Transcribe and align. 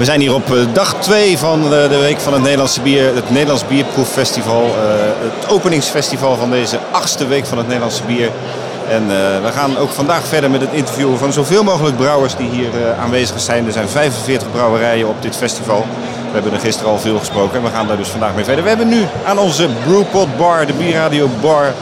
We 0.00 0.06
zijn 0.06 0.20
hier 0.20 0.34
op 0.34 0.54
eh, 0.54 0.62
dag 0.72 0.94
2 0.94 1.38
van 1.38 1.62
de, 1.62 1.98
Week 2.00 2.20
van 2.20 2.32
het 2.32 2.42
Nederlandse 2.42 2.80
Bier, 2.80 3.14
het 3.14 3.30
Nederlands 3.30 3.66
Bierproeffestival. 3.66 4.62
Uh, 4.62 4.72
het 5.18 5.50
openingsfestival 5.50 6.36
van 6.36 6.50
deze 6.50 6.78
achtste 6.90 7.26
Week 7.26 7.46
van 7.46 7.58
het 7.58 7.66
Nederlandse 7.66 8.02
Bier. 8.02 8.30
En 8.88 9.02
uh, 9.02 9.08
we 9.44 9.52
gaan 9.52 9.76
ook 9.76 9.90
vandaag 9.90 10.26
verder 10.26 10.50
met 10.50 10.60
het 10.60 10.72
interviewen 10.72 11.18
van 11.18 11.32
zoveel 11.32 11.64
mogelijk 11.64 11.96
brouwers 11.96 12.36
die 12.36 12.50
hier 12.50 12.70
aanwezig 13.00 13.40
zijn. 13.40 13.66
Er 13.66 13.72
zijn 13.72 13.88
45 13.88 14.50
brouwerijen 14.50 15.08
op 15.08 15.22
dit 15.22 15.36
festival. 15.36 15.86
We 16.26 16.32
hebben 16.32 16.52
er 16.52 16.60
gisteren 16.60 16.90
al 16.90 16.98
veel 16.98 17.18
gesproken 17.18 17.56
en 17.56 17.62
we 17.62 17.70
gaan 17.70 17.86
daar 17.86 17.96
dus 17.96 18.08
vandaag 18.08 18.34
mee 18.34 18.44
verder. 18.44 18.62
We 18.62 18.68
hebben 18.68 18.88
nu 18.88 19.06
aan 19.24 19.38
onze 19.38 19.68
Brewpot 19.86 20.36
Bar, 20.36 20.66
de 20.66 20.72
Bierradio 20.72 21.28
Bar, 21.40 21.72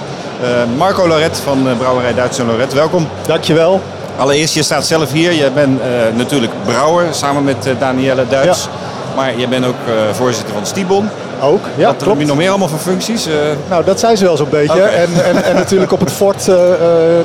Marco 0.77 1.09
Loret 1.09 1.39
van 1.39 1.69
Brouwerij 1.79 2.15
Duits 2.15 2.39
en 2.39 2.47
Loret. 2.47 2.73
Welkom. 2.73 3.09
Dankjewel. 3.27 3.83
Allereerst, 4.19 4.55
je 4.55 4.63
staat 4.63 4.87
zelf 4.87 5.13
hier. 5.13 5.33
Je 5.33 5.51
bent 5.51 5.81
natuurlijk 6.17 6.53
brouwer 6.65 7.15
samen 7.15 7.45
met 7.45 7.69
Danielle 7.79 8.27
Duits. 8.29 8.65
Ja. 8.65 8.71
Maar 9.17 9.39
je 9.39 9.49
bent 9.49 9.65
ook 9.65 9.77
voorzitter 10.13 10.55
van 10.55 10.67
Stibon. 10.67 11.09
Ook, 11.43 11.61
ja, 11.75 11.87
Wat 11.87 11.97
klopt. 11.97 12.11
heb 12.11 12.21
je 12.21 12.27
nog 12.27 12.37
meer 12.37 12.49
allemaal 12.49 12.69
voor 12.69 12.79
functies? 12.79 13.27
Uh... 13.27 13.35
Nou, 13.69 13.85
dat 13.85 14.01
zijn 14.01 14.17
ze 14.17 14.25
wel 14.25 14.37
zo'n 14.37 14.49
beetje. 14.51 14.75
Okay. 14.75 14.95
En, 14.95 15.25
en, 15.25 15.45
en, 15.45 15.55
natuurlijk 15.55 15.93
op 15.93 16.01
het 16.01 16.13
fort 16.13 16.49
uh, 16.49 16.55
uh, 16.55 16.65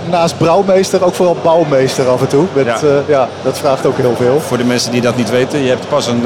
naast 0.09 0.37
brouwmeester 0.37 1.05
ook 1.05 1.13
vooral 1.13 1.37
bouwmeester 1.41 2.07
af 2.07 2.21
en 2.21 2.27
toe. 2.27 2.45
Met, 2.53 2.65
ja. 2.65 2.77
ja. 3.07 3.27
dat 3.43 3.57
vraagt 3.57 3.85
ook 3.85 3.97
heel 3.97 4.15
veel. 4.17 4.39
Voor 4.39 4.57
de 4.57 4.63
mensen 4.63 4.91
die 4.91 5.01
dat 5.01 5.15
niet 5.15 5.29
weten, 5.29 5.59
je 5.59 5.69
hebt 5.69 5.89
pas 5.89 6.07
een, 6.07 6.25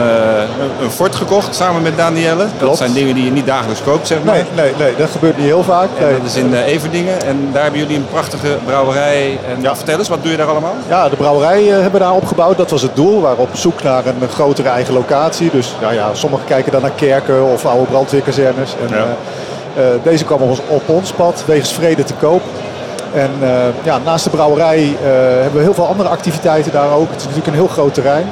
een 0.82 0.91
fort 0.91 1.16
gekocht 1.16 1.55
samen 1.55 1.82
met 1.82 1.98
Danielle. 1.98 2.46
Klopt. 2.46 2.60
Dat 2.60 2.77
zijn 2.77 2.94
dingen 2.94 3.16
die 3.16 3.26
je 3.26 3.32
niet 3.32 3.46
dagelijks 3.46 3.84
koopt, 3.84 4.08
zeg 4.08 4.18
maar. 4.24 4.34
Nee, 4.34 4.44
nee, 4.55 4.74
nee 4.80 4.96
dat 4.96 5.10
gebeurt 5.10 5.38
niet 5.38 5.46
heel 5.46 5.63
vaak. 5.63 5.88
En 5.98 6.05
nee. 6.05 6.18
dat 6.18 6.26
is 6.26 6.35
in 6.35 6.54
Everdingen. 6.54 7.22
En 7.22 7.49
daar 7.54 7.63
hebben 7.63 7.80
jullie 7.80 7.98
een 7.98 8.08
prachtige 8.12 8.58
brouwerij. 8.65 9.40
En 9.48 9.62
ja. 9.62 9.76
vertel 9.76 9.98
eens, 9.98 10.08
wat 10.08 10.21
doe 10.21 10.32
je 10.32 10.38
daar 10.38 10.48
allemaal? 10.48 10.76
Ja, 10.88 11.10
de 11.10 11.15
brouwerij 11.15 11.63
hebben 11.63 11.91
we 11.91 11.99
daar 11.99 12.13
opgebouwd. 12.13 12.58
Dat 12.58 12.71
was 12.71 12.82
het 12.82 12.96
doel. 12.96 13.15
We 13.15 13.21
waren 13.21 13.38
op 13.38 13.49
zoek 13.54 13.84
naar 13.84 14.05
een 14.05 14.30
grotere 14.30 14.70
eigen 14.70 14.93
locatie. 14.93 15.49
Dus 15.52 15.76
nou 15.82 15.93
ja, 15.93 16.13
sommigen 16.13 16.46
kijken 16.46 16.71
dan 16.71 16.82
naar 16.82 16.91
kerken 16.91 17.52
of 17.52 17.65
oude 17.65 17.77
brandweerkazernes. 17.86 18.76
En, 18.88 18.94
uh, 18.94 19.00
uh, 19.00 19.84
deze 20.04 20.24
kwam 20.24 20.42
op 20.42 20.50
ons, 20.50 20.60
op 20.68 20.90
ons 20.90 21.12
pad, 21.12 21.44
wegens 21.46 21.74
vrede 21.74 22.04
te 22.04 22.14
koop. 22.14 22.42
En 23.14 23.30
uh, 23.42 23.50
ja, 23.84 23.98
naast 23.98 24.24
de 24.24 24.30
brouwerij 24.30 24.96
hebben 25.42 25.54
we 25.54 25.62
heel 25.62 25.74
veel 25.74 25.88
andere 25.88 26.10
activiteiten 26.10 26.72
daar 26.72 26.92
ook. 26.92 27.10
Het 27.10 27.18
is 27.20 27.24
natuurlijk 27.24 27.48
een 27.48 27.54
heel 27.54 27.68
groot 27.68 27.94
terrein. 27.94 28.26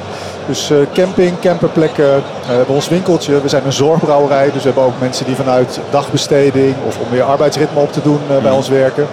Dus 0.46 0.70
camping, 0.92 1.40
camperplekken, 1.40 2.14
we 2.46 2.52
hebben 2.52 2.74
ons 2.74 2.88
winkeltje. 2.88 3.40
We 3.40 3.48
zijn 3.48 3.64
een 3.64 3.72
zorgbrouwerij, 3.72 4.44
dus 4.44 4.62
we 4.62 4.68
hebben 4.68 4.82
ook 4.82 5.00
mensen 5.00 5.26
die 5.26 5.36
vanuit 5.36 5.80
dagbesteding 5.90 6.74
of 6.86 6.98
om 6.98 7.10
weer 7.10 7.22
arbeidsritme 7.22 7.80
op 7.80 7.92
te 7.92 8.02
doen 8.02 8.20
bij 8.42 8.50
ons 8.50 8.68
werken. 8.68 9.06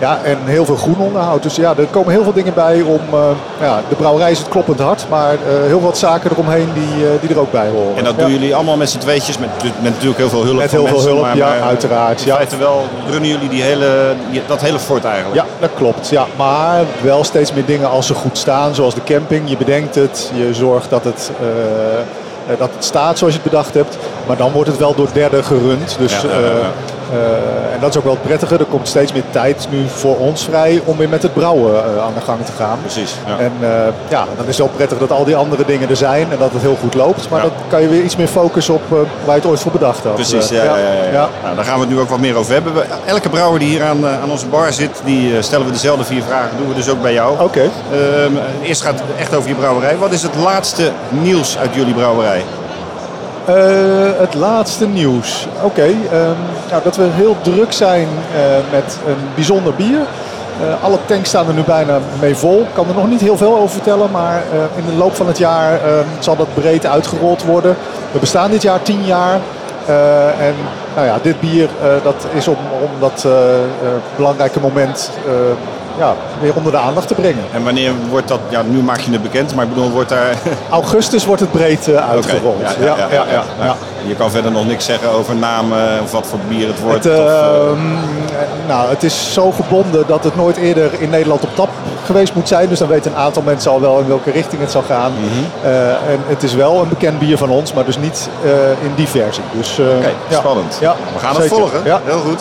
Ja, 0.00 0.18
en 0.24 0.38
heel 0.44 0.64
veel 0.64 0.76
groen 0.76 0.98
onderhoud. 0.98 1.42
Dus 1.42 1.56
ja, 1.56 1.74
er 1.76 1.86
komen 1.86 2.12
heel 2.12 2.22
veel 2.22 2.32
dingen 2.32 2.54
bij 2.54 2.80
om... 2.80 3.00
Uh, 3.14 3.20
ja, 3.60 3.80
de 3.88 3.94
brouwerij 3.94 4.30
is 4.30 4.38
het 4.38 4.48
kloppend 4.48 4.80
hard, 4.80 5.06
maar 5.10 5.32
uh, 5.32 5.38
heel 5.66 5.80
wat 5.80 5.98
zaken 5.98 6.30
eromheen 6.30 6.68
die, 6.74 7.04
uh, 7.04 7.10
die 7.20 7.30
er 7.30 7.38
ook 7.38 7.50
bij 7.52 7.68
horen. 7.68 7.96
En 7.96 8.04
dat 8.04 8.18
doen 8.18 8.30
jullie 8.30 8.54
allemaal 8.54 8.76
met 8.76 8.90
z'n 8.90 8.98
tweetjes, 8.98 9.38
met, 9.38 9.48
met 9.62 9.92
natuurlijk 9.92 10.18
heel 10.18 10.28
veel 10.28 10.44
hulp 10.44 10.56
Met 10.56 10.70
heel 10.70 10.86
veel 10.86 10.92
mensen, 10.94 11.10
hulp, 11.10 11.22
maar, 11.22 11.36
ja, 11.36 11.48
maar, 11.48 11.60
uiteraard. 11.60 12.20
In 12.20 12.26
Ja. 12.26 12.34
feite 12.34 12.56
wel 12.56 12.84
runnen 13.10 13.28
jullie 13.28 13.48
die 13.48 13.62
hele, 13.62 14.14
dat 14.46 14.60
hele 14.60 14.78
fort 14.78 15.04
eigenlijk. 15.04 15.34
ja, 15.34 15.44
dat 15.60 15.70
klopt. 15.76 16.08
Ja. 16.08 16.26
Maar 16.36 16.84
wel 17.02 17.24
steeds 17.24 17.52
meer 17.52 17.64
dingen 17.66 17.90
als 17.90 18.06
ze 18.06 18.14
goed 18.14 18.38
staan, 18.38 18.74
zoals 18.74 18.94
de 18.94 19.02
camping. 19.04 19.50
Je 19.50 19.56
bedenkt 19.56 19.94
het, 19.94 20.30
je 20.34 20.54
zorgt 20.54 20.90
dat 20.90 21.04
het... 21.04 21.30
eh, 21.40 22.58
dat 22.58 22.70
het 22.74 22.84
staat 22.84 23.18
zoals 23.18 23.34
je 23.34 23.40
het 23.40 23.50
bedacht 23.50 23.74
hebt. 23.74 23.96
Maar 24.26 24.36
dan 24.36 24.52
wordt 24.52 24.68
het 24.68 24.78
wel 24.78 24.94
door 24.94 25.08
derden 25.12 25.44
gerund. 25.44 25.96
Dus, 25.98 26.12
Ja, 26.12 26.28
ja, 26.28 26.38
ja, 26.38 26.46
ja. 26.46 26.70
En 27.72 27.80
dat 27.80 27.90
is 27.90 27.96
ook 27.96 28.04
wel 28.04 28.12
het 28.12 28.22
prettige. 28.22 28.58
Er 28.58 28.64
komt 28.64 28.88
steeds 28.88 29.12
meer 29.12 29.22
tijd 29.30 29.66
nu 29.70 29.88
voor 29.88 30.16
ons 30.18 30.44
vrij 30.44 30.82
om 30.84 30.96
weer 30.96 31.08
met 31.08 31.22
het 31.22 31.34
brouwen 31.34 31.72
uh, 31.72 32.02
aan 32.04 32.12
de 32.14 32.20
gang 32.20 32.44
te 32.44 32.52
gaan. 32.52 32.78
Precies. 32.80 33.14
Ja. 33.26 33.38
En 33.38 33.52
uh, 33.60 33.68
ja, 34.08 34.24
dan 34.36 34.46
is 34.46 34.46
het 34.46 34.66
wel 34.66 34.76
prettig 34.76 34.98
dat 34.98 35.10
al 35.10 35.24
die 35.24 35.36
andere 35.36 35.64
dingen 35.64 35.88
er 35.88 35.96
zijn 35.96 36.26
en 36.32 36.38
dat 36.38 36.52
het 36.52 36.62
heel 36.62 36.76
goed 36.80 36.94
loopt. 36.94 37.28
Maar 37.30 37.42
Ja. 37.42 37.48
dan 37.48 37.54
kan 37.68 37.82
je 37.82 37.88
weer 37.88 38.02
iets 38.02 38.16
meer 38.16 38.28
focussen 38.28 38.74
op 38.74 38.82
waar 38.88 39.06
je 39.24 39.32
het 39.40 39.46
ooit 39.46 39.60
voor 39.60 39.72
bedacht 39.72 40.04
had. 40.04 40.14
Precies, 40.14 40.48
ja, 40.48 40.64
ja, 40.64 40.76
ja. 41.12 41.28
Nou, 41.42 41.56
daar 41.56 41.64
gaan 41.64 41.74
we 41.74 41.80
het 41.80 41.90
nu 41.90 41.98
ook 42.00 42.08
wat 42.08 42.18
meer 42.18 42.36
over 42.36 42.52
hebben. 42.52 42.72
Elke 43.06 43.28
brouwer 43.28 43.58
die 43.58 43.68
hier 43.68 43.82
aan, 43.82 44.06
eh, 44.06 44.22
aan 44.22 44.30
onze 44.30 44.46
bar 44.46 44.72
zit, 44.72 45.00
die 45.04 45.36
eh, 45.36 45.42
stellen 45.42 45.66
we 45.66 45.72
dezelfde 45.72 46.04
vier 46.04 46.22
vragen. 46.22 46.56
doen 46.58 46.68
we 46.68 46.74
dus 46.74 46.88
ook 46.88 47.02
bij 47.02 47.12
jou. 47.12 47.40
Oké. 47.40 47.60
Ehm, 47.60 48.32
eerst 48.62 48.82
gaat 48.82 48.92
het 48.94 49.02
echt 49.18 49.34
over 49.34 49.48
je 49.48 49.54
brouwerij. 49.54 49.96
Wat 49.96 50.12
is 50.12 50.22
het 50.22 50.34
laatste 50.34 50.90
nieuws 51.08 51.58
uit 51.58 51.74
jullie 51.74 51.94
brouwerij? 51.94 52.44
Eh, 53.46 53.54
het 54.18 54.34
laatste 54.34 54.88
nieuws. 54.88 55.46
Oké, 55.62 55.82
ehm, 55.82 56.38
nou, 56.70 56.82
dat 56.82 56.96
we 56.96 57.08
heel 57.10 57.36
druk 57.40 57.72
zijn 57.72 58.08
eh, 58.34 58.40
met 58.70 58.98
een 59.06 59.16
bijzonder 59.34 59.74
bier. 59.74 60.00
Eh, 60.00 60.84
alle 60.84 60.98
tanks 61.06 61.28
staan 61.28 61.48
er 61.48 61.54
nu 61.54 61.62
bijna 61.62 61.98
mee 62.20 62.34
vol. 62.34 62.60
Ik 62.60 62.74
kan 62.74 62.88
er 62.88 62.94
nog 62.94 63.08
niet 63.08 63.20
heel 63.20 63.36
veel 63.36 63.56
over 63.56 63.70
vertellen, 63.70 64.10
maar 64.10 64.42
in 64.76 64.84
de 64.86 64.96
loop 64.96 65.14
van 65.14 65.26
het 65.26 65.38
jaar 65.38 65.72
ehm, 65.72 66.04
zal 66.18 66.36
dat 66.36 66.54
breed 66.54 66.86
uitgerold 66.86 67.44
worden. 67.44 67.76
We 68.12 68.18
bestaan 68.18 68.50
dit 68.50 68.62
jaar 68.62 68.82
10 68.82 69.04
jaar. 69.04 69.40
En 70.38 70.54
nou 70.94 71.06
ja, 71.06 71.18
dit 71.22 71.40
bier 71.40 71.68
dat 72.02 72.26
is 72.32 72.48
om, 72.48 72.56
dat 72.98 73.26
belangrijke 74.16 74.60
moment 74.60 75.10
ja, 76.02 76.14
weer 76.40 76.54
onder 76.54 76.72
de 76.72 76.78
aandacht 76.78 77.08
te 77.08 77.14
brengen. 77.14 77.44
En 77.52 77.64
wanneer 77.64 77.92
wordt 78.10 78.28
dat, 78.28 78.40
ja 78.48 78.62
nu 78.62 78.82
maak 78.82 79.00
je 79.00 79.12
het 79.12 79.22
bekend, 79.22 79.54
maar 79.54 79.64
ik 79.64 79.74
bedoel, 79.74 79.90
wordt 79.90 80.08
daar... 80.08 80.34
Augustus 80.70 81.24
wordt 81.24 81.40
het 81.40 81.50
breed 81.50 81.88
eh, 81.88 82.10
uitgerold. 82.10 82.60
Ja, 82.60 82.84
ja, 82.84 82.96
ja, 82.96 83.24
ja, 83.32 83.44
ja. 83.60 83.76
Je 84.06 84.14
kan 84.14 84.30
verder 84.30 84.50
nog 84.50 84.66
niks 84.66 84.84
zeggen 84.84 85.10
over 85.10 85.34
namen 85.36 86.00
of 86.02 86.12
wat 86.12 86.26
voor 86.26 86.38
bier 86.48 86.66
het 86.66 86.80
wordt. 86.80 87.04
Het, 87.04 87.12
of, 87.12 87.18
eh, 87.18 87.46
ehm, 87.46 87.78
nou, 88.66 88.88
het 88.88 89.02
is 89.02 89.32
zo 89.32 89.50
gebonden 89.50 90.04
dat 90.06 90.24
het 90.24 90.36
nooit 90.36 90.56
eerder 90.56 90.90
in 90.98 91.10
Nederland 91.10 91.42
op 91.42 91.54
tap 91.54 91.68
geweest 92.04 92.34
moet 92.34 92.48
zijn. 92.48 92.68
Dus 92.68 92.78
dan 92.78 92.88
weten 92.88 93.10
een 93.10 93.18
aantal 93.18 93.42
mensen 93.42 93.70
al 93.70 93.80
wel 93.80 93.98
in 93.98 94.06
welke 94.06 94.30
richting 94.30 94.60
het 94.60 94.70
zal 94.70 94.82
gaan. 94.82 95.12
Mhm. 95.12 95.66
Eh, 95.66 95.88
en 95.88 96.20
het 96.26 96.42
is 96.42 96.54
wel 96.54 96.80
een 96.82 96.88
bekend 96.88 97.18
bier 97.18 97.38
van 97.38 97.50
ons, 97.50 97.72
maar 97.72 97.84
dus 97.84 97.98
niet 97.98 98.28
in 98.82 98.92
die 98.94 99.08
versie. 99.08 99.42
Dus, 99.52 99.78
Oké, 99.78 100.12
spannend. 100.28 100.76
Ja, 100.80 100.94
We 101.12 101.18
gaan 101.18 101.36
het 101.36 101.46
volgen. 101.46 101.80
Ja. 101.84 102.00
Heel 102.04 102.18
goed. 102.18 102.40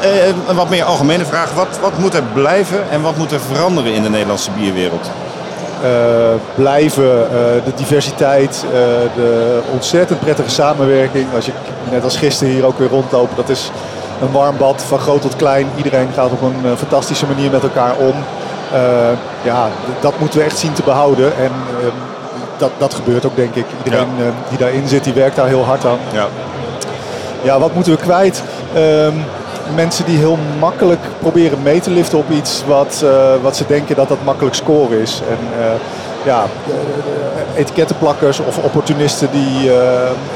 Eh, 0.00 0.26
een 0.48 0.56
wat 0.56 0.68
meer 0.68 0.84
algemene 0.84 1.24
vraag. 1.24 1.52
Wat, 1.52 1.78
wat 1.80 1.98
moet 1.98 2.14
er 2.14 2.22
blijven 2.32 2.90
en 2.90 3.02
wat 3.02 3.16
moet 3.16 3.32
er 3.32 3.40
veranderen 3.40 3.92
in 3.92 4.02
de 4.02 4.10
Nederlandse 4.10 4.50
bierwereld? 4.50 5.10
Eh, 5.82 5.90
blijven 6.54 7.30
eh, 7.30 7.64
de 7.64 7.72
diversiteit, 7.74 8.64
de 9.14 9.60
ontzettend 9.72 10.20
prettige 10.20 10.50
samenwerking. 10.50 11.26
Als 11.34 11.46
je 11.46 11.52
net 11.90 12.04
als 12.04 12.16
gisteren 12.16 12.52
hier 12.52 12.66
ook 12.66 12.78
weer 12.78 12.88
rondlopen, 12.88 13.36
dat 13.36 13.48
is 13.48 13.70
een 14.20 14.32
warm 14.32 14.56
bad 14.56 14.82
van 14.88 14.98
groot 14.98 15.20
tot 15.20 15.36
klein. 15.36 15.66
Iedereen 15.76 16.08
gaat 16.14 16.30
op 16.30 16.42
een 16.42 16.76
fantastische 16.76 17.26
manier 17.26 17.50
met 17.50 17.62
elkaar 17.62 17.94
om. 17.96 18.14
Ja, 19.42 19.68
dat 20.00 20.18
moeten 20.18 20.38
we 20.38 20.44
echt 20.44 20.58
zien 20.58 20.72
te 20.72 20.82
behouden. 20.82 21.36
En 21.36 21.50
dat, 22.56 22.70
dat 22.78 22.94
gebeurt 22.94 23.26
ook, 23.26 23.36
denk 23.36 23.54
ik. 23.54 23.66
Iedereen 23.84 24.08
die 24.48 24.58
daarin 24.58 24.88
zit, 24.88 25.04
die 25.04 25.12
werkt 25.12 25.36
daar 25.36 25.46
heel 25.46 25.64
hard 25.64 25.84
aan. 25.84 25.98
Ja. 26.12 26.26
Ja, 27.42 27.58
wat 27.58 27.74
moeten 27.74 27.92
we 27.92 27.98
kwijt? 27.98 28.42
Ehm, 28.74 29.14
mensen 29.74 30.04
die 30.04 30.18
heel 30.18 30.38
makkelijk 30.60 31.00
proberen 31.18 31.62
mee 31.62 31.80
te 31.80 31.90
liften 31.90 32.18
op 32.18 32.30
iets 32.30 32.62
wat, 32.66 33.02
eh, 33.04 33.42
wat 33.42 33.56
ze 33.56 33.64
denken 33.66 33.96
dat 33.96 34.08
dat 34.08 34.24
makkelijk 34.24 34.54
scoren 34.54 34.98
is. 35.00 35.20
En 35.28 35.62
eh, 35.62 35.66
ja, 36.24 36.44
eh, 36.66 37.60
etikettenplakkers 37.60 38.38
of 38.38 38.58
opportunisten 38.58 39.28
die 39.30 39.70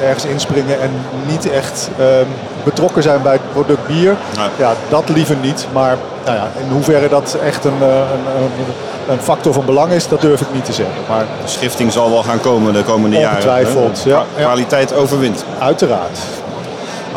ergens 0.03 0.25
inspringen 0.25 0.81
en 0.81 0.91
niet 1.27 1.51
echt 1.51 1.91
ehm, 1.99 2.27
betrokken 2.65 3.03
zijn 3.03 3.23
bij 3.23 3.33
het 3.33 3.53
product 3.53 3.87
bier. 3.87 4.17
Nee. 4.37 4.49
Ja, 4.59 4.73
dat 4.89 5.09
liever 5.09 5.37
niet. 5.43 5.67
Maar 5.73 5.97
nou 6.25 6.37
ja, 6.37 6.49
in 6.65 6.73
hoeverre 6.73 7.09
dat 7.09 7.37
echt 7.45 7.65
een, 7.65 7.83
een, 7.83 8.65
een, 9.09 9.21
factor 9.21 9.53
van 9.53 9.65
belang 9.65 9.93
is, 9.93 10.09
dat 10.09 10.21
durf 10.21 10.41
ik 10.41 10.53
niet 10.53 10.65
te 10.65 10.73
zeggen. 10.73 10.95
Maar 11.09 11.25
De 11.43 11.49
schifting 11.49 11.93
zal 11.93 12.11
wel 12.11 12.23
gaan 12.23 12.41
komen 12.41 12.73
de 12.73 12.83
komende 12.83 13.17
jaren. 13.17 13.37
Ongetwijfeld, 13.37 14.03
ja. 14.05 14.25
Kwaliteit 14.37 14.95
overwint. 14.95 15.45
uiteraard. 15.59 16.19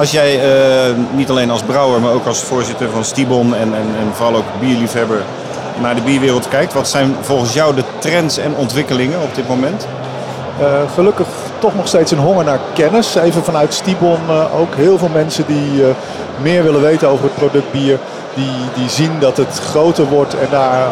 Als 0.01 0.11
jij 0.11 0.39
eh, 0.41 0.95
niet 1.11 1.29
alleen 1.29 1.49
als 1.49 1.61
brouwer, 1.61 2.01
maar 2.01 2.11
ook 2.11 2.25
als 2.25 2.43
voorzitter 2.43 2.89
van 2.89 3.03
Stibon 3.03 3.55
en, 3.55 3.73
en, 3.73 3.87
en 3.99 4.13
vooral 4.13 4.35
ook 4.35 4.45
bierliefhebber 4.59 5.21
naar 5.81 5.95
de 5.95 6.01
bierwereld 6.01 6.47
kijkt, 6.47 6.73
wat 6.73 6.87
zijn 6.87 7.15
volgens 7.21 7.53
jou 7.53 7.75
de 7.75 7.83
trends 7.99 8.37
en 8.37 8.55
ontwikkelingen 8.55 9.21
op 9.21 9.35
dit 9.35 9.47
moment? 9.47 9.87
Eh, 10.59 10.67
gelukkig 10.93 11.27
toch 11.59 11.75
nog 11.75 11.87
steeds 11.87 12.11
een 12.11 12.17
honger 12.17 12.45
naar 12.45 12.59
kennis. 12.73 13.15
Even 13.15 13.43
vanuit 13.43 13.73
Stibon 13.73 14.19
eh, 14.27 14.59
ook 14.59 14.75
heel 14.75 14.97
veel 14.97 15.09
mensen 15.13 15.43
die 15.47 15.83
meer 16.41 16.63
willen 16.63 16.81
weten 16.81 17.07
over 17.07 17.23
het 17.23 17.35
product 17.35 17.71
bier. 17.71 17.99
Die, 18.35 18.51
die 18.75 18.89
zien 18.89 19.11
dat 19.19 19.37
het 19.37 19.59
groter 19.59 20.05
wordt 20.05 20.33
en 20.39 20.47
daar 20.51 20.87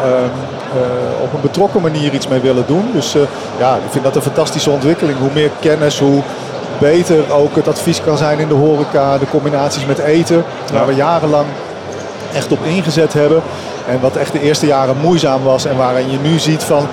op 1.22 1.32
een 1.32 1.40
betrokken 1.40 1.82
manier 1.82 2.12
iets 2.12 2.28
mee 2.28 2.40
willen 2.40 2.64
doen. 2.66 2.90
Dus 2.92 3.16
ja, 3.58 3.74
ik 3.74 3.90
vind 3.90 4.04
dat 4.04 4.16
een 4.16 4.22
fantastische 4.22 4.70
ontwikkeling. 4.70 5.18
Hoe 5.18 5.30
meer 5.34 5.50
kennis, 5.60 5.98
hoe 5.98 6.22
beter 6.80 7.32
ook 7.32 7.56
het 7.56 7.68
advies 7.68 8.02
kan 8.02 8.16
zijn 8.16 8.38
in 8.38 8.48
de 8.48 8.54
horeca. 8.54 9.18
De 9.18 9.30
combinaties 9.30 9.86
met 9.86 9.98
eten, 9.98 10.44
waar 10.72 10.86
we 10.86 10.94
jarenlang 10.94 11.46
echt 12.34 12.52
op 12.52 12.64
ingezet 12.64 13.12
hebben. 13.12 13.42
En 13.88 14.00
wat 14.00 14.16
echt 14.16 14.32
de 14.32 14.40
eerste 14.40 14.66
jaren 14.66 14.96
moeizaam 15.00 15.42
was 15.42 15.64
en 15.64 15.76
waarin 15.76 16.10
je 16.10 16.18
nu 16.18 16.38
ziet 16.38 16.62
van 16.62 16.88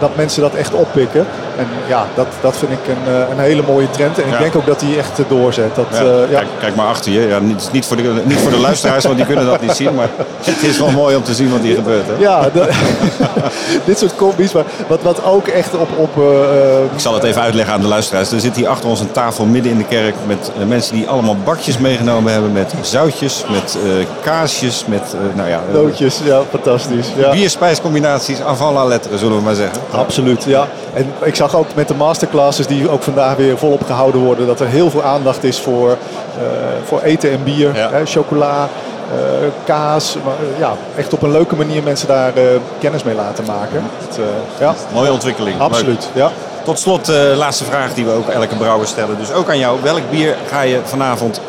dat 0.00 0.16
mensen 0.16 0.42
dat 0.42 0.54
echt 0.54 0.72
oppikken. 0.72 1.26
En 1.56 1.66
ja, 1.86 2.06
dat, 2.14 2.26
dat 2.40 2.56
vind 2.56 2.72
ik 2.72 2.78
een, 2.88 3.12
een 3.30 3.38
hele 3.38 3.62
mooie 3.66 3.90
trend. 3.90 4.22
En 4.22 4.28
ik 4.28 4.38
denk 4.38 4.56
ook 4.56 4.66
dat 4.66 4.80
die 4.80 4.98
echt 4.98 5.20
doorzet. 5.28 5.74
Dat, 5.74 5.86
ja. 5.90 6.26
Kijk, 6.30 6.46
kijk, 6.60 6.74
maar 6.74 6.86
achter 6.86 7.12
je. 7.12 7.20
Ja, 7.20 7.38
niet, 7.38 7.68
niet, 7.72 7.86
voor 7.86 7.96
de, 7.96 8.22
niet 8.24 8.38
voor 8.38 8.50
de 8.50 8.58
luisteraars, 8.58 9.04
want 9.04 9.16
die 9.16 9.26
kunnen 9.26 9.46
dat 9.46 9.60
niet 9.60 9.72
zien. 9.72 9.94
Maar 9.94 10.08
het 10.44 10.62
is 10.62 10.78
wel 10.78 10.90
mooi 10.90 11.16
om 11.16 11.22
te 11.22 11.34
zien 11.34 11.50
wat 11.50 11.60
hier 11.60 11.74
gebeurt. 11.74 12.06
Hè? 12.06 12.12
Ja, 12.18 12.48
dit 13.84 13.98
soort 13.98 14.16
combi's. 14.16 14.52
Maar 14.52 14.64
wat, 14.86 15.02
wat 15.02 15.24
ook 15.24 15.46
echt 15.46 15.74
op... 15.74 15.88
op 15.96 16.16
ik 16.94 17.00
zal 17.00 17.14
het 17.14 17.22
even 17.22 17.42
uitleggen 17.42 17.74
aan 17.74 17.80
de 17.80 17.86
luisteraars. 17.86 18.32
Er 18.32 18.40
zit 18.40 18.56
hier 18.56 18.68
achter 18.68 18.88
ons 18.88 19.00
een 19.00 19.12
tafel 19.12 19.44
midden 19.44 19.72
in 19.72 19.78
de 19.78 19.84
kerk 19.84 20.14
met 20.26 20.50
mensen 20.66 20.94
die 20.94 21.08
allemaal 21.08 21.36
bakjes 21.44 21.78
meegenomen 21.78 22.32
hebben 22.32 22.52
met 22.52 22.74
zoutjes, 22.80 23.44
met 23.50 23.78
kaasjes, 24.22 24.84
met 24.86 25.14
nou 25.34 25.48
ja, 25.48 25.60
Nootjes, 25.72 26.20
ja, 26.24 26.42
fantastisch. 26.50 27.06
Ja. 27.16 27.30
Bierspijscombinaties, 27.30 28.40
avant 28.40 28.74
la 28.74 28.84
lettre, 28.84 29.18
zullen 29.18 29.36
we 29.36 29.37
maar 29.42 29.54
zeggen. 29.54 29.78
Absoluut, 29.90 30.44
ja. 30.44 30.66
En 30.94 31.12
ik 31.22 31.34
zag 31.34 31.56
ook 31.56 31.66
met 31.74 31.88
de 31.88 31.94
masterclasses 31.94 32.66
die 32.66 32.90
ook 32.90 33.02
vandaag 33.02 33.36
weer 33.36 33.58
volop 33.58 33.82
gehouden 33.86 34.20
worden, 34.20 34.46
dat 34.46 34.60
er 34.60 34.66
heel 34.66 34.90
veel 34.90 35.02
aandacht 35.02 35.44
is 35.44 35.60
voor, 35.60 35.96
voor 36.84 37.00
eten 37.00 37.30
en 37.30 37.42
bier. 37.44 37.74
Hè, 37.74 38.06
chocola, 38.06 38.68
kaas. 39.64 40.16
Maar, 40.24 40.34
ja, 40.58 40.72
echt 40.96 41.12
op 41.12 41.22
een 41.22 41.30
leuke 41.30 41.56
manier 41.56 41.82
mensen 41.82 42.08
daar 42.08 42.32
kennis 42.78 43.02
mee 43.02 43.14
laten 43.14 43.44
maken. 43.44 43.82
Ja. 44.58 44.74
Mooie 44.92 45.12
ontwikkeling. 45.12 45.60
Absoluut, 45.60 46.08
ja. 46.14 46.30
Tot 46.64 46.78
slot, 46.78 47.04
de 47.04 47.34
laatste 47.36 47.64
vraag 47.64 47.94
die 47.94 48.04
we 48.04 48.12
ook 48.12 48.28
elke 48.28 48.56
brouwer 48.56 48.86
stellen. 48.86 49.18
Dus 49.18 49.32
ook 49.32 49.48
aan 49.48 49.58
jou. 49.58 49.78
Welk 49.82 50.10
bier 50.10 50.36
ga 50.48 50.60
je 50.60 50.80
vanavond 50.84 51.40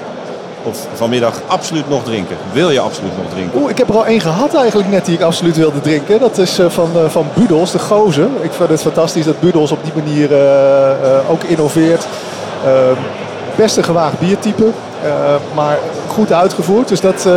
of 0.64 0.88
vanmiddag 0.94 1.42
absoluut 1.48 1.90
nog 1.90 2.04
drinken? 2.04 2.38
Wil 2.52 2.70
je 2.70 2.80
absoluut 2.80 3.18
nog 3.18 3.32
drinken? 3.32 3.62
Oeh, 3.62 3.70
ik 3.70 3.78
heb 3.78 3.90
er 3.90 3.96
al 3.96 4.06
één 4.06 4.22
gehad 4.22 4.54
eigenlijk 4.56 4.90
net 4.90 5.06
die 5.06 5.16
ik 5.16 5.22
absoluut 5.22 5.58
wilde 5.58 5.82
drinken. 5.82 6.20
Dat 6.20 6.38
is 6.38 6.60
van, 6.68 6.90
van 7.08 7.28
Budels, 7.34 7.72
de 7.72 7.80
gozer. 7.80 8.28
Ik 8.42 8.52
vind 8.52 8.70
het 8.70 8.82
fantastisch 8.82 9.26
dat 9.26 9.40
Budels 9.40 9.72
op 9.72 9.84
die 9.84 10.04
manier 10.04 10.30
ook 11.30 11.44
innoveert. 11.44 12.06
best 13.56 13.78
een 13.78 13.84
gewaagd 13.84 14.20
biertype, 14.20 14.66
maar 15.54 15.78
goed 16.08 16.34
uitgevoerd. 16.34 16.88
Dus 16.88 17.02
dat 17.02 17.28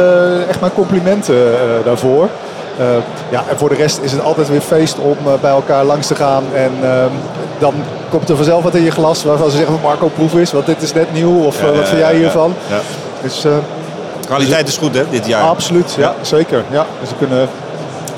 echt 0.48 0.60
mijn 0.60 0.72
complimenten 0.74 1.54
daarvoor. 1.84 2.28
ja, 3.30 3.44
en 3.48 3.58
voor 3.58 3.68
de 3.68 3.74
rest 3.74 3.98
is 4.02 4.12
het 4.12 4.22
altijd 4.22 4.48
weer 4.48 4.60
feest 4.60 4.98
om 4.98 5.16
bij 5.40 5.50
elkaar 5.50 5.84
langs 5.84 6.06
te 6.06 6.14
gaan. 6.14 6.44
En 6.54 6.72
dan 7.58 7.74
komt 8.08 8.28
er 8.28 8.36
vanzelf 8.36 8.62
wat 8.62 8.74
in 8.74 8.84
je 8.84 8.90
glas 8.90 9.24
waarvan 9.24 9.50
ze 9.50 9.56
zeggen: 9.56 9.78
Marco, 9.82 10.08
proef 10.08 10.34
eens, 10.34 10.52
want 10.52 10.66
dit 10.66 10.82
is 10.82 10.92
net 10.92 11.12
nieuw. 11.12 11.44
Of 11.44 11.60
wat 11.60 11.88
vind 11.88 12.00
jij 12.00 12.16
hiervan? 12.16 12.54
Ja, 12.68 12.80
Dus, 13.22 13.44
Kwaliteit 14.26 14.68
is 14.68 14.76
goed, 14.76 14.94
hè, 14.94 15.04
dit 15.10 15.26
jaar? 15.26 15.42
Absoluut, 15.42 15.94
ja, 15.98 16.14
zeker. 16.22 16.64
Ja. 16.70 16.86
Dus 17.00 17.10
er 17.10 17.16
kunnen 17.16 17.48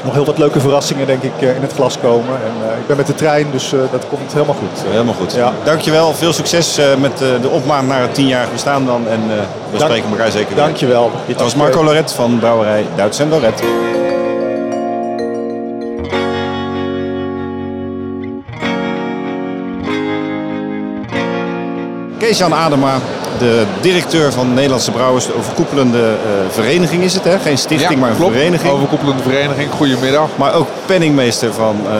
nog 0.05 0.13
heel 0.13 0.25
wat 0.25 0.39
leuke 0.39 0.61
verrassingen, 0.61 1.07
denk 1.07 1.23
ik, 1.23 1.41
in 1.41 1.63
het 1.63 1.73
glas 1.73 1.99
komen. 2.01 2.35
En 2.45 2.79
ik 2.79 2.87
ben 2.87 2.97
met 2.97 3.07
de 3.07 3.15
trein, 3.15 3.47
dus 3.51 3.71
dat 3.71 4.07
komt 4.09 4.33
helemaal 4.33 4.55
goed. 4.55 4.85
Helemaal 4.91 5.15
goed. 5.15 5.33
Ja. 5.33 5.53
Dankjewel, 5.65 6.15
veel 6.15 6.33
succes 6.33 6.79
met 6.99 7.19
de 7.19 7.49
opmaat 7.49 7.87
naar 7.87 8.01
het 8.01 8.15
tienjarig 8.15 8.53
bestaan 8.53 8.87
dan. 8.87 9.09
En 9.09 9.21
we 9.71 9.79
Dank, 9.79 9.91
spreken 9.91 10.11
elkaar 10.11 10.31
zeker 10.31 10.55
weer. 10.55 10.65
Dankjewel. 10.65 11.11
Dit 11.27 11.41
was 11.41 11.55
Marco 11.55 11.85
Loret 11.85 12.13
van 12.13 12.39
Brouwerij 12.39 12.87
Duits 12.97 13.19
en 13.19 13.29
Loret. 13.29 13.63
Kees-Jan 22.25 22.55
Adema, 22.55 22.99
de 23.39 23.65
directeur 23.81 24.33
van 24.33 24.55
Nederlandse 24.55 24.91
Brouwers, 24.91 25.27
de 25.27 25.37
overkoepelende 25.37 25.99
uh, 25.99 26.51
vereniging 26.51 27.03
is 27.03 27.15
het, 27.15 27.25
hè? 27.25 27.39
Geen 27.39 27.59
stichting, 27.59 28.01
maar 28.01 28.11
een 28.11 28.17
klopt. 28.17 28.33
vereniging. 28.33 28.73
Overkoepelende 28.73 29.23
vereniging, 29.23 29.71
goedemiddag. 29.71 30.29
Maar 30.37 30.55
ook 30.55 30.69
penningmeester 30.87 31.53
van 31.53 31.77
uh, 31.83 31.91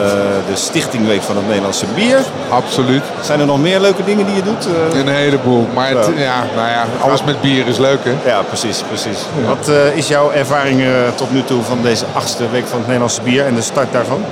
de 0.49 0.55
Stichtingweek 0.55 1.21
van 1.21 1.35
het 1.35 1.47
Nederlandse 1.47 1.85
Bier. 1.95 2.19
Absoluut. 2.49 3.03
Zijn 3.21 3.39
er 3.39 3.45
nog 3.45 3.59
meer 3.59 3.79
leuke 3.79 4.03
dingen 4.03 4.25
die 4.25 4.35
je 4.35 4.43
doet? 4.43 4.67
Uh... 4.93 4.99
Een 4.99 5.07
heleboel, 5.07 5.67
maar 5.73 5.89
het, 5.89 6.09
ja, 6.17 6.43
nou 6.55 6.67
ja, 6.67 6.85
alles 6.99 7.23
met 7.23 7.41
bier 7.41 7.67
is 7.67 7.77
leuk, 7.77 7.99
hè? 8.03 8.29
Ja, 8.29 8.41
precies, 8.41 8.83
precies. 8.87 9.19
Ja. 9.41 9.47
Wat 9.47 9.71
is 9.95 10.07
jouw 10.07 10.31
ervaring 10.31 10.83
tot 11.15 11.31
nu 11.31 11.43
toe 11.43 11.63
van 11.63 11.77
deze 11.81 12.05
achtste 12.13 12.49
Week 12.51 12.67
van 12.67 12.77
het 12.77 12.87
Nederlandse 12.87 13.21
Bier 13.21 13.45
en 13.45 13.55
de 13.55 13.61
start 13.61 13.91
daarvan? 13.91 14.25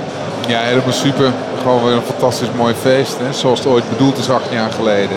Ja, 0.46 0.60
helemaal 0.60 0.92
super. 0.92 1.32
Gewoon 1.62 1.84
weer 1.84 1.94
een 1.94 2.02
fantastisch 2.06 2.48
mooi 2.56 2.74
feest, 2.80 3.16
hè? 3.18 3.32
zoals 3.32 3.58
het 3.58 3.68
ooit 3.68 3.88
bedoeld 3.88 4.18
is 4.18 4.30
acht 4.30 4.50
jaar 4.50 4.70
geleden 4.70 5.16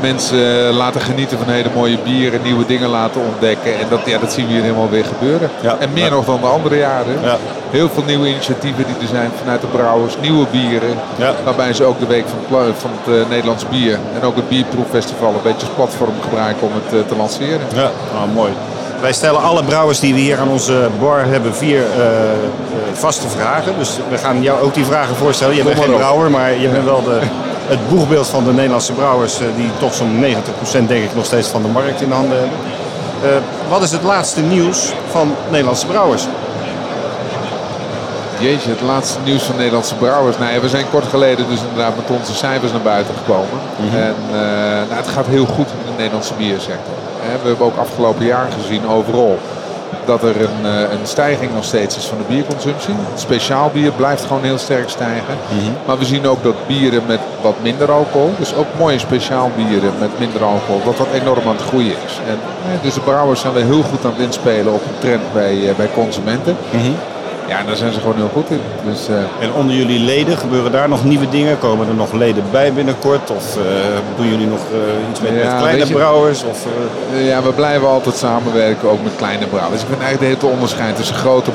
mensen 0.00 0.72
laten 0.72 1.00
genieten 1.00 1.38
van 1.38 1.48
hele 1.48 1.68
mooie 1.74 1.98
bieren, 1.98 2.42
nieuwe 2.42 2.66
dingen 2.66 2.88
laten 2.88 3.20
ontdekken. 3.20 3.78
En 3.78 3.86
dat, 3.88 4.00
ja, 4.04 4.18
dat 4.18 4.32
zien 4.32 4.46
we 4.46 4.52
hier 4.52 4.62
helemaal 4.62 4.90
weer 4.90 5.04
gebeuren. 5.04 5.50
Ja, 5.60 5.76
en 5.78 5.92
meer 5.92 6.04
ja. 6.04 6.10
nog 6.10 6.24
dan 6.24 6.40
de 6.40 6.46
andere 6.46 6.76
jaren. 6.76 7.22
Ja. 7.22 7.36
Heel 7.70 7.88
veel 7.88 8.02
nieuwe 8.06 8.28
initiatieven 8.28 8.84
die 8.86 8.94
er 9.00 9.14
zijn 9.14 9.30
vanuit 9.38 9.60
de 9.60 9.66
brouwers, 9.66 10.14
nieuwe 10.20 10.46
bieren. 10.50 10.94
Waarbij 11.44 11.72
ze 11.72 11.84
ook 11.84 11.98
de 11.98 12.06
week 12.06 12.24
van 12.48 12.62
het, 12.62 12.76
van 12.78 12.90
het 12.90 13.14
uh, 13.14 13.28
Nederlands 13.28 13.68
bier 13.68 13.98
en 14.14 14.22
ook 14.22 14.36
het 14.36 14.48
bierproeffestival 14.48 15.28
een 15.28 15.42
beetje 15.42 15.66
als 15.66 15.74
platform 15.76 16.14
gebruiken 16.22 16.66
om 16.66 16.72
het 16.74 16.94
uh, 16.94 17.08
te 17.08 17.16
lanceren. 17.16 17.66
Ja, 17.74 17.90
oh, 18.14 18.34
mooi. 18.34 18.52
Wij 19.00 19.12
stellen 19.12 19.42
alle 19.42 19.64
brouwers 19.64 20.00
die 20.00 20.14
we 20.14 20.20
hier 20.20 20.38
aan 20.38 20.48
onze 20.48 20.88
bar 21.00 21.24
hebben 21.24 21.54
vier 21.54 21.78
uh, 21.78 22.04
vaste 22.92 23.28
vragen. 23.28 23.72
Dus 23.78 23.98
we 24.10 24.18
gaan 24.18 24.42
jou 24.42 24.60
ook 24.60 24.74
die 24.74 24.84
vragen 24.84 25.16
voorstellen. 25.16 25.56
Je 25.56 25.62
bent 25.62 25.80
geen 25.80 25.94
brouwer, 25.94 26.30
maar 26.30 26.58
je 26.58 26.68
bent 26.68 26.84
wel 26.84 27.02
de, 27.02 27.20
het 27.68 27.88
boegbeeld 27.88 28.26
van 28.26 28.44
de 28.44 28.52
Nederlandse 28.52 28.92
brouwers, 28.92 29.38
die 29.56 29.70
toch 29.78 29.94
zo'n 29.94 30.24
90% 30.24 30.86
denk 30.86 31.04
ik 31.04 31.14
nog 31.14 31.24
steeds 31.24 31.48
van 31.48 31.62
de 31.62 31.68
markt 31.68 32.00
in 32.00 32.10
handen 32.10 32.38
hebben. 32.38 32.58
Uh, 33.24 33.30
wat 33.68 33.82
is 33.82 33.90
het 33.90 34.02
laatste 34.02 34.40
nieuws 34.40 34.92
van 35.10 35.34
Nederlandse 35.50 35.86
brouwers? 35.86 36.26
Jeetje, 38.38 38.70
het 38.70 38.80
laatste 38.80 39.18
nieuws 39.24 39.42
van 39.42 39.56
Nederlandse 39.56 39.94
brouwers. 39.94 40.38
Nou 40.38 40.52
ja, 40.52 40.60
we 40.60 40.68
zijn 40.68 40.90
kort 40.90 41.06
geleden 41.06 41.48
dus 41.48 41.60
inderdaad 41.60 41.96
met 41.96 42.18
onze 42.18 42.34
cijfers 42.34 42.72
naar 42.72 42.80
buiten 42.80 43.14
gekomen. 43.14 43.58
Mm 43.76 43.88
-hmm. 43.88 43.98
En 43.98 44.14
uh, 44.26 44.32
nou, 44.88 44.92
het 44.92 45.08
gaat 45.08 45.26
heel 45.26 45.46
goed 45.46 45.66
in 45.66 45.84
de 45.86 45.96
Nederlandse 45.96 46.34
biersector. 46.34 46.94
We 47.22 47.30
hebben 47.30 47.66
ook 47.66 47.76
afgelopen 47.76 48.24
jaar 48.24 48.48
gezien 48.60 48.88
overal 48.88 49.38
dat 50.04 50.22
er 50.22 50.40
een, 50.40 50.64
een, 50.64 51.06
stijging 51.06 51.54
nog 51.54 51.64
steeds 51.64 51.96
is 51.96 52.04
van 52.04 52.18
de 52.18 52.24
bierconsumptie. 52.34 52.94
Speciaal 53.14 53.70
bier 53.72 53.92
blijft 53.92 54.24
gewoon 54.24 54.42
heel 54.42 54.58
sterk 54.58 54.88
stijgen. 54.88 55.34
Mm 55.52 55.58
-hmm. 55.58 55.76
Maar 55.86 55.98
we 55.98 56.04
zien 56.04 56.26
ook 56.26 56.42
dat 56.42 56.66
bieren 56.66 57.02
met 57.06 57.20
wat 57.42 57.54
minder 57.62 57.92
alcohol, 57.92 58.32
dus 58.38 58.54
ook 58.54 58.66
mooie 58.78 58.98
speciaal 58.98 59.50
bieren 59.56 59.92
met 59.98 60.18
minder 60.18 60.44
alcohol, 60.44 60.80
dat 60.84 60.96
dat 60.96 61.06
enorm 61.12 61.48
aan 61.48 61.56
het 61.56 61.66
groeien 61.66 61.96
is. 62.06 62.20
En, 62.28 62.38
dus 62.82 62.94
de 62.94 63.00
brouwers 63.00 63.40
zijn 63.40 63.52
weer 63.52 63.64
heel 63.64 63.82
goed 63.82 64.04
aan 64.04 64.12
het 64.16 64.20
inspelen 64.20 64.72
op 64.72 64.82
een 64.82 64.98
trend 64.98 65.32
bij, 65.32 65.74
bij 65.76 65.88
consumenten. 65.94 66.56
Mm 66.70 66.80
-hmm. 66.80 66.94
Ja, 67.48 67.62
daar 67.62 67.76
zijn 67.76 67.92
ze 67.92 68.00
gewoon 68.00 68.16
heel 68.16 68.30
goed 68.32 68.50
in. 68.50 68.60
Dus, 68.84 69.08
uh... 69.08 69.16
En 69.16 69.52
onder 69.52 69.76
jullie 69.76 69.98
leden, 69.98 70.36
gebeuren 70.38 70.72
daar 70.72 70.88
nog 70.88 71.04
nieuwe 71.04 71.28
dingen? 71.28 71.58
Komen 71.58 71.88
er 71.88 71.94
nog 71.94 72.12
leden 72.12 72.44
bij 72.50 72.72
binnenkort? 72.72 73.30
Of 73.30 73.56
uh, 73.56 73.62
doen 74.16 74.28
jullie 74.28 74.46
nog 74.46 74.60
uh, 74.72 75.10
iets 75.10 75.20
met, 75.20 75.30
ja, 75.30 75.52
met 75.52 75.60
kleine 75.60 75.86
je, 75.86 75.92
brouwers? 75.92 76.44
Of, 76.44 76.66
Ja, 77.22 77.42
we 77.42 77.52
blijven 77.52 77.88
altijd 77.88 78.16
samenwerken, 78.16 78.90
ook 78.90 79.02
met 79.02 79.16
kleine 79.16 79.46
brouwers. 79.46 79.82
Ik 79.82 79.88
vind 79.88 80.00
eigenlijk 80.00 80.32
de 80.32 80.40
hele 80.40 80.54
onderscheid 80.54 80.96
tussen 80.96 81.14
grote 81.16 81.50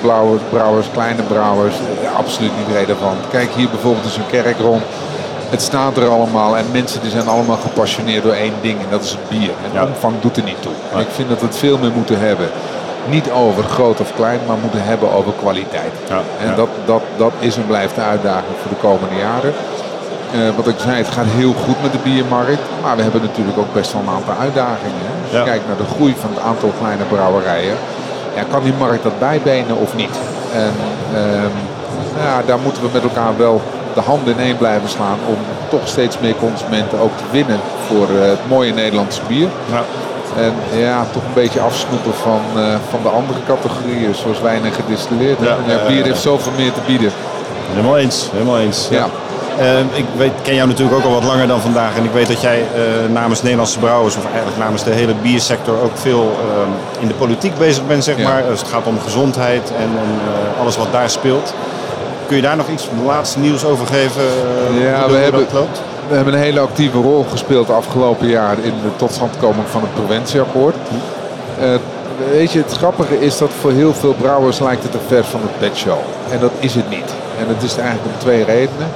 brouwers, 0.49 0.87
kleine 0.93 1.21
brouwers, 1.21 1.75
absoluut 2.17 2.51
niet 2.57 2.75
relevant. 2.75 3.17
Kijk 3.29 3.49
hier 3.55 3.69
bijvoorbeeld 3.69 4.05
eens 4.05 4.17
een 4.17 4.43
kerk 4.43 4.59
rond. 4.59 4.83
Het 5.49 5.61
staat 5.61 5.97
er 5.97 6.07
allemaal 6.07 6.57
en 6.57 6.65
mensen 6.71 7.01
die 7.01 7.11
zijn 7.11 7.27
allemaal 7.27 7.57
gepassioneerd 7.57 8.23
door 8.23 8.33
één 8.33 8.53
ding 8.61 8.79
en 8.79 8.87
dat 8.89 9.03
is 9.03 9.11
het 9.11 9.29
bier. 9.29 9.49
En 9.49 9.69
ja. 9.73 9.85
omvang 9.85 10.15
doet 10.21 10.37
er 10.37 10.43
niet 10.43 10.61
toe. 10.61 10.71
En 10.93 10.99
ik 10.99 11.07
vind 11.11 11.29
dat 11.29 11.39
we 11.39 11.45
het 11.45 11.57
veel 11.57 11.77
meer 11.77 11.91
moeten 11.91 12.19
hebben 12.19 12.49
niet 13.09 13.31
over 13.31 13.63
groot 13.63 13.99
of 13.99 14.13
klein, 14.15 14.39
maar 14.47 14.57
moeten 14.61 14.83
hebben 14.83 15.11
over 15.13 15.33
kwaliteit. 15.39 15.93
Ja, 16.09 16.21
en 16.41 16.47
ja. 16.49 16.55
Dat, 16.55 16.69
dat, 16.85 17.01
dat 17.17 17.31
is 17.39 17.55
en 17.55 17.67
blijft 17.67 17.95
de 17.95 18.01
uitdaging 18.01 18.55
voor 18.61 18.69
de 18.69 18.87
komende 18.87 19.15
jaren. 19.15 19.53
Uh, 20.35 20.39
wat 20.55 20.67
ik 20.67 20.75
zei, 20.77 20.95
het 20.95 21.07
gaat 21.07 21.25
heel 21.27 21.53
goed 21.53 21.81
met 21.81 21.91
de 21.91 21.97
biermarkt, 22.03 22.61
maar 22.83 22.95
we 22.95 23.01
hebben 23.01 23.21
natuurlijk 23.21 23.57
ook 23.57 23.73
best 23.73 23.93
wel 23.93 24.01
een 24.01 24.15
aantal 24.17 24.35
uitdagingen. 24.39 25.01
Hè. 25.09 25.13
Als 25.21 25.31
je 25.31 25.37
Ja. 25.37 25.43
kijkt 25.43 25.67
naar 25.67 25.77
de 25.77 25.93
groei 25.95 26.15
van 26.21 26.29
het 26.33 26.43
aantal 26.43 26.71
kleine 26.79 27.03
brouwerijen, 27.03 27.75
ja, 28.35 28.43
kan 28.51 28.63
die 28.63 28.73
markt 28.73 29.03
dat 29.03 29.19
bijbenen 29.19 29.77
of 29.77 29.95
niet? 29.95 30.15
En 30.53 30.73
ehm, 31.15 31.55
ja, 32.25 32.41
daar 32.45 32.59
moeten 32.59 32.81
we 32.83 32.89
met 32.93 33.03
elkaar 33.03 33.37
wel 33.37 33.61
de 33.93 34.01
handen 34.01 34.33
in 34.37 34.43
één 34.43 34.57
blijven 34.57 34.89
slaan 34.89 35.17
om 35.27 35.37
toch 35.69 35.87
steeds 35.87 36.19
meer 36.19 36.35
consumenten 36.35 36.99
ook 36.99 37.17
te 37.17 37.23
winnen 37.31 37.59
voor 37.87 38.07
uh, 38.15 38.21
het 38.21 38.47
mooie 38.47 38.73
Nederlandse 38.73 39.21
bier. 39.27 39.49
Ja. 39.71 39.83
En 40.37 40.79
ja, 40.79 41.05
toch 41.13 41.23
een 41.23 41.33
beetje 41.33 41.59
afsnoepen 41.59 42.13
van, 42.13 42.41
uh, 42.55 42.75
van 42.89 42.99
de 43.03 43.09
andere 43.09 43.39
categorieën, 43.47 44.15
zoals 44.15 44.41
wijn 44.41 44.65
en 44.65 44.71
gedistilleerd. 44.71 45.37
Ja, 45.41 45.47
en, 45.67 45.71
ja, 45.77 45.85
bier 45.87 46.03
heeft 46.03 46.21
zoveel 46.21 46.51
meer 46.57 46.73
te 46.73 46.79
bieden. 46.85 47.11
Helemaal 47.69 47.97
eens, 47.97 48.29
helemaal 48.31 48.59
eens. 48.59 48.87
Ja. 48.91 49.07
Uh, 49.59 49.79
ik 49.97 50.05
weet, 50.17 50.31
ken 50.41 50.55
jou 50.55 50.67
natuurlijk 50.67 50.97
ook 50.97 51.03
al 51.05 51.11
wat 51.11 51.23
langer 51.23 51.47
dan 51.47 51.61
vandaag. 51.61 51.95
En 51.97 52.03
ik 52.03 52.11
weet 52.13 52.27
dat 52.27 52.41
jij 52.41 52.59
uh, 52.59 53.13
namens 53.13 53.41
Nederlandse 53.41 53.79
brouwers, 53.79 54.15
of 54.15 54.25
eigenlijk 54.25 54.57
namens 54.57 54.83
de 54.83 54.91
hele 54.91 55.13
biersector, 55.21 55.81
ook 55.83 55.97
veel 55.97 56.31
uh, 56.39 57.01
in 57.01 57.07
de 57.07 57.13
politiek 57.13 57.57
bezig 57.57 57.87
bent, 57.87 58.03
zeg 58.03 58.17
Ja. 58.17 58.27
maar. 58.27 58.43
Als 58.49 58.59
het 58.59 58.69
gaat 58.69 58.85
om 58.87 58.99
gezondheid 59.03 59.71
en, 59.77 59.83
en 59.83 60.19
eh, 60.55 60.61
alles 60.61 60.77
wat 60.77 60.87
daar 60.91 61.09
speelt. 61.09 61.53
Kun 62.27 62.35
je 62.35 62.41
daar 62.41 62.55
nog 62.55 62.67
iets 62.67 62.87
laatste 63.05 63.39
nieuws 63.39 63.65
over 63.65 63.87
geven? 63.87 64.21
eh, 64.21 64.83
Ja, 64.83 65.05
we 65.05 65.11
dat 65.13 65.21
hebben- 65.21 65.45
loopt? 65.53 65.81
We 66.07 66.15
hebben 66.15 66.33
een 66.33 66.39
hele 66.39 66.59
actieve 66.59 66.97
rol 66.97 67.25
gespeeld 67.29 67.69
afgelopen 67.69 68.27
jaar 68.27 68.57
in 68.59 68.73
de 68.83 68.95
totstandkoming 68.95 69.67
van 69.67 69.81
het 69.81 69.93
preventieakkoord. 69.93 70.75
Eh, 71.59 71.75
weet 72.31 72.51
je, 72.51 72.59
het 72.59 72.71
grappige 72.71 73.19
is 73.19 73.37
dat 73.37 73.49
voor 73.49 73.71
heel 73.71 73.93
veel 73.93 74.13
brouwers 74.13 74.59
lijkt 74.59 74.83
het 74.83 74.93
een 74.93 75.07
ver 75.07 75.23
van 75.23 75.41
het 75.41 75.59
bedshow. 75.59 75.99
En 76.31 76.39
dat 76.39 76.51
is 76.59 76.75
het 76.75 76.89
niet. 76.89 77.13
En 77.39 77.47
dat 77.47 77.63
is 77.63 77.77
eigenlijk 77.77 78.07
om 78.13 78.19
twee 78.19 78.43
redenen. 78.43 78.87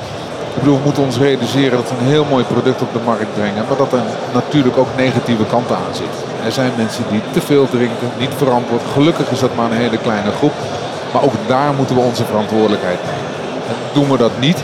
Ik 0.56 0.64
bedoel, 0.64 0.78
we 0.78 0.84
moeten 0.84 1.04
ons 1.04 1.18
realiseren 1.18 1.78
dat 1.78 1.90
we 1.90 1.96
een 2.00 2.12
heel 2.16 2.26
mooi 2.30 2.44
product 2.44 2.82
op 2.82 2.94
de 2.94 3.00
markt 3.06 3.34
brengen. 3.34 3.66
Maar 3.68 3.78
dat 3.78 3.94
er 3.94 4.04
natuurlijk 4.34 4.78
ook 4.78 4.88
negatieve 4.98 5.46
kanten 5.46 5.76
aan 5.76 5.96
zitten. 5.96 6.22
Er 6.46 6.52
zijn 6.52 6.72
mensen 6.78 7.04
die 7.10 7.22
te 7.32 7.42
veel 7.42 7.70
drinken, 7.70 8.10
niet 8.20 8.34
verantwoord. 8.38 8.82
Gelukkig 8.94 9.30
is 9.30 9.40
dat 9.40 9.56
maar 9.56 9.72
een 9.72 9.84
hele 9.86 9.98
kleine 9.98 10.32
groep. 10.32 10.54
Maar 11.14 11.24
ook 11.24 11.34
daar 11.48 11.74
moeten 11.74 11.96
we 11.96 12.02
onze 12.02 12.26
verantwoordelijkheid 12.26 13.00
nemen. 13.06 13.32
En 13.70 13.76
doen 13.94 14.12
we 14.12 14.18
dat 14.18 14.32
niet, 14.40 14.64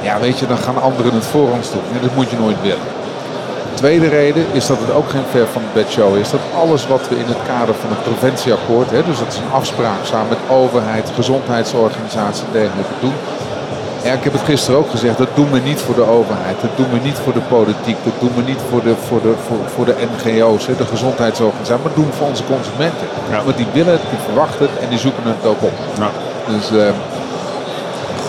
ja 0.00 0.20
weet 0.20 0.38
je, 0.38 0.46
dan 0.46 0.58
gaan 0.58 0.82
anderen 0.82 1.14
het 1.14 1.26
voor 1.26 1.50
ons 1.50 1.70
doen. 1.72 1.82
En 1.94 2.00
dat 2.02 2.14
moet 2.14 2.30
je 2.30 2.36
nooit 2.36 2.62
willen. 2.62 2.88
Tweede 3.74 4.08
reden 4.08 4.46
is 4.52 4.66
dat 4.66 4.78
het 4.78 4.92
ook 4.92 5.10
geen 5.10 5.28
ver 5.30 5.46
van 5.46 5.62
de 5.62 5.80
bed 5.80 5.90
show 5.90 6.16
is. 6.16 6.30
Dat 6.30 6.40
alles 6.54 6.86
wat 6.86 7.08
we 7.08 7.14
in 7.16 7.26
het 7.26 7.42
kader 7.46 7.74
van 7.74 7.90
het 7.90 8.02
preventieakkoord, 8.02 8.90
hè, 8.90 9.02
dus 9.04 9.18
dat 9.18 9.32
is 9.32 9.38
een 9.38 9.52
afspraak 9.52 10.04
samen 10.04 10.28
met 10.28 10.38
overheid, 10.48 11.10
gezondheidsorganisatie 11.14 12.44
en 12.46 12.52
dergelijke 12.52 12.96
doen. 13.00 13.14
Ja, 14.04 14.12
ik 14.12 14.24
heb 14.24 14.32
het 14.32 14.42
gisteren 14.42 14.78
ook 14.80 14.90
gezegd, 14.90 15.18
dat 15.18 15.34
doen 15.34 15.50
we 15.50 15.58
niet 15.58 15.80
voor 15.80 15.94
de 15.94 16.06
overheid, 16.18 16.56
dat 16.60 16.76
doen 16.76 16.90
we 16.92 16.98
niet 17.08 17.18
voor 17.24 17.32
de 17.32 17.46
politiek, 17.56 17.96
dat 18.04 18.12
doen 18.20 18.34
we 18.34 18.42
niet 18.42 18.62
voor 18.70 18.82
de, 18.82 18.94
voor 19.08 19.22
de, 19.22 19.34
voor, 19.46 19.58
voor 19.74 19.84
de 19.84 19.96
NGO's, 20.10 20.66
hè, 20.66 20.76
de 20.76 20.86
gezondheidsorganisatie, 20.86 21.84
maar 21.84 21.94
doen 21.94 22.06
we 22.06 22.12
voor 22.12 22.26
onze 22.26 22.44
consumenten. 22.44 23.06
Ja. 23.30 23.44
Want 23.44 23.56
die 23.56 23.66
willen 23.72 23.92
het, 23.92 24.02
die 24.10 24.18
verwachten 24.28 24.66
het 24.66 24.78
en 24.82 24.88
die 24.88 24.98
zoeken 24.98 25.22
het 25.24 25.46
ook 25.46 25.62
op. 25.62 25.72
Nou, 25.98 26.12
Dus 26.46 26.66
eh, 26.70 26.88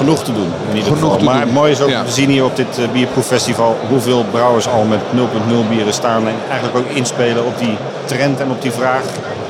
genoeg 0.01 0.23
te 0.23 0.33
doen 0.33 0.51
in 0.69 0.75
ieder 0.75 0.83
Genoeg 0.93 0.99
geval. 1.01 1.17
te 1.17 1.23
Maar 1.23 1.45
doen. 1.45 1.53
mooi 1.53 1.71
is 1.71 1.81
ook, 1.81 1.89
Ja. 1.89 2.03
we 2.03 2.11
zien 2.11 2.29
hier 2.29 2.43
op 2.45 2.55
dit 2.55 2.77
eh, 2.77 2.83
bierproeffestival 2.93 3.77
hoeveel 3.89 4.25
brouwers 4.31 4.67
al 4.67 4.83
met 4.83 4.99
0.0 5.15 5.69
bieren 5.69 5.93
staan. 5.93 6.27
En 6.27 6.33
eigenlijk 6.49 6.77
ook 6.79 6.95
inspelen 6.95 7.45
op 7.45 7.57
die 7.59 7.77
trend 8.05 8.39
en 8.39 8.49
op 8.51 8.61
die 8.61 8.71
vraag 8.71 9.01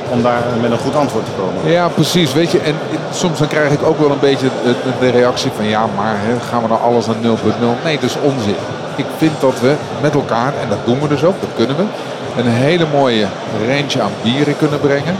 om 0.08 0.22
daar 0.22 0.42
met 0.60 0.70
een 0.70 0.78
goed 0.78 0.96
antwoord 0.96 1.24
te 1.24 1.30
komen. 1.40 1.72
Ja, 1.72 1.88
precies. 1.88 2.32
Weet 2.32 2.50
je, 2.50 2.58
en 2.60 2.74
soms 3.12 3.38
dan 3.38 3.48
krijg 3.48 3.70
ik 3.72 3.82
ook 3.82 3.98
wel 3.98 4.10
een 4.10 4.20
beetje 4.20 4.48
de, 4.64 4.74
de 5.00 5.10
reactie 5.10 5.50
van 5.56 5.64
ja, 5.64 5.80
maar 5.96 6.14
hè, 6.18 6.40
gaan 6.50 6.62
we 6.62 6.68
nou 6.68 6.80
alles 6.82 7.06
naar 7.06 7.16
0.0? 7.16 7.84
Nee, 7.84 7.98
dat 8.00 8.10
is 8.10 8.16
onzin. 8.22 8.54
Ik 8.96 9.04
vind 9.16 9.32
dat 9.40 9.60
we 9.60 9.74
met 10.00 10.14
elkaar, 10.14 10.52
en 10.62 10.68
dat 10.68 10.78
doen 10.84 11.00
we 11.00 11.08
dus 11.08 11.24
ook, 11.24 11.34
dat 11.40 11.48
kunnen 11.56 11.76
we, 11.76 11.82
een 12.40 12.48
hele 12.48 12.86
mooie 12.92 13.26
range 13.68 14.02
aan 14.02 14.10
bieren 14.22 14.56
kunnen 14.56 14.80
brengen. 14.80 15.16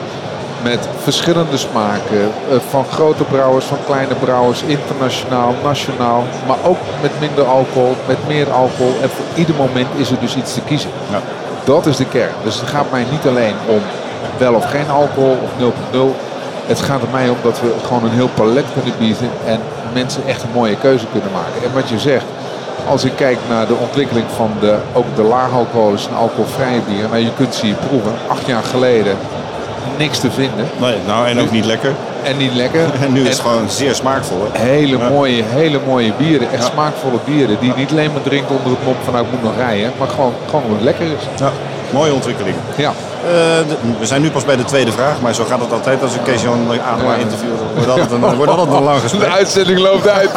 Met 0.62 0.88
verschillende 1.02 1.56
smaken, 1.56 2.32
eh, 2.50 2.56
van 2.68 2.84
grote 2.84 3.24
brouwers, 3.24 3.64
van 3.64 3.78
kleine 3.86 4.14
brouwers, 4.14 4.62
internationaal, 4.62 5.54
nationaal. 5.62 6.24
Maar 6.46 6.56
ook 6.64 6.78
met 7.02 7.10
minder 7.20 7.44
alcohol, 7.44 7.96
met 8.06 8.18
meer 8.26 8.50
alcohol. 8.50 8.94
En 9.02 9.10
voor 9.10 9.24
ieder 9.34 9.54
moment 9.54 9.88
is 9.96 10.10
er 10.10 10.20
dus 10.20 10.36
iets 10.36 10.54
te 10.54 10.60
kiezen. 10.60 10.90
Ja. 11.10 11.20
Dat 11.64 11.86
is 11.86 11.96
de 11.96 12.06
kern. 12.06 12.34
Dus 12.44 12.60
het 12.60 12.68
gaat 12.68 12.90
mij 12.90 13.04
niet 13.10 13.26
alleen 13.26 13.54
om 13.66 13.80
wel 14.38 14.54
of 14.54 14.70
geen 14.70 14.90
alcohol 14.90 15.38
of 15.42 15.50
0.0. 15.58 16.14
Het 16.66 16.80
gaat 16.80 17.02
er 17.02 17.08
mij 17.12 17.28
om 17.28 17.36
dat 17.42 17.60
we 17.60 17.74
gewoon 17.86 18.04
een 18.04 18.10
heel 18.10 18.30
palet 18.34 18.64
kunnen 18.72 18.98
bieden 18.98 19.30
en 19.46 19.60
mensen 19.92 20.22
echt 20.26 20.42
een 20.42 20.52
mooie 20.54 20.76
keuze 20.76 21.06
kunnen 21.12 21.30
maken. 21.32 21.68
En 21.68 21.74
wat 21.74 21.88
je 21.88 21.98
zegt, 21.98 22.24
als 22.88 23.04
ik 23.04 23.12
kijk 23.16 23.38
naar 23.48 23.66
de 23.66 23.74
ontwikkeling 23.74 24.26
van 24.36 24.50
de, 24.60 24.76
ook 24.92 25.16
de 25.16 25.22
laagalcoholische 25.22 26.08
en 26.08 26.14
alcoholvrije 26.16 26.80
bieren. 26.80 27.10
Nou, 27.10 27.22
je 27.22 27.34
kunt 27.36 27.54
ze 27.54 27.66
hier 27.66 27.74
proeven. 27.88 28.12
Acht 28.28 28.46
jaar 28.46 28.62
geleden 28.62 29.16
niks 29.98 30.18
te 30.18 30.30
vinden 30.30 30.68
Nee, 30.80 30.96
nou, 31.06 31.26
en 31.28 31.40
ook 31.40 31.50
niet 31.50 31.64
lekker. 31.64 31.92
en 32.22 32.36
niet 32.36 32.54
lekker. 32.54 32.80
En 33.04 33.12
nu 33.12 33.20
is 33.22 33.28
het 33.28 33.40
gewoon 33.40 33.70
zeer 33.70 33.94
smaakvol. 33.94 34.46
hè? 34.52 34.60
Hele 34.64 34.98
Ja. 34.98 35.08
mooie, 35.08 35.42
hele 35.46 35.78
mooie 35.86 36.12
bieren. 36.18 36.48
Echt 36.52 36.62
Ja. 36.62 36.68
smaakvolle 36.72 37.18
bieren. 37.24 37.56
Die 37.60 37.72
niet 37.76 37.90
alleen 37.90 38.12
maar 38.12 38.22
drinkt 38.22 38.50
onder 38.50 38.70
het 38.70 38.84
mop 38.84 38.96
van 39.04 39.12
nou 39.12 39.24
ik 39.24 39.30
moet 39.32 39.42
nog 39.42 39.56
rijden. 39.56 39.92
Maar 39.98 40.08
gewoon, 40.08 40.32
gewoon 40.48 40.62
wat 40.68 40.80
lekker 40.80 41.04
is. 41.06 41.22
Ja, 41.40 41.50
mooie 41.90 42.12
ontwikkeling. 42.12 42.54
Ja. 42.76 42.92
Eh, 43.26 43.32
de- 43.68 43.76
we 43.98 44.06
zijn 44.06 44.22
nu 44.22 44.30
pas 44.30 44.44
bij 44.44 44.56
de 44.56 44.64
tweede 44.64 44.92
vraag, 44.92 45.20
maar 45.20 45.34
zo 45.34 45.44
gaat 45.44 45.60
het 45.60 45.72
altijd 45.72 46.02
als 46.02 46.14
ik 46.14 46.20
Kees-Jan 46.24 46.66
Adema 46.94 47.12
Ja. 47.12 47.18
interview. 47.18 47.48
Dan 47.58 47.66
wordt 47.74 47.90
altijd 47.90 48.10
een, 48.10 48.36
wordt 48.36 48.50
altijd 48.52 48.76
een 48.76 48.82
lang 48.82 48.96
De 49.00 49.08
gesprek. 49.08 49.30
uitzending 49.30 49.78
loopt 49.78 50.08
uit. 50.08 50.30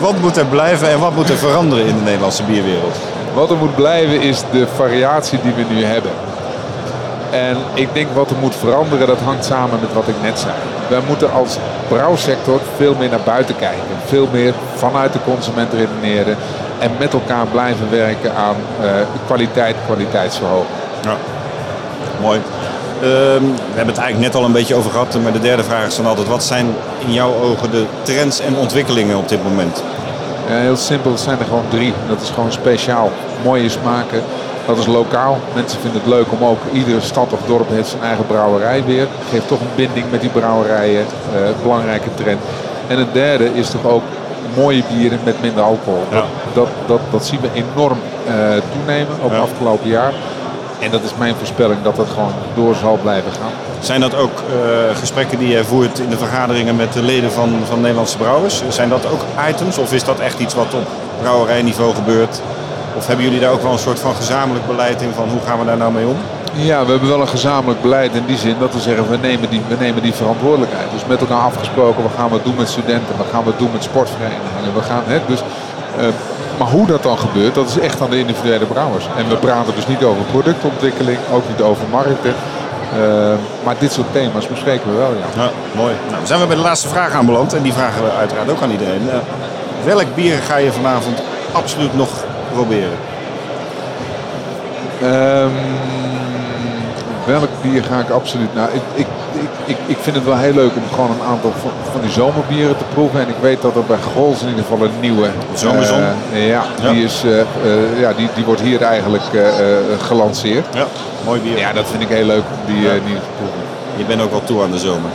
Wat 0.00 0.18
moet 0.20 0.36
er 0.36 0.44
blijven 0.44 0.90
en 0.90 0.98
wat 0.98 1.14
moet 1.14 1.28
er 1.28 1.36
veranderen 1.36 1.86
in 1.86 1.94
de 1.96 2.02
Nederlandse 2.02 2.42
bierwereld? 2.42 2.96
Wat 3.34 3.50
er 3.50 3.56
moet 3.56 3.74
blijven 3.74 4.20
is 4.20 4.42
de 4.52 4.66
variatie 4.76 5.38
die 5.42 5.52
we 5.52 5.74
nu 5.74 5.84
hebben. 5.84 6.10
En 7.32 7.56
ik 7.74 7.88
denk 7.92 8.08
wat 8.14 8.30
er 8.30 8.36
moet 8.40 8.54
veranderen, 8.54 9.06
dat 9.06 9.18
hangt 9.18 9.44
samen 9.44 9.80
met 9.80 9.92
wat 9.92 10.08
ik 10.08 10.14
net 10.22 10.38
zei. 10.38 10.54
Wij 10.88 11.00
moeten 11.08 11.32
als 11.32 11.58
brouwsector 11.88 12.60
veel 12.76 12.94
meer 12.98 13.08
naar 13.08 13.24
buiten 13.24 13.56
kijken. 13.56 13.96
Veel 14.04 14.28
meer 14.32 14.54
vanuit 14.74 15.12
de 15.12 15.18
consument 15.24 15.72
redeneren. 15.72 16.36
En 16.78 16.90
met 16.98 17.12
elkaar 17.12 17.46
blijven 17.46 17.90
werken 17.90 18.34
aan 18.34 18.56
eh, 18.82 18.90
kwaliteit, 19.26 19.76
kwaliteitsverhoging. 19.86 20.68
Ja. 21.04 21.16
Mooi. 22.20 22.40
Ehm, 23.02 23.44
we 23.44 23.74
hebben 23.74 23.94
het 23.94 24.02
eigenlijk 24.02 24.18
net 24.18 24.34
al 24.34 24.44
een 24.44 24.52
beetje 24.52 24.74
over 24.74 24.90
gehad, 24.90 25.18
maar 25.22 25.32
de 25.32 25.40
derde 25.40 25.64
vraag 25.64 25.86
is 25.86 25.96
dan 25.96 26.06
altijd: 26.06 26.28
wat 26.28 26.44
zijn 26.44 26.66
in 26.98 27.12
jouw 27.12 27.34
ogen 27.42 27.70
de 27.70 27.84
trends 28.02 28.40
en 28.40 28.56
ontwikkelingen 28.56 29.16
op 29.16 29.28
dit 29.28 29.42
moment? 29.42 29.82
Ja, 30.48 30.54
heel 30.54 30.76
simpel, 30.76 31.10
het 31.10 31.20
zijn 31.20 31.38
er 31.38 31.44
gewoon 31.44 31.68
drie. 31.68 31.92
Dat 32.08 32.20
is 32.20 32.30
gewoon 32.30 32.52
speciaal. 32.52 33.10
Mooie 33.44 33.68
smaken. 33.68 34.22
Dat 34.66 34.78
is 34.78 34.86
lokaal. 34.86 35.38
Mensen 35.54 35.80
vinden 35.80 36.00
het 36.00 36.10
leuk 36.10 36.26
om 36.32 36.44
ook, 36.48 36.58
iedere 36.72 37.00
stad 37.00 37.32
of 37.32 37.38
dorp 37.46 37.68
heeft 37.70 37.88
zijn 37.88 38.02
eigen 38.02 38.26
brouwerij 38.26 38.84
weer. 38.84 39.06
Geeft 39.30 39.48
toch 39.48 39.60
een 39.60 39.74
binding 39.74 40.04
met 40.10 40.20
die 40.20 40.30
brouwerijen. 40.30 41.06
eh, 41.34 41.40
belangrijke 41.62 42.08
trend. 42.14 42.40
En 42.88 42.98
het 42.98 43.12
derde 43.12 43.54
is 43.54 43.70
toch 43.70 43.84
ook 43.86 44.02
mooie 44.56 44.82
bieren 44.92 45.18
met 45.24 45.40
minder 45.42 45.62
alcohol. 45.62 46.02
Ja. 46.10 46.24
Dat, 46.52 46.68
dat, 46.86 47.00
dat 47.10 47.24
zien 47.24 47.40
we 47.40 47.48
enorm 47.52 47.98
eh, 48.26 48.34
toenemen, 48.72 49.16
ook 49.24 49.32
Ja. 49.32 49.38
afgelopen 49.38 49.88
jaar. 49.88 50.12
En 50.78 50.90
dat 50.90 51.02
is 51.02 51.10
mijn 51.18 51.34
voorspelling 51.38 51.82
dat 51.82 51.96
dat 51.96 52.08
gewoon 52.14 52.32
door 52.54 52.74
zal 52.74 52.98
blijven 53.02 53.32
gaan. 53.32 53.50
Zijn 53.80 54.00
dat 54.00 54.14
ook 54.16 54.30
eh, 54.48 54.96
gesprekken 54.98 55.38
die 55.38 55.48
je 55.48 55.64
voert 55.64 55.98
in 55.98 56.08
de 56.08 56.16
vergaderingen 56.16 56.76
met 56.76 56.92
de 56.92 57.02
leden 57.02 57.32
van, 57.32 57.50
van 57.68 57.80
Nederlandse 57.80 58.16
brouwers? 58.16 58.62
Zijn 58.68 58.88
dat 58.88 59.06
ook 59.12 59.20
items 59.50 59.78
of 59.78 59.92
is 59.92 60.04
dat 60.04 60.18
echt 60.20 60.38
iets 60.38 60.54
wat 60.54 60.74
op 60.74 60.86
brouwerijniveau 61.20 61.94
gebeurt? 61.94 62.40
Of 63.02 63.08
hebben 63.08 63.26
jullie 63.26 63.40
daar 63.40 63.52
ook 63.52 63.62
wel 63.62 63.72
een 63.72 63.78
soort 63.88 64.00
van 64.00 64.14
gezamenlijk 64.14 64.66
beleid 64.66 65.02
in 65.02 65.12
van 65.14 65.28
hoe 65.28 65.40
gaan 65.46 65.58
we 65.58 65.64
daar 65.64 65.76
nou 65.76 65.92
mee 65.92 66.06
om? 66.06 66.16
Ja, 66.52 66.84
we 66.84 66.90
hebben 66.90 67.08
wel 67.08 67.20
een 67.20 67.28
gezamenlijk 67.28 67.82
beleid 67.82 68.14
in 68.14 68.26
die 68.26 68.36
zin 68.36 68.56
dat 68.58 68.72
we 68.74 68.80
zeggen 68.80 69.10
we 69.10 69.16
nemen 69.16 69.50
die, 69.50 69.62
we 69.68 69.76
nemen 69.78 70.02
die 70.02 70.12
verantwoordelijkheid. 70.12 70.90
Dus 70.92 71.06
met 71.06 71.20
elkaar 71.20 71.40
afgesproken, 71.40 72.02
we 72.02 72.08
gaan 72.16 72.28
wat 72.28 72.44
doen 72.44 72.54
met 72.54 72.68
studenten, 72.68 73.16
we 73.16 73.24
gaan 73.32 73.44
wat 73.44 73.58
doen 73.58 73.70
met 73.72 73.82
sportverenigingen. 73.82 74.74
We 74.74 74.82
gaan, 74.82 75.02
hè, 75.06 75.18
dus, 75.26 75.40
eh, 75.98 76.06
maar 76.58 76.68
hoe 76.68 76.86
dat 76.86 77.02
dan 77.02 77.18
gebeurt, 77.18 77.54
dat 77.54 77.68
is 77.68 77.78
echt 77.78 78.00
aan 78.00 78.10
de 78.10 78.18
individuele 78.18 78.64
brouwers. 78.64 79.08
En 79.16 79.28
we 79.28 79.36
praten 79.36 79.74
dus 79.74 79.86
niet 79.86 80.02
over 80.02 80.22
productontwikkeling, 80.30 81.18
ook 81.32 81.48
niet 81.48 81.60
over 81.60 81.84
markten. 81.90 82.34
Eh, 82.92 83.34
maar 83.64 83.74
dit 83.78 83.92
soort 83.92 84.12
thema's 84.12 84.48
bespreken 84.48 84.90
we 84.90 84.96
wel, 84.96 85.10
ja. 85.10 85.42
Ja, 85.42 85.50
mooi. 85.76 85.94
Nou, 86.06 86.16
dan 86.16 86.26
zijn 86.26 86.40
we 86.40 86.46
bij 86.46 86.56
de 86.56 86.62
laatste 86.62 86.88
vraag 86.88 87.12
aanbeland 87.12 87.52
en 87.54 87.62
die 87.62 87.72
vragen 87.72 88.02
we 88.04 88.10
uiteraard 88.10 88.50
ook 88.50 88.62
aan 88.62 88.70
iedereen. 88.70 89.10
Eh, 89.10 89.16
welk 89.84 90.14
bier 90.14 90.38
ga 90.38 90.56
je 90.56 90.72
vanavond 90.72 91.22
absoluut 91.52 91.96
nog 91.96 92.08
proberen? 92.52 92.98
Ehm, 95.02 95.48
welk 97.26 97.48
bier 97.62 97.82
ga 97.84 97.98
ik 97.98 98.10
absoluut... 98.10 98.54
Nou, 98.54 98.68
ik, 98.72 98.80
ik, 98.94 99.06
ik, 99.32 99.48
ik, 99.64 99.76
ik 99.86 99.96
vind 100.00 100.16
het 100.16 100.24
wel 100.24 100.36
heel 100.36 100.54
leuk 100.54 100.70
om 100.76 100.82
gewoon 100.94 101.10
een 101.10 101.26
aantal 101.30 101.52
van, 101.60 101.70
van 101.92 102.00
die 102.00 102.10
zomerbieren 102.10 102.76
te 102.76 102.84
proeven. 102.94 103.20
En 103.20 103.28
ik 103.28 103.34
weet 103.40 103.62
dat 103.62 103.76
er 103.76 103.84
bij 103.84 103.96
Grols 104.12 104.42
in 104.42 104.48
ieder 104.48 104.64
geval 104.64 104.84
een 104.86 105.00
nieuwe... 105.00 105.28
Zomerzon? 105.54 105.98
eh, 106.32 106.48
ja, 106.48 106.62
Ja. 106.82 106.90
Die, 106.90 107.04
is, 107.04 107.22
eh, 107.24 107.40
eh, 107.40 107.46
ja 108.00 108.12
die, 108.16 108.28
die 108.34 108.44
wordt 108.44 108.60
hier 108.60 108.82
eigenlijk 108.82 109.24
gelanceerd. 110.00 110.66
Ja, 110.74 110.86
mooi 111.24 111.40
bier. 111.40 111.58
Ja, 111.58 111.72
dat 111.72 111.84
vind 111.90 112.02
ik 112.02 112.08
heel 112.08 112.26
leuk 112.26 112.42
om 112.66 112.74
die, 112.74 112.82
Ja. 112.82 112.92
die 112.92 113.14
te 113.14 113.20
proeven. 113.36 113.60
Je 113.96 114.04
bent 114.04 114.22
ook 114.22 114.30
wel 114.30 114.42
toe 114.44 114.62
aan 114.62 114.70
de 114.70 114.78
zomer. 114.78 115.10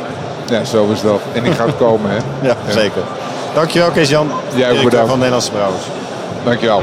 Ja, 0.50 0.64
zo 0.64 0.88
is 0.94 1.02
dat. 1.02 1.20
En 1.34 1.44
die 1.44 1.54
gaat 1.54 1.78
komen, 1.78 2.12
hè. 2.12 2.18
Ja, 2.48 2.56
zeker. 2.68 3.02
Dankjewel 3.54 3.90
Kees-Jan, 3.90 4.30
Jij 4.56 4.72
ook 4.78 4.84
bedankt. 4.84 5.08
van 5.10 5.18
Nederlandse 5.18 5.52
Brouwers. 5.52 5.84
Dankjewel. 6.48 6.82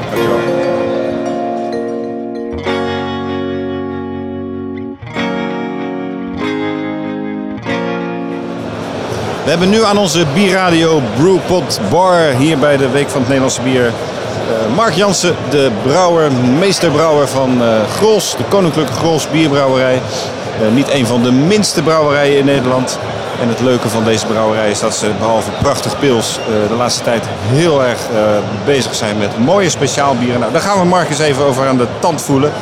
We 9.44 9.50
hebben 9.50 9.70
nu 9.70 9.84
aan 9.84 9.98
onze 9.98 10.24
bierradio 10.34 11.00
Brewpot 11.16 11.80
Bar 11.90 12.18
hier 12.18 12.58
bij 12.58 12.76
de 12.76 12.90
Week 12.90 13.08
van 13.08 13.18
het 13.18 13.28
Nederlandse 13.28 13.62
Bier. 13.62 13.86
eh, 13.86 14.76
Mark 14.76 14.94
Jansen, 14.94 15.34
de 15.50 15.70
brouwer, 15.82 16.32
meesterbrouwer 16.58 17.28
van 17.28 17.62
eh 17.62 17.68
Grols, 17.96 18.36
de 18.36 18.44
Koninklijke 18.48 18.92
Grols 18.92 19.30
Bierbrouwerij. 19.30 19.94
Eh, 19.94 20.74
niet 20.74 20.90
een 20.90 21.06
van 21.06 21.22
de 21.22 21.32
minste 21.32 21.82
brouwerijen 21.82 22.38
in 22.38 22.44
Nederland. 22.44 22.98
En 23.40 23.48
het 23.48 23.60
leuke 23.60 23.88
van 23.88 24.04
deze 24.04 24.26
brouwerij 24.26 24.70
is 24.70 24.80
dat 24.80 24.94
ze 24.94 25.10
behalve 25.18 25.50
prachtig 25.62 25.98
pils 25.98 26.38
eh, 26.38 26.68
de 26.68 26.74
laatste 26.74 27.02
tijd 27.02 27.24
heel 27.46 27.84
erg 27.84 27.98
eh, 27.98 28.20
bezig 28.64 28.94
zijn 28.94 29.18
met 29.18 29.38
mooie 29.38 29.68
speciaalbieren. 29.68 30.40
Nou, 30.40 30.52
daar 30.52 30.60
gaan 30.60 30.78
we 30.78 30.84
Mark 30.84 31.08
eens 31.08 31.18
even 31.18 31.44
over 31.44 31.66
aan 31.68 31.76
de 31.76 31.86
tand 31.98 32.22
voelen. 32.22 32.52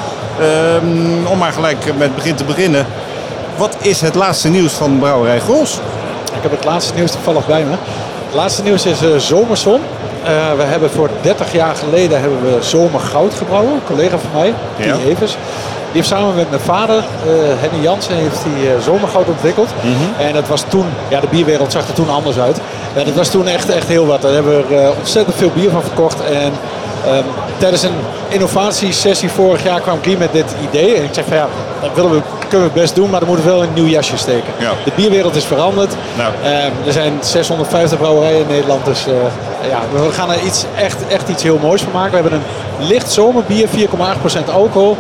Ehm, 0.41 1.27
om 1.27 1.39
maar 1.39 1.53
gelijk 1.53 1.85
met 1.85 1.99
het 1.99 2.15
begin 2.15 2.35
te 2.35 2.45
beginnen. 2.45 2.87
Wat 3.57 3.77
is 3.81 4.01
het 4.01 4.15
laatste 4.15 4.49
nieuws 4.49 4.73
van 4.73 4.99
brouwerij 4.99 5.41
Grols? 5.41 5.81
Ik 6.37 6.43
heb 6.43 6.51
het 6.51 6.65
laatste 6.65 6.95
nieuws 6.95 7.11
toevallig 7.11 7.47
bij 7.47 7.65
me. 7.65 7.71
Het 8.27 8.35
laatste 8.35 8.63
nieuws 8.63 8.87
is 8.87 9.27
Zomerzon. 9.27 9.81
Eh, 10.23 10.31
we 10.57 10.63
hebben 10.63 10.91
voor 10.91 11.11
30 11.21 11.53
jaar 11.53 11.75
geleden 11.75 12.21
hebben 12.21 12.43
we 12.43 12.57
Zomergoud 12.61 13.35
gebrouwen. 13.35 13.73
Een 13.73 13.85
collega 13.87 14.19
van 14.19 14.31
mij, 14.35 14.55
Ja. 14.77 14.93
Pieter 14.95 15.11
Evers. 15.11 15.37
Die 15.93 16.01
heeft 16.01 16.13
samen 16.13 16.35
met 16.35 16.51
mijn 16.51 16.63
vader, 16.63 16.97
eh, 16.97 17.33
Henny 17.61 17.83
Jansen, 17.83 18.15
heeft 18.15 18.43
die 18.45 18.69
eh, 18.69 18.81
Zomergoud 18.81 19.29
ontwikkeld. 19.29 19.69
En 20.19 20.35
het 20.35 20.49
was 20.49 20.65
toen, 20.69 20.87
ja 21.09 21.21
de 21.21 21.27
bierwereld 21.31 21.73
zag 21.73 21.89
er 21.89 21.95
toen 21.95 22.11
anders 22.11 22.39
uit. 22.39 22.61
Ja, 22.97 23.05
dat 23.05 23.15
was 23.15 23.29
toen 23.29 23.49
echt, 23.49 23.69
echt 23.69 23.89
heel 23.89 24.07
wat. 24.07 24.23
Daar 24.23 24.33
hebben 24.33 24.57
we 24.57 24.75
er, 24.75 24.85
eh, 24.85 24.99
ontzettend 24.99 25.37
veel 25.37 25.51
bier 25.55 25.71
van 25.71 25.83
verkocht. 25.83 26.21
En 26.25 26.53
ehm, 27.07 27.25
tijdens 27.59 27.83
een 27.83 27.95
innovatiesessie 28.29 29.31
vorig 29.31 29.63
jaar 29.63 29.81
kwam 29.81 29.99
Guy 30.03 30.17
met 30.19 30.33
dit 30.33 30.55
idee. 30.71 30.95
En 30.95 31.05
ik 31.05 31.15
zeg 31.15 31.25
van 31.25 31.37
ja, 31.37 31.49
dat 31.81 31.91
willen 31.95 32.11
we, 32.11 32.21
kunnen 32.49 32.69
we 32.69 32.75
best 32.75 32.95
doen, 32.95 33.11
maar 33.11 33.21
dan 33.21 33.29
moeten 33.29 33.47
we 33.47 33.53
wel 33.53 33.63
een 33.63 33.75
nieuw 33.75 33.87
jasje 33.87 34.17
steken. 34.17 34.53
Ja. 34.59 34.71
De 34.85 34.93
bierwereld 34.95 35.37
is 35.37 35.45
veranderd. 35.45 35.95
Nou. 36.17 36.33
Ehm, 36.43 36.87
er 36.87 36.93
zijn 36.93 37.13
650 37.21 37.99
brouwerijen 37.99 38.41
in 38.41 38.47
Nederland. 38.47 38.85
Dus 38.85 39.05
ja, 39.69 39.81
we 39.93 40.13
gaan 40.13 40.31
er 40.31 40.43
iets, 40.43 40.65
echt, 40.77 41.07
echt 41.09 41.29
iets 41.29 41.43
heel 41.43 41.59
moois 41.63 41.83
van 41.83 41.93
maken. 41.93 42.11
We 42.11 42.29
hebben 42.29 42.41
een 42.79 42.87
licht 42.87 43.13
zomerbier, 43.13 43.69
4,8% 43.69 44.51
alcohol. 44.53 44.97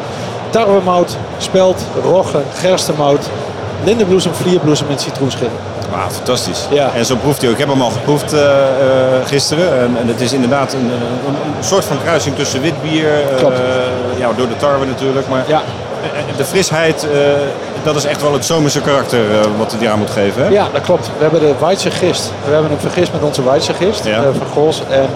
Tarwemout, 0.52 1.16
spelt, 1.38 1.82
rogge, 2.02 2.38
gerstemout, 2.54 3.28
lindenbloesem, 3.85 4.32
vlierbloesem 4.35 4.87
en 4.90 4.99
citroenschil. 4.99 5.49
Wauw, 5.90 6.09
fantastisch. 6.11 6.66
Ja. 6.71 6.90
En 6.94 7.04
zo 7.06 7.16
proeft 7.16 7.38
hij 7.40 7.47
ook. 7.50 7.54
Ik 7.54 7.61
heb 7.61 7.68
hem 7.73 7.82
al 7.82 7.90
geproefd 7.90 8.32
eh, 8.32 8.40
eh, 8.42 9.26
gisteren. 9.26 9.80
En, 9.80 9.97
en 10.00 10.09
het 10.09 10.21
is 10.21 10.32
inderdaad 10.32 10.73
een, 10.73 10.80
een, 10.80 11.35
een 11.59 11.64
soort 11.64 11.85
van 11.85 11.97
kruising 12.02 12.37
tussen 12.37 12.61
wit 12.61 12.82
bier. 12.82 13.06
eh, 13.30 13.37
Klopt. 13.37 13.56
ja, 14.16 14.28
door 14.37 14.49
de 14.49 14.56
tarwe 14.56 14.87
natuurlijk. 14.87 15.28
Maar 15.28 15.44
Ja. 15.47 15.62
eh, 16.02 16.37
de 16.37 16.44
frisheid, 16.44 17.02
eh, 17.12 17.18
dat 17.82 17.97
is 17.97 18.04
echt 18.04 18.23
wel 18.23 18.32
het 18.32 18.44
zomerse 18.44 18.80
karakter 18.80 19.21
eh, 19.30 19.37
wat 19.59 19.73
het 19.73 19.80
jaar 19.80 19.99
moet 19.99 20.11
geven. 20.11 20.42
Hè? 20.44 20.49
Ja, 20.49 20.66
dat 20.73 20.82
klopt. 20.82 21.06
We 21.16 21.23
hebben 21.23 21.40
de 21.40 21.54
Weidse 21.61 21.90
gist. 21.90 22.32
We 22.47 22.52
hebben 22.52 22.71
hem 22.71 22.80
vergist 22.80 23.12
met 23.12 23.23
onze 23.23 23.42
Weidse 23.44 23.75
gist 23.75 24.04
Ja. 24.04 24.16
eh, 24.16 24.23
van 24.38 24.47
Gols. 24.52 24.82
En 24.90 25.06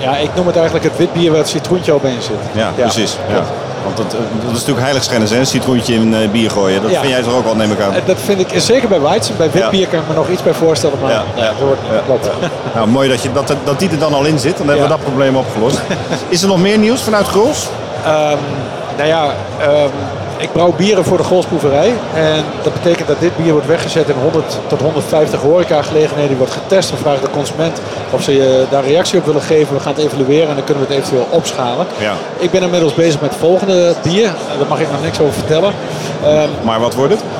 ja, 0.00 0.16
ik 0.16 0.30
noem 0.34 0.46
het 0.46 0.56
eigenlijk 0.56 0.84
het 0.84 0.96
wit 0.96 1.12
bier 1.12 1.30
waar 1.30 1.38
het 1.40 1.48
citroentje 1.48 1.94
op 1.94 2.04
in 2.04 2.22
zit. 2.22 2.36
Ja, 2.52 2.70
precies. 2.76 3.16
Ja. 3.28 3.42
Want 3.84 3.96
dat, 3.96 4.06
eh, 4.06 4.20
dat 4.40 4.46
is 4.50 4.58
natuurlijk 4.58 4.80
heiligschennis, 4.80 5.30
hè? 5.30 5.38
Een 5.38 5.46
citroentje 5.46 5.94
in 5.94 6.14
eh, 6.14 6.28
bier 6.30 6.50
gooien. 6.50 6.82
Dat 6.82 6.90
Ja. 6.90 7.00
vind 7.00 7.12
jij 7.12 7.22
toch 7.22 7.34
ook 7.34 7.46
al, 7.46 7.54
neem 7.56 7.70
ik 7.72 7.80
aan. 7.80 7.92
Dat 8.06 8.16
vind 8.24 8.40
ik 8.40 8.48
zeker 8.60 8.88
bij 8.88 9.00
Weidse. 9.00 9.32
Bij 9.32 9.50
wit 9.50 9.62
Ja. 9.62 9.70
bier 9.70 9.86
kan 9.88 9.98
ik 10.00 10.08
me 10.08 10.14
nog 10.14 10.28
iets 10.28 10.42
bij 10.42 10.52
voorstellen. 10.54 10.98
Maar 11.02 11.10
Ja, 11.10 11.22
ja, 11.34 11.42
dat 11.44 11.54
wordt-. 12.06 12.28
Nou, 12.74 12.88
mooi 12.88 13.08
dat, 13.08 13.22
je, 13.22 13.32
dat, 13.32 13.54
dat 13.64 13.78
die 13.78 13.90
er 13.90 13.98
dan 13.98 14.14
al 14.14 14.24
in 14.24 14.38
zit. 14.38 14.56
Dan 14.58 14.66
hebben 14.66 14.84
we 14.84 14.90
dat 14.90 15.00
probleem 15.02 15.36
opgelost. 15.36 15.80
Is 16.28 16.42
er 16.42 16.48
nog 16.48 16.58
meer 16.60 16.78
nieuws 16.78 17.02
vanuit 17.02 17.26
Grols? 17.26 17.68
Ehm, 18.04 18.36
nou 18.96 19.08
ja, 19.08 19.24
ehm, 19.60 19.88
ik 20.42 20.52
brouw 20.52 20.72
bieren 20.76 21.04
voor 21.04 21.16
de 21.16 21.22
Golsproeverij. 21.22 21.92
En 22.14 22.44
dat 22.62 22.72
betekent 22.72 23.08
dat 23.08 23.20
dit 23.20 23.36
bier 23.36 23.52
wordt 23.52 23.66
weggezet 23.66 24.08
in 24.08 24.14
100 24.22 24.58
tot 24.66 24.80
150 24.80 25.40
horecagelegenheden. 25.40 26.28
Die 26.28 26.36
wordt 26.36 26.52
getest. 26.52 26.90
We 26.90 26.96
vragen 26.96 27.20
de 27.20 27.30
consument 27.30 27.80
of 28.10 28.22
ze 28.22 28.32
eh, 28.44 28.70
daar 28.70 28.84
reactie 28.84 29.18
op 29.18 29.26
willen 29.26 29.42
geven. 29.42 29.74
We 29.74 29.80
gaan 29.80 29.94
het 29.94 30.04
evalueren 30.04 30.48
en 30.48 30.54
dan 30.54 30.64
kunnen 30.64 30.86
we 30.86 30.88
het 30.94 30.98
eventueel 30.98 31.26
opschalen. 31.30 31.86
Ja. 31.98 32.12
Ik 32.38 32.50
ben 32.50 32.62
inmiddels 32.62 32.94
bezig 32.94 33.20
met 33.20 33.30
het 33.30 33.38
volgende 33.38 33.94
bier. 34.02 34.24
Eh, 34.24 34.58
Daar 34.58 34.68
mag 34.68 34.80
ik 34.80 34.90
nog 34.90 35.02
niks 35.02 35.20
over 35.20 35.32
vertellen. 35.32 35.72
Ehm, 36.24 36.48
Maar 36.62 36.80
wat 36.80 36.94
wordt 36.94 37.12
het? 37.12 37.22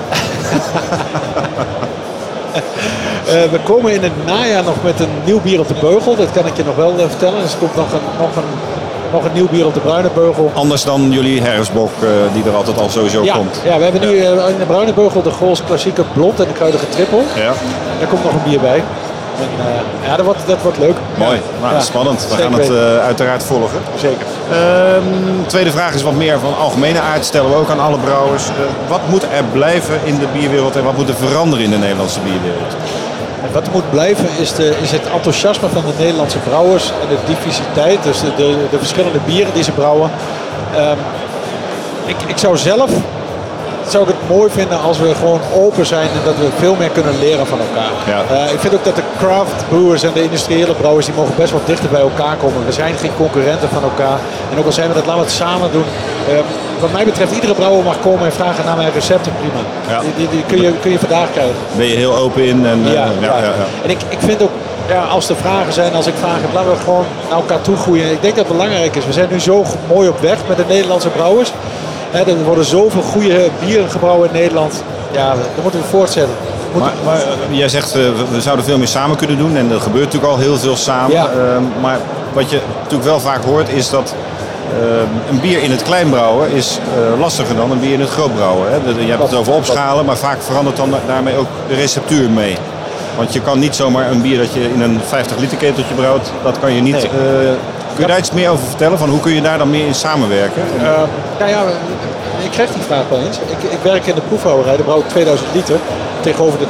eh, 3.26 3.50
we 3.50 3.58
komen 3.64 3.92
in 3.92 4.02
het 4.02 4.26
najaar 4.26 4.64
nog 4.64 4.82
met 4.82 5.00
een 5.00 5.10
nieuw 5.24 5.40
bier 5.40 5.60
op 5.60 5.68
de 5.68 5.74
beugel. 5.80 6.16
Dat 6.16 6.30
kan 6.32 6.46
ik 6.46 6.56
je 6.56 6.64
nog 6.64 6.76
wel 6.76 6.94
vertellen. 6.98 7.42
Dus 7.42 7.52
er 7.52 7.58
komt 7.58 7.76
nog 7.76 7.92
een, 7.92 8.06
nog, 8.18 8.36
een, 8.36 8.50
nog 9.12 9.24
een 9.24 9.32
nieuw 9.32 9.48
bier 9.48 9.66
op 9.66 9.74
de 9.74 9.80
bruine 9.80 10.08
beugel. 10.14 10.50
Anders 10.54 10.84
dan 10.84 11.10
jullie 11.10 11.42
herfstbok, 11.42 11.90
eh, 12.02 12.08
die 12.32 12.44
er 12.44 12.54
altijd 12.54 12.78
al 12.80 12.88
sowieso 12.90 13.22
Ja, 13.24 13.34
komt. 13.34 13.60
ja, 13.64 13.76
we 13.78 13.82
hebben 13.84 14.00
nu 14.00 14.18
eh, 14.18 14.48
in 14.48 14.58
de 14.58 14.64
bruine 14.66 14.92
beugel 14.92 15.22
de 15.22 15.30
Gols 15.30 15.64
klassieke 15.64 16.02
blond 16.12 16.40
en 16.40 16.46
de 16.46 16.52
kruidige 16.52 16.88
trippel. 16.88 17.22
Ja. 17.36 17.52
Daar 17.98 18.08
komt 18.08 18.24
nog 18.24 18.32
een 18.32 18.42
bier 18.50 18.60
bij. 18.60 18.82
En, 19.38 19.66
eh, 19.66 20.08
ja, 20.08 20.16
dat 20.16 20.24
wordt, 20.24 20.40
dat 20.46 20.62
wordt 20.62 20.78
leuk. 20.78 20.96
Mooi. 21.18 21.40
Nou, 21.60 21.74
Ja, 21.74 21.80
spannend. 21.80 22.26
We 22.30 22.42
gaan 22.42 22.52
het 22.52 22.70
uiteraard 23.00 23.42
volgen. 23.42 23.78
Zeker. 23.98 24.26
Ehm, 24.50 25.46
tweede 25.46 25.70
vraag 25.70 25.94
is 25.94 26.02
wat 26.02 26.14
meer 26.14 26.38
van 26.38 26.56
algemene 26.58 27.00
aard. 27.00 27.24
Stellen 27.24 27.50
we 27.50 27.56
ook 27.56 27.70
aan 27.70 27.80
alle 27.80 27.98
brouwers. 27.98 28.42
Wat 28.88 29.00
moet 29.08 29.22
er 29.22 29.44
blijven 29.52 29.94
in 30.04 30.18
de 30.18 30.26
bierwereld 30.32 30.76
en 30.76 30.84
wat 30.84 30.96
moet 30.96 31.08
er 31.08 31.14
veranderen 31.14 31.64
in 31.64 31.70
de 31.70 31.78
Nederlandse 31.78 32.20
bierwereld? 32.20 32.74
En 33.42 33.52
wat 33.52 33.72
moet 33.72 33.90
blijven 33.90 34.28
is, 34.38 34.54
de, 34.54 34.76
is 34.82 34.90
het 34.90 35.06
enthousiasme 35.14 35.68
van 35.68 35.82
de 35.82 35.92
Nederlandse 35.98 36.38
brouwers 36.38 36.90
en 36.90 37.08
de 37.08 37.18
diversiteit, 37.26 38.02
dus 38.02 38.20
de, 38.20 38.34
de, 38.36 38.66
de 38.70 38.78
verschillende 38.78 39.18
bieren 39.26 39.52
die 39.54 39.62
ze 39.62 39.72
brouwen. 39.72 40.10
Ehm, 40.74 40.96
ik, 42.06 42.16
ik 42.26 42.38
zou 42.38 42.56
zelf 42.56 42.90
zou 43.88 44.02
ik 44.08 44.14
het 44.14 44.36
mooi 44.36 44.50
vinden 44.50 44.80
als 44.80 44.98
we 44.98 45.14
gewoon 45.14 45.40
open 45.54 45.86
zijn 45.86 46.08
en 46.08 46.24
dat 46.24 46.36
we 46.36 46.48
veel 46.58 46.74
meer 46.74 46.90
kunnen 46.90 47.18
leren 47.18 47.46
van 47.46 47.58
elkaar. 47.58 47.92
Ja. 48.06 48.44
Eh, 48.46 48.52
ik 48.52 48.58
vind 48.58 48.74
ook 48.74 48.84
dat 48.84 48.96
de 48.96 49.02
craft 49.18 49.68
brewers 49.68 50.02
en 50.02 50.10
de 50.14 50.22
industriële 50.22 50.74
brouwers 50.74 51.06
die 51.06 51.14
mogen 51.14 51.34
best 51.36 51.50
wel 51.50 51.60
dichter 51.64 51.88
bij 51.88 52.00
elkaar 52.00 52.36
komen. 52.36 52.66
We 52.66 52.72
zijn 52.72 52.94
geen 52.94 53.16
concurrenten 53.16 53.68
van 53.68 53.82
elkaar. 53.82 54.18
En 54.50 54.58
ook 54.58 54.66
al 54.66 54.72
zijn 54.72 54.88
we 54.88 54.94
dat, 54.94 55.06
laten 55.06 55.20
we 55.20 55.26
het 55.26 55.36
samen 55.36 55.72
doen. 55.72 55.84
Eh, 56.28 56.34
wat 56.80 56.92
mij 56.92 57.04
betreft, 57.04 57.32
iedere 57.34 57.54
brouwer 57.54 57.84
mag 57.84 58.00
komen 58.00 58.24
en 58.24 58.32
vragen 58.32 58.64
naar 58.64 58.76
mijn 58.76 58.92
recepten, 58.92 59.32
prima. 59.40 59.62
Ja. 59.88 60.00
Die, 60.00 60.12
die, 60.16 60.28
die 60.28 60.44
kun, 60.46 60.60
je, 60.60 60.72
kun 60.80 60.90
je 60.90 60.98
vandaag 60.98 61.30
krijgen. 61.32 61.54
Ben 61.76 61.86
je 61.86 61.96
heel 61.96 62.16
open 62.16 62.44
in? 62.44 62.66
En, 62.66 62.80
eh, 62.86 62.92
Ja, 62.92 63.06
ja, 63.20 63.36
ja, 63.36 63.36
ja. 63.38 63.66
En 63.84 63.90
ik, 63.90 63.98
ik 64.08 64.18
vind 64.18 64.42
ook, 64.42 64.50
ja, 64.88 65.02
als 65.02 65.28
er 65.28 65.36
vragen 65.36 65.72
zijn, 65.72 65.94
als 65.94 66.06
ik 66.06 66.14
vragen 66.18 66.40
heb, 66.40 66.52
laten 66.52 66.70
we 66.70 66.76
gewoon 66.76 67.04
naar 67.28 67.38
elkaar 67.38 67.60
toe 67.60 67.76
groeien. 67.76 68.10
Ik 68.10 68.22
denk 68.22 68.36
dat 68.36 68.46
het 68.46 68.56
belangrijk 68.56 68.96
is. 68.96 69.06
We 69.06 69.12
zijn 69.12 69.28
nu 69.30 69.40
zo 69.40 69.64
mooi 69.88 70.08
op 70.08 70.20
weg 70.20 70.38
met 70.48 70.56
de 70.56 70.64
Nederlandse 70.68 71.08
brouwers. 71.08 71.52
Er 72.12 72.44
worden 72.44 72.64
zoveel 72.64 73.02
goede 73.02 73.48
bieren 73.64 73.90
gebrouwen 73.90 74.28
in 74.28 74.34
Nederland. 74.34 74.82
Ja, 75.12 75.28
dat 75.30 75.62
moeten 75.62 75.80
we 75.80 75.86
voortzetten. 75.86 76.34
We 76.72 76.78
Maar, 76.78 77.16
eh, 77.16 77.22
jij 77.58 77.68
zegt, 77.68 77.94
eh, 77.94 78.02
we, 78.32 78.40
zouden 78.40 78.64
veel 78.64 78.78
meer 78.78 78.88
samen 78.88 79.16
kunnen 79.16 79.38
doen. 79.38 79.56
En 79.56 79.70
er 79.70 79.80
gebeurt 79.80 80.04
natuurlijk 80.04 80.32
al 80.32 80.38
heel 80.38 80.56
veel 80.56 80.76
samen. 80.76 81.10
Ja. 81.10 81.26
Ehm, 81.26 81.62
maar 81.80 81.98
wat 82.32 82.50
je 82.50 82.60
natuurlijk 82.76 83.04
wel 83.04 83.20
vaak 83.20 83.44
hoort 83.44 83.68
is 83.68 83.90
dat 83.90 84.14
ehm, 84.80 85.34
een 85.34 85.40
bier 85.40 85.62
in 85.62 85.70
het 85.70 85.82
klein 85.82 86.10
brouwen 86.10 86.50
is 86.50 86.78
eh, 86.78 87.20
lastiger 87.20 87.56
dan 87.56 87.70
een 87.70 87.80
bier 87.80 87.92
in 87.92 88.00
het 88.00 88.08
groot 88.08 88.34
brouwen. 88.34 88.66
Hè? 88.70 89.02
Je 89.04 89.10
hebt 89.10 89.22
het 89.22 89.34
over 89.34 89.52
opschalen, 89.52 90.04
maar 90.04 90.16
vaak 90.16 90.42
verandert 90.42 90.76
dan 90.76 90.94
daarmee 91.06 91.36
ook 91.36 91.46
de 91.68 91.74
receptuur 91.74 92.30
mee. 92.30 92.56
Want 93.16 93.32
je 93.32 93.40
kan 93.40 93.58
niet 93.58 93.76
zomaar 93.76 94.10
een 94.10 94.22
bier 94.22 94.38
dat 94.38 94.52
je 94.52 94.70
in 94.74 94.80
een 94.80 95.00
50 95.06 95.38
liter 95.38 95.56
keteltje 95.56 95.94
brouwt, 95.94 96.32
dat 96.42 96.58
kan 96.60 96.72
je 96.72 96.80
niet. 96.80 96.92
Nee. 96.92 97.10
Kun 97.94 98.00
je 98.04 98.06
daar 98.06 98.18
iets 98.18 98.30
meer 98.32 98.50
over 98.50 98.66
vertellen? 98.66 98.98
Van 98.98 99.08
hoe 99.08 99.20
kun 99.20 99.32
je 99.32 99.42
daar 99.42 99.58
dan 99.58 99.70
meer 99.70 99.86
in 99.86 99.94
samenwerken? 99.94 100.62
Nou 101.38 101.50
ja, 101.50 101.62
ik 102.44 102.50
krijg 102.50 102.70
die 102.70 102.82
vraag 102.82 103.02
wel 103.08 103.18
eens. 103.18 103.36
Ik, 103.36 103.70
ik 103.70 103.78
werk 103.82 104.06
in 104.06 104.14
de 104.14 104.20
proefhouderij, 104.20 104.76
daar 104.76 104.84
brouw 104.84 104.98
ik 104.98 105.08
2000 105.08 105.48
liter. 105.54 105.76
Tegenover 106.20 106.58
de 106.58 106.64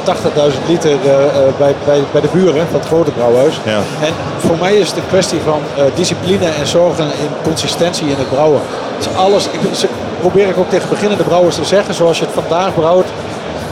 80.000 0.51 0.57
liter 0.67 0.91
eh, 0.91 1.13
eh, 1.25 1.31
bij, 1.57 1.75
bij, 1.85 1.99
bij 2.11 2.21
de 2.21 2.27
buren 2.33 2.65
van 2.71 2.79
het 2.79 2.87
grote 2.87 3.11
brouwhuis. 3.11 3.59
Ja. 3.65 3.77
En 4.01 4.13
voor 4.37 4.57
mij 4.59 4.75
is 4.75 4.87
het 4.87 4.97
een 4.97 5.07
kwestie 5.07 5.39
van 5.45 5.59
discipline 5.95 6.45
en 6.45 6.67
zorgen 6.67 7.03
in 7.05 7.27
consistentie 7.43 8.07
in 8.07 8.15
het 8.17 8.29
brouwen. 8.29 8.61
Dus 8.97 9.07
alles, 9.15 9.45
ik, 9.51 9.59
ze- 9.75 9.87
probeer 10.19 10.47
ik 10.47 10.57
ook 10.57 10.69
tegen 10.69 10.89
beginnende 10.89 11.23
brouwers 11.23 11.55
te 11.55 11.63
zeggen, 11.63 11.93
zoals 11.93 12.19
je 12.19 12.25
het 12.25 12.33
vandaag 12.33 12.73
brouwt. 12.73 13.05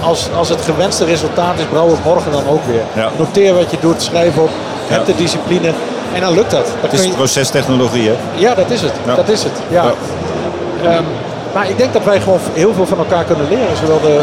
Als, 0.03 0.27
als 0.37 0.49
het 0.49 0.61
gewenste 0.61 1.05
resultaat 1.05 1.57
is, 1.59 1.65
brouw 1.69 1.89
het 1.89 2.03
morgen 2.03 2.31
dan 2.31 2.43
ook 2.49 2.65
weer. 2.65 2.81
Ja. 3.03 3.09
Noteer 3.17 3.53
wat 3.53 3.71
je 3.71 3.77
doet, 3.79 4.01
schrijf 4.01 4.37
op, 4.37 4.49
heb 4.87 4.99
Ja. 4.99 5.05
de 5.05 5.15
discipline 5.15 5.71
en 6.13 6.21
dan 6.21 6.34
lukt 6.34 6.52
dat. 6.52 6.65
Dan 6.65 6.76
Het 6.89 6.93
is 7.00 7.06
je- 7.06 7.12
procestechnologie, 7.12 8.08
hè? 8.10 8.15
ja, 8.36 8.56
dat 8.56 8.69
is 8.69 8.82
het. 8.82 8.91
Ja. 9.06 9.15
Dat 9.15 9.30
is 9.30 9.43
het. 9.43 9.52
Ja. 9.69 9.84
Ehm, 10.84 11.04
maar 11.54 11.69
ik 11.69 11.78
denk 11.78 11.93
dat 11.93 12.04
wij 12.04 12.21
gewoon 12.21 12.39
heel 12.54 12.74
veel 12.74 12.86
van 12.86 12.97
elkaar 12.97 13.24
kunnen 13.24 13.47
leren. 13.50 13.78
Zowel 13.82 14.02
de 14.02 14.19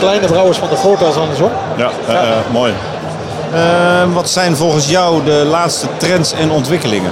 kleine 0.00 0.26
brouwers 0.26 0.58
van 0.58 0.68
de 0.68 0.76
grote 0.76 1.04
als 1.04 1.16
andersom. 1.16 1.50
Ja, 1.76 1.90
eh, 2.06 2.14
Ja. 2.14 2.20
eh, 2.20 2.28
mooi. 2.52 2.72
Ehm, 3.54 4.12
wat 4.12 4.30
zijn 4.30 4.56
volgens 4.56 4.88
jou 4.90 5.24
de 5.24 5.46
laatste 5.50 5.86
trends 5.96 6.32
en 6.32 6.50
ontwikkelingen? 6.50 7.10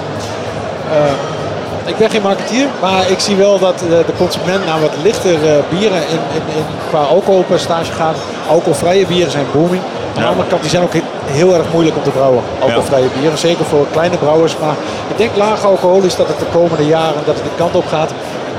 Ik 1.84 1.96
ben 1.96 2.10
geen 2.10 2.22
marketeer, 2.22 2.66
maar 2.80 3.10
ik 3.10 3.18
zie 3.20 3.36
wel 3.36 3.58
dat 3.58 3.74
eh, 3.74 3.88
de 3.88 4.12
consument 4.16 4.66
naar 4.66 4.80
wat 4.80 4.90
lichter 5.02 5.34
eh, 5.34 5.52
bieren 5.68 5.96
in, 5.98 6.18
in, 6.34 6.56
in, 6.56 6.64
qua 6.88 6.98
alcoholpercentage 6.98 7.92
gaat. 7.92 8.16
Alcoholvrije 8.48 9.06
bieren 9.06 9.30
zijn 9.30 9.46
booming. 9.52 9.82
Aan 10.16 10.22
de 10.22 10.28
andere 10.28 10.48
kant, 10.48 10.60
die 10.60 10.70
zijn 10.70 10.82
ook 10.82 10.94
heel 11.30 11.54
erg 11.54 11.72
moeilijk 11.72 11.96
om 11.96 12.02
te 12.02 12.10
brouwen. 12.10 12.42
Alcoholvrije 12.60 13.08
bieren, 13.18 13.38
zeker 13.38 13.64
voor 13.64 13.86
kleine 13.92 14.16
brouwers. 14.16 14.58
Maar 14.58 14.76
ik 15.08 15.16
denk 15.16 15.36
laag 15.36 15.64
alcoholisch 15.64 16.16
dat 16.16 16.28
het 16.28 16.38
de 16.38 16.46
komende 16.52 16.86
jaren 16.86 17.22
dat 17.26 17.34
het 17.34 17.44
de 17.44 17.50
kant 17.56 17.74
op 17.74 17.86
gaat. 17.86 18.12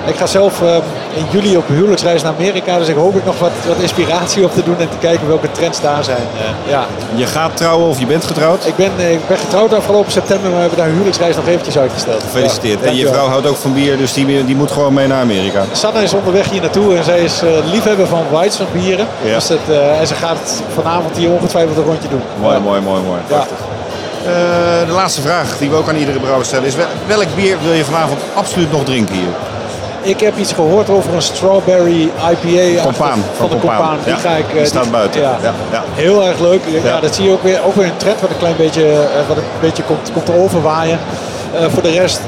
Ik 0.05 0.15
ga 0.15 0.25
zelf 0.25 0.61
eh, 0.61 0.75
in 1.13 1.25
juli 1.31 1.57
op 1.57 1.67
huwelijksreis 1.67 2.21
naar 2.21 2.33
Amerika, 2.37 2.77
dus 2.77 2.87
ik 2.87 2.95
hoop 2.95 3.15
ik 3.15 3.25
nog 3.25 3.39
wat, 3.39 3.51
wat 3.67 3.77
inspiratie 3.77 4.43
op 4.43 4.53
te 4.53 4.63
doen 4.63 4.79
en 4.79 4.89
te 4.89 4.97
kijken 4.99 5.27
welke 5.27 5.51
trends 5.51 5.81
daar 5.81 6.03
zijn. 6.03 6.17
Eh, 6.37 6.71
ja. 6.71 6.85
Je 7.15 7.25
gaat 7.25 7.57
trouwen 7.57 7.87
of 7.87 7.99
je 7.99 8.05
bent 8.05 8.25
getrouwd? 8.25 8.65
ik, 8.65 8.75
ben, 8.75 8.91
eh, 8.97 9.11
ik 9.11 9.27
ben 9.27 9.37
getrouwd 9.37 9.73
afgelopen 9.73 10.11
september, 10.11 10.49
maar 10.49 10.59
we 10.59 10.67
hebben 10.67 10.85
de 10.85 10.91
huwelijksreis 10.91 11.35
nog 11.35 11.47
eventjes 11.47 11.77
uitgesteld. 11.77 12.23
Gefeliciteerd. 12.23 12.79
Ja, 12.79 12.87
en 12.87 12.95
je 12.95 13.07
vrouw 13.07 13.27
houdt 13.27 13.47
ook 13.47 13.55
van 13.55 13.73
bier, 13.73 13.97
dus 13.97 14.13
die, 14.13 14.45
die 14.45 14.55
moet 14.55 14.71
gewoon 14.71 14.93
mee 14.93 15.07
naar 15.07 15.21
Amerika. 15.21 15.63
Sanne 15.71 16.03
is 16.03 16.13
onderweg 16.13 16.49
hier 16.49 16.61
naartoe 16.61 16.95
en 16.95 17.03
zij 17.03 17.19
is 17.19 17.41
liefhebber 17.71 18.07
van 18.07 18.25
bieren. 18.73 19.07
Ja. 19.23 19.35
Dus 19.35 19.47
het, 19.47 19.59
en 19.99 20.07
ze 20.07 20.13
gaat 20.13 20.63
vanavond 20.73 21.17
hier 21.17 21.29
ongetwijfeld 21.29 21.77
een 21.77 21.83
rondje 21.83 22.09
doen. 22.09 22.21
Mooi, 22.41 22.59
mooi, 22.59 22.81
mooi, 22.81 23.01
mooi. 23.01 23.19
Ja. 23.27 23.35
Prachtig. 23.35 23.57
De 24.85 24.93
laatste 24.93 25.21
vraag 25.21 25.57
die 25.57 25.69
we 25.69 25.75
ook 25.75 25.89
aan 25.89 25.95
iedere 25.95 26.19
brouwer 26.19 26.45
stellen 26.45 26.65
is: 26.65 26.75
wel- 26.75 26.85
welk 27.07 27.35
bier 27.35 27.57
wil 27.63 27.73
je 27.73 27.85
vanavond 27.85 28.19
absoluut 28.33 28.71
nog 28.71 28.83
drinken 28.83 29.15
hier? 29.15 29.50
Ik 30.01 30.19
heb 30.19 30.37
iets 30.37 30.53
gehoord 30.53 30.89
over 30.89 31.13
een 31.13 31.21
strawberry 31.21 32.09
IPA 32.31 32.81
Compaan, 32.83 33.09
van, 33.11 33.23
van 33.37 33.49
de 33.49 33.57
Compaan. 33.67 33.97
Die 34.03 34.13
Ja, 34.13 34.19
ga 34.19 34.29
ik. 34.29 34.47
eh, 34.49 34.53
die 34.57 34.65
staat 34.65 34.91
buiten. 34.91 35.21
Ja. 35.21 35.37
Ja, 35.41 35.53
ja. 35.71 35.83
Heel 35.93 36.23
erg 36.23 36.39
leuk. 36.39 36.61
Ja, 36.83 36.99
dat 36.99 37.15
zie 37.15 37.25
je 37.25 37.31
ook 37.31 37.43
weer, 37.43 37.59
ook 37.65 37.75
weer 37.75 37.85
een 37.85 37.97
trend 37.97 38.21
wat 38.21 38.29
een 38.29 38.37
klein 38.37 38.55
beetje, 38.57 38.83
eh, 38.91 39.27
wat 39.27 39.37
een 39.37 39.43
beetje 39.59 39.83
komt, 39.83 40.11
komt 40.13 40.29
overwaaien. 40.37 40.99
Eh, 41.55 41.65
voor 41.73 41.81
de 41.83 41.89
rest, 41.91 42.21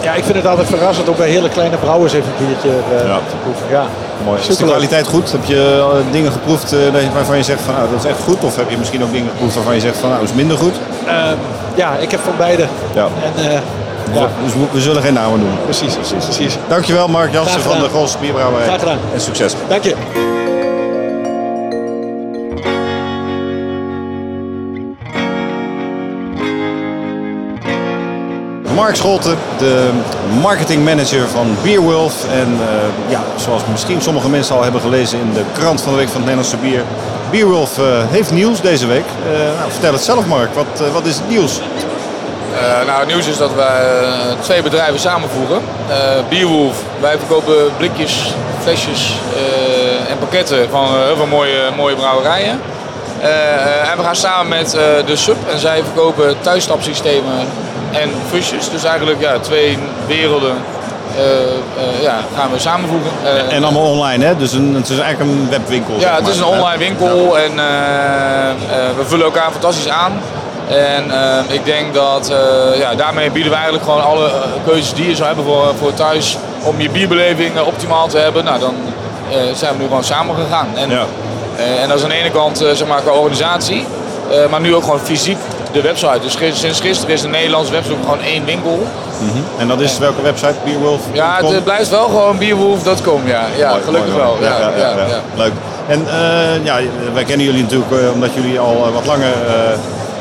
ja, 0.00 0.14
ik 0.14 0.24
vind 0.24 0.36
het 0.36 0.46
altijd 0.46 0.68
verrassend 0.68 1.08
om 1.08 1.16
bij 1.16 1.28
hele 1.28 1.48
kleine 1.48 1.76
brouwers 1.76 2.12
even 2.12 2.28
een 2.38 2.46
biertje 2.46 2.68
eh, 2.68 3.06
Ja. 3.08 3.16
te 3.28 3.36
proeven. 3.42 3.66
Ja. 3.70 3.84
mooi. 4.24 4.40
Is 4.48 4.56
de 4.56 4.64
kwaliteit 4.64 5.06
goed? 5.06 5.32
Heb 5.32 5.44
je 5.44 5.78
eh, 5.92 6.12
dingen 6.12 6.32
geproefd 6.32 6.72
eh, 6.72 6.78
waarvan 7.14 7.36
je 7.36 7.42
zegt 7.42 7.60
van 7.60 7.74
nou, 7.74 7.86
dat 7.90 8.04
is 8.04 8.10
echt 8.10 8.20
goed? 8.24 8.44
Of 8.44 8.56
heb 8.56 8.70
je 8.70 8.76
misschien 8.78 9.02
ook 9.02 9.12
dingen 9.12 9.30
geproefd 9.30 9.54
waarvan 9.54 9.74
je 9.74 9.80
zegt 9.80 9.96
van 9.98 10.08
nou, 10.08 10.20
dat 10.20 10.30
is 10.30 10.36
minder 10.36 10.56
goed? 10.58 10.74
Ehm, 11.06 11.36
ja, 11.74 11.90
ik 12.00 12.10
heb 12.10 12.20
van 12.24 12.32
beide. 12.36 12.64
Ja. 12.94 13.06
En, 13.36 13.50
eh, 13.50 13.58
ja, 14.12 14.28
Dus 14.44 14.52
we, 14.72 14.80
zullen 14.80 15.02
geen 15.02 15.14
namen 15.14 15.38
noemen. 15.38 15.58
precies, 15.64 15.94
precies, 15.94 16.24
precies. 16.24 16.56
Dankjewel 16.68 17.08
Mark 17.08 17.32
Jansen 17.32 17.60
van 17.60 17.80
de. 17.80 17.88
Golse 17.88 18.18
Bierbrouwerij. 18.18 18.66
Graag 18.66 18.78
gedaan. 18.78 18.98
En 19.14 19.20
succes. 19.20 19.54
Dank 19.68 19.82
je. 19.82 19.94
Mark 28.80 28.96
Scholten, 28.96 29.36
de 29.58 29.90
marketingmanager 30.42 31.28
van 31.28 31.56
Beerwolf. 31.62 32.24
En 32.32 32.46
eh, 32.46 33.10
ja, 33.10 33.22
zoals 33.36 33.62
misschien 33.70 34.00
sommige 34.00 34.28
mensen 34.28 34.54
al 34.54 34.62
hebben 34.62 34.80
gelezen 34.80 35.18
in 35.18 35.32
de 35.32 35.42
krant 35.52 35.80
van 35.80 35.92
de 35.92 35.98
Week 35.98 36.08
van 36.08 36.20
het 36.22 36.30
Nederlandse 36.30 36.56
Bier. 36.56 36.82
Beerwolf 37.30 37.78
eh, 37.78 37.84
heeft 38.08 38.32
nieuws 38.32 38.60
deze 38.60 38.86
week. 38.86 39.04
Eh, 39.32 39.58
nou, 39.58 39.70
vertel 39.70 39.92
het 39.92 40.02
zelf 40.02 40.26
Mark, 40.26 40.54
wat, 40.54 40.90
wat 40.92 41.06
is 41.06 41.16
het 41.16 41.28
nieuws? 41.28 41.60
Eh, 42.60 42.86
nou, 42.86 42.98
het 42.98 43.08
nieuws 43.08 43.26
is 43.26 43.36
dat 43.36 43.54
wij 43.54 44.00
eh, 44.00 44.10
twee 44.40 44.62
bedrijven 44.62 45.00
samenvoegen. 45.00 45.60
Eh 45.88 45.96
Bierwolf, 46.28 46.76
wij 47.00 47.18
verkopen 47.18 47.54
blikjes, 47.76 48.34
flesjes 48.62 49.14
en 50.08 50.18
pakketten 50.18 50.70
van 50.70 50.86
heel 51.04 51.16
veel 51.16 51.26
mooie, 51.26 51.60
mooie 51.76 51.94
brouwerijen. 51.94 52.60
En 53.90 53.96
we 53.96 54.02
gaan 54.02 54.16
samen 54.16 54.48
met 54.48 54.70
de 55.06 55.16
Sub 55.16 55.36
en 55.52 55.58
zij 55.58 55.82
verkopen 55.82 56.40
thuisstapsystemen 56.40 57.38
en 57.90 58.10
fusjes. 58.30 58.70
Dus 58.70 58.84
eigenlijk 58.84 59.20
ja, 59.20 59.38
twee 59.38 59.78
werelden 60.06 60.54
ja, 62.00 62.18
gaan 62.36 62.50
we 62.52 62.58
samenvoegen. 62.58 63.10
En 63.50 63.64
allemaal 63.64 63.90
online 63.90 64.24
hè, 64.24 64.36
dus 64.36 64.52
een, 64.52 64.74
het 64.74 64.88
is 64.88 64.98
eigenlijk 64.98 65.30
een 65.30 65.48
webwinkel. 65.50 65.94
zeg 66.00 66.10
ja, 66.10 66.16
het 66.16 66.28
is 66.28 66.38
een 66.38 66.44
online 66.44 66.78
winkel 66.78 67.38
en 67.38 67.54
we 68.96 69.04
vullen 69.06 69.24
elkaar 69.24 69.50
fantastisch 69.50 69.88
aan. 69.88 70.12
En 70.70 71.10
eh, 71.10 71.54
ik 71.54 71.64
denk 71.64 71.94
dat 71.94 72.30
eh, 72.30 72.78
ja, 72.80 72.94
daarmee 72.94 73.30
bieden 73.30 73.50
we 73.50 73.56
eigenlijk 73.56 73.84
gewoon 73.84 74.02
alle 74.04 74.26
eh, 74.26 74.32
keuzes 74.66 74.94
die 74.94 75.08
je 75.08 75.14
zou 75.14 75.26
hebben 75.26 75.44
voor, 75.44 75.74
voor 75.78 75.94
thuis 75.94 76.38
om 76.62 76.80
je 76.80 76.90
bierbeleving 76.90 77.56
eh, 77.56 77.66
optimaal 77.66 78.08
te 78.08 78.18
hebben. 78.18 78.44
Nou, 78.44 78.60
dan 78.60 78.74
zijn 79.54 79.72
we 79.76 79.82
nu 79.82 79.86
gewoon 79.88 80.04
samen 80.04 80.34
gegaan. 80.34 80.66
En, 80.74 80.90
Ja. 80.90 81.04
en 81.82 81.88
dat 81.88 81.96
is 81.98 82.02
aan 82.02 82.08
de 82.08 82.14
ene 82.14 82.30
kant 82.30 82.58
zeg 82.58 82.86
maar, 82.86 83.00
qua 83.00 83.12
organisatie, 83.12 83.84
maar 84.50 84.60
nu 84.60 84.74
ook 84.74 84.82
gewoon 84.84 85.00
fysiek 85.00 85.38
de 85.72 85.80
website. 85.80 86.18
Dus 86.20 86.58
sinds 86.60 86.80
gisteren 86.80 87.14
is 87.14 87.20
de 87.20 87.28
Nederlandse 87.28 87.72
website 87.72 87.96
gewoon 88.02 88.20
één 88.22 88.44
winkel. 88.44 88.86
En 89.58 89.68
dat 89.68 89.80
is 89.80 89.98
welke 89.98 90.22
website? 90.22 90.54
Beerwolf? 90.64 91.00
Ja, 91.12 91.40
het 91.44 91.64
blijft 91.64 91.90
wel 91.90 92.04
gewoon 92.04 92.38
bierwolf.com. 92.38 93.26
Ja, 93.26 93.44
ja 93.56 93.70
Mooi, 93.70 93.82
gelukkig 93.82 94.12
mooi, 94.12 94.22
wel. 94.24 94.36
Ja, 94.40 94.58
ja, 94.58 94.70
ja, 94.76 95.20
Leuk. 95.36 95.52
En 95.86 96.06
ja, 96.62 96.78
wij 97.14 97.24
kennen 97.24 97.46
jullie 97.46 97.62
natuurlijk 97.62 97.92
omdat 98.14 98.34
jullie 98.34 98.58
al 98.58 98.90
wat 98.92 99.06
langer 99.06 99.32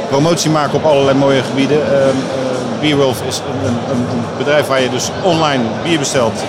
promotie 0.10 0.50
maken 0.50 0.74
op 0.74 0.86
allerlei 0.86 1.18
mooie 1.18 1.44
gebieden. 1.44 1.82
Ehm, 1.86 1.94
eh, 2.00 2.80
Beerwolf 2.80 3.18
is 3.28 3.42
een, 3.64 3.70
een, 3.70 3.78
een 4.12 4.24
bedrijf 4.38 4.68
waar 4.68 4.82
je 4.82 4.90
dus 4.90 5.10
online 5.24 5.64
bier 5.84 6.00
bestelt. 6.00 6.40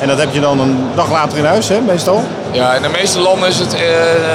En 0.00 0.08
dat 0.08 0.18
heb 0.18 0.28
je 0.32 0.40
dan 0.40 0.60
een 0.60 0.78
dag 0.94 1.10
later 1.10 1.38
in 1.38 1.44
huis, 1.44 1.68
hè, 1.68 1.80
meestal. 1.80 2.22
Ja, 2.50 2.74
in 2.74 2.82
de 2.82 2.88
meeste 2.88 3.18
landen 3.20 3.48
is 3.48 3.58
het. 3.58 3.74
eh, 3.74 3.80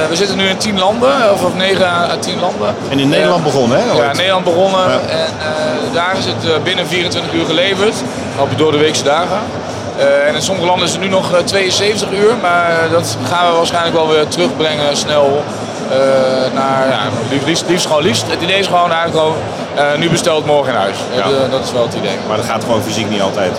we 0.09 0.15
zitten 0.15 0.37
nu 0.37 0.47
in 0.47 0.57
10 0.57 0.79
landen, 0.79 1.31
of, 1.33 1.43
of 1.43 1.55
9 1.55 1.85
à 1.87 2.15
10 2.19 2.39
landen. 2.39 2.75
En 2.89 2.99
in 2.99 3.09
Nederland 3.09 3.43
Ja. 3.45 3.51
begonnen, 3.51 3.77
hè? 3.79 3.85
Ja, 4.01 4.09
in 4.09 4.15
Nederland 4.17 4.43
begonnen 4.43 4.79
Ja. 4.79 4.99
en 5.09 5.19
eh, 5.39 5.93
daar 5.93 6.15
is 6.17 6.25
het 6.25 6.45
eh, 6.45 6.51
binnen 6.63 6.87
24 6.87 7.33
uur 7.33 7.45
geleverd, 7.45 7.95
op 8.39 8.57
door 8.57 8.71
de 8.71 8.77
weekse 8.77 9.03
dagen. 9.03 9.39
Eh, 9.97 10.27
en 10.27 10.35
in 10.35 10.41
sommige 10.41 10.67
landen 10.67 10.85
is 10.85 10.91
het 10.91 11.01
nu 11.01 11.07
nog 11.07 11.33
eh, 11.33 11.39
72 11.43 12.11
uur, 12.11 12.33
maar 12.41 12.87
dat 12.91 13.17
gaan 13.29 13.51
we 13.51 13.57
waarschijnlijk 13.57 13.95
wel 13.95 14.07
weer 14.09 14.27
terugbrengen 14.27 14.97
snel 14.97 15.25
eh, 15.25 15.68
naar, 16.53 16.87
ja, 16.89 16.99
liefst, 17.29 17.45
liefst, 17.45 17.63
liefst 17.67 17.85
gewoon 17.87 18.01
liefst. 18.03 18.23
Het 18.29 18.41
idee 18.41 18.59
is 18.59 18.67
gewoon 18.67 18.91
eigenlijk 18.91 19.17
gewoon, 19.17 19.35
eh, 19.75 19.97
nu 19.99 20.09
besteld 20.09 20.45
morgen 20.45 20.73
in 20.73 20.79
huis. 20.79 20.97
Eh, 21.11 21.17
Ja. 21.17 21.23
de- 21.27 21.47
dat 21.51 21.63
is 21.63 21.71
wel 21.71 21.83
het 21.83 21.93
idee. 21.93 22.17
Maar 22.27 22.37
dat 22.37 22.45
gaat 22.45 22.63
gewoon 22.63 22.81
fysiek 22.81 23.09
niet 23.09 23.21
altijd. 23.21 23.51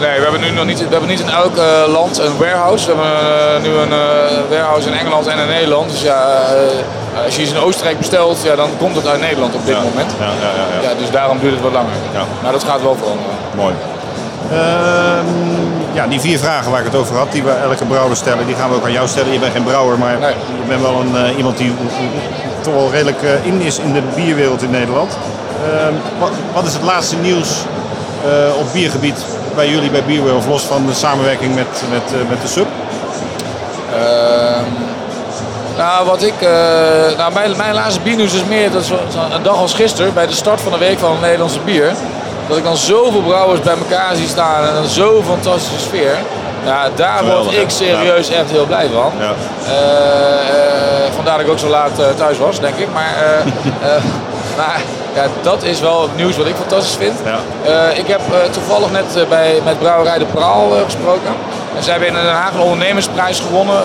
Nee, 0.00 0.16
we 0.16 0.22
hebben 0.22 0.40
nu 0.40 0.50
nog 0.50 0.64
niet, 0.64 0.78
we 0.78 0.86
hebben 0.90 1.08
niet 1.08 1.20
in 1.20 1.30
elk 1.30 1.56
eh, 1.56 1.64
land 1.92 2.18
een 2.18 2.36
warehouse. 2.38 2.86
We 2.86 2.92
hebben 2.92 3.54
eh, 3.56 3.62
nu 3.62 3.68
een 3.82 3.92
eh, 3.92 4.50
warehouse 4.50 4.88
in 4.88 4.94
Engeland 4.94 5.26
en 5.26 5.38
in 5.38 5.46
Nederland. 5.46 5.90
Dus 5.90 6.02
ja, 6.02 6.22
eh, 6.22 7.24
als 7.24 7.36
je 7.36 7.42
iets 7.42 7.50
in 7.52 7.58
Oostenrijk 7.58 7.98
bestelt, 7.98 8.38
ja, 8.42 8.54
dan 8.56 8.68
komt 8.78 8.96
het 8.96 9.06
uit 9.06 9.20
Nederland 9.20 9.54
op 9.54 9.66
dit 9.66 9.74
ja. 9.76 9.82
moment. 9.82 10.10
Ja, 10.18 10.24
ja, 10.24 10.30
ja, 10.60 10.82
ja. 10.82 10.90
Ja, 10.90 10.94
dus 10.98 11.10
daarom 11.10 11.38
duurt 11.38 11.52
het 11.54 11.62
wat 11.62 11.72
langer. 11.72 11.92
Ja. 12.12 12.22
Maar 12.42 12.52
dat 12.52 12.64
gaat 12.64 12.82
wel 12.82 12.96
veranderen. 12.98 13.34
Mooi. 13.54 13.74
Ehm, 14.52 15.26
ja, 16.00 16.06
die 16.06 16.20
vier 16.20 16.38
vragen 16.38 16.70
waar 16.70 16.80
ik 16.80 16.86
het 16.86 16.94
over 16.94 17.16
had, 17.16 17.32
die 17.32 17.42
we 17.42 17.50
elke 17.50 17.84
brouwer 17.84 18.16
stellen, 18.16 18.46
die 18.46 18.54
gaan 18.54 18.70
we 18.70 18.76
ook 18.76 18.84
aan 18.84 18.92
jou 18.92 19.08
stellen. 19.08 19.32
Je 19.32 19.38
bent 19.38 19.52
geen 19.52 19.64
brouwer, 19.64 19.98
maar 19.98 20.18
Nee. 20.18 20.34
je 20.62 20.68
bent 20.68 20.80
wel 20.80 21.00
een, 21.00 21.16
eh, 21.16 21.36
iemand 21.36 21.56
die 21.56 21.72
toch 22.60 22.74
wel 22.74 22.90
redelijk 22.90 23.22
eh, 23.22 23.44
in 23.46 23.60
is 23.60 23.78
in 23.78 23.92
de 23.92 24.02
bierwereld 24.14 24.62
in 24.62 24.70
Nederland. 24.70 25.16
Ehm, 25.72 25.94
wat, 26.18 26.30
wat 26.52 26.66
is 26.66 26.72
het 26.72 26.82
laatste 26.82 27.16
nieuws 27.16 27.48
eh, 28.24 28.58
op 28.58 28.72
biergebied 28.72 29.24
bij 29.54 29.68
jullie 29.68 29.90
bij 29.90 30.02
Bierwereld, 30.04 30.46
los 30.46 30.62
van 30.62 30.86
de 30.86 30.94
samenwerking 30.94 31.54
met, 31.54 31.82
met, 31.90 32.28
met 32.28 32.42
de 32.42 32.48
sub? 32.48 32.66
Ehm, 33.94 34.64
nou, 35.76 36.06
wat 36.06 36.22
ik, 36.22 36.34
nou, 37.16 37.32
mijn, 37.32 37.56
mijn 37.56 37.74
laatste 37.74 38.00
biernieuws 38.00 38.34
is 38.34 38.44
meer 38.44 38.70
dat 38.70 38.90
een 39.32 39.42
dag 39.42 39.56
als 39.56 39.74
gisteren, 39.74 40.14
bij 40.14 40.26
de 40.26 40.32
start 40.32 40.60
van 40.60 40.72
de 40.72 40.78
week 40.78 40.98
van 40.98 41.10
het 41.10 41.20
Nederlandse 41.20 41.60
bier, 41.60 41.92
dat 42.50 42.58
ik 42.58 42.64
dan 42.64 42.76
zoveel 42.76 43.22
brouwers 43.22 43.60
bij 43.60 43.76
elkaar 43.76 44.16
zie 44.16 44.28
staan 44.28 44.64
en 44.64 44.88
zo'n 44.88 45.24
fantastische 45.24 45.78
sfeer. 45.78 46.16
Ja, 46.64 46.88
daar 46.94 47.18
Geweldig, 47.18 47.44
word 47.44 47.56
ik 47.56 47.70
serieus 47.70 48.28
echt 48.28 48.50
heel 48.50 48.66
blij 48.66 48.88
van. 48.92 49.12
Ja. 49.18 49.32
Eh, 49.66 51.04
eh, 51.04 51.12
vandaar 51.14 51.36
dat 51.36 51.46
ik 51.46 51.52
ook 51.52 51.58
zo 51.58 51.68
laat 51.68 51.98
eh, 51.98 52.06
thuis 52.16 52.38
was, 52.38 52.60
denk 52.60 52.76
ik. 52.76 52.88
Maar, 52.92 53.14
maar 54.58 54.80
ja, 55.14 55.26
dat 55.42 55.62
is 55.62 55.80
wel 55.80 56.02
het 56.02 56.16
nieuws 56.16 56.36
wat 56.36 56.46
ik 56.46 56.54
fantastisch 56.54 56.96
vind. 56.96 57.18
Ja. 57.24 57.88
Ik 57.88 58.06
heb 58.06 58.20
toevallig 58.50 58.90
net 58.90 59.28
bij, 59.28 59.60
met 59.64 59.78
Brouwerij 59.78 60.18
de 60.18 60.24
Praal 60.24 60.70
gesproken. 60.84 61.30
En 61.76 61.82
zij 61.82 61.92
hebben 61.92 62.08
in 62.08 62.14
Den 62.14 62.32
Haag 62.32 62.54
een 62.54 62.60
ondernemersprijs 62.60 63.40
gewonnen. 63.40 63.82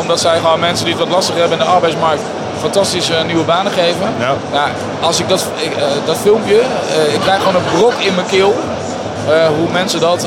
omdat 0.00 0.20
zij 0.20 0.36
gewoon 0.36 0.60
mensen 0.60 0.84
die 0.84 0.94
het 0.94 1.04
wat 1.04 1.12
lastig 1.12 1.34
hebben 1.34 1.58
in 1.58 1.64
de 1.64 1.70
arbeidsmarkt 1.70 2.22
fantastische 2.60 3.14
eh, 3.14 3.24
nieuwe 3.24 3.44
banen 3.44 3.72
geven. 3.72 4.08
Ja. 4.18 4.34
Nou, 4.52 4.68
als 5.00 5.20
ik 5.20 5.28
dat, 5.28 5.46
ik, 5.56 5.76
eh, 5.76 5.82
dat 6.04 6.16
filmpje, 6.16 6.60
eh, 6.60 7.14
ik 7.14 7.20
krijg 7.20 7.38
gewoon 7.38 7.54
een 7.54 7.78
brok 7.78 7.94
in 7.98 8.14
mijn 8.14 8.26
keel. 8.26 8.54
hoe 9.58 9.70
mensen 9.72 10.00
dat 10.00 10.26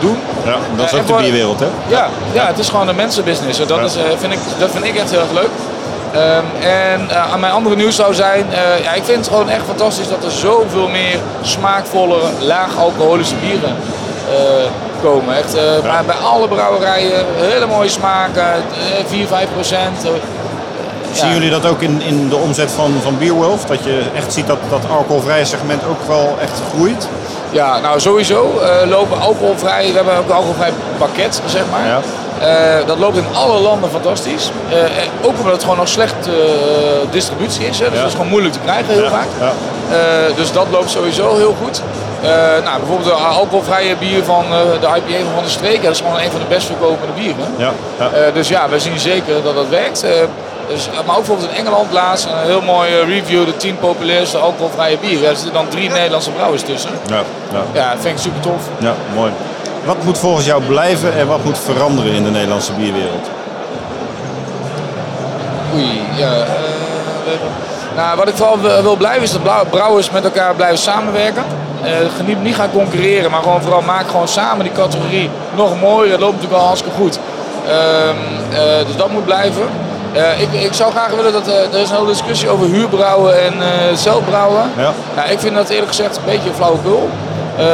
doen. 0.00 0.18
Ja, 0.44 0.56
dat 0.76 0.92
is 0.92 0.98
ook 0.98 1.06
de 1.06 1.14
bierwereld, 1.14 1.60
hè? 1.60 1.66
Ja, 1.86 2.08
ja, 2.32 2.46
het 2.46 2.58
is 2.58 2.68
gewoon 2.68 2.88
een 2.88 2.96
mensenbusiness. 2.96 3.58
En 3.60 3.66
Dat, 3.66 3.84
is, 3.84 3.96
vind 4.18 4.32
ik, 4.32 4.38
dat 4.58 4.70
vind 4.70 4.84
ik 4.84 4.96
echt 4.96 5.10
heel 5.10 5.20
erg 5.20 5.32
leuk. 5.32 5.50
Ehm, 6.12 6.64
en 6.66 7.10
aan 7.32 7.40
mijn 7.40 7.52
andere 7.52 7.76
nieuws 7.76 7.96
zou 7.96 8.14
zijn, 8.14 8.46
ja, 8.82 8.92
ik 8.92 9.04
vind 9.04 9.18
het 9.18 9.28
gewoon 9.28 9.48
echt 9.48 9.62
fantastisch 9.66 10.08
dat 10.08 10.24
er 10.24 10.30
zoveel 10.30 10.88
meer 10.88 11.18
smaakvolle, 11.42 12.18
laag 12.40 12.76
alcoholische 12.76 13.34
bieren 13.34 13.76
komen. 15.02 15.36
Echt, 15.36 15.52
bij, 15.82 16.04
bij 16.06 16.16
alle 16.16 16.48
brouwerijen, 16.48 17.24
hele 17.36 17.66
mooie 17.66 17.88
smaken, 17.88 18.52
eh, 18.52 19.04
4, 19.06 19.26
5 19.26 19.48
procent. 19.52 19.98
Zien 21.12 21.32
jullie 21.32 21.50
dat 21.50 21.66
ook 21.66 21.82
in, 21.82 22.02
in 22.02 22.28
de 22.28 22.36
omzet 22.36 22.70
van, 22.70 22.94
van 23.02 23.18
Beerwolf? 23.18 23.64
Dat 23.64 23.84
je 23.84 24.02
echt 24.16 24.32
ziet 24.32 24.46
dat 24.46 24.58
dat 24.70 24.80
alcoholvrije 24.90 25.44
segment 25.44 25.82
ook 25.90 26.02
wel 26.06 26.36
echt 26.40 26.60
groeit? 26.74 27.08
Ja, 27.50 27.78
nou 27.78 28.00
sowieso 28.00 28.58
eh, 28.58 28.88
lopen 28.90 29.20
alcoholvrij. 29.20 29.86
We 29.88 29.94
hebben 29.94 30.16
ook 30.16 30.28
een 30.28 30.34
alcoholvrij 30.34 30.72
pakket, 30.98 31.40
zeg 31.46 31.62
maar. 31.70 31.86
Ja. 31.86 32.00
Eh, 32.40 32.86
dat 32.86 32.98
loopt 32.98 33.16
in 33.16 33.24
alle 33.32 33.60
landen 33.60 33.90
fantastisch. 33.90 34.50
Eh, 34.70 35.26
ook 35.26 35.38
omdat 35.38 35.52
het 35.52 35.62
gewoon 35.62 35.76
nog 35.76 35.88
slecht 35.88 36.14
distributie 37.10 37.66
is. 37.66 37.78
Hè. 37.78 37.84
Dus 37.84 37.94
Ja. 37.94 38.00
dat 38.00 38.06
is 38.06 38.12
gewoon 38.16 38.30
moeilijk 38.30 38.54
te 38.54 38.60
krijgen 38.64 38.92
heel 38.94 39.02
Ja, 39.02 39.10
vaak. 39.10 39.26
dus 40.36 40.52
dat 40.52 40.66
loopt 40.70 40.90
sowieso 40.90 41.36
heel 41.36 41.56
goed. 41.64 41.82
Nou, 42.64 42.78
bijvoorbeeld 42.78 43.08
de 43.08 43.24
alcoholvrije 43.24 43.96
bier 43.96 44.24
van 44.24 44.44
de 44.80 44.86
IPA 44.86 45.24
van 45.24 45.32
Van 45.34 45.42
der 45.42 45.50
Streek. 45.50 45.82
Dat 45.82 45.92
is 45.92 46.00
gewoon 46.00 46.20
een 46.20 46.30
van 46.30 46.40
de 46.40 46.46
best 46.48 46.66
verkopende 46.66 47.12
bieren. 47.12 47.46
Dus 48.34 48.48
ja, 48.48 48.68
we 48.68 48.78
zien 48.78 48.98
zeker 48.98 49.42
dat 49.42 49.54
dat 49.54 49.68
werkt. 49.68 50.04
Eh, 50.68 50.74
dus, 50.74 50.88
maar 51.06 51.16
ook 51.16 51.24
bijvoorbeeld 51.26 51.50
in 51.50 51.56
Engeland 51.56 51.92
laatst 51.92 52.24
een 52.24 52.46
heel 52.46 52.60
mooie 52.62 53.04
review. 53.04 53.44
De 53.44 53.56
10 53.56 53.78
populairste 53.78 54.38
alcoholvrije 54.38 54.98
bieren. 54.98 55.22
Daar 55.22 55.34
zitten 55.34 55.52
dan 55.52 55.68
drie 55.68 55.90
Nederlandse 55.90 56.30
brouwers 56.30 56.62
tussen. 56.62 56.90
ja, 57.06 57.22
ja. 57.52 57.62
Ja, 57.72 57.90
dat 57.92 58.00
vind 58.02 58.14
ik 58.16 58.22
super 58.22 58.40
tof. 58.40 58.62
Ja, 58.78 58.94
mooi. 59.14 59.32
Wat 59.84 60.02
moet 60.04 60.18
volgens 60.18 60.46
jou 60.46 60.62
blijven 60.62 61.14
en 61.16 61.26
wat 61.26 61.44
moet 61.44 61.58
veranderen 61.58 62.12
in 62.12 62.24
de 62.24 62.30
Nederlandse 62.30 62.72
bierwereld? 62.72 63.26
Oei, 65.74 66.00
ja. 66.16 66.32
eh, 66.32 66.46
nou, 67.96 68.16
wat 68.16 68.28
ik 68.28 68.36
vooral 68.36 68.58
wil- 68.82 68.96
blijven 68.96 69.22
is 69.22 69.32
dat 69.32 69.70
brouwers 69.70 70.10
met 70.10 70.24
elkaar 70.24 70.54
blijven 70.54 70.78
samenwerken. 70.78 71.44
Eh, 71.82 71.90
niet, 72.26 72.42
niet 72.42 72.54
gaan 72.54 72.70
concurreren, 72.70 73.30
maar 73.30 73.42
gewoon 73.42 73.62
vooral 73.62 73.80
maak 73.82 74.08
gewoon 74.10 74.28
samen 74.28 74.64
die 74.64 74.72
categorie 74.72 75.30
nog 75.56 75.80
mooier. 75.80 76.10
Dat 76.10 76.20
loopt 76.20 76.34
natuurlijk 76.34 76.60
al 76.60 76.66
hartstikke 76.66 76.96
goed. 76.98 77.18
Ehm, 77.66 78.16
eh, 78.52 78.86
dus 78.86 78.96
dat 78.96 79.10
moet 79.10 79.24
blijven. 79.24 79.62
Eh, 80.18 80.40
ik, 80.40 80.52
ik 80.52 80.72
zou 80.72 80.90
graag 80.90 81.10
willen 81.10 81.32
dat 81.32 81.48
eh, 81.48 81.54
er 81.74 81.80
is 81.80 81.90
een 81.90 81.96
hele 81.96 82.08
discussie 82.08 82.48
over 82.48 82.66
huurbrouwen 82.66 83.42
en 83.44 83.52
eh 83.62 83.96
zelfbrouwen. 83.96 84.62
Ja. 84.76 84.92
Nou, 85.16 85.28
ik 85.30 85.38
vind 85.38 85.54
dat 85.54 85.68
eerlijk 85.68 85.88
gezegd 85.88 86.16
een 86.16 86.22
beetje 86.24 86.50
flauwekul. 86.54 87.08
Eh, 87.56 87.64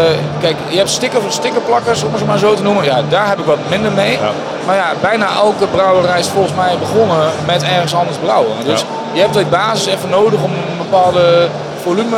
kijk, 0.40 0.56
je 0.68 0.76
hebt 0.76 0.90
sticker, 0.90 1.20
stickerplakkers, 1.28 2.02
om 2.02 2.14
het 2.14 2.26
maar 2.26 2.38
zo 2.38 2.54
te 2.54 2.62
noemen. 2.62 2.84
Ja, 2.84 3.00
daar 3.08 3.28
heb 3.28 3.38
ik 3.38 3.44
wat 3.44 3.58
minder 3.68 3.92
mee. 3.92 4.12
Ja. 4.12 4.30
Maar 4.66 4.76
ja, 4.76 4.92
bijna 5.00 5.26
elke 5.34 5.66
brouwerij 5.66 6.18
is 6.18 6.28
volgens 6.28 6.54
mij 6.54 6.76
begonnen 6.78 7.30
met 7.46 7.62
ergens 7.62 7.94
anders 7.94 8.16
brouwen. 8.16 8.52
Dus 8.64 8.80
Ja. 8.80 8.86
je 9.12 9.20
hebt 9.20 9.34
die 9.34 9.46
basis 9.46 9.86
even 9.86 10.08
nodig 10.08 10.42
om 10.42 10.50
een 10.50 10.78
bepaalde 10.78 11.48
volume 11.82 12.16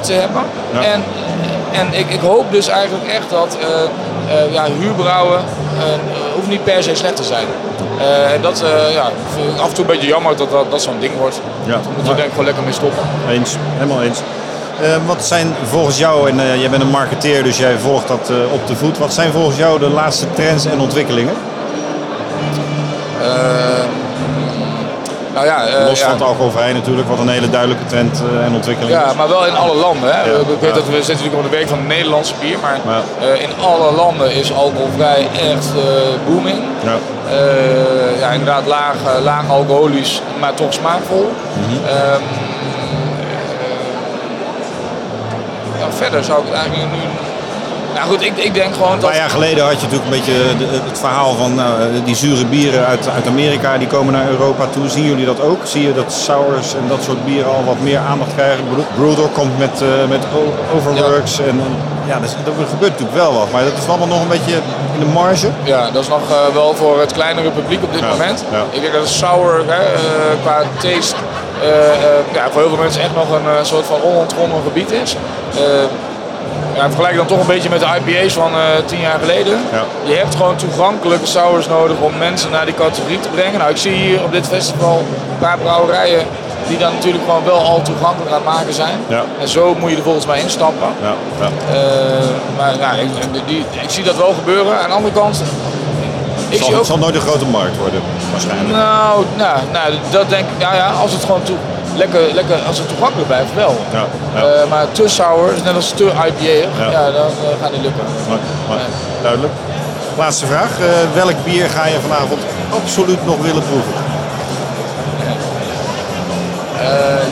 te 0.00 0.12
hebben. 0.12 0.42
Ja. 0.72 0.80
En, 0.82 1.04
en 1.72 1.86
ik, 1.92 2.10
ik 2.10 2.20
hoop 2.20 2.52
dus 2.52 2.68
eigenlijk 2.68 3.06
echt 3.06 3.30
dat 3.30 3.56
ja, 4.50 4.64
huurbrouwen 4.78 5.40
hoeft 6.34 6.48
niet 6.48 6.64
per 6.64 6.82
se 6.82 6.94
slecht 6.94 7.16
te 7.16 7.24
zijn. 7.24 7.46
Eh, 7.98 8.32
en 8.32 8.42
dat 8.42 8.62
eh, 8.62 8.94
ja, 8.94 9.10
vind 9.34 9.54
ik 9.54 9.60
af 9.60 9.68
en 9.68 9.74
toe 9.74 9.84
een 9.84 9.90
beetje 9.90 10.06
jammer 10.06 10.36
dat 10.36 10.50
dat, 10.50 10.70
dat 10.70 10.82
zo'n 10.82 11.00
ding 11.00 11.12
wordt. 11.18 11.40
Ja. 11.64 11.72
Daar 11.72 11.80
moeten 11.94 12.02
we 12.02 12.14
denk 12.14 12.18
ik 12.18 12.30
gewoon 12.30 12.44
lekker 12.44 12.62
mee 12.62 12.72
stoppen. 12.72 13.02
Eens, 13.28 13.56
helemaal 13.76 14.02
eens. 14.02 14.18
Eh, 14.80 14.96
wat 15.06 15.24
zijn 15.24 15.54
volgens 15.64 15.98
jou, 15.98 16.30
en 16.30 16.58
jij 16.60 16.70
bent 16.70 16.82
een 16.82 16.88
marketeer, 16.88 17.42
dus 17.42 17.58
jij 17.58 17.78
volgt 17.78 18.08
dat 18.08 18.30
op 18.52 18.66
de 18.66 18.76
voet. 18.76 18.98
Wat 18.98 19.12
zijn 19.12 19.32
volgens 19.32 19.56
jou 19.56 19.78
de 19.78 19.88
laatste 19.88 20.26
trends 20.32 20.64
en 20.66 20.80
ontwikkelingen? 20.80 21.34
Nou 25.36 25.48
ja, 25.48 25.66
eh, 25.66 25.86
Los 25.86 25.98
ja. 25.98 26.04
van 26.04 26.14
het 26.14 26.22
alcoholvrij 26.22 26.72
natuurlijk, 26.72 27.08
wat 27.08 27.18
een 27.18 27.28
hele 27.28 27.50
duidelijke 27.50 27.86
trend 27.86 28.22
eh, 28.38 28.44
en 28.46 28.54
ontwikkeling 28.54 28.92
Ja, 28.94 29.06
is. 29.10 29.14
maar 29.14 29.28
wel 29.28 29.46
in 29.46 29.56
alle 29.56 29.74
landen. 29.74 30.14
Hè. 30.14 30.20
Ja. 30.20 30.36
Weet 30.60 30.60
Ja. 30.60 30.72
dat 30.74 30.86
we 30.86 30.92
zitten 30.94 31.14
natuurlijk 31.14 31.44
op 31.44 31.50
de 31.50 31.56
week 31.56 31.68
van 31.68 31.78
het 31.78 31.86
Nederlandse 31.86 32.34
bier, 32.40 32.56
maar 32.62 32.78
Ja. 32.94 33.26
eh, 33.26 33.42
in 33.42 33.50
alle 33.60 33.92
landen 33.92 34.32
is 34.32 34.52
alcoholvrij 34.52 35.26
echt 35.52 35.66
booming. 36.26 36.58
Ja. 36.84 36.96
Ja, 38.20 38.30
inderdaad 38.30 38.66
laag, 38.66 38.94
laag 39.22 39.42
alcoholisch, 39.48 40.22
maar 40.40 40.54
toch 40.54 40.72
smaakvol. 40.72 41.32
Eh, 41.86 41.92
ja, 45.78 45.86
verder 45.96 46.24
zou 46.24 46.40
ik 46.40 46.46
het 46.48 46.54
eigenlijk 46.56 46.90
nu... 46.92 46.98
Nou 47.96 48.08
goed, 48.08 48.22
ik, 48.24 48.36
ik 48.36 48.54
denk 48.54 48.74
gewoon 48.74 48.92
Een 48.92 49.00
dat... 49.00 49.08
paar 49.10 49.18
jaar 49.18 49.30
geleden 49.30 49.64
had 49.64 49.80
je 49.80 49.86
natuurlijk 49.86 50.04
een 50.04 50.18
beetje 50.18 50.32
de- 50.58 50.80
het 50.90 50.98
verhaal 50.98 51.34
van 51.34 51.54
nou, 51.54 51.72
die 52.04 52.14
zure 52.16 52.44
bieren 52.44 52.86
uit, 52.86 53.08
uit 53.14 53.26
Amerika, 53.26 53.78
die 53.78 53.86
komen 53.88 54.12
naar 54.12 54.28
Europa 54.28 54.66
toe. 54.70 54.88
Zien 54.88 55.04
jullie 55.04 55.26
dat 55.26 55.40
ook? 55.40 55.60
Zie 55.64 55.82
je 55.86 55.94
dat 55.94 56.12
sours 56.12 56.74
en 56.74 56.84
dat 56.88 57.02
soort 57.02 57.24
bieren 57.24 57.50
al 57.50 57.64
wat 57.64 57.80
meer 57.80 57.98
aandacht 57.98 58.34
krijgen? 58.34 58.64
Brewdog 58.96 59.32
komt 59.32 59.58
met, 59.58 59.82
eh, 59.82 59.88
met 60.08 60.24
Overworks 60.76 61.38
en 61.38 61.44
en 61.66 61.72
ja, 62.12 62.14
er 62.22 62.66
gebeurt 62.68 62.90
natuurlijk 62.92 63.16
wel 63.16 63.32
wat, 63.32 63.50
maar 63.52 63.64
dat 63.64 63.72
is 63.82 63.88
allemaal 63.88 64.06
nog 64.06 64.20
een 64.22 64.28
beetje 64.28 64.52
in 64.94 65.00
de 65.00 65.06
marge. 65.06 65.48
Ja, 65.62 65.90
dat 65.90 66.02
is 66.02 66.08
nog 66.08 66.20
eh, 66.30 66.54
wel 66.54 66.74
voor 66.74 67.00
het 67.00 67.12
kleinere 67.12 67.50
publiek 67.50 67.82
op 67.82 67.92
dit 67.92 68.00
Ja, 68.00 68.08
moment. 68.08 68.44
ja. 68.50 68.62
Ik 68.70 68.80
denk 68.80 68.92
dat 68.92 69.02
het 69.02 69.10
sour 69.10 69.62
hè, 69.66 69.82
eh, 69.82 70.00
qua 70.42 70.62
taste 70.78 71.14
eh, 71.62 71.68
eh, 71.68 71.94
ja, 72.32 72.42
voor 72.50 72.60
heel 72.60 72.70
veel 72.70 72.82
mensen 72.82 73.02
echt 73.02 73.14
nog 73.14 73.30
een 73.30 73.46
eh, 73.58 73.62
soort 73.64 73.86
van 73.86 74.00
onontgonnen 74.02 74.58
gebied 74.66 74.90
is. 74.90 75.16
Ja, 76.76 76.86
vergelijk 76.86 77.16
dan 77.16 77.26
toch 77.26 77.40
een 77.40 77.46
beetje 77.46 77.68
met 77.68 77.80
de 77.80 77.86
IPA's 77.86 78.32
van 78.32 78.52
eh, 78.52 78.60
tien 78.84 79.00
jaar 79.00 79.18
geleden. 79.18 79.58
Ja. 79.72 79.84
Je 80.04 80.14
hebt 80.14 80.34
gewoon 80.34 80.56
toegankelijke 80.56 81.26
sours 81.26 81.68
nodig 81.68 81.96
om 82.00 82.18
mensen 82.18 82.50
naar 82.50 82.64
die 82.64 82.74
categorie 82.74 83.20
te 83.20 83.28
brengen. 83.28 83.58
Nou, 83.58 83.70
ik 83.70 83.76
zie 83.76 83.92
hier 83.92 84.22
op 84.22 84.32
dit 84.32 84.46
festival 84.46 84.98
een 84.98 85.38
paar 85.38 85.58
brouwerijen 85.58 86.26
die 86.68 86.78
dan 86.78 86.92
natuurlijk 86.94 87.24
gewoon 87.24 87.44
wel 87.44 87.58
al 87.58 87.82
toegankelijk 87.82 88.30
aan 88.30 88.42
het 88.42 88.54
maken 88.54 88.74
zijn. 88.74 88.98
Ja. 89.08 89.24
En 89.40 89.48
zo 89.48 89.74
moet 89.78 89.90
je 89.90 89.96
er 89.96 90.02
volgens 90.02 90.26
mij 90.26 90.40
instappen. 90.40 90.88
Ja, 91.02 91.14
ja. 91.40 91.74
Eh, 91.74 92.28
maar 92.56 92.78
ja, 92.78 92.92
ik, 92.92 93.08
die, 93.46 93.64
ik 93.70 93.90
zie 93.90 94.04
dat 94.04 94.16
wel 94.16 94.34
gebeuren. 94.38 94.78
Aan 94.80 94.88
de 94.88 94.94
andere 94.94 95.14
kant, 95.14 95.42
ik 96.48 96.58
zal, 96.58 96.66
zie 96.66 96.74
ook... 96.74 96.80
het 96.80 96.86
zal 96.86 96.98
nooit 96.98 97.14
een 97.14 97.20
grote 97.20 97.46
markt 97.46 97.76
worden, 97.76 98.00
waarschijnlijk. 98.30 98.70
Nou, 98.70 99.24
nou, 99.36 99.58
nou, 99.72 99.94
dat 100.10 100.28
denk 100.28 100.44
ik, 100.44 100.60
ja, 100.60 100.74
ja, 100.74 100.90
als 100.90 101.12
het 101.12 101.24
gewoon 101.24 101.42
toe, 101.42 101.56
lekker, 101.96 102.20
lekker, 102.34 102.56
als 102.66 102.78
het 102.78 102.88
toegankelijk 102.88 103.26
blijft, 103.26 103.54
wel. 103.54 103.76
Ja, 103.92 104.04
ja. 104.34 104.40
Eh, 104.40 104.68
maar 104.68 104.86
te 104.92 105.08
sour, 105.08 105.54
is 105.54 105.62
net 105.62 105.74
als 105.74 105.90
te 105.90 106.04
IPA, 106.04 106.68
Ja. 106.78 106.90
ja. 106.90 107.10
dan 107.10 107.26
eh, 107.26 107.62
gaat 107.62 107.72
niet 107.72 107.82
lukken. 107.82 108.04
Maar, 108.28 108.38
maar, 108.68 108.78
duidelijk. 109.22 109.52
Laatste 110.16 110.46
vraag. 110.46 110.70
Eh, 110.80 110.86
welk 111.14 111.44
bier 111.44 111.68
ga 111.68 111.86
je 111.86 112.00
vanavond 112.00 112.40
absoluut 112.82 113.26
nog 113.26 113.36
willen 113.40 113.62
proeven? 113.62 113.92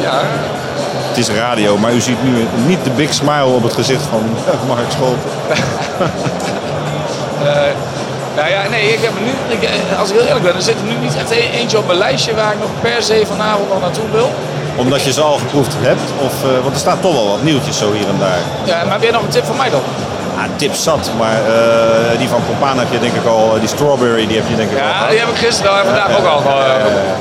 Ja, 0.00 0.20
Het 1.08 1.18
is 1.18 1.28
radio, 1.28 1.76
maar 1.76 1.92
u 1.92 2.00
ziet 2.00 2.22
nu 2.22 2.46
niet 2.66 2.84
de 2.84 2.90
big 2.90 3.14
smile 3.14 3.44
op 3.44 3.62
het 3.62 3.72
gezicht 3.72 4.02
van 4.10 4.22
Mark 4.68 4.90
Scholten. 4.90 5.30
nou 8.36 8.48
ja, 8.50 8.68
nee, 8.70 8.92
ik 8.92 9.00
heb 9.02 9.12
nu, 9.24 9.56
ik, 9.56 9.68
als 9.98 10.10
ik 10.10 10.16
heel 10.16 10.26
eerlijk 10.26 10.44
ben, 10.44 10.54
er 10.54 10.62
zit 10.62 10.74
er 10.74 10.84
nu 10.86 10.94
niet 11.04 11.16
echt 11.16 11.30
eentje 11.30 11.78
op 11.78 11.86
mijn 11.86 11.98
lijstje 11.98 12.34
waar 12.34 12.52
ik 12.52 12.58
nog 12.58 12.68
per 12.80 13.02
se 13.02 13.22
vanavond 13.26 13.68
nog 13.68 13.80
naartoe 13.80 14.10
wil. 14.12 14.30
Omdat 14.76 15.02
je 15.04 15.12
ze 15.12 15.20
al 15.20 15.36
geproefd 15.38 15.74
hebt? 15.78 16.00
Of, 16.18 16.34
eh, 16.44 16.62
want 16.62 16.74
er 16.74 16.80
staat 16.80 17.00
toch 17.02 17.12
wel 17.14 17.28
wat 17.28 17.42
nieuwtjes 17.42 17.78
zo 17.78 17.92
hier 17.92 18.08
en 18.08 18.18
daar. 18.18 18.38
Ja, 18.64 18.84
maar 18.84 18.92
heb 18.92 19.02
jij 19.02 19.10
nog 19.10 19.22
een 19.22 19.28
tip 19.28 19.44
voor 19.44 19.56
mij 19.56 19.70
dan? 19.70 19.80
Ah, 20.36 20.44
tip 20.56 20.74
zat, 20.74 21.10
maar 21.18 21.36
eh, 21.46 22.18
die 22.18 22.28
van 22.28 22.40
Compaan 22.46 22.78
heb 22.78 22.86
je 22.90 22.98
denk 22.98 23.14
ik 23.14 23.26
al, 23.26 23.52
eh, 23.54 23.60
die 23.60 23.68
strawberry 23.68 24.26
die 24.26 24.36
heb 24.36 24.48
je 24.48 24.56
denk 24.56 24.70
ik 24.70 24.78
al 24.78 24.86
Ja, 24.86 25.08
die 25.08 25.18
heb 25.18 25.28
ik 25.28 25.36
gisteren 25.36 25.78
en 25.78 25.84
vandaag 25.84 26.18
ook 26.18 26.26
al. 26.26 26.42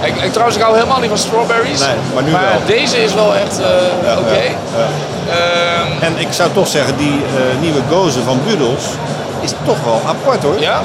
Ik, 0.02 0.16
ik, 0.22 0.32
trouwens, 0.32 0.58
ik 0.58 0.63
hou 0.63 0.76
helemaal 0.76 1.00
niet 1.00 1.10
van 1.10 1.18
strawberries. 1.18 1.80
Nee, 1.80 1.96
maar 2.13 2.24
nu 2.24 2.32
wel. 2.32 2.42
deze 2.66 3.04
is 3.04 3.13
wel 3.13 3.36
echt 3.36 3.60
oké. 4.20 4.44
Ehm, 5.30 5.92
En 6.00 6.13
ik 6.18 6.28
zou 6.32 6.50
toch 6.54 6.68
zeggen, 6.68 6.98
die 6.98 7.22
nieuwe 7.60 7.82
gozer 7.89 8.24
van 8.24 8.39
Budels 8.46 8.84
is 9.39 9.52
toch 9.66 9.78
wel 9.84 10.02
apart 10.08 10.44
hoor. 10.44 10.60
Ja? 10.60 10.82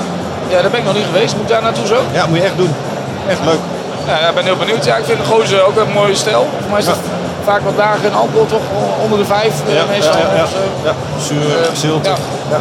Ja, 0.48 0.61
daar 0.61 0.70
ben 0.70 0.81
ik 0.81 0.87
nog 0.87 0.94
niet 0.94 1.04
geweest. 1.12 1.33
Moet 1.33 1.42
ik 1.42 1.48
daar 1.48 1.62
naartoe 1.62 1.87
zo? 1.87 2.02
Ja, 2.12 2.26
moet 2.26 2.38
je 2.38 2.44
echt 2.44 2.57
doen. 2.57 2.74
Echt 3.28 3.40
leuk. 3.44 3.61
Ja, 4.09 4.29
ik 4.29 4.35
ben 4.35 4.44
heel 4.44 4.57
benieuwd. 4.57 4.85
Ja, 4.85 4.97
ik 4.97 5.05
vind 5.05 5.18
de 5.18 5.25
gozer 5.25 5.62
ook 5.66 5.77
een 5.77 5.92
mooie 5.92 6.14
stijl. 6.14 6.47
Voor 6.61 6.71
mij 6.71 6.79
is 6.81 6.87
het 6.87 6.97
vaak 7.44 7.61
wat 7.61 7.77
lager 7.77 8.05
in 8.05 8.14
alcohol, 8.14 8.47
toch 8.47 8.61
onder 9.03 9.18
de 9.18 9.25
vijf 9.25 9.53
eh, 9.68 9.75
Ja, 9.75 9.83
meestal. 9.90 10.12
ja, 10.18 10.35
ja, 10.37 10.42
of 10.42 10.51
zo. 10.51 10.57
ja. 10.85 10.92
Zuur, 11.27 11.62
Eh, 11.62 11.68
ziltig. 11.73 12.11
ja. 12.11 12.16
Ja. 12.51 12.61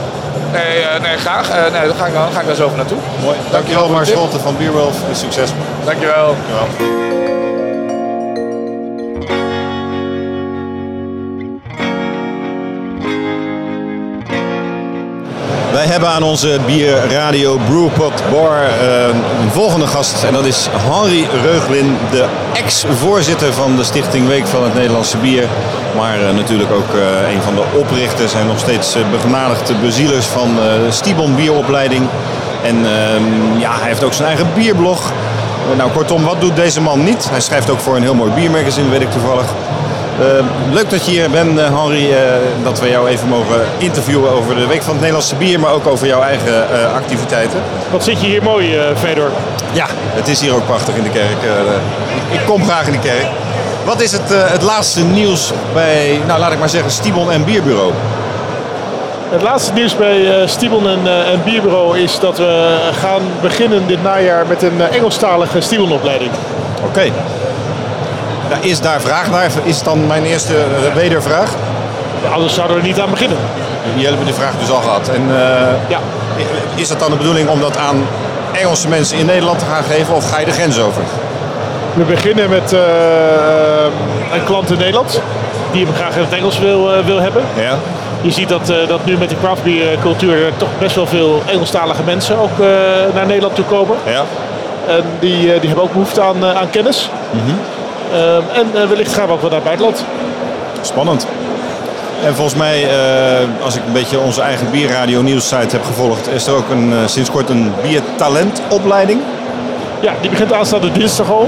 Nee, 0.52 0.82
eh, 0.82 1.02
nee, 1.02 1.18
graag. 1.18 1.50
Eh, 1.50 1.72
nee, 1.72 1.88
dan 1.88 1.96
ga 1.98 2.06
ik, 2.06 2.14
dan 2.14 2.32
ga 2.34 2.40
ik 2.40 2.48
daar 2.48 2.56
zo 2.56 2.64
over 2.66 2.78
naartoe. 2.78 2.98
Mooi. 3.24 3.38
Dankjewel 3.52 3.88
de 3.88 3.94
Mark. 3.94 4.06
Scholten 4.06 4.40
van 4.40 4.58
Beerwolf 4.58 4.96
en 5.10 5.16
succes. 5.16 5.50
Dankjewel. 5.86 6.26
Dankjewel. 6.26 7.07
Hebben 15.98 16.16
aan 16.16 16.30
onze 16.30 16.60
bierradio 16.66 17.58
Brewpot 17.70 18.24
Bar 18.32 18.64
eh, 18.64 19.08
een 19.42 19.52
volgende 19.52 19.88
gast. 19.88 20.24
En 20.24 20.34
dat 20.34 20.46
is 20.46 20.68
Henry 20.72 21.28
Reuglin, 21.44 21.98
de 22.12 22.26
ex-voorzitter 22.54 23.54
van 23.54 23.76
de 23.76 23.84
Stichting 23.84 24.28
Week 24.28 24.48
van 24.48 24.64
het 24.64 24.74
Nederlandse 24.74 25.18
Bier. 25.18 25.48
Maar 25.96 26.20
eh, 26.20 26.34
natuurlijk 26.34 26.72
ook 26.72 26.94
eh, 26.94 27.34
een 27.34 27.42
van 27.42 27.56
de 27.56 27.64
oprichters 27.74 28.34
en 28.34 28.48
nog 28.48 28.60
steeds 28.60 28.98
begenadigde 29.12 29.74
bezielers 29.76 30.26
van 30.26 30.56
de 30.56 30.92
Stibon 30.92 31.36
Bieropleiding. 31.36 32.08
En 32.64 32.76
ehm, 32.76 33.60
ja, 33.60 33.72
hij 33.80 33.88
heeft 33.88 34.04
ook 34.04 34.14
zijn 34.14 34.28
eigen 34.28 34.48
bierblog. 34.56 35.12
Nou, 35.78 35.92
kortom, 35.92 36.24
wat 36.24 36.42
doet 36.42 36.56
deze 36.56 36.82
man 36.82 37.04
niet? 37.04 37.30
Hij 37.30 37.42
schrijft 37.42 37.70
ook 37.70 37.80
voor 37.80 37.96
een 37.96 38.02
heel 38.02 38.16
mooi 38.16 38.32
biermagazine, 38.32 38.90
weet 38.90 39.02
ik 39.02 39.12
toevallig. 39.12 39.46
Eh, 40.20 40.26
leuk 40.74 40.90
dat 40.90 41.06
je 41.06 41.12
hier 41.12 41.30
bent, 41.30 41.60
eh, 41.60 41.82
Henry. 41.82 42.12
eh, 42.12 42.18
dat 42.64 42.80
we 42.80 42.90
jou 42.90 43.08
even 43.08 43.28
mogen 43.28 43.62
interviewen 43.78 44.32
over 44.32 44.56
de 44.56 44.68
Week 44.68 44.82
van 44.82 44.92
het 44.92 45.00
Nederlandse 45.00 45.36
Bier, 45.36 45.60
maar 45.60 45.72
ook 45.72 45.88
over 45.88 46.08
jouw 46.08 46.22
eigen 46.22 46.66
activiteiten. 46.96 47.60
Wat 47.92 48.04
zit 48.04 48.22
je 48.22 48.28
hier 48.28 48.44
mooi, 48.44 48.78
Fedor? 48.96 49.30
Ja, 49.72 49.86
het 49.92 50.28
is 50.28 50.42
hier 50.42 50.54
ook 50.54 50.66
prachtig 50.66 50.96
in 50.96 51.04
de 51.04 51.10
kerk. 51.10 51.38
ik, 52.32 52.40
kom 52.46 52.64
graag 52.64 52.86
in 52.86 52.92
de 52.92 53.00
kerk. 53.00 53.26
Wat 53.86 54.02
is 54.02 54.12
het, 54.12 54.30
het 54.30 54.62
laatste 54.62 55.04
nieuws 55.04 55.52
bij, 55.74 56.20
nou 56.28 56.40
laat 56.40 56.52
ik 56.52 56.60
maar 56.60 56.70
zeggen, 56.70 56.92
Stibon 56.92 57.32
en 57.32 57.44
Bierbureau? 57.44 57.92
Het 59.30 59.42
laatste 59.42 59.74
nieuws 59.74 59.96
bij 59.96 60.48
Stibon 60.48 60.88
en, 60.88 61.00
en 61.32 61.44
Bierbureau 61.44 62.00
is 62.00 62.20
dat 62.20 62.38
we 62.38 62.78
gaan 63.02 63.22
beginnen 63.42 63.88
dit 63.88 64.04
najaar 64.04 64.48
met 64.48 64.64
een 64.64 64.82
Engelstalige 64.82 65.62
Stibonopleiding. 65.62 66.32
Oké. 66.86 67.12
Is 68.60 68.80
daar 68.80 69.02
vraag 69.02 69.30
naar? 69.30 69.52
Is 69.64 69.84
dan 69.84 70.08
mijn 70.08 70.24
eerste 70.24 70.54
eh, 70.54 70.94
wedervraag? 70.94 71.50
Anders 72.34 72.54
zouden 72.54 72.76
we 72.76 72.82
er 72.82 72.88
niet 72.88 73.00
aan 73.00 73.10
beginnen. 73.10 73.38
Jullie 73.94 74.08
hebben 74.08 74.26
die 74.26 74.34
vraag 74.34 74.52
dus 74.60 74.72
al 74.72 74.82
gehad. 74.82 75.10
En 75.10 75.22
eh, 75.30 75.90
Ja, 75.90 76.00
is 76.76 76.90
het 76.90 77.00
dan 77.00 77.12
de 77.12 77.18
bedoeling 77.18 77.50
om 77.50 77.60
dat 77.60 77.78
aan 77.78 78.08
Engelse 78.52 78.88
mensen 78.88 79.18
in 79.18 79.26
Nederland 79.26 79.60
te 79.60 79.66
gaan 79.66 79.84
geven 79.84 80.16
of 80.16 80.30
ga 80.30 80.40
je 80.40 80.46
de 80.46 80.52
grens 80.52 80.80
over? 80.80 81.02
we 81.94 82.04
beginnen 82.04 82.50
met 82.50 82.74
eh, 82.74 82.80
een 84.34 84.44
klant 84.44 84.72
in 84.72 84.78
Nederland 84.78 85.22
die 85.72 85.86
hem 85.86 85.96
graag 85.96 86.16
in 86.16 86.22
het 86.22 86.34
Engels 86.34 86.60
wil, 86.60 87.04
wil 87.06 87.20
hebben. 87.20 87.44
Ja. 87.56 87.76
Je 88.22 88.32
ziet 88.32 88.50
dat, 88.50 88.74
dat 88.88 89.06
nu 89.06 89.18
met 89.18 89.30
de 89.30 89.36
craftbiercultuur 89.42 90.46
er 90.46 90.58
toch 90.58 90.70
best 90.80 90.96
wel 90.96 91.08
veel 91.08 91.42
Engelstalige 91.46 92.04
mensen 92.04 92.38
ook 92.38 92.58
naar 93.14 93.26
Nederland 93.26 93.56
toe 93.56 93.66
komen. 93.66 93.98
Ja. 94.06 94.24
En 94.88 95.04
die, 95.20 95.60
die 95.60 95.68
hebben 95.68 95.84
ook 95.84 95.92
behoefte 95.92 96.22
aan, 96.22 96.46
aan 96.46 96.70
kennis. 96.70 97.10
Ehm, 97.34 97.54
en 98.54 98.82
eh, 98.82 98.88
wellicht 98.90 99.14
gaan 99.14 99.28
we 99.28 99.34
ook 99.34 99.42
wel 99.42 99.50
naar 99.50 99.60
het 99.60 99.68
buitenland. 99.68 100.04
Spannend. 100.82 101.28
En 102.26 102.36
volgens 102.36 102.56
mij, 102.58 102.84
eh, 102.90 103.64
als 103.64 103.76
ik 103.76 103.82
een 103.88 103.94
beetje 103.94 104.20
onze 104.20 104.42
eigen 104.42 104.72
bierradio 104.72 105.22
nieuwssite 105.22 105.76
heb 105.76 105.84
gevolgd, 105.86 106.28
is 106.34 106.48
er 106.48 106.54
ook 106.56 106.70
een, 106.70 106.92
eh, 106.94 106.98
sinds 107.06 107.32
kort 107.32 107.50
een 107.50 107.72
biertalentopleiding. 107.82 109.22
Ja, 110.00 110.14
die 110.22 110.30
begint 110.30 110.54
aanstaande 110.54 110.92
dinsdag 110.92 111.32
al. 111.32 111.48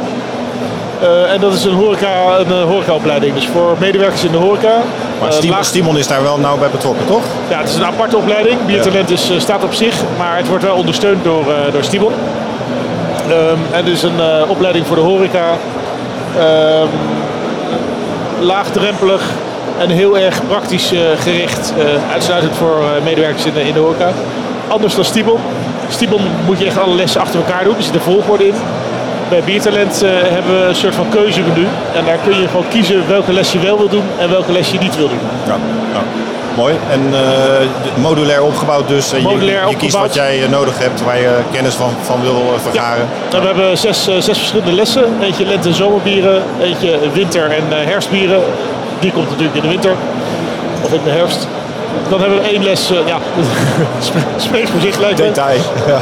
Eh, 1.02 1.32
en 1.34 1.39
dat 1.41 1.54
is 1.54 1.63
een, 1.63 1.74
horeca, 1.74 2.08
een 2.39 2.52
eh, 2.52 2.63
horecaopleiding. 2.63 3.34
Dus 3.36 3.48
voor 3.54 3.76
medewerkers 3.80 4.24
in 4.24 4.32
de 4.32 4.38
horeca 4.38 4.74
Maar 5.19 5.30
Eh, 5.30 5.36
Stimon, 5.36 5.56
laag- 5.56 5.65
Stimon 5.65 5.98
is 5.98 6.08
daar 6.08 6.22
wel 6.24 6.38
nauw 6.38 6.58
bij 6.58 6.69
betrokken, 6.69 7.06
toch? 7.06 7.22
Ja, 7.50 7.58
het 7.60 7.69
is 7.69 7.76
een 7.76 7.86
aparte 7.86 8.17
opleiding. 8.17 8.65
Biertalent 8.65 9.10
is, 9.10 9.30
eh, 9.30 9.39
staat 9.39 9.63
op 9.63 9.74
zich, 9.74 9.95
maar 10.17 10.38
het 10.38 10.48
wordt 10.48 10.63
wel 10.63 10.76
ondersteund 10.76 11.24
door, 11.24 11.41
eh 11.54 11.72
door 11.74 11.84
Stibon. 11.84 12.12
Ehm, 13.30 13.36
en 13.72 13.86
het 13.86 13.88
is 13.88 14.04
een 14.04 14.19
eh, 14.19 14.50
opleiding 14.50 14.88
voor 14.88 14.95
de 14.95 15.02
horeca. 15.02 15.43
Ehm, 16.38 16.88
laagdrempelig 18.39 19.22
en 19.80 19.89
heel 19.89 20.18
erg 20.18 20.42
praktisch 20.48 20.92
eh, 20.92 21.00
gericht. 21.20 21.74
eh, 21.78 22.12
uitsluitend 22.12 22.56
voor 22.56 22.80
eh, 22.80 23.04
medewerkers 23.04 23.46
in 23.46 23.54
de, 23.54 23.68
in 23.68 23.74
de 23.74 23.80
horeca. 23.80 24.12
Anders 24.68 24.96
dan 24.96 25.06
Stibon. 25.06 25.39
Stibon 25.89 26.22
moet 26.46 26.60
je 26.60 26.65
echt 26.65 26.78
alle 26.80 26.96
lessen 26.96 27.22
achter 27.22 27.39
elkaar 27.39 27.63
doen. 27.63 27.76
Er 27.76 27.84
zit 27.84 27.96
een 27.96 28.02
volgorde 28.02 28.48
in. 28.48 28.54
Bij 29.30 29.42
Biertalent 29.44 30.02
hebben 30.06 30.62
we 30.62 30.68
een 30.68 30.76
soort 30.76 30.96
van 30.96 31.10
keuzemenu. 31.10 31.68
En 31.96 32.06
daar 32.06 32.18
kun 32.24 32.39
je 32.39 32.48
gewoon 32.48 32.68
kiezen 32.70 33.08
welke 33.08 33.34
les 33.34 33.52
je 33.52 33.60
wel 33.60 33.78
wil 33.78 33.89
doen 33.89 34.04
en 34.20 34.30
welke 34.30 34.52
les 34.52 34.72
je 34.72 34.80
niet 34.80 34.96
wil 34.96 35.08
doen. 35.08 35.20
Ja. 35.48 35.56
ja. 35.94 36.02
Mooi. 36.60 36.76
En 36.91 37.02
eh, 37.13 38.02
modulair 38.02 38.43
opgebouwd 38.43 38.88
dus. 38.88 39.10
Je- 39.10 39.17
je, 39.69 39.76
kiest 39.78 39.95
wat 39.98 40.13
jij 40.13 40.43
eh, 40.43 40.50
nodig 40.50 40.80
hebt, 40.80 41.04
waar 41.04 41.19
je 41.19 41.30
kennis 41.52 41.74
van, 41.74 41.89
van 42.02 42.22
wil 42.22 42.36
eh, 42.54 42.72
vergaren. 42.72 43.08
Nou, 43.32 43.41
we 43.41 43.48
hebben 43.48 43.78
zes, 43.78 44.08
eh, 44.08 44.13
zes 44.19 44.38
verschillende 44.38 44.72
lessen. 44.72 45.04
Eentje 45.22 45.45
lente- 45.45 45.67
en 45.69 45.76
zomerbieren, 45.76 46.43
eentje 46.62 47.00
winter- 47.13 47.52
en 47.52 47.63
eh, 47.80 47.86
herfstbieren. 47.86 48.41
Die 49.00 49.12
komt 49.12 49.30
natuurlijk 49.30 49.56
in 49.56 49.62
de 49.62 49.67
winter 49.67 49.91
of 50.82 50.93
in 50.93 51.00
de 51.04 51.10
herfst. 51.10 51.48
Dan 52.10 52.19
hebben 52.22 52.41
we 52.41 52.48
één 52.48 52.63
les, 52.63 52.91
eh, 52.91 52.98
ja, 53.08 53.17
spreekt 54.38 54.69
voor 54.69 54.82
zich 54.82 55.00
lijkt. 55.00 55.17
Detail. 55.17 55.60
Ja. 55.88 56.02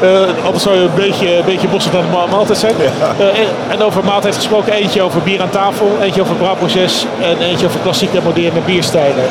Eh, 0.00 0.08
anders 0.44 0.62
zou 0.62 0.76
je 0.76 0.82
een 0.82 0.94
beetje, 0.94 1.36
een 1.36 1.44
beetje 1.44 1.68
bossend 1.68 1.94
aan 1.94 2.02
de 2.02 2.08
ma- 2.16 2.26
maaltijd 2.36 2.58
zijn. 2.58 2.74
Eh, 3.18 3.26
en, 3.26 3.46
en 3.70 3.82
over 3.82 4.04
maaltijd 4.04 4.34
gesproken, 4.36 4.72
eentje 4.72 5.02
over 5.02 5.20
bier 5.22 5.40
aan 5.42 5.50
tafel, 5.50 5.90
eentje 6.02 6.20
over 6.20 6.34
brouwproces 6.34 7.06
en 7.22 7.38
eentje 7.46 7.66
over 7.66 7.80
klassieke 7.80 8.16
en 8.16 8.22
moderne 8.24 8.60
bierstijlen. 8.64 9.24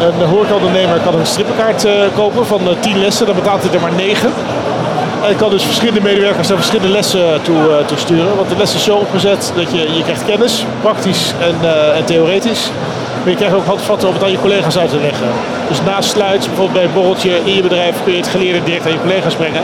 Een 0.00 0.26
horecaondernemer 0.28 0.98
kan 1.04 1.14
een 1.14 1.26
strippenkaart 1.26 1.84
eh, 1.84 1.92
kopen 2.14 2.46
van 2.46 2.60
eh, 2.60 2.74
10 2.80 2.98
lessen, 3.00 3.26
dan 3.26 3.34
betaalt 3.34 3.62
hij 3.62 3.72
er 3.74 3.80
maar 3.80 3.92
9. 3.96 4.32
En 5.28 5.36
kan 5.36 5.50
dus 5.50 5.62
verschillende 5.64 6.00
medewerkers 6.00 6.48
naar 6.48 6.56
verschillende 6.56 6.92
lessen 6.92 7.42
toe, 7.42 7.82
toe 7.86 7.98
sturen. 7.98 8.36
Want 8.36 8.48
de 8.48 8.56
les 8.56 8.74
is 8.74 8.84
zo 8.84 8.94
opgezet 8.96 9.52
dat 9.56 9.70
je, 9.72 9.78
je 9.96 10.02
krijgt 10.02 10.24
kennis, 10.24 10.64
praktisch 10.82 11.32
en, 11.40 11.70
en 11.96 12.04
theoretisch. 12.04 12.70
Maar 13.22 13.30
je 13.30 13.36
krijgt 13.36 13.54
ook 13.54 13.66
handvatten 13.66 14.08
om 14.08 14.14
het 14.14 14.22
aan 14.22 14.30
je 14.30 14.40
collega's 14.40 14.78
uit 14.78 14.90
te 14.90 15.00
leggen. 15.00 15.26
Dus 15.68 15.82
na 15.84 16.00
sluit, 16.00 16.38
bijvoorbeeld 16.46 16.72
bij 16.72 16.84
een 16.84 16.92
borreltje 16.92 17.30
in 17.44 17.54
je 17.54 17.62
bedrijf, 17.62 17.94
kun 18.04 18.12
je 18.12 18.18
het 18.18 18.28
geleerde 18.28 18.62
direct 18.62 18.84
aan 18.86 18.92
je 18.92 19.00
collega's 19.00 19.34
brengen. 19.34 19.62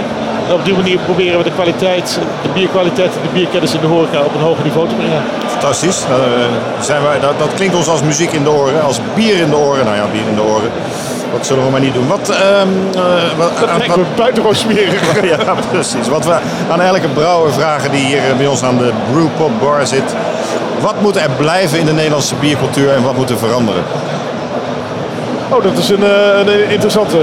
En 0.49 0.55
op 0.55 0.65
die 0.65 0.75
manier 0.75 0.99
proberen 0.99 1.39
we 1.39 1.45
de 1.45 1.51
kwaliteit, 1.51 2.19
de 2.43 2.49
bierkwaliteit 2.55 3.11
en 3.17 3.23
de 3.23 3.29
bierkennis 3.33 3.75
in 3.75 3.81
de 3.81 3.87
horeca 3.87 4.19
op 4.21 4.35
een 4.35 4.41
hoger 4.41 4.65
niveau 4.65 4.89
te 4.89 4.95
brengen. 4.95 5.23
Fantastisch. 5.47 6.05
Nou, 6.09 6.21
eh, 6.21 6.29
zijn 6.81 7.03
wij, 7.03 7.21
dat, 7.21 7.39
dat 7.39 7.55
klinkt 7.55 7.75
ons 7.75 7.89
als 7.89 8.03
muziek 8.03 8.33
in 8.33 8.43
de 8.43 8.51
oren, 8.51 8.83
als 8.83 8.99
bier 9.15 9.37
in 9.37 9.51
de 9.51 9.57
oren. 9.57 9.85
Nou 9.85 9.97
ja, 9.97 10.05
bier 10.13 10.29
in 10.29 10.35
de 10.35 10.43
oren. 10.43 10.71
Dat 11.33 11.47
zullen 11.47 11.65
we 11.65 11.71
maar 11.71 11.81
niet 11.81 11.95
doen. 11.95 12.07
Wat, 12.07 12.29
ehm, 12.29 12.69
eh, 12.95 13.03
wat, 13.37 13.51
Dat 13.61 13.69
aan- 13.69 13.79
lijkt 13.79 13.97
me 13.97 14.03
buitengewoon 14.17 14.55
smerig. 14.57 15.23
ja, 15.37 15.55
precies. 15.71 16.09
Wat 16.09 16.25
we 16.25 16.35
aan 16.71 16.81
elke 16.81 17.09
brouwer 17.09 17.53
vragen 17.53 17.91
die 17.91 18.05
hier 18.05 18.19
eh, 18.19 18.37
bij 18.37 18.47
ons 18.47 18.63
aan 18.63 18.79
de 18.79 18.91
Brewpub 19.13 19.51
Bar 19.61 19.87
zit. 19.87 20.15
Wat 20.81 21.01
moet 21.01 21.17
er 21.17 21.31
blijven 21.37 21.79
in 21.79 21.87
de 21.87 21.93
Nederlandse 21.93 22.35
biercultuur 22.35 22.93
en 22.93 23.03
wat 23.03 23.17
moet 23.17 23.31
er 23.31 23.39
veranderen? 23.39 23.83
Oh, 25.55 25.63
dat 25.63 25.79
is 25.79 25.89
een, 25.89 26.03
eh, 26.03 26.39
een 26.39 26.71
interessante. 26.71 27.19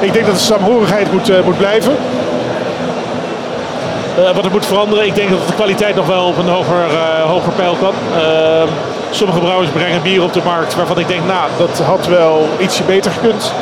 Ik 0.00 0.12
denk 0.12 0.26
dat 0.26 0.34
de 0.34 0.40
saamhorigheid 0.40 1.12
moet, 1.12 1.28
eh, 1.28 1.44
moet 1.44 1.58
blijven. 1.58 1.96
Eh, 4.16 4.34
wat 4.34 4.44
er 4.44 4.50
moet 4.50 4.66
veranderen, 4.66 5.06
ik 5.06 5.14
denk 5.14 5.30
dat 5.30 5.46
de 5.46 5.54
kwaliteit 5.54 5.94
nog 5.94 6.06
wel 6.06 6.26
op 6.26 6.38
een 6.38 6.48
hoger, 6.48 6.84
hoger 7.26 7.52
pijl 7.52 7.76
kan. 7.80 7.94
Ehm, 8.16 8.68
sommige 9.10 9.40
brouwers 9.40 9.70
brengen 9.70 10.02
bier 10.02 10.22
op 10.22 10.32
de 10.32 10.40
markt 10.44 10.74
waarvan 10.74 10.98
ik 10.98 11.08
denk, 11.08 11.20
nou, 11.26 11.48
Dat 11.58 11.86
had 11.86 12.06
wel 12.06 12.48
ietsje 12.58 12.82
beter 12.82 13.10
gekund. 13.10 13.52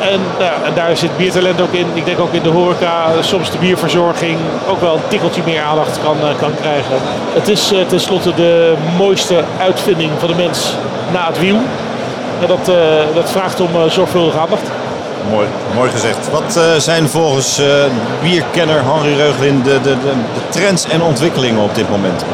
En, 0.00 0.20
nou, 0.38 0.52
en 0.64 0.74
daar 0.74 0.96
zit 0.96 1.16
biertalent 1.16 1.60
ook 1.60 1.72
in. 1.72 1.86
Ik 1.94 2.04
denk 2.04 2.20
ook 2.20 2.32
in 2.32 2.42
de 2.42 2.48
horeca, 2.48 3.06
soms 3.20 3.50
de 3.50 3.58
bierverzorging 3.58 4.38
ook 4.68 4.80
wel 4.80 4.94
een 4.94 5.08
tikkeltje 5.08 5.42
meer 5.44 5.62
aandacht 5.62 5.98
kan, 6.02 6.16
kan 6.38 6.54
krijgen. 6.60 6.96
Het 7.32 7.48
is 7.48 7.72
tenslotte 7.88 8.34
de 8.34 8.74
mooiste 8.98 9.44
uitvinding 9.58 10.10
van 10.18 10.28
de 10.28 10.34
mens 10.34 10.74
na 11.12 11.26
het 11.26 11.38
wiel. 11.38 11.58
En 12.42 12.48
dat, 12.48 12.68
eh, 12.68 13.14
dat 13.14 13.30
vraagt 13.30 13.60
om 13.60 13.68
eh, 13.74 13.90
zorgvuldige 13.90 14.38
aandacht. 14.38 14.62
Mooi, 15.30 15.46
mooi 15.74 15.90
gezegd. 15.90 16.30
Wat 16.30 16.56
eh, 16.56 16.62
zijn 16.78 17.08
volgens 17.08 17.60
bierkenner 18.22 18.82
Henry 18.84 19.16
Reuglin 19.16 19.62
de, 19.62 19.80
de, 19.80 19.90
de, 19.90 20.12
de 20.34 20.48
trends 20.48 20.84
en 20.88 21.02
ontwikkelingen 21.02 21.62
op 21.62 21.74
dit 21.74 21.90
moment? 21.90 22.24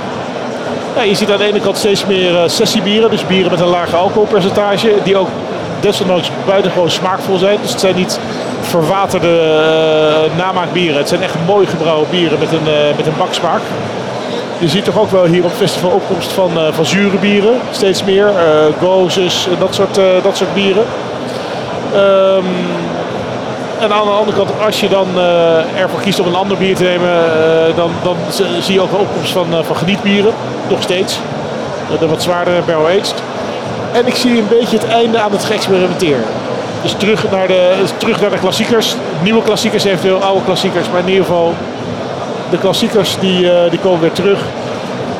Ja, 0.97 1.03
je 1.03 1.15
ziet 1.15 1.31
aan 1.31 1.39
de 1.39 1.45
ene 1.45 1.61
kant 1.61 1.77
steeds 1.77 2.07
meer 2.07 2.51
sessiebieren, 2.51 3.11
dus 3.11 3.27
bieren 3.27 3.51
met 3.51 3.61
een 3.61 3.67
lage 3.67 3.97
alcoholpercentage, 3.97 4.95
die 5.05 5.17
ook 5.17 5.29
desondanks 5.81 6.31
buitengewoon 6.47 6.91
smaakvol 6.91 7.39
zijn. 7.39 7.59
Dus 7.63 7.71
het 7.71 7.81
zijn 7.81 7.95
niet 7.95 8.19
verwaterde 8.61 9.41
eh, 9.41 10.37
namaakbieren, 10.37 10.97
het 10.97 11.09
zijn 11.09 11.23
echt 11.23 11.35
mooi 11.47 11.67
gebrouwen 11.67 12.11
bieren 12.11 12.39
met 12.39 12.53
een, 12.53 12.95
met 12.97 13.07
een 13.07 13.17
baksmaak. 13.19 13.61
Je 14.59 14.69
ziet 14.69 14.85
toch 14.85 14.99
ook 14.99 15.11
wel 15.11 15.25
hier 15.25 15.45
op 15.45 15.51
het 15.51 15.59
festival 15.59 15.91
opkomst 15.91 16.33
van, 16.33 16.51
eh, 16.59 16.73
van 16.73 16.87
zure 16.87 17.17
bieren, 17.17 17.61
steeds 17.71 18.05
meer. 18.05 18.27
eh 18.27 18.35
gozes 18.81 19.49
dat 19.59 19.75
soort, 19.75 19.99
eh, 19.99 20.05
dat 20.23 20.37
soort 20.37 20.55
bieren. 20.55 20.85
Ehm, 21.95 22.45
en 23.81 23.93
aan 23.93 24.05
de 24.05 24.11
andere 24.11 24.37
kant, 24.37 24.51
als 24.65 24.81
je 24.81 24.89
dan 24.89 25.07
ervoor 25.77 26.01
kiest 26.01 26.21
om 26.21 26.27
een 26.27 26.35
ander 26.35 26.57
bier 26.57 26.77
te 26.77 26.83
nemen, 26.83 27.11
dan, 27.77 27.91
dan 28.03 28.17
zie 28.61 28.75
je 28.75 28.81
ook 28.81 28.93
een 28.93 28.99
opkomst 28.99 29.33
van, 29.33 29.47
van 29.63 29.77
genietbieren. 29.77 30.33
Nog 30.69 30.83
steeds. 30.83 31.19
De 32.01 32.07
wat 32.07 32.23
zwaardere 32.23 32.63
barrel-aged. 32.67 33.15
En 33.93 34.07
ik 34.07 34.15
zie 34.15 34.39
een 34.39 34.49
beetje 34.49 34.79
het 34.79 34.89
einde 34.89 35.19
aan 35.19 35.33
het 35.33 35.45
geëxperimenteren. 35.45 36.25
Dus 36.83 36.93
terug 36.93 37.31
naar 37.31 37.47
de, 37.47 37.73
terug 37.97 38.21
naar 38.21 38.31
de 38.31 38.39
klassiekers. 38.39 38.95
Nieuwe 39.23 39.43
klassiekers, 39.43 39.85
eventueel 39.85 40.23
oude 40.23 40.45
klassiekers. 40.45 40.87
Maar 40.91 41.01
in 41.01 41.09
ieder 41.09 41.25
geval, 41.25 41.55
de 42.51 42.59
klassiekers 42.59 43.17
die, 43.21 43.51
eh, 43.51 43.71
die 43.71 43.79
komen 43.79 44.01
weer 44.01 44.13
terug. 44.13 44.39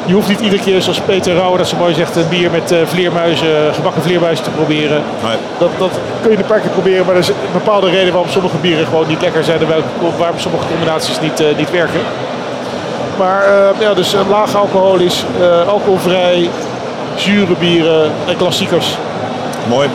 Je 0.05 0.15
hoeft 0.15 0.29
niet 0.29 0.41
iedere 0.41 0.63
keer, 0.63 0.83
zoals 0.83 1.01
Peter 1.01 1.35
Rauwer 1.35 1.59
dat 1.59 1.69
zo 1.69 1.77
mooi 1.77 1.95
zegt, 1.95 2.17
een 2.17 2.29
bier 2.29 2.51
met 2.51 2.73
eh, 2.73 2.79
vleermuizen, 2.85 3.75
gebakken 3.75 4.03
vleermuizen 4.03 4.45
te 4.45 4.51
proberen. 4.51 5.03
Nee. 5.25 5.37
Dat, 5.59 5.71
dat 5.79 5.91
kun 6.23 6.31
je 6.31 6.37
een 6.37 6.45
paar 6.45 6.61
keer 6.61 6.71
proberen, 6.71 7.05
maar 7.07 7.15
er 7.15 7.21
is 7.21 7.29
een 7.29 7.35
bepaalde 7.53 7.91
reden 7.91 8.13
waarom 8.13 8.31
sommige 8.31 8.57
bieren 8.57 8.87
gewoon 8.87 9.09
niet 9.09 9.21
lekker 9.21 9.45
zijn 9.45 9.59
en 9.61 9.67
waarom 10.19 10.39
sommige 10.39 10.67
combinaties 10.67 11.21
niet, 11.21 11.41
eh, 11.41 11.57
niet 11.57 11.71
werken. 11.71 12.01
Maar 13.19 13.45
ja, 13.79 13.95
dus 13.95 14.15
laag 14.29 14.57
alcoholisch, 14.57 15.25
alcoholvrij, 15.67 16.51
zure 17.15 17.55
bieren 17.59 18.13
en 18.27 18.37
klassiekers. 18.37 18.97
Mooi. 19.69 19.89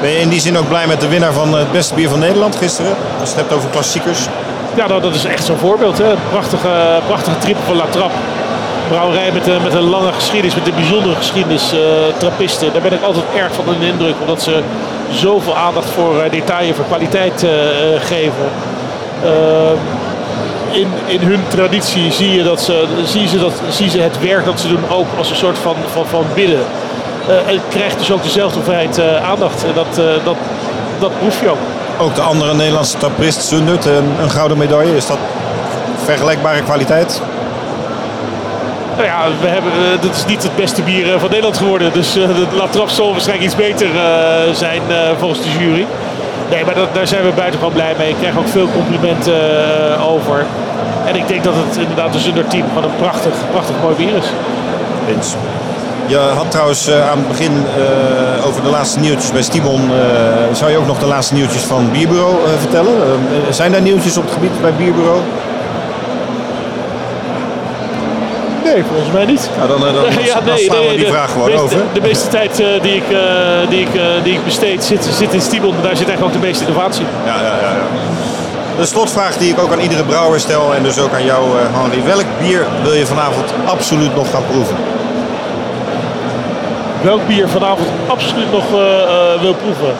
Ben 0.00 0.10
je 0.10 0.20
in 0.20 0.28
die 0.28 0.40
zin 0.40 0.58
ook 0.58 0.68
blij 0.68 0.86
met 0.86 1.00
de 1.00 1.08
winnaar 1.08 1.32
van 1.32 1.54
het 1.54 1.72
beste 1.72 1.94
bier 1.94 2.08
van 2.08 2.18
Nederland 2.18 2.56
gisteren? 2.56 2.90
Als 3.20 3.30
je 3.30 3.36
het 3.36 3.44
hebt 3.44 3.52
over 3.52 3.68
klassiekers. 3.70 4.28
Ja, 4.76 4.86
nou, 4.86 5.00
dat 5.00 5.14
is 5.14 5.24
echt 5.24 5.44
zo'n 5.44 5.56
voorbeeld. 5.56 5.98
Hè. 5.98 6.14
Prachtige, 6.30 7.00
prachtige 7.06 7.38
trip 7.38 7.56
van 7.66 7.76
La 7.76 7.84
Trappe. 7.90 8.14
Brouwerij 8.88 9.32
met, 9.32 9.62
met 9.62 9.74
een 9.74 9.88
lange 9.88 10.12
geschiedenis, 10.12 10.54
met 10.54 10.66
een 10.66 10.74
bijzondere 10.74 11.14
geschiedenis. 11.14 11.72
eh 11.72 11.78
trappisten. 12.16 12.72
Daar 12.72 12.82
ben 12.82 12.92
ik 12.92 13.02
altijd 13.02 13.24
erg 13.36 13.52
van 13.54 13.74
in 13.74 13.80
de 13.80 13.86
indruk. 13.86 14.14
Omdat 14.20 14.42
ze 14.42 14.62
zoveel 15.10 15.56
aandacht 15.56 15.90
voor 15.90 16.20
eh, 16.20 16.30
detail 16.30 16.74
voor 16.74 16.84
kwaliteit 16.84 17.42
eh, 17.42 17.50
geven. 18.00 18.48
Ehm, 19.24 19.76
in, 20.70 20.88
in 21.06 21.20
hun 21.20 21.40
traditie 21.48 22.12
zie 22.12 22.32
je, 22.32 22.42
dat 22.42 22.60
ze, 22.60 22.84
zie, 23.04 23.28
ze 23.28 23.38
dat, 23.38 23.52
zie 23.70 23.90
ze 23.90 24.00
het 24.00 24.20
werk 24.20 24.44
dat 24.44 24.60
ze 24.60 24.68
doen 24.68 24.84
ook 24.90 25.06
als 25.18 25.30
een 25.30 25.36
soort 25.36 25.58
van, 25.58 25.74
van, 25.92 26.06
van 26.06 26.24
bidden. 26.34 26.60
Krijgt 27.68 27.98
dus 27.98 28.12
ook 28.12 28.22
dezelfde 28.22 28.54
hoeveelheid 28.54 29.00
aandacht. 29.22 29.64
Dat, 29.74 30.00
dat, 30.24 30.36
dat 30.98 31.18
proef 31.18 31.40
je 31.40 31.48
ook. 31.48 31.58
Ook 31.98 32.14
de 32.14 32.20
andere 32.20 32.54
Nederlandse 32.54 32.98
taprist 32.98 33.42
Sundert, 33.42 33.84
een, 33.84 34.10
een 34.20 34.30
gouden 34.30 34.58
medaille. 34.58 34.96
Is 34.96 35.06
dat 35.06 35.18
vergelijkbare 36.04 36.62
kwaliteit? 36.62 37.20
Nou 38.96 39.04
ja, 39.04 39.24
we 39.40 39.48
hebben, 39.48 39.72
dit 40.00 40.14
is 40.14 40.24
niet 40.26 40.42
het 40.42 40.56
beste 40.56 40.82
bier 40.82 41.12
eh, 41.12 41.20
van 41.20 41.28
Nederland 41.28 41.56
geworden. 41.56 41.92
Dus 41.92 42.16
eh, 42.16 42.28
de 42.28 42.46
La 42.56 42.66
Trappe 42.66 42.92
zal 42.92 43.10
waarschijnlijk 43.10 43.46
iets 43.46 43.56
beter 43.56 43.88
zijn 44.52 44.82
volgens 45.18 45.42
de 45.42 45.50
jury. 45.58 45.86
Nee, 46.50 46.64
maar 46.64 46.74
dat, 46.74 46.94
daar 46.94 47.06
zijn 47.06 47.24
we 47.24 47.30
buitengewoon 47.30 47.72
blij 47.72 47.94
mee. 47.98 48.08
Ik 48.08 48.16
krijg 48.18 48.38
ook 48.38 48.48
veel 48.48 48.68
complimenten 48.74 49.34
over. 50.00 50.46
En 51.04 51.16
ik 51.16 51.28
denk 51.28 51.44
dat 51.44 51.54
het 51.56 51.76
inderdaad 51.76 52.12
dus 52.12 52.26
een 52.26 52.46
team 52.48 52.66
van 52.74 52.84
een 52.84 52.96
prachtig, 52.96 53.32
prachtig 53.50 53.74
mooi 53.82 53.94
bier 53.94 54.14
is. 54.16 54.26
Eens. 55.08 55.34
Je 56.06 56.16
had 56.16 56.50
trouwens 56.50 56.88
eh, 56.88 57.10
aan 57.10 57.18
het 57.18 57.28
begin 57.28 57.52
eh, 57.52 58.46
over 58.46 58.62
de 58.62 58.68
laatste 58.68 58.98
nieuwtjes 58.98 59.32
bij 59.32 59.42
Stimon. 59.42 59.80
eh, 59.80 60.54
zou 60.54 60.70
je 60.70 60.76
ook 60.76 60.86
nog 60.86 60.98
de 60.98 61.06
laatste 61.06 61.34
nieuwtjes 61.34 61.62
van 61.62 61.90
Bierbureau 61.92 62.34
vertellen? 62.58 62.92
Zijn 63.50 63.72
daar 63.72 63.82
nieuwtjes 63.82 64.16
op 64.16 64.24
het 64.24 64.32
gebied 64.32 64.60
bij 64.60 64.72
Bierbureau? 64.72 65.20
Nee, 68.64 68.84
volgens 68.88 69.12
mij 69.12 69.24
niet. 69.24 69.50
Nou, 69.56 69.68
dan, 69.68 69.80
dan, 69.80 69.94
dan, 69.94 70.44
dan 70.44 70.58
slaan 70.58 70.82
we 70.82 70.88
die 70.88 70.98
de 70.98 71.06
vraag 71.06 71.30
gewoon 71.30 71.48
meeste, 71.48 71.62
over. 71.62 71.78
De 71.92 72.00
meeste 72.00 72.28
tijd 72.28 72.56
die, 72.56 72.94
ik, 72.94 73.04
die, 73.68 73.80
ik, 73.80 74.00
die 74.22 74.32
ik 74.32 74.44
besteed 74.44 74.84
zit, 74.84 75.08
zit 75.16 75.32
in 75.32 75.40
Stiebel. 75.40 75.74
Daar 75.82 75.96
zit 75.96 76.08
eigenlijk 76.08 76.22
ook 76.22 76.40
de 76.42 76.46
meeste 76.46 76.64
innovatie. 76.64 77.04
Ja, 77.24 77.34
ja, 77.34 77.42
ja, 77.42 77.70
ja. 77.70 77.86
De 78.76 78.86
slotvraag 78.86 79.36
die 79.36 79.50
ik 79.50 79.58
ook 79.58 79.72
aan 79.72 79.80
iedere 79.80 80.04
brouwer 80.04 80.40
stel 80.40 80.74
en 80.74 80.82
dus 80.82 80.98
ook 80.98 81.12
aan 81.12 81.24
jou, 81.24 81.44
Henry. 81.72 82.04
Welk 82.04 82.24
bier 82.40 82.66
wil 82.82 82.92
je 82.92 83.06
vanavond 83.06 83.54
absoluut 83.64 84.14
nog 84.14 84.30
gaan 84.30 84.44
proeven? 84.50 84.76
Welk 87.02 87.26
bier 87.26 87.48
vanavond 87.48 87.88
absoluut 88.06 88.52
nog 88.52 88.64
eh, 88.72 89.02
eh, 89.02 89.40
wil 89.40 89.54
proeven. 89.54 89.94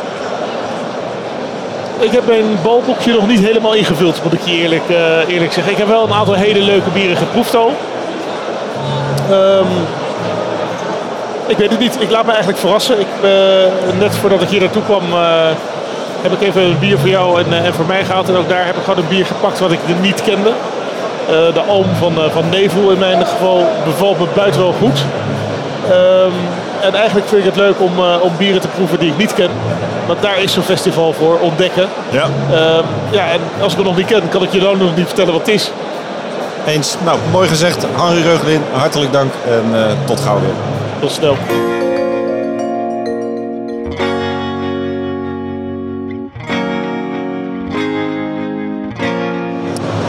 Ik 1.99 2.11
heb 2.11 2.27
mijn 2.27 2.45
balboekje 2.63 3.13
nog 3.13 3.27
niet 3.27 3.41
helemaal 3.41 3.75
ingevuld, 3.75 4.23
moet 4.23 4.33
ik 4.33 4.41
je 4.45 4.53
eerlijk, 4.53 4.89
eh, 4.89 5.29
eerlijk 5.29 5.53
zeggen. 5.53 5.73
Ik 5.73 5.79
heb 5.79 5.89
wel 5.89 6.05
een 6.05 6.13
aantal 6.13 6.35
hele 6.35 6.61
leuke 6.61 6.91
bieren 6.91 7.17
geproefd 7.17 7.55
al. 7.55 7.73
Ehm, 9.31 9.67
ik 11.47 11.57
weet 11.57 11.71
het 11.71 11.79
niet. 11.79 11.97
Ik 12.01 12.11
laat 12.11 12.25
me 12.25 12.31
eigenlijk 12.31 12.61
verrassen. 12.61 13.01
Ik, 13.01 13.07
net 13.99 14.15
voordat 14.17 14.43
ik 14.43 14.49
hier 14.49 14.61
naartoe 14.61 14.83
kwam, 14.83 15.03
heb 16.23 16.33
ik 16.33 16.41
even 16.41 16.63
een 16.63 16.79
bier 16.79 16.99
voor 16.99 17.09
jou 17.09 17.43
en, 17.43 17.65
en 17.65 17.75
voor 17.75 17.87
mij 17.87 18.05
gehaald. 18.05 18.29
En 18.29 18.37
ook 18.37 18.49
daar 18.49 18.67
heb 18.67 18.77
ik 18.77 18.83
gewoon 18.85 18.99
een 19.03 19.09
bier 19.09 19.27
gepakt 19.27 19.59
wat 19.59 19.73
ik 19.73 19.79
niet 20.01 20.23
kende. 20.23 20.51
De 21.27 21.63
Alm 21.69 21.87
van, 21.99 22.13
van 22.33 22.49
Nevel 22.49 22.91
in 22.91 22.99
mijn 22.99 23.27
geval 23.27 23.67
bevalt 23.85 24.19
me 24.19 24.27
buitengewoon 24.35 24.75
goed. 24.75 25.05
Ehm, 25.91 26.33
en 26.83 26.95
eigenlijk 26.95 27.29
vind 27.29 27.41
ik 27.41 27.47
het 27.47 27.57
leuk 27.57 27.81
om, 27.81 27.99
eh, 27.99 28.23
om 28.23 28.33
bieren 28.37 28.61
te 28.61 28.69
proeven 28.69 28.99
die 28.99 29.11
ik 29.11 29.19
niet 29.19 29.35
ken. 29.35 29.51
Want 30.07 30.23
daar 30.23 30.43
is 30.43 30.53
zo'n 30.53 30.63
festival 30.63 31.13
voor, 31.13 31.39
ontdekken. 31.39 31.89
Ja. 32.11 32.27
Ehm, 32.51 32.85
ja, 33.11 33.31
en 33.31 33.41
als 33.61 33.73
ik 33.73 33.79
het 33.79 33.87
nog 33.87 33.97
niet 33.97 34.07
ken, 34.07 34.29
kan 34.29 34.43
ik 34.43 34.53
je 34.53 34.61
dan 34.61 34.79
nog 34.79 34.97
niet 34.97 35.07
vertellen 35.07 35.33
wat 35.33 35.47
het 35.47 35.55
is. 35.55 35.71
Eens. 36.67 36.97
Nou, 37.05 37.19
mooi 37.31 37.49
gezegd. 37.49 37.87
Henry 37.97 38.23
Reugelin, 38.23 38.63
hartelijk 38.73 39.13
dank 39.13 39.33
en 39.47 39.79
eh, 39.79 39.93
tot 40.05 40.21
gauw 40.21 40.41
weer. 40.41 40.55
Tot 41.01 41.11
snel. 41.11 41.37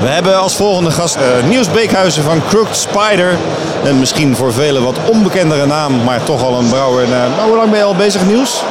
We 0.04 0.10
hebben 0.10 0.40
als 0.40 0.56
volgende 0.56 0.92
gast 0.92 1.16
eh, 1.16 1.24
Niels 1.48 1.72
Beekhuizen 1.72 2.24
van 2.24 2.42
Crooked 2.48 2.78
Spider. 2.78 3.38
En 3.84 4.00
misschien 4.00 4.36
voor 4.36 4.54
velen 4.54 4.84
wat 4.84 4.98
onbekendere 5.12 5.66
naam, 5.66 6.04
maar 6.04 6.24
toch 6.24 6.44
al 6.44 6.60
een 6.60 6.70
brouwer. 6.70 7.04
En, 7.04 7.14
eh, 7.14 7.36
nou, 7.38 7.48
hoe 7.48 7.58
lang 7.58 7.70
ben 7.70 7.80
je 7.80 7.86
al 7.86 7.96
bezig, 7.96 8.26
Niels? 8.26 8.64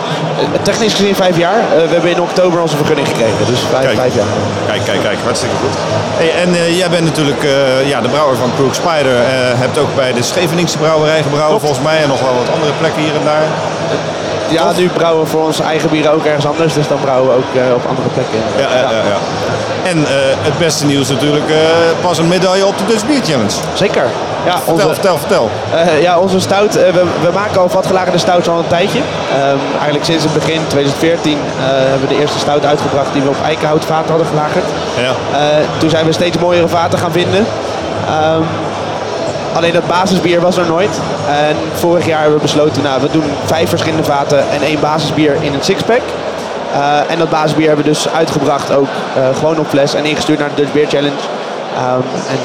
Technisch 0.62 0.95
gezien 0.95 1.14
vijf 1.14 1.37
jaar. 1.37 1.59
Eh, 1.59 1.83
we 1.89 1.93
hebben 1.93 2.11
in 2.11 2.20
oktober 2.20 2.61
onze 2.61 2.76
vergunning 2.76 3.09
gekregen. 3.09 3.47
Dus 3.47 3.61
vijf, 3.70 3.85
Kijk. 3.85 3.97
vijf 3.97 4.14
jaar. 4.14 4.26
Kijk, 4.66 4.85
kijk, 4.85 5.03
kijk, 5.03 5.18
hartstikke 5.24 5.57
goed. 5.57 5.74
Hey, 6.16 6.43
en 6.43 6.55
eh, 6.55 6.78
jij 6.78 6.91
bent 6.91 7.05
natuurlijk 7.05 7.43
eh, 7.45 7.89
ja, 7.89 8.01
de 8.01 8.09
brouwer 8.09 8.37
van 8.37 8.51
Crooked 8.55 8.76
Spider. 8.76 9.16
Eh 9.16 9.30
hebt 9.64 9.78
ook 9.78 9.95
bij 9.95 10.12
de 10.12 10.22
Scheveningse 10.22 10.78
brouwerij 10.78 11.22
gebrouwen, 11.22 11.61
volgens 11.61 11.83
mij. 11.83 12.03
En 12.03 12.09
nog 12.09 12.20
wel 12.20 12.35
wat 12.35 12.55
andere 12.55 12.72
plekken 12.78 13.03
hier 13.03 13.14
en 13.14 13.24
daar. 13.24 13.45
Ja, 14.53 14.72
nu 14.76 14.89
brouwen 14.89 15.24
we 15.24 15.30
voor 15.30 15.45
onze 15.45 15.62
eigen 15.62 15.91
bieren 15.91 16.12
ook 16.12 16.24
ergens 16.24 16.47
anders. 16.47 16.74
Dus 16.74 16.89
dan 16.89 17.01
brouwen 17.01 17.28
we 17.28 17.37
ook 17.37 17.55
eh, 17.55 17.74
op 17.74 17.87
andere 17.89 18.09
plekken. 18.09 18.39
Ja, 18.57 18.68
ja, 18.76 18.80
ja. 18.80 18.91
ja. 18.91 19.18
En 19.93 19.99
eh, 19.99 20.12
het 20.49 20.59
beste 20.59 20.86
nieuws 20.86 21.09
natuurlijk, 21.09 21.51
eh, 21.51 21.57
pas 22.01 22.18
een 22.18 22.28
medaille 22.28 22.66
op 22.66 22.78
de 22.78 22.84
Dutch 22.86 23.07
Beer 23.07 23.22
Challenge. 23.22 23.51
Zeker. 23.74 24.05
Ja, 24.47 24.57
Vertel, 24.57 24.74
onze, 24.74 24.86
vertel, 24.86 25.18
vertel. 25.18 25.51
eh, 25.74 26.03
ja, 26.03 26.18
onze 26.18 26.40
stout. 26.40 26.74
we, 26.74 27.05
we 27.22 27.30
maken 27.34 27.61
al 27.61 27.68
vatgelagerde 27.68 28.18
stouts 28.18 28.49
al 28.49 28.59
een 28.59 28.66
tijdje. 28.66 28.99
Ehm, 28.99 29.57
eigenlijk 29.74 30.05
sinds 30.05 30.24
het 30.24 30.32
begin 30.32 30.61
2014 30.66 31.32
eh, 31.32 31.38
hebben 31.64 32.09
we 32.09 32.14
de 32.14 32.20
eerste 32.20 32.38
stout 32.38 32.64
uitgebracht 32.64 33.12
die 33.12 33.22
we 33.22 33.28
op 33.28 33.36
eikenhoutvaten 33.45 34.09
hadden 34.09 34.26
gelagerd. 34.26 34.64
Ja. 34.97 35.12
Toen 35.78 35.90
zijn 35.90 36.07
we 36.07 36.12
steeds 36.12 36.38
mooiere 36.38 36.68
vaten 36.68 36.99
gaan 36.99 37.12
vinden. 37.12 37.47
Ehm, 38.07 38.43
alleen 39.53 39.72
dat 39.72 39.86
basisbier 39.86 40.40
was 40.40 40.57
er 40.57 40.66
nooit. 40.66 41.01
En 41.28 41.57
vorig 41.74 42.07
jaar 42.07 42.20
hebben 42.20 42.36
we 42.36 42.43
besloten, 42.43 42.82
nou, 42.82 43.01
we 43.01 43.09
doen 43.11 43.24
vijf 43.45 43.68
verschillende 43.68 44.05
vaten 44.05 44.38
en 44.38 44.62
één 44.62 44.80
basisbier 44.80 45.36
in 45.40 45.55
een 45.55 45.62
sixpack. 45.64 46.01
Eh, 46.73 47.11
en 47.12 47.18
dat 47.18 47.31
basisbier 47.31 47.66
hebben 47.66 47.85
we 47.85 47.91
dus 47.91 48.09
uitgebracht 48.09 48.73
ook 48.75 48.87
eh, 49.16 49.23
gewoon 49.39 49.59
op 49.59 49.68
fles 49.68 49.95
en 49.95 50.05
ingestuurd 50.05 50.39
naar 50.39 50.49
de 50.49 50.55
Dutch 50.55 50.73
Beer 50.73 50.87
Challenge. 50.89 51.16
Ehm, 51.77 52.01
en 52.31 52.39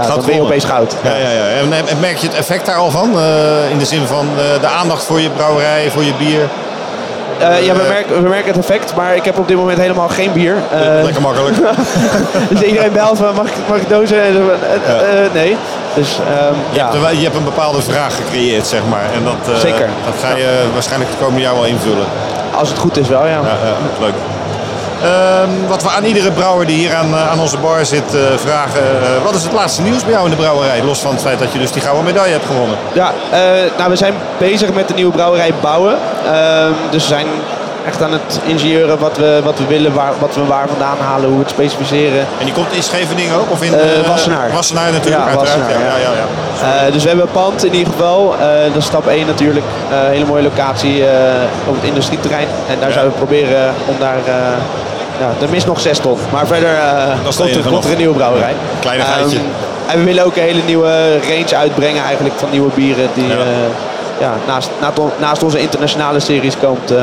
ja, 0.00 0.06
dan 0.06 0.22
ben 0.26 0.34
je 0.34 0.42
opeens 0.42 0.64
goud. 0.64 0.94
Ja, 1.02 1.14
ja, 1.16 1.30
ja. 1.30 1.46
En, 1.46 1.72
en 1.88 2.00
merk 2.00 2.16
je 2.16 2.26
het 2.26 2.36
effect 2.36 2.66
daar 2.66 2.76
al 2.76 2.90
van? 2.90 3.18
Eh, 3.18 3.70
in 3.70 3.78
de 3.78 3.84
zin 3.84 4.06
van 4.06 4.28
de 4.60 4.66
aandacht 4.66 5.04
voor 5.04 5.20
je 5.20 5.30
brouwerij, 5.30 5.90
voor 5.90 6.04
je 6.04 6.12
bier. 6.18 6.48
Ja, 7.38 7.74
we 7.74 7.82
merken, 7.88 8.22
we 8.22 8.28
merken 8.28 8.46
het 8.52 8.58
effect, 8.58 8.94
maar 8.94 9.16
ik 9.16 9.24
heb 9.24 9.38
op 9.38 9.48
dit 9.48 9.56
moment 9.56 9.78
helemaal 9.78 10.08
geen 10.08 10.32
bier. 10.32 10.54
Lekker 11.02 11.22
makkelijk. 11.22 11.56
dus 12.50 12.60
iedereen 12.62 12.92
belt 12.92 13.18
van 13.18 13.34
mag 13.34 13.46
ik, 13.46 13.52
mag 13.68 13.76
ik 13.78 13.88
dozen? 13.88 14.22
En 14.22 14.32
nee. 15.32 15.56
Dus 15.94 16.18
ehm, 16.28 16.54
Je, 16.70 16.78
ja. 16.78 16.90
hebt, 16.90 17.04
een- 17.04 17.16
je 17.18 17.22
hebt 17.24 17.36
een 17.36 17.44
bepaalde 17.44 17.82
vraag 17.82 18.16
gecreëerd, 18.16 18.66
zeg 18.66 18.80
maar. 18.88 19.04
En 19.14 19.24
dat, 19.24 19.58
Zeker. 19.60 19.88
dat 20.04 20.14
ga 20.22 20.36
je 20.36 20.48
waarschijnlijk 20.72 21.10
het 21.10 21.18
komende 21.20 21.40
jaar 21.40 21.54
wel 21.54 21.64
invullen. 21.64 22.06
Als 22.58 22.68
het 22.68 22.78
goed 22.78 22.98
is 22.98 23.08
wel, 23.08 23.26
ja. 23.26 23.28
Ja, 23.28 23.38
ja, 23.40 23.74
leuk. 24.00 24.14
Ehm, 25.02 25.68
wat 25.68 25.82
we 25.82 25.88
aan 25.88 26.04
iedere 26.04 26.30
brouwer 26.30 26.66
die 26.66 26.76
hier 26.76 26.94
aan, 26.94 27.14
eh, 27.14 27.30
aan 27.30 27.40
onze 27.40 27.58
bar 27.58 27.86
zit 27.86 28.14
eh, 28.14 28.20
vragen. 28.36 28.80
eh, 28.80 29.24
wat 29.24 29.34
is 29.34 29.42
het 29.42 29.52
laatste 29.52 29.82
nieuws 29.82 30.02
bij 30.02 30.12
jou 30.12 30.24
in 30.24 30.30
de 30.30 30.36
brouwerij? 30.36 30.82
Los 30.84 31.00
van 31.00 31.10
het 31.12 31.20
feit 31.20 31.38
dat 31.38 31.52
je 31.52 31.58
dus 31.58 31.72
die 31.72 31.82
gouden 31.82 32.04
medaille 32.04 32.32
hebt 32.32 32.46
gewonnen. 32.46 32.76
Ja, 32.92 33.12
nou, 33.78 33.90
we 33.90 33.96
zijn 33.96 34.14
bezig 34.38 34.72
met 34.72 34.88
de 34.88 34.94
nieuwe 34.94 35.12
brouwerij 35.12 35.54
bouwen. 35.60 35.96
Ehm, 36.26 36.72
dus 36.90 37.02
we 37.02 37.08
zijn 37.08 37.26
echt 37.88 38.02
aan 38.02 38.12
het 38.12 38.40
ingenieuren 38.46 38.98
wat 38.98 39.16
we, 39.16 39.40
wat 39.44 39.58
we 39.58 39.66
willen, 39.66 39.92
waar, 39.94 40.12
wat 40.18 40.34
we 40.34 40.44
waar 40.44 40.68
vandaan 40.68 40.98
halen, 40.98 41.28
hoe 41.28 41.38
we 41.38 41.44
het 41.44 41.52
specificeren. 41.52 42.20
En 42.38 42.44
die 42.44 42.54
komt 42.54 42.72
in 42.72 42.82
Scheveningen 42.82 43.34
ook? 43.34 43.50
Of 43.50 43.62
in 43.62 43.74
eh, 43.74 44.08
Wassenaar. 44.08 44.50
Wassenaar 44.52 44.92
natuurlijk, 44.92 45.24
Ja. 45.24 45.34
Wassenaar, 45.34 45.70
ja, 45.70 45.96
ja, 46.06 46.12
ja. 46.20 46.26
Eh, 46.86 46.92
dus 46.92 47.02
we 47.02 47.08
hebben 47.08 47.26
een 47.26 47.32
pand 47.32 47.64
in 47.64 47.74
ieder 47.74 47.92
geval. 47.92 48.34
Dat 48.72 48.76
is 48.76 48.84
stap 48.84 49.06
1 49.06 49.26
natuurlijk. 49.26 49.66
Eh, 49.90 49.96
hele 49.98 50.24
mooie 50.24 50.42
locatie 50.42 51.02
op 51.66 51.74
het 51.74 51.84
industrieterrein. 51.84 52.48
En 52.68 52.76
daar 52.80 52.92
zouden 52.92 53.12
we 53.12 53.18
proberen 53.18 53.74
om 53.86 53.94
daar... 53.98 54.18
ja, 55.20 55.28
er 55.42 55.48
mist 55.50 55.66
nog 55.66 55.80
6 55.80 55.98
ton. 55.98 56.18
Maar 56.32 56.46
verder 56.46 56.70
komt, 57.36 57.54
er, 57.54 57.62
komt 57.70 57.84
er 57.84 57.90
een 57.90 57.96
nieuwe 57.96 58.14
brouwerij. 58.14 58.54
Kleinigheidje. 58.80 59.36
Ehm, 59.36 59.92
en 59.92 59.98
we 59.98 60.04
willen 60.04 60.24
ook 60.24 60.36
een 60.36 60.42
hele 60.42 60.62
nieuwe 60.66 61.18
range 61.20 61.56
uitbrengen 61.56 62.04
eigenlijk 62.04 62.34
van 62.38 62.48
nieuwe 62.50 62.70
bieren. 62.74 63.08
Die 63.14 63.26
Ja. 63.26 63.34
Ja. 64.20 64.32
naast, 64.46 64.70
naast, 64.80 64.98
on- 64.98 65.10
naast 65.18 65.42
onze 65.42 65.58
internationale 65.60 66.20
series 66.20 66.54
komt. 66.62 66.90
eh, 66.90 66.98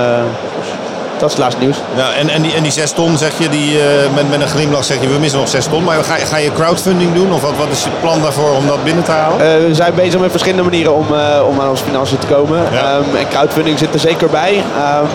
dat 1.19 1.29
is 1.29 1.35
het 1.35 1.43
laatste 1.43 1.61
nieuws. 1.61 1.77
Ja, 1.95 2.11
en, 2.19 2.29
en, 2.29 2.41
die, 2.41 2.53
en 2.53 2.63
die 2.63 2.71
6 2.71 2.91
ton 2.91 3.17
zeg 3.17 3.31
je, 3.37 3.49
die, 3.49 3.79
eh, 3.79 3.85
met, 4.15 4.29
met 4.29 4.41
een 4.41 4.47
glimlach 4.47 4.83
zeg 4.83 5.01
je, 5.01 5.07
we 5.07 5.19
missen 5.19 5.39
nog 5.39 5.49
6 5.49 5.65
ton. 5.65 5.83
Maar 5.83 6.03
ga, 6.03 6.15
je- 6.15 6.25
ga 6.25 6.37
je 6.37 6.51
crowdfunding 6.53 7.13
doen? 7.13 7.33
Of 7.33 7.41
wat, 7.41 7.51
wat 7.57 7.67
is 7.71 7.83
je 7.83 7.89
plan 8.01 8.21
daarvoor 8.21 8.51
om 8.55 8.67
dat 8.67 8.83
binnen 8.83 9.03
te 9.03 9.11
halen? 9.11 9.39
Eh, 9.39 9.67
we 9.67 9.73
zijn 9.75 9.93
bezig 9.95 10.19
met 10.19 10.31
verschillende 10.31 10.63
manieren 10.63 10.93
om, 10.95 11.05
om 11.49 11.59
aan 11.61 11.69
onze 11.69 11.83
financiën 11.83 12.17
te 12.17 12.27
komen. 12.27 12.59
Ja. 12.71 12.79
Ehm, 12.79 13.15
en 13.15 13.27
crowdfunding 13.29 13.79
zit 13.79 13.93
er 13.93 13.99
zeker 13.99 14.29
bij. 14.29 14.63
Ehm, 14.77 15.05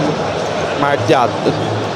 maar 0.81 0.97
ja, 1.07 1.27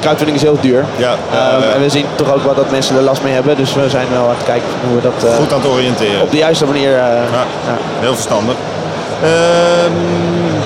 crowdfunding 0.00 0.36
is 0.36 0.42
heel 0.42 0.58
duur. 0.60 0.84
Ja, 0.96 1.14
Ehm. 1.32 1.62
En 1.74 1.80
we 1.80 1.88
zien 1.88 2.06
toch 2.14 2.34
ook 2.34 2.44
wel 2.44 2.54
dat 2.54 2.70
mensen 2.70 2.96
er 2.96 3.02
last 3.02 3.22
mee 3.22 3.32
hebben. 3.32 3.56
Dus 3.56 3.74
we 3.74 3.88
zijn 3.90 4.06
wel 4.12 4.22
aan 4.22 4.34
het 4.36 4.44
kijken 4.46 4.68
hoe 4.86 4.96
we 4.96 5.02
dat 5.02 5.32
Goed 5.38 5.52
aan 5.52 5.60
het 5.60 5.68
oriënteren. 5.70 6.22
op 6.22 6.30
de 6.30 6.36
juiste 6.36 6.66
manier... 6.66 6.90
Ja, 6.90 7.08
ja. 7.08 7.44
heel 8.00 8.14
verstandig. 8.14 8.54
Ehm, 9.22 9.92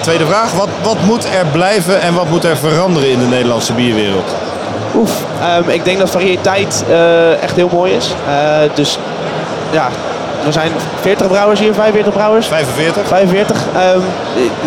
tweede 0.01 0.27
vraag. 0.27 0.53
Wat, 0.53 0.69
wat 0.83 0.97
moet 1.05 1.25
er 1.25 1.47
blijven 1.53 2.01
en 2.01 2.15
wat 2.15 2.29
moet 2.29 2.45
er 2.45 2.57
veranderen 2.57 3.11
in 3.11 3.19
de 3.19 3.27
Nederlandse 3.27 3.73
bierwereld? 3.73 4.35
Oef, 4.97 5.13
ehm, 5.41 5.69
ik 5.69 5.85
denk 5.85 5.99
dat 5.99 6.11
variëteit 6.11 6.85
eh, 6.89 7.43
echt 7.43 7.57
heel 7.57 7.71
mooi 7.73 7.93
is. 7.93 8.15
Eh, 8.29 8.75
dus 8.75 8.99
ja, 9.71 9.89
er 10.47 10.53
zijn 10.53 10.71
40 11.01 11.27
brouwers 11.27 11.61
hier, 11.61 11.75
45 11.75 12.13
brouwers. 12.13 12.47
45? 12.47 13.07
45. 13.07 13.57
Ehm, 13.77 14.01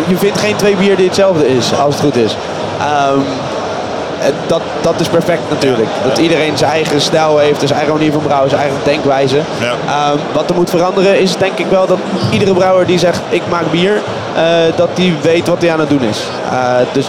je 0.06 0.16
vindt 0.16 0.38
geen 0.38 0.56
twee 0.56 0.76
bier 0.76 0.96
die 0.96 1.06
hetzelfde 1.06 1.48
is, 1.48 1.78
als 1.78 1.94
het 1.94 2.04
goed 2.04 2.16
is. 2.16 2.36
Ehm, 2.80 3.18
en 3.18 3.51
dat, 4.46 4.60
dat 4.80 4.94
is 5.00 5.08
perfect 5.08 5.40
natuurlijk. 5.50 5.88
Ja, 6.02 6.08
Dat 6.08 6.18
iedereen 6.18 6.56
zijn 6.58 6.70
eigen 6.70 7.00
stijl 7.00 7.38
heeft, 7.38 7.58
zijn 7.58 7.72
eigen 7.72 7.92
manier 7.94 8.12
van 8.12 8.22
brouwen, 8.22 8.50
zijn 8.50 8.62
eigen 8.62 8.78
denkwijze. 8.84 9.36
Ja. 9.60 9.74
Ehm, 9.86 10.18
wat 10.32 10.48
er 10.50 10.54
moet 10.56 10.70
veranderen 10.70 11.20
is 11.20 11.36
denk 11.36 11.58
ik 11.58 11.66
wel 11.66 11.86
dat 11.86 11.98
iedere 12.30 12.54
brouwer 12.54 12.86
die 12.86 12.98
zegt 12.98 13.20
ik 13.28 13.42
maak 13.50 13.70
bier, 13.70 14.00
eh, 14.34 14.42
dat 14.76 14.88
die 14.94 15.14
weet 15.22 15.48
wat 15.48 15.62
hij 15.62 15.72
aan 15.72 15.80
het 15.80 15.88
doen 15.88 16.02
is. 16.02 16.18
Eh, 16.50 16.58
dus 16.92 17.06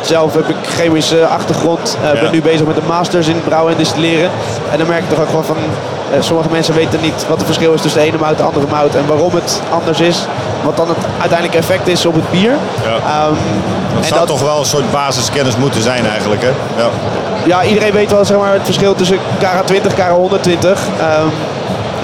zelf 0.00 0.34
heb 0.34 0.48
ik 0.48 0.56
chemische 0.76 1.26
achtergrond, 1.26 1.96
eh, 2.02 2.14
Ja. 2.14 2.20
ben 2.20 2.30
nu 2.32 2.42
bezig 2.42 2.66
met 2.66 2.74
de 2.76 2.82
masters 2.86 3.26
in 3.26 3.40
brouwen 3.44 3.72
en 3.72 3.78
distilleren. 3.78 4.30
En 4.72 4.78
dan 4.78 4.86
merk 4.86 5.02
ik 5.02 5.08
toch 5.08 5.20
ook 5.20 5.30
wel 5.32 5.42
van, 5.42 5.56
eh, 6.12 6.18
sommige 6.22 6.48
mensen 6.50 6.74
weten 6.74 7.00
niet 7.02 7.24
wat 7.28 7.36
het 7.36 7.46
verschil 7.46 7.72
is 7.72 7.80
tussen 7.80 8.00
de 8.00 8.06
ene 8.06 8.16
mout 8.18 8.30
en 8.30 8.36
de 8.36 8.42
andere 8.42 8.66
mout 8.70 8.94
en 8.94 9.06
waarom 9.06 9.34
het 9.34 9.60
anders 9.70 10.00
is. 10.00 10.26
Wat 10.66 10.76
dan 10.76 10.88
het 10.88 10.98
uiteindelijk 11.20 11.58
effect 11.58 11.88
is 11.88 12.06
op 12.06 12.14
het 12.14 12.30
bier. 12.30 12.50
Ja. 12.84 12.96
Ehm, 12.96 13.34
Dat 13.94 14.02
en 14.02 14.04
zou 14.04 14.18
dat- 14.20 14.28
toch 14.28 14.42
wel 14.42 14.58
een 14.58 14.64
soort 14.64 14.90
basiskennis 14.90 15.56
moeten 15.56 15.82
zijn 15.82 16.06
eigenlijk, 16.06 16.42
hè? 16.42 16.48
Ja. 16.82 16.88
ja, 17.44 17.62
iedereen 17.64 17.92
weet 17.92 18.10
wel 18.10 18.24
zeg 18.24 18.36
maar, 18.38 18.52
het 18.52 18.64
verschil 18.64 18.94
tussen 18.94 19.18
Cara 19.38 19.62
20 19.62 19.92
en 19.92 19.98
Cara 19.98 20.14
120. 20.14 20.80
Ehm, 21.00 21.26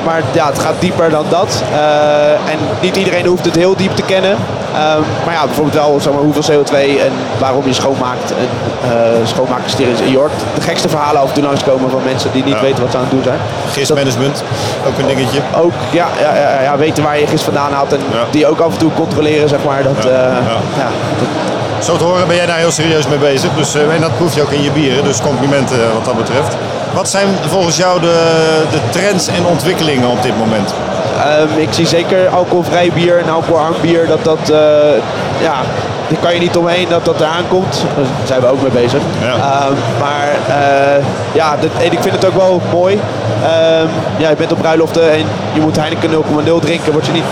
maar 0.04 0.22
ja, 0.32 0.46
het 0.46 0.58
gaat 0.58 0.74
dieper 0.78 1.10
dan 1.10 1.24
dat. 1.28 1.62
Eh, 1.72 2.30
en 2.52 2.58
niet 2.80 2.96
iedereen 2.96 3.26
hoeft 3.26 3.44
het 3.44 3.54
heel 3.56 3.76
diep 3.76 3.96
te 3.96 4.02
kennen. 4.02 4.36
Ehm, 4.74 5.00
maar 5.24 5.34
ja, 5.34 5.44
bijvoorbeeld 5.44 5.74
wel 5.84 6.00
zeg 6.00 6.12
maar, 6.12 6.22
hoeveel 6.22 6.42
CO2 6.42 6.74
en 7.00 7.12
waarom 7.38 7.66
je 7.66 7.72
schoonmaakt. 7.72 8.30
En 8.30 8.48
uh, 8.90 9.26
schoonmaaksteris. 9.26 9.98
Je 10.10 10.16
hoort 10.16 10.32
de 10.54 10.60
gekste 10.60 10.88
verhalen 10.88 11.20
af 11.20 11.28
en 11.28 11.34
toe 11.34 11.42
langskomen 11.42 11.90
van 11.90 12.00
mensen 12.04 12.30
die 12.32 12.44
niet 12.44 12.54
Ja. 12.54 12.60
weten 12.60 12.80
wat 12.82 12.90
ze 12.90 12.96
aan 12.96 13.02
het 13.02 13.12
doen 13.12 13.22
zijn. 13.22 13.38
Gistmanagement, 13.72 14.42
ook 14.86 14.98
een 14.98 15.06
dingetje. 15.06 15.40
Ook 15.56 15.72
ja, 15.90 16.06
ja, 16.20 16.34
ja, 16.36 16.60
ja, 16.62 16.76
weten 16.76 17.02
waar 17.02 17.18
je 17.18 17.26
gist 17.26 17.44
vandaan 17.44 17.72
haalt 17.72 17.92
en 17.92 18.00
die 18.30 18.46
ook 18.46 18.60
af 18.60 18.72
en 18.72 18.78
toe 18.78 18.90
controleren, 18.94 19.48
zeg 19.48 19.58
maar. 19.64 19.82
Dat, 19.82 20.02
Ja, 20.04 20.08
eh, 20.10 20.36
ja, 20.76 20.88
dat- 21.18 21.28
Zo 21.82 21.96
te 21.96 22.04
horen 22.04 22.26
ben 22.26 22.36
jij 22.36 22.46
daar 22.46 22.56
heel 22.56 22.70
serieus 22.70 23.08
mee 23.08 23.18
bezig. 23.18 23.50
Dus, 23.56 23.74
eh, 23.74 23.94
en 23.94 24.00
dat 24.00 24.16
proef 24.16 24.34
je 24.34 24.42
ook 24.42 24.50
in 24.50 24.62
je 24.62 24.70
bieren. 24.70 25.04
Dus 25.04 25.20
complimenten 25.20 25.76
eh, 25.76 25.92
wat 25.92 26.04
dat 26.04 26.16
betreft. 26.16 26.56
Wat 26.94 27.08
zijn 27.08 27.28
volgens 27.48 27.76
jou 27.76 28.00
de, 28.00 28.18
de 28.70 28.78
trends 28.90 29.26
en 29.28 29.46
ontwikkelingen 29.46 30.08
op 30.08 30.22
dit 30.22 30.38
moment? 30.38 30.74
Ehm, 31.18 31.58
ik 31.58 31.68
zie 31.70 31.86
zeker 31.86 32.28
alcoholvrij 32.28 32.90
bier 32.94 33.18
en 33.18 33.30
alcoholarm 33.30 33.74
bier 33.80 34.06
dat 34.06 34.24
dat, 34.24 34.50
eh, 34.50 34.58
ja, 35.40 35.60
daar 36.08 36.18
kan 36.20 36.34
je 36.34 36.40
niet 36.40 36.56
omheen 36.56 36.88
dat 36.88 37.04
dat 37.04 37.20
eraan 37.20 37.48
komt. 37.48 37.84
Daar 37.96 38.04
zijn 38.24 38.40
we 38.40 38.46
ook 38.46 38.62
mee 38.62 38.70
bezig. 38.70 39.00
Ja. 39.20 39.34
Ehm, 39.34 39.72
maar 39.98 40.28
ja, 41.32 41.56
en 41.78 41.92
ik 41.92 42.00
vind 42.00 42.14
het 42.14 42.24
ook 42.24 42.36
wel 42.36 42.60
mooi. 42.72 43.00
Ehm, 43.42 43.86
ja, 44.16 44.28
je 44.28 44.36
bent 44.36 44.52
op 44.52 44.58
bruiloften 44.58 45.12
en 45.12 45.24
je 45.52 45.60
moet 45.60 45.76
Heineken 45.76 46.10
0,0 46.10 46.58
drinken. 46.58 46.92
Word 46.92 47.06
je 47.06 47.12
niet 47.12 47.24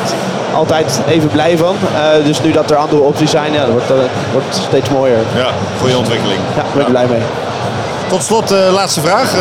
altijd 0.54 1.00
even 1.08 1.28
blij 1.28 1.56
van. 1.56 1.76
Eh, 1.94 2.24
dus 2.24 2.42
nu 2.42 2.52
dat 2.52 2.70
er 2.70 2.76
andere 2.76 3.02
opties 3.02 3.30
zijn, 3.30 3.52
ja, 3.52 3.60
dat 3.60 3.70
wordt, 3.70 3.88
dat 3.88 3.96
wordt 4.32 4.60
steeds 4.68 4.88
mooier. 4.88 5.18
Ja, 5.36 5.48
goede 5.80 5.98
ontwikkeling. 5.98 6.40
Ja, 6.56 6.62
daar 6.62 6.72
ben 6.72 6.82
ik 6.82 6.88
blij 6.88 7.06
mee. 7.06 7.22
Tot 8.08 8.22
slot, 8.22 8.50
eh, 8.50 8.72
laatste 8.72 9.00
vraag. 9.00 9.34
Eh, 9.34 9.40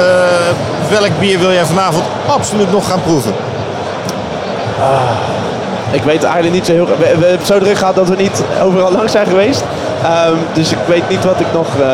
welk 0.89 1.20
bier 1.20 1.39
wil 1.39 1.51
jij 1.51 1.66
vanavond 1.66 2.03
absoluut 2.28 2.72
nog 2.72 2.88
gaan 2.88 3.01
proeven? 3.01 3.34
Ik 5.91 6.03
weet 6.03 6.24
eigenlijk 6.24 6.53
niet 6.53 6.66
zo 6.66 6.72
heel... 6.72 6.86
We, 6.86 6.95
we 6.97 7.05
hebben 7.05 7.32
het 7.32 7.45
zo 7.45 7.60
druk 7.60 7.78
gehad 7.78 7.95
dat 7.95 8.10
we 8.10 8.16
niet 8.16 8.43
overal 8.64 8.91
langs 8.91 9.12
zijn 9.12 9.28
geweest. 9.28 9.64
Ehm, 10.04 10.34
dus 10.54 10.72
ik 10.72 10.78
weet 10.86 11.10
niet 11.10 11.24
wat 11.26 11.39
ik 11.39 11.45
nog... 11.54 11.68
eh, 11.80 11.88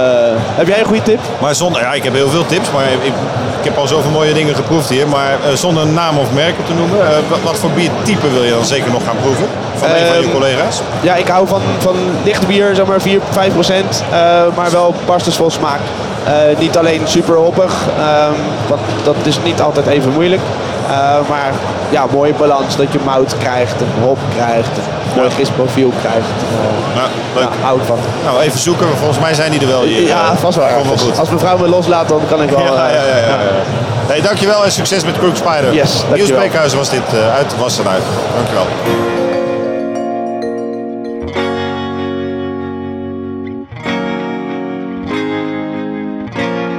Heb 0.56 0.68
jij 0.68 0.80
een 0.80 0.86
goede 0.86 1.01
tip? 1.03 1.20
Maar 1.41 1.56
zonder, 1.56 1.82
ja, 1.82 1.93
ik 1.93 2.03
heb 2.03 2.14
heel 2.14 2.30
veel 2.30 2.45
tips, 2.45 2.72
maar 2.72 2.84
ik, 2.84 3.14
ik 3.60 3.64
heb 3.64 3.78
al 3.78 3.88
zoveel 3.88 4.12
mooie 4.12 4.34
dingen 4.34 4.56
geproefd 4.56 4.89
hier. 4.89 5.08
Maar 5.08 5.32
eh, 5.32 5.56
zonder 5.56 5.84
een 5.84 5.93
naam 5.93 6.18
of 6.18 6.32
merken 6.34 6.64
te 6.66 6.74
noemen, 6.74 6.99
eh, 7.01 7.08
wat, 7.30 7.39
wat 7.43 7.58
voor 7.58 7.70
biertype 7.70 8.32
wil 8.32 8.43
je 8.43 8.51
dan 8.51 8.66
zeker 8.66 8.91
nog 8.91 9.03
gaan 9.06 9.16
proeven? 9.22 9.45
Van 9.76 9.89
een 9.89 10.06
van 10.08 10.18
je 10.18 10.24
Ehm, 10.24 10.32
collega's? 10.32 10.82
Ja, 11.01 11.16
ik 11.16 11.28
hou 11.28 11.47
van, 11.47 11.62
van 11.78 11.95
licht 12.24 12.47
bier, 12.47 12.76
zeg 12.76 12.86
maar 12.86 13.01
4, 13.01 13.20
5 13.32 13.53
procent. 13.53 14.03
maar 14.56 14.72
wel 14.72 14.93
barstensvol 15.06 15.51
smaak. 15.51 15.80
Niet 16.60 16.78
alleen 16.78 17.01
super 17.03 17.36
hoppig, 17.36 17.74
ehm, 17.97 18.32
want 18.68 18.82
dat 19.03 19.16
is 19.24 19.38
niet 19.43 19.62
altijd 19.62 19.88
even 19.88 20.12
moeilijk. 20.12 20.41
Maar 21.30 21.51
ja, 21.89 22.06
mooie 22.12 22.34
balans 22.34 22.76
dat 22.76 22.91
je 22.91 22.99
mout 23.06 23.36
krijgt, 23.38 23.82
een 23.82 24.03
hop 24.03 24.18
krijgt, 24.36 24.70
mooi 25.16 25.30
gistprofiel 25.32 25.91
krijgt. 26.01 26.18
Eh, 26.18 26.95
Nou, 26.95 27.07
leuk. 27.36 27.80
ik 27.82 27.86
van. 27.86 27.97
Nou, 28.26 28.39
even 28.41 28.59
zoeken. 28.59 28.88
Volgens 28.97 29.20
mij 29.20 29.34
zijn 29.34 29.51
die 29.51 29.59
er 29.61 29.68
wel 29.68 29.82
hier. 29.82 30.01
Ja, 30.07 30.22
Eh, 30.32 30.38
vast 30.38 30.57
wel 30.57 30.68
ergens. 30.68 31.01
goed. 31.01 31.20
Als 31.20 31.30
mevrouw 31.30 31.57
me 31.57 31.68
loslaat, 31.68 32.07
dan 32.09 32.22
kan 32.30 32.41
ik 32.41 32.49
wel... 32.49 32.59
Ja, 32.59 32.88
eh, 32.88 32.93
ja, 32.95 33.01
ja, 33.03 33.18
ja, 33.18 33.28
ja. 33.28 33.38
Hey, 34.07 34.22
dankjewel 34.22 34.63
en 34.63 34.72
succes 34.72 35.03
met 35.05 35.18
Crook 35.18 35.36
Spider. 35.36 35.74
Yes, 35.74 36.03
Niels. 36.13 36.30
Beekhuizen 36.34 36.78
was 36.78 36.89
dit 36.89 37.01
eh, 37.13 37.34
uit, 37.36 37.55
was 37.57 37.80
eruit. 37.80 38.03
Dankjewel. 38.36 38.66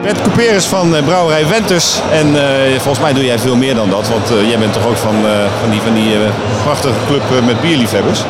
Bert 0.07 0.23
Couperus 0.23 0.67
van 0.67 0.97
eh, 0.97 1.05
Brouwerij 1.05 1.47
Wenters. 1.47 2.01
En 2.11 2.37
eh, 2.37 2.71
volgens 2.71 2.99
mij 2.99 3.13
doe 3.13 3.25
jij 3.25 3.39
veel 3.39 3.57
meer 3.57 3.75
dan 3.75 3.91
dat. 3.91 4.09
Want 4.09 4.31
eh, 4.31 4.49
jij 4.49 4.59
bent 4.59 4.73
toch 4.73 4.87
ook 4.87 4.97
van, 4.97 5.15
van 5.61 5.71
die, 5.71 5.81
van 5.81 5.95
die 5.95 6.17
prachtige 6.63 6.95
club 7.07 7.23
met 7.47 7.61
bierliefhebbers. 7.61 8.21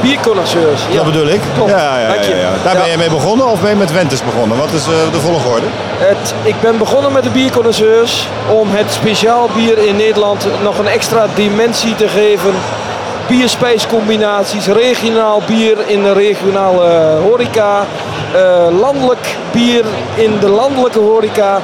Bierconnoisseurs. 0.00 0.80
Ja. 0.90 0.96
Dat 0.96 1.04
bedoel 1.04 1.26
ik. 1.26 1.40
Ja, 1.66 1.98
ja, 2.00 2.08
Dank 2.08 2.22
je. 2.22 2.34
ja. 2.36 2.50
Daar 2.64 2.74
ben 2.74 2.84
Ja. 2.84 2.90
je 2.90 2.96
mee 2.98 3.10
begonnen 3.10 3.46
of 3.46 3.60
ben 3.60 3.70
je 3.70 3.76
met 3.76 3.92
Wenters 3.92 4.24
begonnen? 4.24 4.56
Wat 4.58 4.72
is 4.72 4.84
de 4.84 5.20
volgorde? 5.20 5.66
Het, 5.98 6.34
ik 6.42 6.60
ben 6.60 6.78
begonnen 6.78 7.12
met 7.12 7.22
de 7.22 7.30
bierconnoisseurs 7.30 8.28
om 8.48 8.68
het 8.70 8.92
speciaal 8.92 9.48
bier 9.54 9.78
in 9.78 9.96
Nederland 9.96 10.46
nog 10.62 10.78
een 10.78 10.88
extra 10.88 11.26
dimensie 11.34 11.94
te 11.94 12.08
geven. 12.08 12.50
Bierspijscombinaties, 13.28 14.66
regionaal 14.66 15.42
bier 15.46 15.76
in 15.86 16.02
de 16.02 16.12
regionale 16.12 17.18
horeca, 17.22 17.86
landelijk 18.80 19.36
bier 19.52 19.84
in 20.14 20.38
de 20.40 20.48
landelijke 20.48 20.98
horeca. 20.98 21.60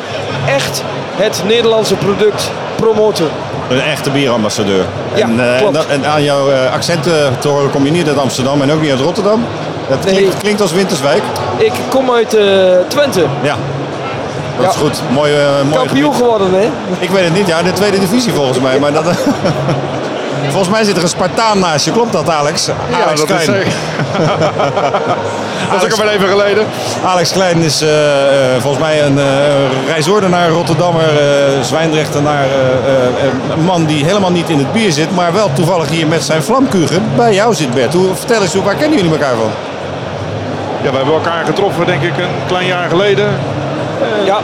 Echt 0.47 0.83
het 1.17 1.43
Nederlandse 1.47 1.95
product 1.95 2.51
promoten. 2.75 3.29
Een 3.71 3.81
echte 3.81 4.11
bierambassadeur. 4.11 4.85
Ja, 5.14 5.25
en, 5.27 5.53
eh, 5.53 5.59
klopt. 5.59 5.67
en, 5.67 5.73
dat- 5.73 5.87
en 5.87 6.07
aan 6.07 6.23
jouw 6.23 6.51
eh, 6.51 6.73
accenten 6.73 7.37
te 7.39 7.49
horen 7.49 7.71
kom 7.71 7.85
je 7.85 7.91
niet 7.91 8.09
uit 8.09 8.19
Amsterdam 8.19 8.62
en 8.62 8.73
ook 8.73 8.81
niet 8.81 8.91
uit 8.91 9.01
Rotterdam. 9.01 9.45
Dat 9.89 10.05
Nee. 10.05 10.29
klinkt, 10.39 10.61
als 10.61 10.73
Winterswijk. 10.73 11.23
Ik 11.57 11.73
kom 11.89 12.11
uit 12.11 12.35
eh, 12.35 12.45
Twente, 12.89 13.25
Ja. 13.43 13.57
Dat 14.61 14.69
is 14.71 14.75
Ja. 14.75 14.81
goed. 14.81 15.01
Mooi, 15.12 15.33
eh 15.33 15.41
mooi 15.62 15.77
kampioen 15.77 16.03
gebied. 16.05 16.17
geworden 16.21 16.51
hè. 16.55 16.69
Ik 16.99 17.11
weet 17.11 17.25
het 17.25 17.35
niet. 17.35 17.47
Ja, 17.47 17.59
in 17.59 17.64
de 17.64 17.73
tweede 17.73 17.99
divisie 17.99 18.33
volgens 18.33 18.61
mij. 18.61 18.79
Maar 18.79 18.93
dat, 18.93 19.05
volgens 20.55 20.69
mij 20.69 20.85
zit 20.85 20.97
er 20.97 21.03
een 21.03 21.09
Spartaan 21.09 21.59
naast 21.59 21.85
je. 21.85 21.91
Klopt 21.93 22.12
dat, 22.12 22.31
Alex? 22.31 22.69
Alex 23.05 23.21
dat 23.21 23.31
is 23.31 23.45
Klein. 23.45 23.61
zeker. 23.61 23.73
Dat 25.71 25.83
is 25.85 25.93
ook 25.93 25.99
alweer 26.01 26.15
even 26.17 26.29
geleden. 26.29 26.67
Alex 27.05 27.33
Klein 27.33 27.59
is 27.63 27.83
eh, 27.83 27.89
eh, 28.55 28.61
volgens 28.61 28.83
mij 28.83 29.03
een 29.03 29.17
uh, 29.19 29.25
reisordenaar, 29.87 30.49
Rotterdammer, 30.49 31.05
eh 31.09 31.63
Zwijndrechtenaar. 31.63 32.45
eh, 32.45 33.07
eh, 33.07 33.33
een 33.57 33.65
man 33.65 33.85
die 33.85 34.05
helemaal 34.05 34.31
niet 34.33 34.49
in 34.49 34.59
het 34.59 34.73
bier 34.73 34.93
zit, 34.93 35.15
maar 35.15 35.33
wel 35.33 35.51
toevallig 35.53 35.89
hier 35.89 36.07
met 36.07 36.23
zijn 36.25 36.43
vlamkugen 36.43 37.03
bij 37.17 37.35
jou 37.35 37.55
zit, 37.55 37.75
Bert. 37.75 37.95
Hoe, 37.95 38.15
vertel 38.15 38.43
eens, 38.43 38.55
hoe, 38.55 38.63
waar 38.63 38.75
kennen 38.75 38.97
jullie 38.99 39.13
elkaar 39.13 39.35
van? 39.37 39.51
Ja, 40.83 40.91
we 40.91 40.97
hebben 40.97 41.15
elkaar 41.15 41.45
getroffen 41.45 41.87
denk 41.87 42.03
ik 42.03 42.17
een 42.19 42.35
klein 42.47 42.67
jaar 42.67 42.89
geleden. 42.89 43.29
Ja, 44.25 44.39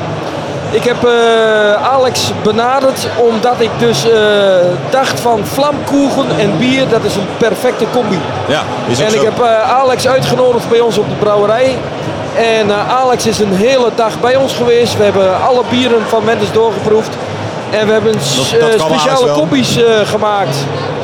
ik 0.73 0.85
heb 0.85 1.05
eh, 1.05 1.93
Alex 1.93 2.33
benaderd 2.43 3.07
omdat 3.17 3.55
ik 3.59 3.71
dus 3.79 4.11
eh, 4.11 4.19
dacht 4.91 5.21
van 5.21 5.41
vlamkoegen 5.47 6.25
en 6.39 6.59
bier, 6.59 6.89
dat 6.89 7.05
is 7.05 7.15
een 7.15 7.27
perfecte 7.39 7.85
combi. 7.93 8.19
Ja, 8.47 8.63
is 8.89 8.99
ook 8.99 9.05
En 9.05 9.11
zo. 9.11 9.17
ik 9.17 9.23
heb 9.23 9.41
eh, 9.41 9.71
Alex 9.79 10.09
uitgenodigd 10.09 10.69
bij 10.69 10.81
ons 10.81 10.99
op 10.99 11.09
de 11.09 11.15
brouwerij. 11.15 11.77
En 12.37 12.73
Alex 12.89 13.27
is 13.27 13.39
een 13.39 13.55
hele 13.55 13.91
dag 13.95 14.21
bij 14.21 14.37
ons 14.37 14.55
geweest. 14.55 14.97
We 14.97 15.05
hebben 15.05 15.43
alle 15.43 15.63
bieren 15.71 16.01
van 16.09 16.25
Mendes 16.25 16.53
doorgeproefd. 16.53 17.11
En 17.71 17.87
we 17.87 17.93
hebben 17.93 18.13
Dat- 18.13 18.61
dat 18.61 18.81
speciale 18.81 19.33
combi's 19.33 19.79
gemaakt 20.05 20.57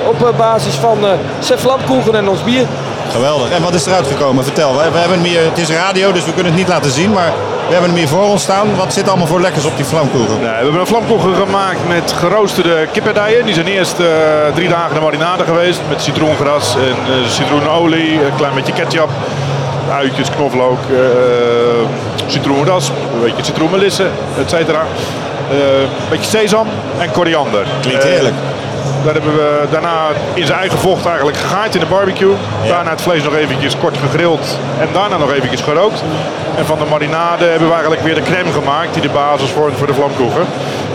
op 0.06 0.32
basis 0.36 0.74
van 0.74 0.98
zijn 1.38 1.58
vlamkoegen 1.58 2.14
en 2.14 2.28
ons 2.28 2.44
bier. 2.44 2.66
Geweldig. 3.12 3.50
En 3.50 3.62
wat 3.62 3.74
is 3.74 3.86
eruit 3.86 4.06
gekomen? 4.06 4.44
Vertel. 4.44 4.76
We, 4.76 4.90
we 4.92 4.98
hebben 4.98 5.22
hier, 5.22 5.40
het 5.44 5.58
is 5.58 5.68
radio, 5.70 6.12
dus 6.12 6.24
we 6.24 6.32
kunnen 6.32 6.52
het 6.52 6.60
niet 6.60 6.70
laten 6.70 6.90
zien, 6.90 7.12
maar 7.12 7.32
we 7.68 7.74
hebben 7.74 7.90
hem 7.90 7.98
hier 7.98 8.08
voor 8.08 8.22
ons 8.24 8.42
staan. 8.42 8.76
Wat 8.76 8.92
zit 8.92 9.08
allemaal 9.08 9.26
voor 9.26 9.40
lekkers 9.40 9.64
op 9.64 9.76
die 9.76 9.84
vlamkoegen? 9.84 10.40
Nee, 10.40 10.48
we 10.48 10.62
hebben 10.62 10.80
een 10.80 10.86
vlamkocher 10.86 11.34
gemaakt 11.34 11.88
met 11.88 12.12
geroosterde 12.12 12.86
kippendijen. 12.92 13.44
Die 13.44 13.54
zijn 13.54 13.66
eerst 13.66 14.00
eh, 14.00 14.06
drie 14.54 14.68
dagen 14.68 14.94
de 14.94 15.00
marinade 15.00 15.44
geweest 15.44 15.80
met 15.88 16.02
citroengras 16.02 16.74
en 16.74 17.12
eh, 17.12 17.28
citroenolie, 17.28 18.24
een 18.24 18.36
klein 18.36 18.54
beetje 18.54 18.72
ketchup, 18.72 19.08
uitjes, 19.92 20.30
knoflook, 20.30 20.78
eh 20.90 20.96
citroenras, 22.26 22.88
een 22.88 23.20
beetje 23.20 23.44
citroenmelisse, 23.44 24.06
et 24.38 24.50
cetera. 24.50 24.82
Een 25.50 25.88
beetje 26.10 26.38
sesam 26.38 26.66
en 26.98 27.10
koriander. 27.10 27.66
Klinkt 27.80 28.02
heerlijk. 28.02 28.34
Daar 29.04 29.12
hebben 29.12 29.34
we 29.34 29.66
daarna 29.70 30.06
in 30.34 30.46
zijn 30.46 30.58
eigen 30.58 30.78
vocht 30.78 31.06
eigenlijk 31.06 31.36
gegaaid 31.36 31.74
in 31.74 31.80
de 31.80 31.86
barbecue. 31.86 32.34
Daarna 32.68 32.90
het 32.90 33.02
vlees 33.02 33.22
nog 33.22 33.34
eventjes 33.34 33.76
kort 33.78 33.96
gegrild 33.98 34.58
en 34.80 34.88
daarna 34.92 35.16
nog 35.16 35.32
eventjes 35.32 35.60
gerookt. 35.60 36.02
En 36.56 36.66
van 36.66 36.78
de 36.78 36.84
marinade 36.84 37.44
hebben 37.44 37.68
we 37.68 37.72
eigenlijk 37.72 38.02
weer 38.02 38.14
de 38.14 38.22
crème 38.22 38.52
gemaakt 38.52 38.92
die 38.92 39.02
de 39.02 39.08
basis 39.08 39.50
vormt 39.50 39.76
voor 39.76 39.86
de 39.86 39.94
vlamkoeken. 39.94 40.46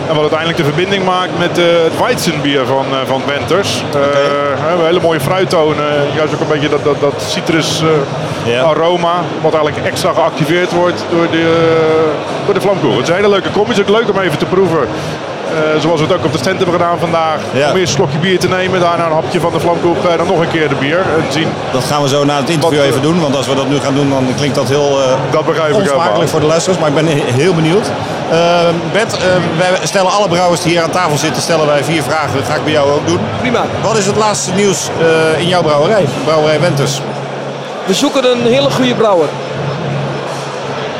En 0.08 0.14
wat 0.14 0.20
uiteindelijk 0.20 0.58
de 0.58 0.64
verbinding 0.64 1.04
maakt 1.04 1.38
met 1.38 1.58
eh, 1.58 1.64
het 1.84 1.98
Weizenbier 1.98 2.64
van, 2.66 2.86
eh, 2.90 2.98
van 3.06 3.22
Wenters. 3.26 3.84
Eh, 3.86 3.92
we 3.92 4.66
hebben 4.68 4.86
hele 4.86 5.00
mooie 5.00 5.20
fruittonen, 5.20 5.92
juist 6.14 6.34
ook 6.34 6.40
een 6.40 6.48
beetje 6.48 6.68
dat, 6.68 6.84
dat, 6.84 7.00
dat 7.00 7.22
citrus 7.28 7.82
aroma. 8.64 9.14
Wat 9.42 9.54
eigenlijk 9.54 9.86
extra 9.86 10.12
geactiveerd 10.12 10.72
wordt 10.72 11.04
door 11.10 11.30
de, 11.30 11.72
door 12.44 12.54
de 12.54 12.60
vlamkoeken. 12.60 12.98
Het 12.98 13.08
is 13.08 13.08
een 13.08 13.22
hele 13.22 13.28
leuke 13.28 13.48
het 13.48 13.68
is 13.68 13.80
ook 13.80 13.88
leuk 13.88 14.10
om 14.10 14.18
even 14.18 14.38
te 14.38 14.46
proeven. 14.46 14.88
Eh, 15.54 15.80
zoals 15.80 16.00
we 16.00 16.06
het 16.06 16.16
ook 16.16 16.24
op 16.24 16.32
de 16.32 16.38
stand 16.38 16.56
hebben 16.56 16.74
gedaan 16.74 16.98
vandaag. 16.98 17.38
Ja. 17.52 17.70
Om 17.70 17.76
eerst 17.76 17.92
een 17.92 17.98
slokje 17.98 18.18
bier 18.18 18.38
te 18.38 18.48
nemen, 18.48 18.80
daarna 18.80 19.06
een 19.06 19.12
hapje 19.12 19.40
van 19.40 19.52
de 19.52 19.60
vlamkoek, 19.60 20.04
eh, 20.04 20.16
dan 20.16 20.26
nog 20.26 20.40
een 20.40 20.50
keer 20.50 20.68
de 20.68 20.74
bier. 20.74 20.98
En 20.98 21.24
zien. 21.32 21.48
Dat 21.72 21.84
gaan 21.84 22.02
we 22.02 22.08
zo 22.08 22.24
na 22.24 22.36
het 22.36 22.48
interview 22.50 22.78
Wat, 22.78 22.86
eh, 22.86 22.90
even 22.92 23.02
doen, 23.02 23.20
want 23.20 23.36
als 23.36 23.46
we 23.46 23.54
dat 23.54 23.68
nu 23.68 23.78
gaan 23.80 23.94
doen, 23.94 24.10
dan 24.10 24.26
klinkt 24.36 24.54
dat 24.56 24.68
heel 24.68 25.00
eh 25.02 25.08
Dat 25.30 25.44
begrijp 25.46 25.68
ik 25.70 25.74
onsmakelijk 25.76 26.06
helemaal. 26.08 26.28
voor 26.28 26.40
de 26.40 26.46
luisteraars. 26.46 26.80
Maar 26.80 26.88
ik 26.88 26.94
ben 26.94 27.06
he- 27.06 27.32
heel 27.42 27.54
benieuwd. 27.54 27.86
Eh, 28.30 28.38
Bert, 28.92 29.12
eh, 29.12 29.20
wij 29.58 29.68
stellen 29.82 30.10
alle 30.12 30.28
brouwers 30.28 30.60
die 30.62 30.72
hier 30.72 30.82
aan 30.82 30.90
tafel 30.90 31.16
zitten, 31.18 31.42
stellen 31.42 31.66
wij 31.66 31.84
vier 31.84 32.02
vragen. 32.02 32.34
Dat 32.36 32.44
ga 32.48 32.54
ik 32.54 32.64
bij 32.64 32.72
jou 32.72 32.90
ook 32.90 33.06
doen. 33.06 33.18
Prima. 33.40 33.64
Wat 33.82 33.96
is 33.96 34.06
het 34.06 34.16
laatste 34.16 34.50
nieuws 34.52 34.88
eh, 35.00 35.40
in 35.40 35.48
jouw 35.48 35.62
brouwerij? 35.62 36.04
Brouwerij 36.24 36.60
Wenters. 36.60 37.00
We 37.84 37.94
zoeken 37.94 38.30
een 38.30 38.42
hele 38.52 38.70
goede 38.70 38.94
brouwer. 38.94 39.28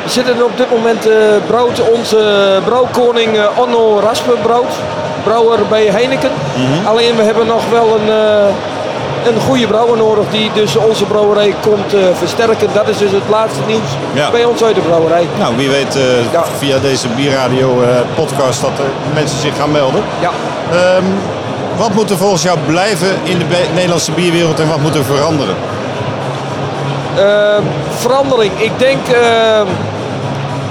We 0.05 0.11
zitten 0.11 0.43
op 0.43 0.57
dit 0.57 0.69
moment, 0.69 1.07
eh 1.07 1.13
brouwt 1.47 1.89
onze 1.89 2.17
brouwkoning 2.65 3.37
eh, 3.37 3.43
Onno 3.55 3.99
Raspe 3.99 4.31
brouwt. 4.41 4.73
Brouwer 5.23 5.59
bij 5.69 5.85
Heineken. 5.85 6.29
Mhm. 6.55 6.87
Alleen 6.87 7.15
we 7.15 7.23
hebben 7.23 7.47
nog 7.47 7.61
wel 7.71 7.87
een, 7.99 8.09
eh, 8.09 9.33
een 9.33 9.41
goede 9.47 9.67
brouwer 9.67 9.97
nodig 9.97 10.23
die 10.31 10.51
dus 10.53 10.75
onze 10.75 11.05
brouwerij 11.05 11.53
komt 11.61 11.93
eh, 11.93 11.99
versterken. 12.17 12.67
Dat 12.73 12.87
is 12.87 12.97
dus 12.97 13.11
het 13.11 13.27
laatste 13.29 13.59
nieuws 13.67 13.89
Ja. 14.13 14.29
bij 14.31 14.45
ons 14.45 14.63
uit 14.63 14.75
de 14.75 14.81
brouwerij. 14.81 15.27
Nou, 15.39 15.53
wie 15.57 15.69
weet 15.69 15.95
eh, 15.95 16.31
Ja. 16.31 16.43
via 16.57 16.77
deze 16.79 17.07
Bierradio 17.07 17.81
eh, 17.81 17.87
podcast 18.15 18.61
dat 18.61 18.71
er 18.77 18.89
mensen 19.13 19.39
zich 19.39 19.55
gaan 19.57 19.71
melden. 19.71 20.01
Ja. 20.21 20.29
Ehm, 20.71 21.03
wat 21.77 21.93
moet 21.93 22.09
er 22.09 22.17
volgens 22.17 22.43
jou 22.43 22.57
blijven 22.67 23.07
in 23.23 23.37
de 23.39 23.45
Nederlandse 23.73 24.11
bierwereld 24.11 24.59
en 24.59 24.67
wat 24.67 24.79
moet 24.79 24.95
er 24.95 25.03
veranderen? 25.03 25.55
Eh, 27.17 27.57
verandering. 27.99 28.51
Ik 28.57 28.71
denk 28.77 29.07
eh, 29.07 29.61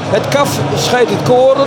het 0.09 0.29
kaf 0.29 0.51
scheidt 0.77 1.11
het 1.11 1.23
koren. 1.23 1.67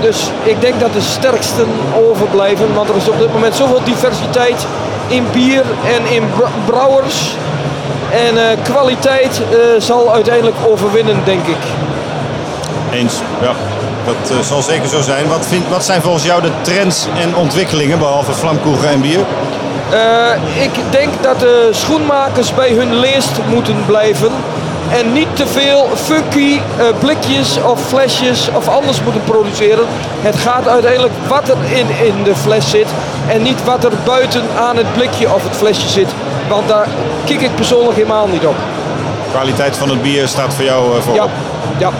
Dus 0.00 0.30
ik 0.42 0.60
denk 0.60 0.80
dat 0.80 0.92
de 0.92 1.00
sterksten 1.00 1.66
overblijven. 2.08 2.74
Want 2.74 2.88
er 2.88 2.96
is 2.96 3.08
op 3.08 3.18
dit 3.18 3.32
moment 3.32 3.54
zoveel 3.54 3.80
diversiteit 3.84 4.66
in 5.06 5.26
bier 5.32 5.62
en 5.84 6.12
in 6.14 6.22
br- 6.36 6.72
brouwers. 6.72 7.34
En 8.10 8.50
eh, 8.50 8.56
kwaliteit 8.62 9.40
eh, 9.50 9.58
zal 9.78 10.12
uiteindelijk 10.12 10.56
overwinnen, 10.66 11.16
denk 11.24 11.46
ik. 11.46 11.56
Eens, 12.92 13.14
ja. 13.40 13.52
Dat 14.06 14.30
eh, 14.30 14.36
zal 14.46 14.62
zeker 14.62 14.88
zo 14.88 15.00
zijn. 15.00 15.28
Wat, 15.28 15.46
vind, 15.46 15.68
wat 15.68 15.84
zijn 15.84 16.02
volgens 16.02 16.24
jou 16.24 16.42
de 16.42 16.50
trends 16.60 17.06
en 17.18 17.36
ontwikkelingen, 17.36 17.98
behalve 17.98 18.32
vlamkoegen 18.32 18.88
en 18.88 19.00
bier? 19.00 19.20
Ik 20.60 20.70
denk 20.90 21.08
dat 21.22 21.40
de 21.40 21.68
schoenmakers 21.70 22.54
bij 22.54 22.70
hun 22.70 22.94
leest 22.94 23.30
moeten 23.48 23.76
blijven. 23.86 24.32
En 24.90 25.12
niet 25.12 25.36
te 25.36 25.46
veel 25.46 25.88
funky 25.94 26.60
eh, 26.78 26.86
blikjes 26.98 27.58
of 27.62 27.80
flesjes 27.86 28.48
of 28.54 28.68
anders 28.68 29.02
moeten 29.02 29.22
produceren. 29.24 29.84
Het 30.20 30.36
gaat 30.36 30.68
uiteindelijk 30.68 31.12
wat 31.28 31.48
er 31.48 31.56
in, 31.74 31.86
in 32.06 32.22
de 32.22 32.36
fles 32.36 32.70
zit. 32.70 32.86
En 33.28 33.42
niet 33.42 33.64
wat 33.64 33.84
er 33.84 33.92
buiten 34.04 34.42
aan 34.58 34.76
het 34.76 34.92
blikje 34.92 35.34
of 35.34 35.42
het 35.42 35.56
flesje 35.56 35.88
zit. 35.88 36.08
Want 36.48 36.68
daar 36.68 36.88
kik 37.24 37.40
ik 37.40 37.54
persoonlijk 37.54 37.96
helemaal 37.96 38.26
niet 38.26 38.46
op. 38.46 38.54
kwaliteit 39.30 39.76
van 39.76 39.88
het 39.88 40.02
bier 40.02 40.28
staat 40.28 40.54
voor 40.54 40.64
jou 40.64 40.96
eh, 40.96 41.02
voorop. 41.02 41.30
Ja, 41.78 41.86
ja. 41.86 41.90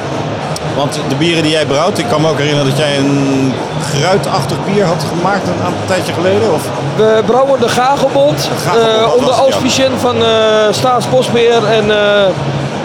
Want 0.76 0.98
de 1.08 1.14
bieren 1.14 1.42
die 1.42 1.52
jij 1.52 1.66
brouwt, 1.66 1.98
ik 1.98 2.08
kan 2.08 2.20
me 2.20 2.28
ook 2.28 2.38
herinneren 2.38 2.68
dat 2.68 2.78
jij 2.78 2.98
een 2.98 3.52
gruitachtig 3.92 4.56
bier 4.64 4.84
had 4.84 5.04
gemaakt 5.16 5.46
een 5.46 5.64
aantal 5.64 5.86
tijdje 5.86 6.12
geleden. 6.12 6.52
Of? 6.52 6.62
We 6.96 7.22
brouwen 7.26 7.60
de 7.60 7.68
Gagelbond 7.68 8.50
Gagelbond, 8.64 9.00
dat 9.00 9.14
onder 9.14 9.34
ja. 9.34 9.40
auspiciën 9.40 9.90
van 9.98 10.16
eh 10.24 10.30
Staatsbosbeheer 10.70 11.64
en 11.64 11.90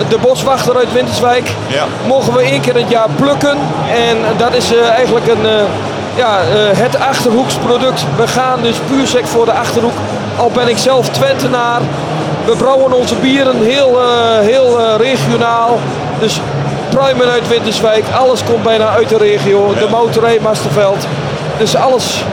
de 0.09 0.17
boswachter 0.17 0.75
uit 0.75 0.93
Winterswijk. 0.93 1.51
Ja. 1.67 1.83
Mogen 2.07 2.33
we 2.33 2.41
één 2.41 2.61
keer 2.61 2.75
in 2.75 2.81
het 2.81 2.91
jaar 2.91 3.09
plukken 3.15 3.57
en 3.93 4.17
dat 4.37 4.53
is 4.53 4.73
eh, 4.73 4.89
eigenlijk 4.89 5.27
een, 5.27 5.45
eh, 5.45 5.63
ja, 6.15 6.39
eh, 6.39 6.77
het 6.77 6.99
Achterhoeksproduct. 6.99 8.05
We 8.15 8.27
gaan 8.27 8.61
dus 8.61 8.75
puur 8.89 9.07
sec 9.07 9.25
voor 9.25 9.45
de 9.45 9.51
Achterhoek. 9.51 9.93
Al 10.37 10.51
ben 10.53 10.67
ik 10.67 10.77
zelf 10.77 11.09
Twentenaar. 11.09 11.81
We 12.45 12.55
brouwen 12.55 12.93
onze 12.93 13.15
bieren 13.15 13.63
heel, 13.63 13.99
heel 14.41 14.95
regionaal. 14.97 15.79
Dus 16.19 16.41
pruimen 16.89 17.29
uit 17.29 17.47
Winterswijk, 17.47 18.03
alles 18.19 18.43
komt 18.43 18.63
bijna 18.63 18.89
uit 18.89 19.09
de 19.09 19.17
regio. 19.17 19.73
De 19.73 19.87
motorij 19.89 20.39
Masterveld. 20.41 21.07
Dus 21.57 21.75
alles 21.75 22.23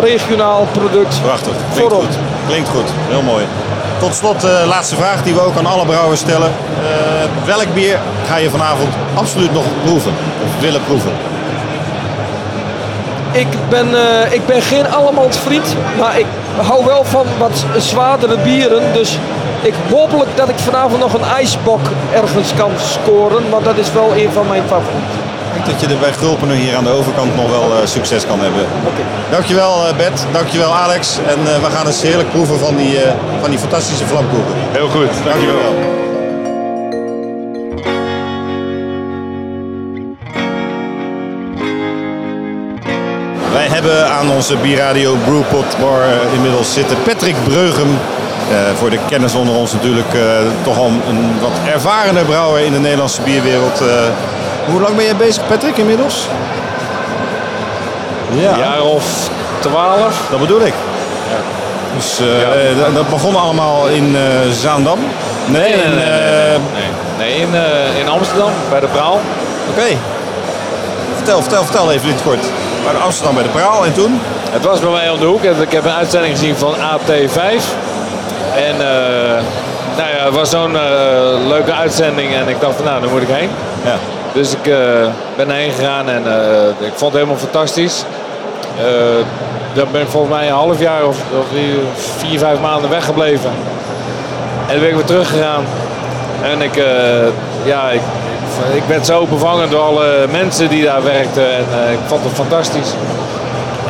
regionaal 0.00 0.66
product. 0.72 1.20
Prachtig. 1.22 1.52
Klinkt 1.72 1.92
Voorop. 1.92 2.08
goed. 2.08 2.18
Klinkt 2.46 2.68
goed. 2.68 2.88
Heel 3.08 3.22
mooi. 3.22 3.44
Tot 4.02 4.14
slot 4.14 4.40
de 4.40 4.64
laatste 4.66 4.96
vraag 4.96 5.22
die 5.22 5.34
we 5.34 5.40
ook 5.40 5.56
aan 5.56 5.66
alle 5.66 5.86
brouwers 5.86 6.20
stellen. 6.20 6.48
Eh, 6.48 7.46
welk 7.46 7.74
bier 7.74 7.98
ga 8.26 8.36
je 8.36 8.50
vanavond 8.50 8.88
absoluut 9.14 9.52
nog 9.52 9.64
proeven? 9.84 10.12
Of 10.44 10.60
willen 10.60 10.84
proeven? 10.84 11.12
Ik 13.32 13.46
ben, 13.68 13.86
eh, 13.94 14.32
ik 14.32 14.46
ben 14.46 14.62
geen 14.62 14.90
allemansvriend, 14.90 15.76
maar 15.98 16.18
ik 16.18 16.26
hou 16.62 16.84
wel 16.84 17.04
van 17.04 17.26
wat 17.38 17.64
zwaardere 17.76 18.38
bieren. 18.38 18.92
Dus 18.92 19.18
ik 19.60 19.74
hopelijk 19.90 20.36
dat 20.36 20.48
ik 20.48 20.58
vanavond 20.58 21.00
nog 21.00 21.14
een 21.14 21.28
ijsbok 21.36 21.80
ergens 22.14 22.54
kan 22.56 22.70
scoren, 22.76 23.50
want 23.50 23.64
dat 23.64 23.76
is 23.76 23.92
wel 23.92 24.12
een 24.16 24.32
van 24.32 24.46
mijn 24.46 24.62
favorieten. 24.66 25.21
Denk 25.64 25.80
dat 25.80 25.88
je 25.88 25.94
er 25.94 26.00
bij 26.00 26.12
Gulpener 26.12 26.56
hier 26.56 26.76
aan 26.76 26.84
de 26.84 26.90
overkant 26.90 27.36
nog 27.36 27.50
wel 27.50 27.62
eh, 27.62 27.86
succes 27.86 28.26
kan 28.26 28.40
hebben. 28.40 28.66
Dankjewel 29.30 29.86
eh 29.86 29.96
Bert, 29.96 30.24
dankjewel 30.32 30.74
Alex. 30.74 31.18
En 31.26 31.54
eh, 31.54 31.62
we 31.62 31.70
gaan 31.70 31.86
eens 31.86 32.02
heerlijk 32.02 32.30
proeven 32.30 32.58
van 32.58 32.76
die, 32.76 33.02
eh, 33.02 33.12
van 33.40 33.50
die 33.50 33.58
fantastische 33.58 34.06
vlamkoeken. 34.06 34.54
Heel 34.72 34.88
goed. 34.88 35.10
Dankjewel. 35.24 35.74
Wij 43.52 43.66
hebben 43.68 44.10
aan 44.10 44.30
onze 44.30 44.56
Bierradio 44.56 45.16
Brewpot 45.24 45.78
Bar 45.80 46.04
inmiddels 46.34 46.72
zitten 46.72 46.96
Patrick 47.02 47.36
Breugem. 47.44 47.98
Eh, 48.52 48.58
voor 48.74 48.90
de 48.90 48.98
kennis 49.08 49.34
onder 49.34 49.54
ons 49.54 49.72
natuurlijk 49.72 50.14
eh, 50.14 50.20
toch 50.62 50.78
al 50.78 50.86
een 50.86 51.40
wat 51.40 51.72
ervarene 51.72 52.24
brouwer 52.24 52.60
in 52.64 52.72
de 52.72 52.78
Nederlandse 52.78 53.22
bierwereld. 53.22 53.80
Eh, 53.80 53.86
hoe 54.70 54.80
lang 54.80 54.96
ben 54.96 55.04
je 55.04 55.14
bezig 55.14 55.46
Patrick 55.46 55.76
inmiddels? 55.76 56.26
Ja, 58.34 58.52
Een 58.52 58.58
jaar 58.58 58.82
of 58.82 59.04
twaalf. 59.60 60.20
dat 60.30 60.40
bedoel 60.40 60.60
ik. 60.60 60.74
Dus 61.96 62.20
eh, 62.20 62.70
eh, 62.70 62.78
dat- 62.78 62.94
dat 62.94 63.08
begon 63.08 63.36
allemaal 63.36 63.86
in 63.88 64.16
eh, 64.16 64.50
Zaandam. 64.60 64.98
Nee, 65.46 65.60
Nee, 65.62 65.76
nee, 65.76 65.94
in, 65.94 66.60
nee, 67.18 67.34
in, 67.40 67.48
in 68.00 68.08
Amsterdam, 68.08 68.50
bij 68.70 68.80
de 68.80 68.86
Praal. 68.86 69.20
Oké. 69.70 69.96
Vertel, 71.16 71.40
vertel, 71.40 71.64
vertel 71.64 71.92
even 71.92 72.08
het 72.08 72.22
kort. 72.22 72.44
Bij 72.92 73.00
Amsterdam 73.02 73.34
bij 73.34 73.42
de 73.42 73.48
Praal 73.48 73.84
en 73.84 73.92
toen? 73.92 74.20
Het 74.50 74.64
was 74.64 74.80
bij 74.80 74.90
mij 74.90 75.10
om 75.10 75.18
de 75.18 75.24
hoek. 75.26 75.44
en 75.44 75.60
Ik 75.60 75.72
heb 75.72 75.84
een 75.84 75.90
uitzending 75.92 76.32
gezien 76.38 76.56
van 76.56 76.74
AT5. 76.74 77.62
En 78.56 78.76
nou 79.96 80.08
ja, 80.16 80.24
het 80.24 80.34
was 80.34 80.50
zo'n 80.50 80.72
leuke 81.48 81.72
uitzending 81.72 82.34
en 82.34 82.48
ik 82.48 82.60
dacht 82.60 82.76
van 82.76 82.84
nou, 82.84 83.00
daar 83.00 83.10
moet 83.10 83.22
ik 83.22 83.28
heen. 83.28 83.50
Ja. 83.84 83.96
Dus 84.32 84.52
ik 84.52 84.66
eh, 84.66 84.76
ben 85.36 85.50
erheen 85.50 85.72
gegaan 85.72 86.08
en 86.08 86.22
eh, 86.26 86.86
ik 86.86 86.92
vond 86.94 87.12
het 87.12 87.12
helemaal 87.12 87.36
fantastisch. 87.36 88.04
Eh 88.78 88.84
daar 89.74 89.86
ben 89.92 90.00
ik 90.00 90.08
volgens 90.08 90.32
mij 90.34 90.46
een 90.46 90.54
half 90.54 90.80
jaar 90.80 91.06
of, 91.06 91.16
of 91.38 91.46
vier, 92.16 92.38
vijf 92.38 92.60
maanden 92.60 92.90
weggebleven. 92.90 93.50
En 94.66 94.72
toen 94.72 94.80
ben 94.80 94.88
ik 94.88 94.94
weer 94.94 95.04
teruggegaan. 95.04 95.64
En 96.42 96.62
ik, 96.62 96.82
ja, 97.64 97.90
ik, 97.90 98.00
ik, 98.74 98.82
werd 98.86 99.06
zo 99.06 99.26
bevangen 99.26 99.70
door 99.70 99.80
alle 99.80 100.26
mensen 100.30 100.68
die 100.68 100.84
daar 100.84 101.02
werkten. 101.02 101.54
En 101.56 101.92
ik 101.92 101.98
vond 102.06 102.24
het 102.24 102.32
fantastisch. 102.32 102.88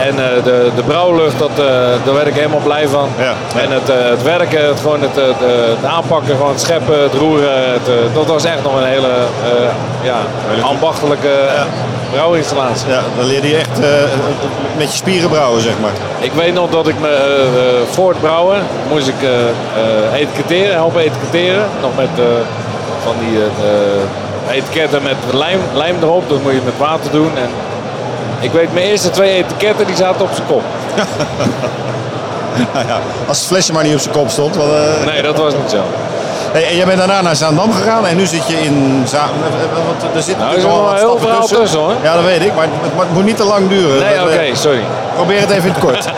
En 0.09 0.19
eh, 0.19 0.45
de, 0.45 0.71
de 0.75 0.83
brouwlucht, 0.83 1.39
dat, 1.39 1.51
eh, 1.51 1.65
daar 2.05 2.15
werd 2.15 2.27
ik 2.27 2.35
helemaal 2.35 2.61
blij 2.63 2.89
van. 2.89 3.09
Ja. 3.19 3.61
En 3.61 3.71
het, 3.71 3.91
eh, 3.91 3.97
het 4.05 4.23
werken, 4.23 4.67
het, 4.67 4.81
gewoon 4.81 5.01
het, 5.01 5.17
het, 5.17 5.37
het 5.77 5.85
aanpakken, 5.85 6.37
gewoon 6.37 6.51
het 6.51 6.61
scheppen, 6.61 7.03
het 7.03 7.15
roeren. 7.15 7.73
Het, 7.73 8.15
dat 8.15 8.27
was 8.27 8.45
echt 8.45 8.63
nog 8.63 8.77
een 8.77 8.87
hele 8.87 9.13
ja, 10.03 10.17
ambachtelijke 10.63 11.31
brouwinstallatie. 12.13 12.89
Ja, 12.89 13.01
dan 13.17 13.27
leerde 13.27 13.49
je 13.49 13.57
echt 13.57 13.79
met 14.77 14.91
je 14.91 14.97
spieren 14.97 15.29
brouwen, 15.29 15.63
zeg 15.63 15.75
maar. 15.81 15.93
Ik 16.19 16.33
weet 16.33 16.55
nog 16.55 16.71
dat 16.71 16.89
ik 16.89 17.01
me 17.01 17.45
voor 17.91 18.09
het 18.09 18.21
brouwen 18.21 18.59
moest 18.91 19.09
ik 19.09 19.29
etiketteren, 20.15 20.75
helpen 20.75 21.01
etiketteren. 21.01 21.65
Nog 21.81 21.91
met 21.97 22.27
van 23.03 23.15
die 23.19 23.39
etiketten 24.51 25.03
met 25.03 25.17
lijm, 25.33 25.61
lijm 25.75 25.97
erop. 26.03 26.29
Dat 26.29 26.43
moet 26.43 26.53
je 26.53 26.61
met 26.65 26.79
water 26.79 27.11
doen. 27.11 27.31
En 27.37 27.49
ik 28.43 28.53
weet 28.53 28.73
mijn 28.73 28.87
eerste 28.87 29.11
twee 29.11 29.31
etiketten 29.45 29.87
die 29.87 29.97
zaten 29.97 30.21
op 30.23 30.31
zijn 30.35 30.47
kop. 30.47 30.63
Nou 32.75 32.87
ja, 32.87 32.99
als 33.29 33.39
het 33.39 33.47
flesje 33.47 33.73
maar 33.73 33.85
niet 33.85 33.95
op 33.95 34.01
zijn 34.01 34.15
kop 34.15 34.29
stond. 34.31 34.57
Want, 34.57 34.71
eh, 34.73 35.07
Nee, 35.13 35.23
dat 35.23 35.39
was 35.39 35.53
niet 35.55 35.71
zo. 35.71 35.77
hey, 36.53 36.69
en 36.69 36.77
jij 36.77 36.87
bent 36.87 36.99
daarna 36.99 37.21
naar 37.23 37.37
Zaandam 37.37 37.73
gegaan 37.73 38.07
en 38.07 38.17
nu 38.17 38.27
zit 38.27 38.47
je 38.49 38.61
in 38.61 39.03
Zaandam. 39.07 39.37
Want 39.87 40.17
er 40.17 40.23
zit 40.23 40.39
Nou, 40.39 40.51
natuurlijk 40.51 40.75
wat 40.81 40.89
heel 40.91 40.99
stappen 40.99 41.21
verhaal 41.21 41.47
tussen, 41.47 41.79
hoor. 41.79 41.93
Ja, 42.03 42.15
dat 42.15 42.25
weet 42.25 42.43
ik, 42.43 42.55
maar 42.55 42.65
het, 42.65 42.93
het 42.97 43.13
moet 43.13 43.25
niet 43.25 43.37
te 43.37 43.45
lang 43.45 43.69
duren. 43.69 44.01
Nee, 44.01 44.23
oké, 44.23 44.31
eh, 44.33 44.55
sorry. 44.55 44.81
Probeer 45.15 45.41
het 45.41 45.51
even 45.51 45.67
in 45.69 45.75
het 45.75 45.85
kort. 45.85 46.07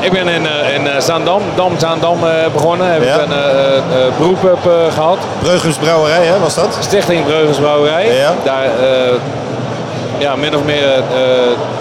Ik 0.00 0.12
ben 0.12 0.28
in, 0.28 0.46
eh, 0.46 0.74
in 0.74 0.86
eh, 0.88 1.00
Zaandam, 1.00 1.42
Dam 1.54 1.72
Zaandam 1.78 2.26
eh, 2.26 2.32
begonnen. 2.52 2.92
Heb 2.92 3.04
Ja. 3.04 3.14
ik 3.14 3.20
een 3.22 3.32
eh, 3.32 3.76
eh, 3.76 3.82
beroep 4.18 4.42
heb, 4.42 4.72
eh, 4.72 4.92
gehad. 4.94 5.18
Breugums 5.42 5.76
Brouwerij, 5.76 6.24
hè, 6.24 6.38
was 6.38 6.54
dat? 6.54 6.76
Stichting 6.80 7.24
Breugensbrouwerij. 7.24 8.16
Ja. 8.16 8.32
Daar, 8.44 8.64
eh, 8.64 9.12
ja, 10.22 10.36
min 10.36 10.56
of 10.56 10.64
meer 10.64 10.92
eh, 10.94 11.00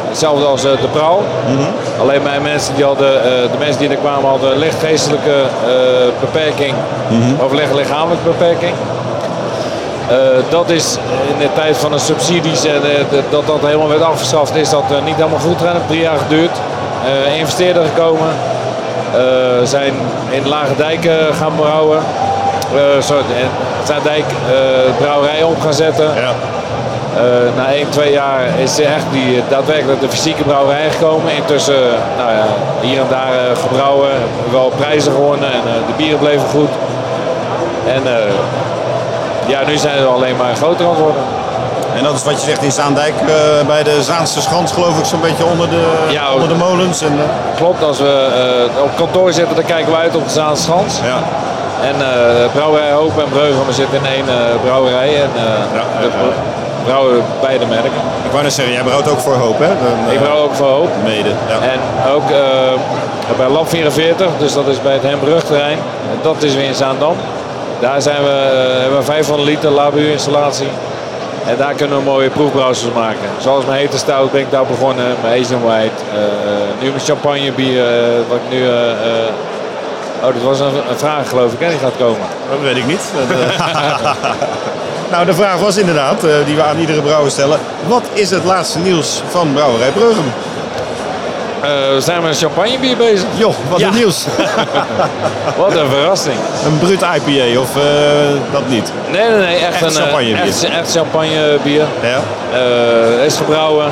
hetzelfde 0.08 0.46
als 0.46 0.64
eh, 0.66 0.72
de 0.72 0.88
Praal. 0.88 1.24
Mhm. 1.48 2.02
Alleen 2.02 2.22
mijn 2.22 2.42
mensen 2.42 2.76
die 2.76 2.84
hadden, 2.86 3.16
eh, 3.24 3.24
de 3.52 3.58
mensen 3.60 3.80
die 3.80 3.90
er 3.90 3.96
kwamen 3.96 4.30
hadden 4.30 4.52
een 4.52 4.58
licht 4.58 4.80
geestelijke 4.80 5.36
eh, 5.66 5.72
beperking 6.20 6.74
Mhm. 7.08 7.44
of 7.46 7.52
licht 7.54 7.74
lichamelijke 7.74 8.24
beperking. 8.24 8.74
Dat 10.50 10.70
is 10.70 10.98
in 11.32 11.38
de 11.40 11.48
tijd 11.56 11.78
van 11.78 11.92
de 11.92 12.00
subsidies 12.00 12.66
en 12.66 12.82
dat 13.30 13.48
dat 13.48 13.60
helemaal 13.62 13.88
werd 13.88 14.02
afgeschaft, 14.02 14.56
is 14.56 14.70
dat 14.70 14.84
niet 15.06 15.16
helemaal 15.16 15.40
goed 15.40 15.58
gegaan. 15.58 15.76
Drie 15.88 16.02
jaar 16.02 16.18
geduurd. 16.18 16.58
Investeerder 17.38 17.84
gekomen. 17.84 18.28
Zijn 19.64 19.94
in 20.30 20.48
Lage 20.48 20.76
Dijken 20.78 21.34
gaan 21.40 21.56
brouwen. 21.56 22.00
Sorry, 23.00 23.24
eh 23.88 24.96
brouwerij 24.98 25.44
op 25.44 25.62
gaan 25.62 25.74
zetten. 25.74 26.06
Ja. 26.16 26.32
Eh, 27.16 27.56
na 27.58 27.74
1, 27.74 27.90
2 27.90 28.12
jaar 28.12 28.42
is 28.60 28.80
er 28.80 28.86
echt 28.86 29.06
die, 29.12 29.44
daadwerkelijk 29.50 30.00
de 30.02 30.10
fysieke 30.10 30.44
brouwerij 30.44 30.90
gekomen. 30.90 31.34
Intussen 31.34 31.82
nou 32.18 32.32
ja, 32.32 32.46
hier 32.82 33.00
en 33.00 33.06
daar 33.10 33.32
eh, 33.34 33.58
gebrouwen, 33.62 34.10
wel 34.52 34.72
prijzen 34.78 35.12
gewonnen 35.12 35.52
en 35.52 35.60
eh, 35.66 35.88
de 35.88 35.94
bieren 35.98 36.20
bleven 36.20 36.48
goed. 36.50 36.70
En 37.88 38.02
eh, 38.18 38.24
ja, 39.46 39.60
nu 39.68 39.78
zijn 39.78 40.02
we 40.02 40.08
alleen 40.08 40.36
maar 40.36 40.56
groter 40.56 40.86
aan 40.86 40.92
het 40.92 41.00
worden. 41.00 41.22
En 41.98 42.04
dat 42.04 42.16
is 42.16 42.24
wat 42.24 42.42
je 42.42 42.48
zegt 42.50 42.64
in 42.64 42.72
Zaandijk, 42.72 43.14
eh, 43.28 43.68
bij 43.68 43.84
de 43.84 44.04
Zaanse 44.04 44.42
Schans 44.42 44.72
geloof 44.72 45.00
ik, 45.00 45.06
zo'n 45.06 45.22
beetje 45.22 45.46
onder 45.46 45.70
de, 45.70 45.84
Ja, 46.10 46.34
onder 46.34 46.48
de 46.48 46.56
molens. 46.56 47.02
En, 47.02 47.12
eh, 47.20 47.56
Klopt, 47.58 47.84
als 47.84 48.00
we 48.00 48.28
eh, 48.76 48.84
op 48.84 48.90
kantoor 48.96 49.34
zitten, 49.34 49.56
dan 49.56 49.66
kijken 49.66 49.92
we 49.92 49.98
uit 49.98 50.16
op 50.16 50.24
de 50.24 50.34
Zaanse 50.34 50.64
Schans. 50.64 51.00
ja. 51.04 51.18
En 51.90 51.96
eh 52.02 52.52
brouwerij 52.54 52.92
Hoop 52.92 53.20
en 53.20 53.30
Breugel, 53.30 53.66
we 53.66 53.74
zitten 53.74 53.98
in 53.98 54.06
één 54.06 54.28
eh, 54.30 54.36
brouwerij. 54.64 55.16
En, 55.16 55.30
eh, 55.36 55.44
Ja, 55.74 55.84
ja, 55.94 56.02
de, 56.02 56.08
ja. 56.08 56.51
Brouwen 56.84 57.24
beide 57.42 57.66
merken. 57.66 57.92
Ik 58.26 58.32
wou 58.32 58.44
net 58.44 58.54
zeggen, 58.54 58.74
jij 58.74 58.84
brouwt 58.84 59.10
ook 59.10 59.20
voor 59.20 59.34
hoop, 59.36 59.60
hè? 59.60 59.68
Dan, 59.68 60.08
eh, 60.08 60.14
Ik 60.14 60.20
brouw 60.22 60.38
ook 60.38 60.54
voor 60.54 60.68
Hoop. 60.68 60.90
Mede, 61.04 61.30
ja. 61.30 61.68
En 61.72 61.80
ook 62.14 62.30
eh, 62.30 63.38
bij 63.38 63.50
Lab 63.50 63.70
44, 63.70 64.28
dus 64.40 64.54
dat 64.54 64.68
is 64.68 64.82
bij 64.82 64.94
het 64.94 65.04
Hembrugterrein. 65.04 65.78
Dat 66.22 66.44
is 66.44 66.54
weer 66.56 66.64
in 66.66 66.76
Zaandam. 66.76 67.16
Daar 67.80 68.02
zijn 68.02 68.24
we, 68.24 68.30
eh, 68.30 68.80
hebben 68.82 68.98
we 69.00 69.04
500 69.06 69.50
liter 69.50 69.70
labuur 69.72 70.12
installatie. 70.12 70.68
En 71.48 71.58
daar 71.58 71.74
kunnen 71.74 71.98
we 71.98 72.04
mooie 72.04 72.30
proefbrouwsels 72.30 72.94
maken. 72.94 73.30
Zoals 73.40 73.66
mijn 73.66 73.80
hete 73.80 73.98
stout 73.98 74.32
ben 74.32 74.42
ik 74.42 74.52
daar 74.52 74.66
begonnen, 74.66 75.06
mijn 75.22 75.42
Asian 75.42 75.62
White. 75.62 75.92
eh, 76.14 76.20
nu 76.82 76.90
mijn 76.90 77.02
champagne 77.04 77.52
bier, 77.52 77.86
eh, 77.88 77.94
wat 78.30 78.38
ik 78.38 78.58
nu... 78.58 78.68
eh, 78.68 78.92
eh, 78.92 78.98
oh, 80.24 80.34
dat 80.34 80.44
was 80.44 80.60
een, 80.60 80.66
een 80.90 80.98
vraag 80.98 81.30
geloof 81.30 81.54
ik, 81.54 81.60
hè, 81.60 81.70
die 81.70 81.78
gaat 81.80 81.98
komen. 81.98 82.28
Dat 82.52 82.60
weet 82.62 82.76
ik 82.78 82.86
niet. 82.88 83.02
Nou, 85.12 85.26
de 85.26 85.34
vraag 85.34 85.60
was 85.60 85.78
inderdaad, 85.78 86.24
eh, 86.24 86.32
die 86.46 86.56
we 86.56 86.64
aan 86.64 86.80
iedere 86.80 87.02
brouwer 87.02 87.32
stellen. 87.32 87.60
Wat 87.88 88.04
is 88.14 88.30
het 88.30 88.44
laatste 88.44 88.80
nieuws 88.80 89.22
van 89.30 89.54
Brouwerij 89.54 89.90
Breugem? 89.90 90.34
Eh, 91.62 91.70
we 91.70 92.02
zijn 92.02 92.22
met 92.22 92.32
een 92.32 92.38
champagnebier 92.38 92.98
bezig. 92.98 93.28
Joh, 93.36 93.54
wat 93.70 93.80
Ja. 93.80 93.88
een 93.88 93.94
nieuws. 93.94 94.26
Wat 95.58 95.76
een 95.76 95.90
verrassing. 95.90 96.36
Een 96.66 96.78
brut 96.80 97.02
IPA 97.02 97.60
of 97.60 97.76
eh, 97.76 97.82
dat 98.52 98.68
niet? 98.68 98.92
Nee, 99.12 99.30
nee, 99.30 99.38
nee. 99.40 99.56
Echt, 99.56 99.74
Echt 99.74 99.82
een 99.82 100.02
champagnebier. 100.02 100.42
Echt, 100.42 100.64
echt 100.64 100.92
champagnebier. 100.92 101.86
Ja. 102.02 102.20
Eh, 102.54 103.26
is 103.26 103.36
gebrouwen. 103.38 103.92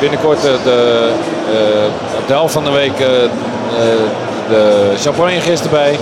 Binnenkort 0.00 0.42
de, 0.42 1.10
op 2.18 2.26
de 2.26 2.32
helft 2.32 2.52
van 2.52 2.64
de 2.64 2.70
week 2.70 2.96
de 4.48 4.92
champagnegist 5.00 5.64
erbij. 5.64 5.98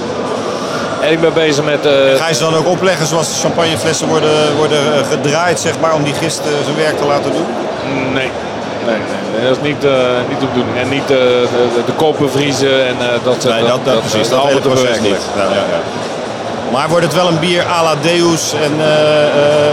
En 1.01 1.13
ik 1.13 1.21
ben 1.21 1.33
bezig 1.33 1.65
met... 1.65 1.87
eh, 1.87 1.93
Ga 2.17 2.29
je 2.29 2.35
ze 2.35 2.41
dan 2.41 2.55
ook 2.55 2.67
opleggen 2.69 3.07
zoals 3.07 3.29
de 3.29 3.41
champagneflessen 3.41 4.09
worden, 4.09 4.57
worden 4.57 4.79
eh, 4.95 5.01
gedraaid, 5.11 5.61
zeg 5.61 5.73
maar, 5.81 5.95
om 5.95 6.03
die 6.03 6.15
gist 6.15 6.39
eh, 6.41 6.47
zijn 6.65 6.77
werk 6.77 6.97
te 6.99 7.05
laten 7.05 7.33
doen? 7.33 7.47
Nee. 8.13 8.31
Nee, 8.87 8.95
nee, 8.97 9.39
nee, 9.39 9.49
dat 9.49 9.57
is 9.57 9.63
niet, 9.69 9.85
eh 9.85 9.93
niet 10.29 10.41
de 10.41 10.47
bedoeling. 10.47 10.77
En 10.79 10.89
niet 10.89 11.09
de, 11.09 11.47
de, 11.75 11.81
de 11.87 11.93
kop 11.93 12.19
bevriezen 12.19 12.87
en 12.87 12.97
dat 13.25 13.43
soort 13.43 13.55
Nee, 13.55 13.65
dat, 13.69 13.85
dat, 13.85 14.01
precies. 14.01 14.21
is 14.21 14.29
Dat 14.29 14.43
hele 14.43 14.55
altijd 14.55 14.73
proces 14.75 15.01
niet. 15.01 15.23
Ja, 15.37 15.43
ja, 15.43 15.49
ja. 15.75 15.81
Maar 16.73 16.89
wordt 16.89 17.05
het 17.05 17.15
wel 17.15 17.29
een 17.29 17.39
bier 17.39 17.65
à 17.79 17.83
la 17.83 17.95
Deus 18.03 18.55
en 18.63 18.73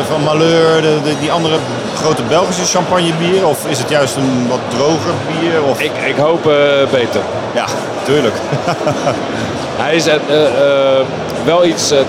van 0.08 0.24
Malheur, 0.24 0.82
de, 0.82 0.98
die 1.20 1.32
andere 1.32 1.56
grote 2.02 2.24
Belgische 2.24 2.66
champagnebier? 2.66 3.48
Of 3.48 3.66
is 3.68 3.80
het 3.80 3.90
juist 3.90 4.16
een 4.16 4.48
wat 4.50 4.60
droger 4.68 5.14
bier? 5.28 5.64
Of... 5.64 5.80
Ik, 5.82 5.92
ik 6.06 6.16
hoop 6.16 6.44
beter. 6.92 7.22
Ja, 7.54 7.66
tuurlijk. 8.04 8.36
Hij 9.84 9.96
is 9.96 10.08
eh, 10.08 10.16
eh, 10.16 11.06
wel 11.46 11.66
iets 11.66 11.92
eh, 11.92 12.00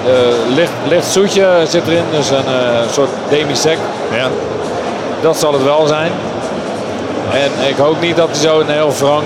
licht, 0.54 0.72
licht 0.88 1.06
zoetje 1.06 1.46
zit 1.68 1.86
erin, 1.86 2.04
dus 2.10 2.30
een 2.30 2.90
soort 2.92 3.08
demi-sec. 3.28 3.78
Ja. 4.10 4.28
Dat 5.20 5.36
zal 5.36 5.52
het 5.52 5.64
wel 5.64 5.86
zijn. 5.86 6.12
En 7.32 7.68
ik 7.68 7.76
hoop 7.76 8.00
niet 8.00 8.16
dat 8.16 8.28
hij 8.30 8.40
zo 8.40 8.60
een 8.60 8.68
heel 8.68 8.92
wrang, 8.98 9.22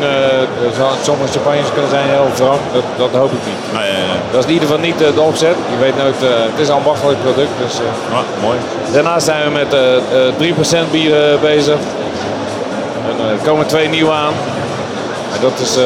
sommige 1.03 1.33
champagnes 1.33 1.73
kunnen 1.73 1.91
zijn 1.91 2.09
heel 2.09 2.29
wrang, 2.37 2.59
dat, 2.73 2.83
dat 2.97 3.21
hoop 3.21 3.33
ik 3.33 3.45
niet. 3.47 3.81
Nee, 3.81 3.93
nee, 3.93 4.07
nee. 4.07 4.21
Dat 4.31 4.41
is 4.41 4.47
in 4.47 4.53
ieder 4.53 4.69
geval 4.69 4.83
niet 4.85 4.99
de 4.99 5.21
opzet. 5.21 5.57
Je 5.71 5.79
weet 5.81 5.97
nooit, 5.97 6.15
het 6.51 6.59
is 6.61 6.69
een 6.69 6.75
ambachtelijk 6.75 7.23
product. 7.23 7.51
Dus. 7.59 7.75
Ah, 8.13 8.19
mooi. 8.43 8.59
Daarnaast 8.93 9.25
zijn 9.25 9.45
we 9.45 9.51
met 9.51 9.73
eh, 9.73 9.97
eh, 9.97 10.87
3% 10.87 10.91
bier 10.91 11.33
eh, 11.33 11.41
bezig. 11.41 11.77
En, 13.09 13.31
er 13.31 13.37
komen 13.45 13.67
twee 13.67 13.89
nieuwe 13.89 14.13
aan. 14.13 14.33
En 15.35 15.41
dat 15.41 15.53
is 15.63 15.77
eh 15.77 15.85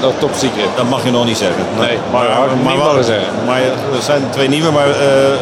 dat 0.00 0.12
top 0.18 0.30
secret. 0.36 0.68
Dat 0.76 0.88
mag 0.88 1.04
je 1.04 1.10
nog 1.10 1.24
niet 1.24 1.36
zeggen. 1.36 1.62
Nee, 1.78 1.98
maar 2.12 2.22
niet 2.62 2.82
wel- 2.82 3.02
zeggen. 3.02 3.28
Maar 3.46 3.60
er 3.60 4.02
zijn 4.02 4.22
twee 4.30 4.48
nieuwe, 4.48 4.70
maar 4.70 4.88
eh, 4.90 5.32
eh, 5.32 5.38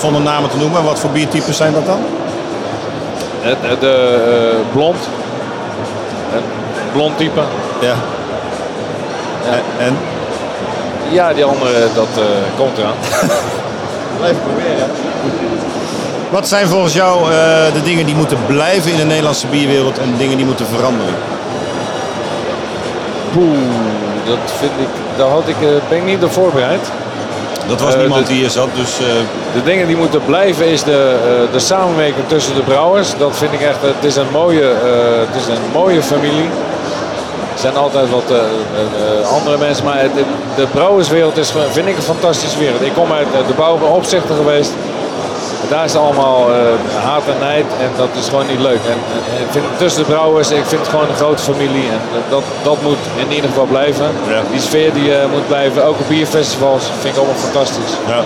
zonder 0.00 0.20
namen 0.22 0.50
te 0.50 0.56
noemen. 0.56 0.84
Wat 0.84 0.98
voor 0.98 1.10
biertypes 1.10 1.56
zijn 1.56 1.72
dat 1.72 1.86
dan? 1.86 1.98
De 3.80 3.88
eh, 3.88 4.72
blond. 4.72 4.96
Het 6.30 6.42
blond 6.92 7.16
type. 7.16 7.40
Ja. 7.80 7.94
En, 9.50 9.60
en? 9.86 9.96
Ja, 11.10 11.32
die 11.32 11.44
andere, 11.44 11.72
dat 11.94 12.08
eh, 12.16 12.24
komt 12.56 12.78
eraan. 12.78 12.94
Blijf 14.18 14.36
proberen. 14.46 14.90
Wat 16.30 16.48
zijn 16.48 16.66
volgens 16.68 16.94
jou 16.94 17.22
eh, 17.22 17.28
de 17.72 17.82
dingen 17.84 18.06
die 18.06 18.14
moeten 18.14 18.38
blijven 18.46 18.90
in 18.90 18.96
de 18.96 19.04
Nederlandse 19.04 19.46
bierwereld 19.46 19.98
en 19.98 20.14
dingen 20.18 20.36
die 20.36 20.46
moeten 20.46 20.66
veranderen? 20.66 21.14
Poeh, 23.32 23.58
dat 24.26 24.38
vind 24.58 24.72
ik, 24.78 24.88
daar 25.16 25.28
had 25.28 25.42
ik, 25.46 25.56
eh, 25.60 25.68
ben 25.88 25.98
ik 25.98 26.04
niet 26.04 26.24
op 26.24 26.32
voorbereid. 26.32 26.80
Dat 27.68 27.80
was 27.80 27.94
Eh, 27.94 28.00
niemand 28.00 28.26
de- 28.26 28.32
die 28.32 28.40
hier 28.40 28.50
zat, 28.50 28.68
dus... 28.74 28.98
eh, 28.98 29.04
De 29.54 29.62
dingen 29.64 29.86
die 29.86 29.96
moeten 29.96 30.24
blijven 30.24 30.66
is 30.66 30.82
de, 30.82 31.16
de 31.52 31.58
samenwerking 31.58 32.24
tussen 32.28 32.54
de 32.54 32.60
brouwers. 32.60 33.08
Dat 33.18 33.36
vind 33.36 33.52
ik 33.52 33.60
echt, 33.60 33.78
het 33.80 34.04
is 34.04 34.16
een 34.16 34.30
mooie, 34.32 34.62
het 35.26 35.36
is 35.42 35.46
een 35.46 35.62
mooie 35.72 36.02
familie. 36.02 36.48
Er 37.54 37.64
zijn 37.64 37.76
altijd 37.76 38.10
wat 38.10 38.32
andere 39.32 39.58
mensen, 39.58 39.84
maar 39.84 40.00
het, 40.00 40.10
de 40.56 40.66
brouwerswereld 40.72 41.36
is, 41.36 41.52
vind 41.70 41.86
ik 41.88 41.96
een 41.96 42.02
fantastische 42.02 42.58
wereld. 42.58 42.82
Ik 42.82 42.92
kom 42.94 43.12
uit 43.12 43.26
de 43.46 43.54
bouw, 43.56 43.78
opzichter 43.78 44.34
geweest. 44.34 44.70
Daar 45.68 45.84
is 45.84 45.94
allemaal 45.96 46.40
eh, 46.52 46.56
haat 47.04 47.22
en 47.26 47.38
nijd 47.40 47.64
en 47.80 47.90
dat 47.96 48.08
is 48.20 48.28
gewoon 48.28 48.46
niet 48.46 48.60
leuk. 48.60 48.82
En, 48.84 48.98
en- 49.14 49.24
en 49.36 49.40
ik 49.44 49.50
vind 49.50 49.64
het 49.68 49.78
tussen 49.78 50.02
de 50.04 50.08
brouwers, 50.12 50.50
ik 50.50 50.64
vind 50.66 50.80
het 50.80 50.90
gewoon 50.90 51.08
een 51.08 51.14
grote 51.24 51.42
familie 51.42 51.88
en 51.90 52.00
dat, 52.30 52.42
dat 52.62 52.82
moet 52.82 52.98
in 53.16 53.32
ieder 53.34 53.50
geval 53.50 53.64
blijven. 53.64 54.06
Die 54.50 54.60
sfeer 54.60 54.92
die 54.92 55.14
eh, 55.14 55.26
moet 55.32 55.46
blijven, 55.46 55.84
ook 55.84 55.98
op 56.00 56.08
bierfestivals, 56.08 56.82
vind 57.00 57.14
ik 57.14 57.20
allemaal 57.20 57.36
fantastisch. 57.48 57.92
Ja. 58.06 58.20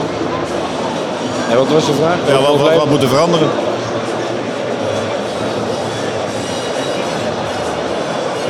En 1.51 1.57
wat 1.59 1.68
was 1.68 1.86
je 1.86 1.93
vraag? 1.93 2.16
ja, 2.26 2.40
wat, 2.49 2.61
wat, 2.61 2.74
wat 2.74 2.88
moet 2.88 3.03
er 3.03 3.09
veranderen? 3.09 3.49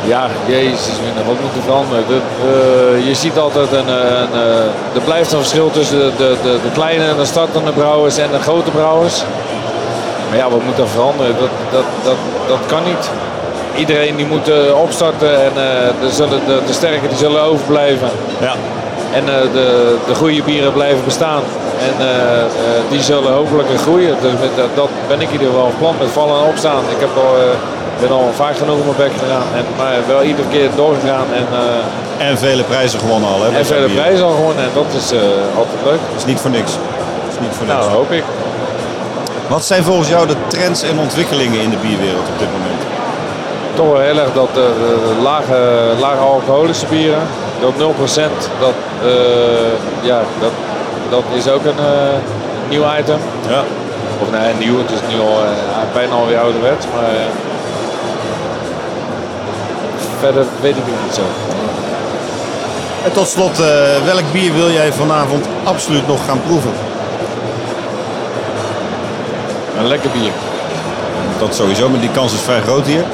Ja, 0.04 0.28
jezus, 0.46 0.88
wat 1.26 1.40
moet 1.40 1.56
er 1.56 1.62
veranderen? 1.62 2.04
De, 2.08 2.16
eh, 2.16 3.06
je 3.06 3.14
ziet 3.14 3.38
altijd, 3.38 3.72
een, 3.72 3.88
eh, 3.88 4.20
een, 4.20 4.32
eh, 4.32 4.94
er 4.94 5.00
blijft 5.04 5.32
een 5.32 5.38
verschil 5.38 5.70
tussen 5.70 5.98
de, 5.98 6.12
de, 6.16 6.58
de, 6.62 6.70
kleine 6.72 7.04
en 7.04 7.16
de 7.16 7.24
startende 7.24 7.72
brouwers 7.72 8.18
en 8.18 8.30
de 8.30 8.38
grote 8.38 8.70
brouwers. 8.70 9.22
Maar 10.28 10.38
ja, 10.38 10.50
wat 10.50 10.64
moet 10.64 10.78
er 10.78 10.88
veranderen? 10.88 11.34
Dat, 11.38 11.48
dat, 11.70 11.84
dat, 12.04 12.16
dat 12.48 12.58
kan 12.66 12.82
niet. 12.84 13.10
Iedereen 13.76 14.16
die 14.16 14.26
moet 14.26 14.50
opstarten 14.74 15.44
en 15.44 15.52
de, 16.00 16.10
zullen, 16.10 16.40
de, 16.46 16.58
de 16.66 16.72
sterken 16.72 17.08
die 17.08 17.18
zullen 17.18 17.42
overblijven. 17.42 18.08
Ja. 18.40 18.54
En 19.12 19.24
de, 19.24 19.96
de 20.06 20.14
goede 20.14 20.42
bieren 20.42 20.72
blijven 20.72 21.04
bestaan. 21.04 21.42
En 21.88 21.94
eh, 21.98 22.40
eh, 22.40 22.82
die 22.90 23.02
zullen 23.02 23.32
hopelijk 23.32 23.68
groeien. 23.84 24.14
Dus 24.20 24.32
met, 24.40 24.56
dat, 24.56 24.70
dat 24.74 24.90
ben 25.08 25.20
ik 25.20 25.26
in 25.26 25.32
ieder 25.32 25.46
geval 25.46 25.72
plan 25.78 25.94
met 25.98 26.08
vallen 26.08 26.42
en 26.42 26.48
opstaan. 26.48 26.82
Ik 26.96 27.00
heb 27.04 27.12
al, 27.16 27.34
eh, 27.36 28.00
ben 28.00 28.10
al 28.10 28.30
vaak 28.42 28.56
genoeg 28.56 28.78
op 28.78 28.84
mijn 28.84 28.96
bek 29.04 29.14
gegaan. 29.22 29.48
En, 29.58 29.64
maar 29.76 29.96
wel 30.06 30.22
iedere 30.22 30.48
keer 30.48 30.68
doorgegaan. 30.76 31.26
En, 31.40 31.46
En 32.28 32.38
vele 32.38 32.62
prijzen 32.62 32.98
gewonnen 32.98 33.28
al, 33.28 33.42
hè? 33.42 33.48
en 33.58 33.66
vele 33.66 33.88
prijzen 33.88 34.24
al 34.24 34.34
gewonnen. 34.40 34.62
En 34.64 34.70
dat 34.74 34.90
is 35.00 35.08
altijd 35.60 35.80
leuk. 35.84 36.00
Dat 36.10 36.18
is 36.18 36.24
niet 36.24 36.40
voor 36.40 36.50
niks. 36.50 36.72
Dat 37.24 37.32
is 37.34 37.40
niet 37.40 37.54
voor 37.56 37.66
niks. 37.66 37.78
Nou, 37.78 37.90
hoop 37.90 38.10
ik. 38.10 38.24
Wat 39.46 39.64
zijn 39.64 39.84
volgens 39.84 40.08
jou 40.08 40.26
de 40.26 40.36
trends 40.46 40.82
en 40.82 40.98
ontwikkelingen 40.98 41.60
in 41.60 41.70
de 41.70 41.76
bierwereld 41.76 42.28
op 42.32 42.38
dit 42.38 42.48
moment? 42.56 42.80
Toch 43.74 43.90
wel 43.92 44.00
heel 44.00 44.18
erg 44.18 44.32
dat 44.32 44.54
lage, 45.22 45.58
lage 46.00 46.20
alcoholische 46.20 46.86
bieren, 46.86 47.22
dat 47.62 47.72
0%, 47.78 48.50
dat, 48.60 48.74
eh, 49.02 50.06
ja, 50.06 50.20
dat, 50.40 50.50
dat 51.12 51.24
is 51.34 51.48
ook 51.48 51.64
een 51.64 51.78
eh, 51.78 52.18
nieuw 52.68 52.84
item. 52.98 53.18
Ja. 53.48 53.62
Of 54.22 54.30
nee, 54.30 54.54
nieuw, 54.58 54.78
het 54.78 54.90
is 54.90 54.98
nu 55.14 55.20
al 55.20 55.44
eh, 55.44 55.50
bijna 55.94 56.14
alweer 56.14 56.38
ouderwets, 56.38 56.86
maar 56.94 57.10
eh, 57.10 57.30
verder 60.18 60.44
weet 60.60 60.76
ik 60.76 60.82
het 60.86 61.04
niet 61.04 61.14
zo. 61.14 61.22
En 63.04 63.12
tot 63.12 63.28
slot, 63.28 63.56
welk 64.04 64.32
bier 64.32 64.54
wil 64.54 64.70
jij 64.70 64.92
vanavond 64.92 65.46
absoluut 65.64 66.06
nog 66.06 66.24
gaan 66.26 66.40
proeven? 66.46 66.72
Een 69.78 69.86
lekker 69.86 70.10
bier. 70.10 70.30
Dat 71.38 71.54
sowieso, 71.54 71.88
maar 71.88 72.00
die 72.00 72.10
kans 72.10 72.32
is 72.32 72.40
vrij 72.40 72.60
groot 72.60 72.86
hier. 72.86 73.04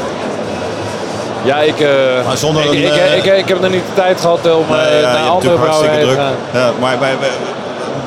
Ja, 1.42 1.56
ik, 1.58 1.86
Maar 2.26 2.36
zonder 2.36 2.62
ik, 2.64 2.70
een, 2.70 3.16
ik, 3.16 3.24
ik, 3.24 3.36
ik 3.36 3.48
heb 3.48 3.60
nog 3.60 3.70
niet 3.70 3.86
de 3.86 3.94
tijd 3.94 4.20
gehad 4.20 4.54
om 4.54 4.64
Nee, 4.70 5.00
ja, 5.00 5.12
naar 5.12 5.28
andere 5.28 5.54
brouwerijen 5.54 6.08
te 6.08 6.14
gaan. 6.14 6.34
Ja, 6.52 6.70
maar 6.80 7.00
wij, 7.00 7.16
wij- 7.20 7.57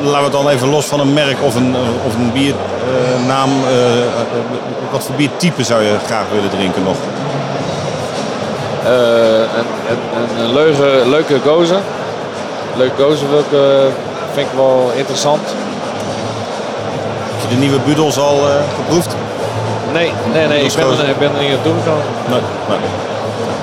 laten 0.04 0.18
we 0.18 0.24
het 0.24 0.32
dan 0.32 0.50
even 0.50 0.70
los 0.70 0.86
van 0.86 1.00
een 1.00 1.14
merk 1.14 1.38
of 1.44 1.56
een, 1.56 1.76
eh, 1.76 2.06
of 2.08 2.16
een 2.16 2.32
biernaam. 2.32 3.50
wat 4.92 5.04
voor 5.04 5.16
biertype 5.16 5.64
zou 5.64 5.84
je 5.84 5.96
graag 6.06 6.26
willen 6.34 6.50
drinken 6.50 6.84
nog? 6.84 6.98
Eh, 8.86 9.58
een, 9.58 9.68
een, 9.90 10.44
een 10.44 10.54
leuke, 10.54 11.02
leuke 11.06 11.40
gozer. 11.46 11.80
Leuke 12.76 13.04
gozer 13.04 13.30
wil 13.30 13.40
ik, 13.40 13.52
eh, 13.52 13.94
vind 14.34 14.48
ik 14.48 14.54
wel 14.56 14.92
interessant. 14.96 15.42
Heb 17.32 17.50
je 17.50 17.56
de 17.56 17.62
nieuwe 17.62 17.80
Budels 17.80 18.18
al 18.18 18.38
eh, 18.48 18.56
geproefd? 18.76 19.16
Nee, 19.92 20.14
nee, 20.34 20.48
nee 20.48 20.64
ik, 20.64 20.74
ben 20.76 20.86
er, 20.86 21.10
ik 21.10 21.20
ben 21.20 21.36
er 21.36 21.42
niet 21.42 21.52
aan 21.52 21.64
toe 21.64 21.74
gekomen. 21.84 22.04
Nee, 22.30 22.42
nee. 22.70 22.78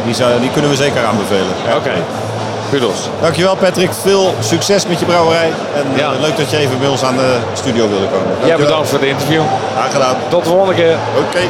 Die, 0.05 0.14
zou, 0.14 0.41
die 0.41 0.51
kunnen 0.51 0.70
we 0.70 0.76
zeker 0.76 1.05
aanbevelen. 1.05 1.55
Oké. 1.76 1.93
Dankjewel 3.21 3.57
Patrick, 3.57 3.91
veel 4.03 4.35
succes 4.41 4.87
met 4.87 4.99
je 4.99 5.05
brouwerij. 5.05 5.51
En 5.77 5.85
eh, 5.93 5.99
Ja. 5.99 6.11
leuk 6.21 6.37
dat 6.37 6.51
je 6.51 6.57
even 6.57 6.79
bij 6.79 6.89
ons 6.89 7.03
aan 7.03 7.16
de 7.16 7.37
studio 7.53 7.89
wilde 7.89 8.07
komen. 8.07 8.27
Jij 8.27 8.35
Dankjewel. 8.39 8.66
bedankt 8.66 8.89
voor 8.89 8.99
het 8.99 9.09
interview. 9.09 9.43
Graag 9.77 9.93
gedaan. 9.93 10.14
Tot 10.29 10.45
de 10.45 10.51
volgende 10.51 10.75
keer. 10.75 10.97
Oké. 11.19 11.41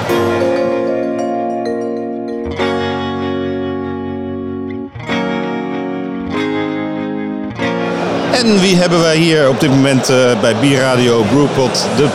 En 8.32 8.60
wie 8.60 8.76
hebben 8.76 9.00
wij 9.00 9.16
hier 9.16 9.48
op 9.48 9.60
dit 9.60 9.70
moment 9.70 10.08
eh, 10.08 10.16
bij 10.40 10.56
Bierradio 10.60 11.22
Brewpot, 11.22 11.86
de 11.96 12.06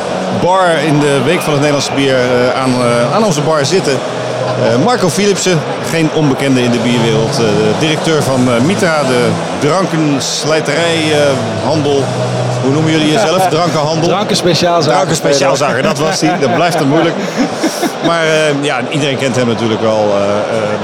bar 0.42 0.70
in 0.88 1.00
de 1.00 1.22
Week 1.26 1.40
van 1.40 1.52
het 1.54 1.62
Nederlandse 1.62 1.94
Bier, 1.96 2.16
eh, 2.16 2.62
aan, 2.62 2.74
aan 3.14 3.24
onze 3.24 3.42
bar 3.42 3.66
zitten? 3.66 3.94
Eh, 4.62 4.76
Marco 4.84 5.10
Philipsen, 5.10 5.60
geen 5.90 6.10
onbekende 6.14 6.64
in 6.64 6.72
de 6.72 6.78
bierwereld, 6.78 7.32
eh, 7.32 7.38
de 7.38 7.74
directeur 7.80 8.24
van 8.24 8.48
eh, 8.48 8.54
Mitra, 8.62 9.04
de 9.04 9.28
drankenslijterijhandel. 9.60 12.04
Hoe 12.62 12.72
noemen 12.72 12.92
jullie 12.92 13.12
jezelf? 13.12 13.48
Drankenhandel? 13.48 14.08
Dranken 14.08 14.36
speciaalzaken. 14.36 14.94
Dranken 14.94 15.16
speciaalzaken, 15.16 15.84
dat 15.84 16.00
was 16.00 16.22
hij. 16.22 16.40
Dat 16.40 16.56
blijft 16.56 16.80
hem 16.80 16.88
moeilijk. 16.88 17.16
Maar 18.06 18.26
ja, 18.62 18.80
iedereen 18.90 19.18
kent 19.18 19.36
hem 19.36 19.48
natuurlijk 19.48 19.82
wel 19.82 20.14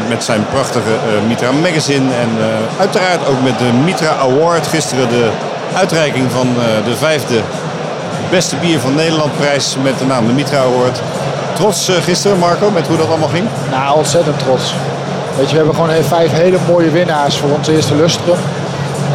met 0.08 0.24
zijn 0.24 0.46
prachtige 0.52 0.92
Mitra 1.28 1.52
Magazine. 1.52 2.14
En 2.14 2.30
uiteraard 2.80 3.28
ook 3.28 3.42
met 3.44 3.58
de 3.58 3.66
Mitra 3.84 4.16
Award. 4.22 4.68
Gisteren 4.68 5.10
de 5.10 5.30
uitreiking 5.76 6.32
van 6.32 6.48
de 6.86 6.96
vijfde 6.96 7.42
beste 8.30 8.56
bier 8.56 8.80
van 8.80 8.96
Nederland 8.96 9.38
prijs 9.38 9.76
met 9.84 10.00
de 10.00 10.06
naam 10.06 10.28
de 10.28 10.34
Mitra 10.34 10.58
Award. 10.58 11.02
Trots 11.60 11.88
eh, 11.90 11.96
gisteren, 12.04 12.38
Marco, 12.38 12.70
met 12.72 12.88
hoe 12.88 12.98
dat 12.98 13.08
allemaal 13.08 13.28
ging? 13.28 13.48
Nou, 13.72 13.98
ontzettend 13.98 14.40
trots. 14.40 14.74
Weet 15.38 15.46
je, 15.50 15.52
we 15.52 15.58
hebben 15.58 15.76
gewoon 15.76 16.04
vijf 16.04 16.32
hele 16.32 16.58
mooie 16.68 16.90
winnaars 16.92 17.38
voor 17.38 17.50
ons 17.50 17.68
eerste 17.68 17.96
lustrum. 17.96 18.36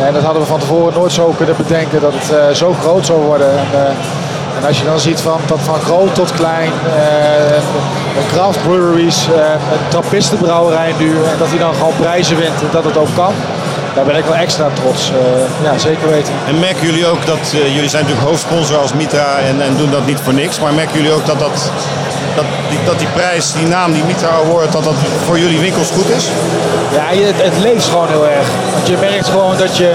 En 0.06 0.12
dat 0.12 0.22
hadden 0.22 0.42
we 0.42 0.48
van 0.48 0.58
tevoren 0.58 0.94
nooit 0.94 1.12
zo 1.12 1.34
kunnen 1.36 1.56
bedenken 1.56 2.00
dat 2.00 2.12
het 2.14 2.36
eh, 2.38 2.54
zo 2.54 2.74
groot 2.80 3.06
zou 3.06 3.18
worden. 3.20 3.50
En, 3.50 3.66
eh, 3.72 4.58
en 4.58 4.66
als 4.66 4.78
je 4.78 4.84
dan 4.84 4.98
ziet 5.00 5.20
van, 5.20 5.40
dat 5.46 5.58
van 5.60 5.80
groot 5.80 6.14
tot 6.14 6.32
klein, 6.32 6.70
eh, 6.96 7.54
een 8.18 8.26
craft 8.32 8.62
breweries, 8.62 9.26
eh, 9.26 9.50
een 9.72 9.88
trappistenbrouwerij 9.88 10.92
nu, 10.98 11.10
en 11.10 11.38
dat 11.38 11.48
hij 11.48 11.58
dan 11.58 11.74
gewoon 11.74 11.92
prijzen 12.00 12.36
wint 12.36 12.60
en 12.60 12.68
dat 12.72 12.84
het 12.84 12.96
ook 12.96 13.14
kan. 13.14 13.32
Daar 13.94 14.04
ben 14.04 14.16
ik 14.16 14.24
wel 14.24 14.34
extra 14.34 14.66
trots. 14.72 15.10
eh, 15.10 15.64
ja, 15.64 15.78
zeker 15.78 16.08
weten. 16.08 16.32
En 16.48 16.58
merken 16.58 16.86
jullie 16.86 17.06
ook 17.06 17.26
dat, 17.26 17.38
eh, 17.52 17.74
jullie 17.74 17.88
zijn 17.88 18.02
natuurlijk 18.02 18.28
hoofdsponsor 18.30 18.76
als 18.78 18.92
Mitra 18.92 19.38
en, 19.48 19.60
en 19.62 19.76
doen 19.76 19.90
dat 19.90 20.06
niet 20.06 20.20
voor 20.20 20.34
niks. 20.34 20.60
Maar 20.60 20.72
merken 20.72 20.96
jullie 20.96 21.12
ook 21.12 21.26
dat, 21.26 21.38
dat, 21.38 21.70
dat, 22.34 22.44
die, 22.70 22.78
dat 22.84 22.98
die 22.98 23.08
prijs, 23.08 23.52
die 23.52 23.66
naam, 23.66 23.92
die 23.92 24.04
Mitra 24.04 24.28
Award, 24.28 24.72
dat 24.72 24.84
dat 24.84 24.94
voor 25.26 25.38
jullie 25.38 25.60
winkels 25.60 25.90
goed 25.90 26.08
is? 26.10 26.24
Ja, 26.92 27.24
het, 27.26 27.42
het 27.42 27.58
leeft 27.62 27.86
gewoon 27.86 28.08
heel 28.08 28.26
erg. 28.28 28.46
Want 28.72 28.86
je 28.88 28.96
merkt 29.00 29.28
gewoon 29.28 29.56
dat 29.56 29.76
je 29.76 29.92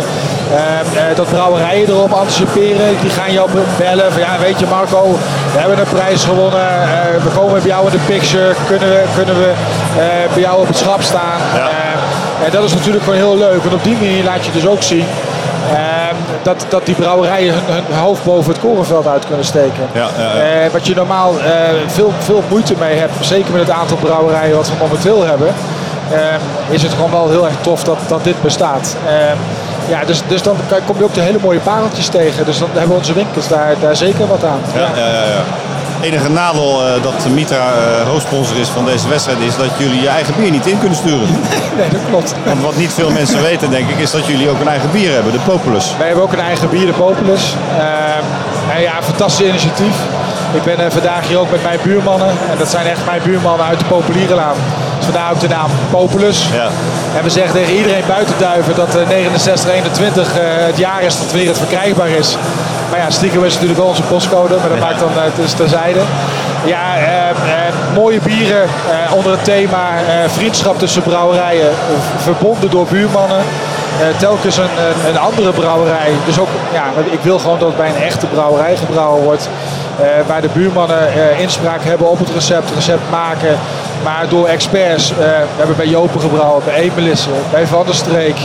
eh, 0.54 1.10
eh, 1.10 1.16
dat 1.16 1.28
brouwerijen 1.30 1.88
erop 1.88 2.12
anticiperen. 2.12 2.98
Die 3.02 3.10
gaan 3.10 3.34
jou 3.34 3.50
bellen 3.78 4.12
van 4.12 4.22
ja, 4.22 4.40
weet 4.40 4.60
je 4.60 4.66
Marco, 4.66 5.18
we 5.54 5.60
hebben 5.60 5.80
een 5.80 5.86
prijs 5.94 6.24
gewonnen. 6.24 6.82
eh, 6.82 7.24
we 7.24 7.30
komen 7.38 7.54
bij 7.54 7.70
jou 7.70 7.86
in 7.86 7.92
de 7.92 8.04
picture. 8.06 8.54
Kunnen 8.68 8.90
we, 8.90 9.04
kunnen 9.16 9.36
we 9.40 9.52
eh, 9.98 10.34
bij 10.34 10.42
jou 10.42 10.60
op 10.62 10.68
het 10.68 10.78
schap 10.78 11.02
staan? 11.02 11.40
Eh, 11.56 12.46
en 12.46 12.52
dat 12.52 12.64
is 12.64 12.74
natuurlijk 12.74 13.04
gewoon 13.04 13.20
heel 13.20 13.38
leuk. 13.38 13.62
Want 13.62 13.74
op 13.74 13.84
die 13.84 13.94
manier 13.98 14.24
laat 14.24 14.46
je 14.46 14.52
dus 14.52 14.68
ook 14.68 14.84
zien 14.84 15.06
dat, 16.42 16.66
dat 16.70 16.86
die 16.86 16.96
brouwerijen 16.96 17.54
hun, 17.54 17.84
hun 17.88 17.98
hoofd 17.98 18.24
boven 18.24 18.52
het 18.52 18.62
korenveld 18.62 19.08
uit 19.08 19.26
kunnen 19.28 19.46
steken. 19.46 19.84
Ja. 19.94 20.08
Eh, 20.42 20.72
wat 20.72 20.88
je 20.88 20.96
normaal 20.96 21.34
eh, 21.40 21.52
veel, 21.88 22.14
veel 22.20 22.44
moeite 22.50 22.74
mee 22.80 22.98
hebt, 22.98 23.14
zeker 23.22 23.52
met 23.52 23.62
het 23.62 23.70
aantal 23.72 23.98
brouwerijen 23.98 24.56
wat 24.56 24.68
we 24.68 24.74
momenteel 24.80 25.24
hebben, 25.26 25.48
eh, 26.12 26.18
is 26.70 26.82
het 26.82 26.94
gewoon 26.94 27.12
wel 27.12 27.30
heel 27.30 27.46
erg 27.46 27.56
tof 27.62 27.84
dat, 27.84 27.98
dat 28.08 28.24
dit 28.24 28.42
bestaat. 28.42 28.96
Eh, 29.08 29.14
ja, 29.90 30.06
dus, 30.06 30.22
dus 30.28 30.42
dan 30.42 30.56
kan- 30.68 30.80
kom 30.86 30.98
je 30.98 31.04
ook 31.04 31.14
de 31.14 31.22
hele 31.22 31.38
mooie 31.42 31.60
pareltjes 31.60 32.08
tegen. 32.08 32.46
Dus 32.46 32.60
dan 32.60 32.70
hebben 32.74 32.96
onze 32.98 33.14
winkels 33.14 33.48
daar, 33.48 33.74
daar 33.80 33.96
zeker 33.96 34.28
wat 34.28 34.44
aan. 34.44 34.60
Ja, 34.76 34.80
ja, 34.96 35.08
ja. 35.08 35.24
ja. 35.24 35.42
Enige 36.02 36.30
nadeel 36.30 36.86
eh, 36.86 37.04
dat 37.04 37.28
Mitra 37.34 37.74
eh, 37.74 38.08
hoofdsponsor 38.08 38.58
is 38.58 38.68
van 38.68 38.86
deze 38.86 39.08
wedstrijd 39.08 39.40
is 39.40 39.56
dat 39.56 39.70
jullie 39.78 40.02
je 40.02 40.08
eigen 40.08 40.34
bier 40.38 40.52
niet 40.52 40.66
in 40.66 40.80
kunnen 40.80 40.98
sturen. 40.98 41.28
Nee, 41.78 41.90
dat 41.90 42.02
klopt. 42.10 42.34
Want 42.46 42.62
wat 42.62 42.76
niet 42.76 42.94
veel 42.94 43.12
mensen 43.12 43.42
weten, 43.42 43.70
denk 43.70 43.90
ik, 43.90 43.98
is 43.98 44.12
dat 44.12 44.26
jullie 44.26 44.50
ook 44.50 44.60
een 44.60 44.68
eigen 44.68 44.92
bier 44.92 45.14
hebben, 45.14 45.32
de 45.32 45.40
Populus. 45.40 45.96
Wij 45.98 46.08
hebben 46.08 46.24
ook 46.24 46.34
een 46.34 46.40
eigen 46.40 46.70
bier, 46.70 46.86
de 46.86 46.94
Populus. 46.94 47.54
Ehm, 47.78 48.24
nou 48.68 48.82
ja, 48.82 49.04
fantastisch 49.04 49.48
initiatief. 49.48 49.96
Ik 50.54 50.64
ben 50.64 50.80
eh, 50.86 50.92
vandaag 50.92 51.28
hier 51.28 51.40
ook 51.40 51.52
met 51.52 51.64
mijn 51.64 51.80
buurmannen. 51.84 52.30
En 52.30 52.58
dat 52.58 52.70
zijn 52.70 52.88
echt 52.88 53.06
mijn 53.06 53.22
buurmannen 53.24 53.66
uit 53.66 53.80
de 53.80 53.86
Populierenlaan. 53.86 54.56
Dus 54.98 55.06
vandaar 55.06 55.32
ook 55.32 55.40
de 55.40 55.48
naam 55.48 55.70
Populus. 55.92 56.48
Ja. 56.54 56.70
En 57.18 57.24
we 57.24 57.30
zeggen 57.30 57.54
tegen 57.54 57.76
iedereen 57.76 58.04
buiten 58.08 58.36
Duiven 58.40 58.76
dat 58.76 58.96
eh, 58.96 59.08
6921 59.08 60.38
eh, 60.38 60.44
het 60.66 60.78
jaar 60.78 61.02
is 61.02 61.20
dat 61.20 61.32
weer 61.32 61.48
het 61.48 61.58
verkrijgbaar 61.58 62.10
is. 62.10 62.38
Maar 62.90 63.00
ja, 63.00 63.10
stiekem 63.10 63.44
is 63.46 63.54
natuurlijk 63.54 63.80
wel 63.80 63.88
onze 63.88 64.04
postcode, 64.04 64.56
maar 64.56 64.70
dat 64.70 64.80
maakt 64.80 65.00
dan 65.00 65.46
is 65.46 65.54
terzijde. 65.54 66.00
Ja, 66.66 66.98
eh, 66.98 67.30
eh, 67.30 67.36
mooie 67.96 68.20
bieren 68.22 68.64
eh, 68.64 69.14
onder 69.16 69.32
het 69.32 69.44
thema 69.44 69.88
vriendschap 70.28 70.80
tussen 70.80 71.02
brouwerijen, 71.02 71.70
verbonden 72.18 72.70
door 72.70 72.88
buurmannen. 72.92 73.42
Telkens 74.18 74.58
een, 74.58 74.64
een, 74.64 75.10
een 75.10 75.18
andere 75.18 75.52
brouwerij. 75.52 76.12
Dus 76.26 76.40
ook, 76.40 76.48
ja, 76.74 76.84
ik 77.12 77.20
wil 77.22 77.40
gewoon 77.40 77.60
dat 77.60 77.68
het 77.68 77.78
bij 77.78 77.90
een 77.90 78.02
echte 78.02 78.26
brouwerij 78.26 78.76
gebrouwen 78.76 79.24
wordt. 79.24 79.50
waar 80.28 80.42
de 80.42 80.50
buurmannen 80.54 81.08
inspraak 81.38 81.84
hebben 81.84 82.10
op 82.10 82.20
het 82.20 82.30
recept, 82.34 82.72
recept 82.76 83.10
maken. 83.12 83.58
Maar 84.04 84.26
door 84.30 84.48
experts. 84.48 85.14
we 85.18 85.46
hebben 85.58 85.76
bij 85.76 85.88
Jopen 85.88 86.22
gebrouwen, 86.22 86.64
bij 86.66 86.74
Emelisse, 86.76 87.30
bij 87.52 87.68
Van 87.68 87.86
der 87.86 87.96
Streek. 87.96 88.38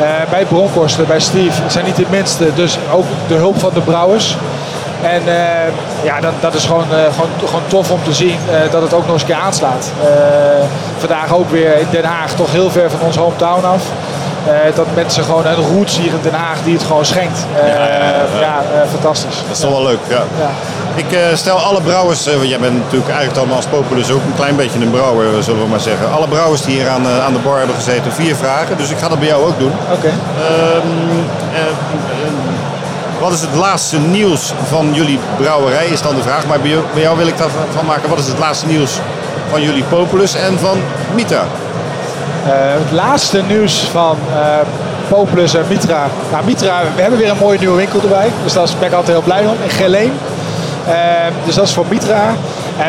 Eh, 0.00 0.30
bij 0.30 0.44
Bronkhorsten, 0.44 1.06
bij 1.06 1.20
Steve. 1.20 1.62
Zijn 1.66 1.84
niet 1.84 1.96
de 1.96 2.06
minste. 2.10 2.54
Dus 2.54 2.78
ook 2.92 3.04
de 3.28 3.34
hulp 3.34 3.58
van 3.58 3.70
de 3.74 3.80
brouwers. 3.80 4.36
En 5.02 5.22
eh, 5.26 5.72
ja, 6.02 6.20
dat, 6.20 6.32
dat 6.40 6.54
is 6.54 6.64
gewoon, 6.64 6.92
eh, 6.92 6.98
gewoon, 7.12 7.30
gewoon 7.46 7.66
tof 7.66 7.90
om 7.90 8.02
te 8.04 8.12
zien 8.12 8.38
dat 8.70 8.82
het 8.82 8.94
ook 8.94 9.04
nog 9.04 9.12
eens 9.12 9.22
een 9.22 9.28
keer 9.28 9.36
aanslaat. 9.36 9.90
Vandaag 10.98 11.34
ook 11.34 11.50
weer 11.50 11.78
in 11.78 11.86
Den 11.90 12.04
Haag, 12.04 12.32
toch 12.32 12.52
heel 12.52 12.70
ver 12.70 12.90
van 12.90 13.00
ons 13.00 13.16
hometown 13.16 13.64
af. 13.64 13.82
Dat 14.74 14.86
mensen 14.94 15.24
gewoon 15.24 15.46
een 15.46 15.54
roots 15.54 15.98
hier 15.98 16.12
in 16.12 16.20
Den 16.22 16.34
Haag 16.34 16.62
die 16.64 16.74
het 16.74 16.82
gewoon 16.82 17.04
schenkt. 17.04 17.46
Ja, 18.40 18.62
eh, 18.74 18.88
fantastisch. 18.90 19.36
Dat 19.46 19.56
is 19.56 19.60
toch 19.60 19.70
wel 19.70 19.82
leuk, 19.82 19.98
ja. 20.08 20.22
Ik 20.96 21.12
eh, 21.12 21.34
stel 21.34 21.56
alle 21.56 21.80
brouwers, 21.80 22.26
want 22.26 22.48
jij 22.48 22.58
bent 22.58 22.76
natuurlijk 22.76 23.10
eigenlijk 23.10 23.46
dan 23.46 23.56
als 23.56 23.66
Populus 23.66 24.10
ook 24.10 24.24
een 24.24 24.34
klein 24.34 24.56
beetje 24.56 24.80
een 24.80 24.90
brouwer, 24.90 25.26
eh, 25.26 25.42
zullen 25.42 25.62
we 25.62 25.68
maar 25.68 25.80
zeggen. 25.80 26.12
Alle 26.12 26.28
brouwers 26.28 26.62
die 26.62 26.74
hier 26.74 26.88
aan, 26.88 27.06
aan 27.06 27.32
de 27.32 27.38
bar 27.38 27.58
hebben 27.58 27.76
gezeten, 27.76 28.12
vier 28.12 28.36
vragen. 28.36 28.76
Dus 28.76 28.90
ik 28.90 28.98
ga 28.98 29.08
dat 29.08 29.18
bij 29.18 29.28
jou 29.28 29.44
ook 29.44 29.58
doen. 29.58 29.72
Oké. 29.92 30.06
Ehm, 30.06 30.86
eh, 31.52 31.60
eh, 31.60 32.32
wat 33.20 33.32
is 33.32 33.40
het 33.40 33.54
laatste 33.54 33.98
nieuws 33.98 34.52
van 34.68 34.94
jullie 34.94 35.18
brouwerij, 35.36 35.86
is 35.86 36.02
dan 36.02 36.14
de 36.14 36.22
vraag. 36.22 36.46
Maar 36.46 36.60
bij 36.60 36.70
jou, 36.70 36.82
bij 36.92 37.02
jou 37.02 37.16
wil 37.16 37.26
ik 37.26 37.38
daarvan 37.38 37.86
maken, 37.86 38.08
wat 38.08 38.18
is 38.18 38.26
het 38.26 38.38
laatste 38.38 38.66
nieuws 38.66 39.00
van 39.50 39.62
jullie 39.62 39.84
Populus 39.84 40.34
en 40.34 40.58
van 40.58 40.78
Mitra? 41.14 41.44
Het 42.48 42.92
laatste 42.92 43.42
nieuws 43.48 43.88
van 43.92 44.16
Populus 45.08 45.54
en 45.54 45.64
Mitra. 45.68 46.06
Nou, 46.30 46.44
Mitra, 46.44 46.82
we 46.94 47.02
hebben 47.02 47.18
weer 47.18 47.30
een 47.30 47.36
mooie 47.36 47.58
nieuwe 47.58 47.76
winkel 47.76 48.00
erbij. 48.00 48.32
Dus 48.42 48.52
daar 48.52 48.68
ben 48.78 48.88
ik 48.88 48.94
altijd 48.94 49.16
heel 49.16 49.26
blij 49.26 49.46
om. 49.46 49.56
In 49.62 49.70
Geleen. 49.70 50.12
Eh, 50.88 50.94
dus 51.44 51.54
dat 51.54 51.64
is 51.64 51.72
voor 51.74 51.84
Mitra. 51.88 52.34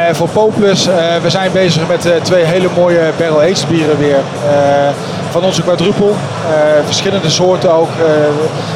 En 0.07 0.15
voor 0.15 0.27
Populus, 0.29 0.87
eh, 0.87 0.95
we 1.21 1.29
zijn 1.29 1.51
bezig 1.51 1.87
met 1.87 2.05
eh, 2.05 2.11
twee 2.21 2.43
hele 2.43 2.67
mooie 2.75 3.11
barrel 3.17 3.41
aged 3.41 3.65
bieren 3.69 3.97
weer. 3.97 4.15
Eh, 4.49 4.89
van 5.31 5.43
onze 5.43 5.61
quadrupel. 5.61 6.15
Eh, 6.51 6.55
verschillende 6.85 7.29
soorten 7.29 7.73
ook. 7.73 7.89
Eh, 7.99 8.05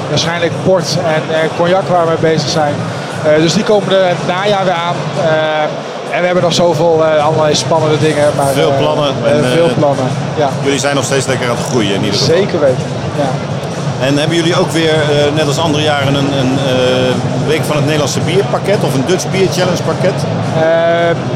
waarschijnlijk 0.09 0.51
port 0.63 0.97
en 1.05 1.35
eh, 1.35 1.39
cognac 1.57 1.87
waar 1.87 2.05
we 2.05 2.13
mee 2.21 2.33
bezig 2.33 2.49
zijn. 2.49 2.73
Eh, 3.23 3.41
dus 3.41 3.53
die 3.53 3.63
komen 3.63 3.93
er 4.01 4.07
het 4.07 4.27
najaar 4.27 4.63
weer 4.63 4.73
aan. 4.73 4.95
Eh, 5.23 6.15
en 6.15 6.19
we 6.19 6.25
hebben 6.25 6.43
nog 6.43 6.53
zoveel 6.53 7.05
eh, 7.05 7.25
allerlei 7.25 7.55
spannende 7.55 7.97
dingen. 7.99 8.27
Maar, 8.37 8.53
Veel 8.53 8.71
eh, 8.71 8.77
plannen 8.77 9.13
eh, 9.25 9.31
en, 9.31 9.43
eh, 9.43 9.51
veel 9.51 9.69
plannen, 9.77 10.05
ja. 10.37 10.49
Jullie 10.63 10.79
zijn 10.79 10.95
nog 10.95 11.03
steeds 11.03 11.25
lekker 11.25 11.49
aan 11.49 11.55
het 11.55 11.65
groeien 11.65 11.93
in 11.93 12.03
ieder 12.03 12.19
geval. 12.19 12.35
Zeker 12.35 12.59
weten. 12.59 12.85
Ja. 13.17 13.29
En 14.01 14.17
hebben 14.17 14.35
jullie 14.35 14.55
ook 14.55 14.71
weer, 14.71 14.93
eh, 14.93 15.33
net 15.35 15.47
als 15.47 15.57
andere 15.57 15.83
jaren, 15.83 16.15
een, 16.15 16.37
een 16.39 16.57
eh, 16.57 17.47
Week 17.47 17.63
van 17.63 17.75
het 17.75 17.85
Nederlandse 17.85 18.19
Bierpakket 18.19 18.83
of 18.83 18.93
een 18.93 19.03
Dutch 19.05 19.31
Beer 19.31 19.47
Challenge 19.51 19.83
pakket? 19.85 20.13
Eh, 20.55 20.61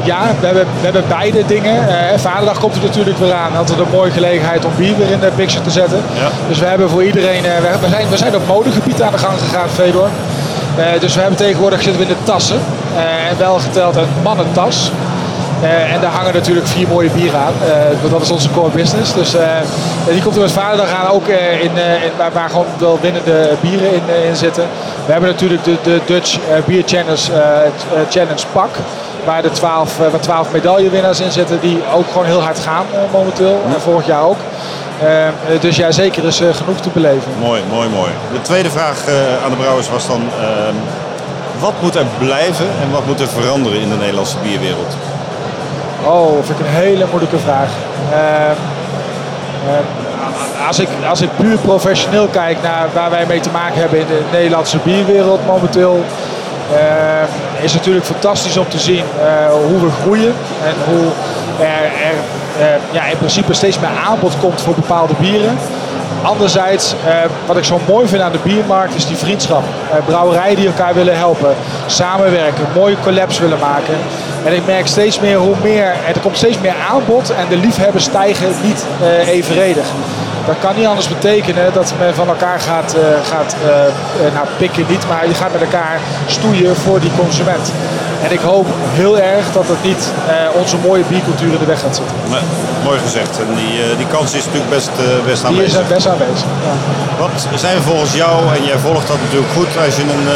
ja, 0.04 0.20
we 0.40 0.46
hebben, 0.46 0.66
we 0.78 0.84
hebben 0.84 1.04
beide 1.08 1.46
dingen. 1.46 1.84
Vaderdag 2.16 2.58
komt 2.58 2.74
er 2.74 2.82
natuurlijk 2.82 3.18
weer 3.18 3.32
aan. 3.32 3.56
Altijd 3.56 3.78
een 3.78 3.90
mooie 3.92 4.10
gelegenheid 4.10 4.64
om 4.64 4.70
bier 4.76 4.96
weer 4.96 5.10
in 5.10 5.20
de 5.20 5.30
picture 5.36 5.64
te 5.64 5.70
zetten. 5.70 6.00
Ja. 6.14 6.28
Dus 6.48 6.58
we 6.58 6.66
hebben 6.66 6.90
voor 6.90 7.04
iedereen, 7.04 7.42
we, 7.42 7.70
we 7.80 7.88
zijn, 7.88 8.08
we 8.08 8.16
zijn 8.16 8.36
op 8.36 8.46
modegebied 8.46 9.02
aan 9.02 9.12
de 9.12 9.18
gang 9.18 9.38
gegaan, 9.38 9.68
Fedor. 9.68 10.08
Dus 11.00 11.14
we 11.14 11.20
hebben 11.20 11.38
tegenwoordig 11.38 11.82
zitten 11.82 12.02
we 12.02 12.08
in 12.08 12.14
de 12.18 12.24
tassen. 12.24 12.60
En 13.30 13.38
wel 13.38 13.58
geteld 13.58 13.96
een 13.96 14.08
mannentas. 14.22 14.90
Eh, 15.62 15.92
en 15.94 16.00
daar 16.00 16.10
hangen 16.10 16.34
natuurlijk 16.34 16.66
vier 16.66 16.88
mooie 16.88 17.10
bieren 17.10 17.40
aan. 17.40 17.52
Eh, 17.62 18.00
want 18.00 18.12
dat 18.12 18.22
is 18.22 18.30
onze 18.30 18.50
core 18.50 18.70
business. 18.70 19.14
Dus 19.14 19.34
eh, 19.34 19.46
die 20.10 20.22
komt 20.22 20.34
er 20.34 20.40
met 20.40 20.52
Vaderdag 20.52 20.90
aan 20.90 21.10
ook 21.10 21.26
in, 21.28 21.70
in, 22.02 22.10
waar, 22.16 22.32
waar 22.32 22.50
gewoon 22.50 22.66
wel 22.78 22.98
winnende 23.00 23.50
bieren 23.60 23.92
in, 23.92 24.02
in 24.28 24.36
zitten. 24.36 24.64
We 25.06 25.12
hebben 25.12 25.30
natuurlijk 25.30 25.64
de, 25.64 25.76
de 25.82 26.00
Dutch 26.06 26.38
Beer 26.66 26.82
Challenge, 26.86 27.30
Challenge 28.08 28.42
pak. 28.52 28.70
Waar 29.24 29.42
de 29.42 29.50
12, 29.50 30.00
eh, 30.00 30.10
waar 30.10 30.20
12 30.20 30.52
medaillewinnaars 30.52 31.20
in 31.20 31.32
zitten 31.32 31.60
die 31.60 31.78
ook 31.94 32.06
gewoon 32.12 32.26
heel 32.26 32.42
hard 32.42 32.58
gaan 32.58 32.86
momenteel. 33.12 33.62
En 33.74 33.80
vorig 33.80 34.06
jaar 34.06 34.22
ook. 34.22 34.38
Dus 35.60 35.76
ja, 35.76 35.90
zeker 35.90 36.24
is 36.24 36.36
genoeg 36.52 36.80
te 36.80 36.88
beleven. 36.92 37.32
Mooi, 37.40 37.62
mooi, 37.70 37.88
mooi. 37.88 38.10
De 38.32 38.40
tweede 38.42 38.70
vraag 38.70 38.96
aan 39.44 39.50
de 39.50 39.56
brouwers 39.56 39.90
was 39.90 40.06
dan... 40.06 40.22
ehm, 40.40 40.74
wat 41.60 41.72
moet 41.80 41.94
er 41.94 42.06
blijven 42.18 42.66
en 42.82 42.90
wat 42.90 43.06
moet 43.06 43.20
er 43.20 43.28
veranderen 43.28 43.80
in 43.80 43.88
de 43.88 43.96
Nederlandse 43.96 44.36
bierwereld? 44.42 44.96
Oh, 46.06 46.44
vind 46.44 46.58
ik 46.58 46.66
een 46.66 46.72
hele 46.72 47.06
moeilijke 47.10 47.38
vraag. 47.38 47.70
Ehm, 48.12 48.56
ehm, 49.68 50.66
als, 50.66 50.78
ik, 50.78 50.88
als 51.08 51.20
ik 51.20 51.36
puur 51.36 51.58
professioneel 51.58 52.26
kijk 52.26 52.62
naar 52.62 52.88
waar 52.94 53.10
wij 53.10 53.26
mee 53.26 53.40
te 53.40 53.50
maken 53.50 53.80
hebben 53.80 53.98
in 53.98 54.06
de 54.06 54.22
Nederlandse 54.32 54.78
bierwereld 54.84 55.46
momenteel, 55.46 56.04
ehm, 56.72 57.26
is 57.60 57.72
het 57.72 57.80
natuurlijk 57.80 58.06
fantastisch 58.06 58.56
om 58.56 58.68
te 58.68 58.78
zien 58.78 59.04
eh, 59.20 59.52
hoe 59.68 59.80
we 59.80 59.90
groeien 59.90 60.34
en 60.64 60.74
hoe 60.88 61.06
er, 61.60 61.84
er 62.08 62.16
eh, 62.66 62.80
ja, 62.90 63.04
in 63.04 63.18
principe 63.18 63.54
steeds 63.54 63.78
meer 63.78 63.90
aanbod 64.06 64.32
komt 64.40 64.60
voor 64.60 64.74
bepaalde 64.74 65.14
bieren. 65.20 65.58
Anderzijds, 66.26 66.94
eh, 67.06 67.14
wat 67.46 67.56
ik 67.56 67.64
zo 67.64 67.80
mooi 67.88 68.08
vind 68.08 68.22
aan 68.22 68.32
de 68.32 68.38
biermarkt 68.42 68.94
is 68.94 69.06
die 69.06 69.16
vriendschap. 69.16 69.62
Eh, 69.90 70.04
brouwerijen 70.04 70.56
die 70.56 70.66
elkaar 70.66 70.94
willen 70.94 71.16
helpen, 71.16 71.54
samenwerken, 71.86 72.64
mooie 72.74 72.96
collabs 73.02 73.38
willen 73.38 73.58
maken. 73.58 73.94
En 74.44 74.54
ik 74.54 74.66
merk 74.66 74.86
steeds 74.86 75.20
meer 75.20 75.36
hoe 75.36 75.54
meer, 75.62 75.94
er 76.06 76.20
komt 76.22 76.36
steeds 76.36 76.58
meer 76.60 76.74
aanbod 76.90 77.30
en 77.30 77.46
de 77.48 77.56
liefhebbers 77.56 78.04
stijgen 78.04 78.48
niet 78.62 78.84
eh, 79.02 79.28
evenredig. 79.28 79.84
Dat 80.46 80.58
kan 80.60 80.76
niet 80.76 80.86
anders 80.86 81.08
betekenen 81.08 81.72
dat 81.72 81.92
men 81.98 82.14
van 82.14 82.28
elkaar 82.28 82.60
gaat, 82.60 82.96
gaat 83.22 83.56
nou 84.34 84.46
pikken 84.58 84.84
niet, 84.88 85.08
maar 85.08 85.28
je 85.28 85.34
gaat 85.34 85.52
met 85.52 85.60
elkaar 85.60 86.00
stoeien 86.26 86.76
voor 86.76 87.00
die 87.00 87.10
consument. 87.18 87.72
En 88.24 88.32
ik 88.32 88.40
hoop 88.40 88.66
heel 89.00 89.18
erg 89.18 89.52
dat 89.52 89.68
het 89.68 89.82
niet 89.82 90.12
eh, 90.28 90.60
onze 90.60 90.76
mooie 90.86 91.04
biercultuur 91.08 91.52
in 91.52 91.58
de 91.58 91.70
weg 91.74 91.80
gaat 91.80 91.96
zitten. 91.96 92.16
Mooi 92.84 92.98
gezegd. 92.98 93.38
En 93.38 93.54
die, 93.60 93.74
eh, 93.82 93.96
die 93.96 94.06
kans 94.06 94.34
is 94.34 94.44
natuurlijk 94.44 94.70
best, 94.70 94.88
eh, 94.88 95.04
best 95.26 95.40
Die 95.40 95.46
aanwezig. 95.50 95.72
is 95.72 95.88
er 95.88 95.94
best 95.94 96.06
aanwezig. 96.08 96.48
Ja. 96.66 96.74
Wat 97.24 97.60
zijn 97.64 97.82
volgens 97.82 98.14
jou, 98.14 98.34
en 98.56 98.64
jij 98.64 98.78
volgt 98.78 99.06
dat 99.12 99.18
natuurlijk 99.24 99.52
goed, 99.58 99.70
als 99.84 99.96
je, 99.96 100.02
een, 100.02 100.26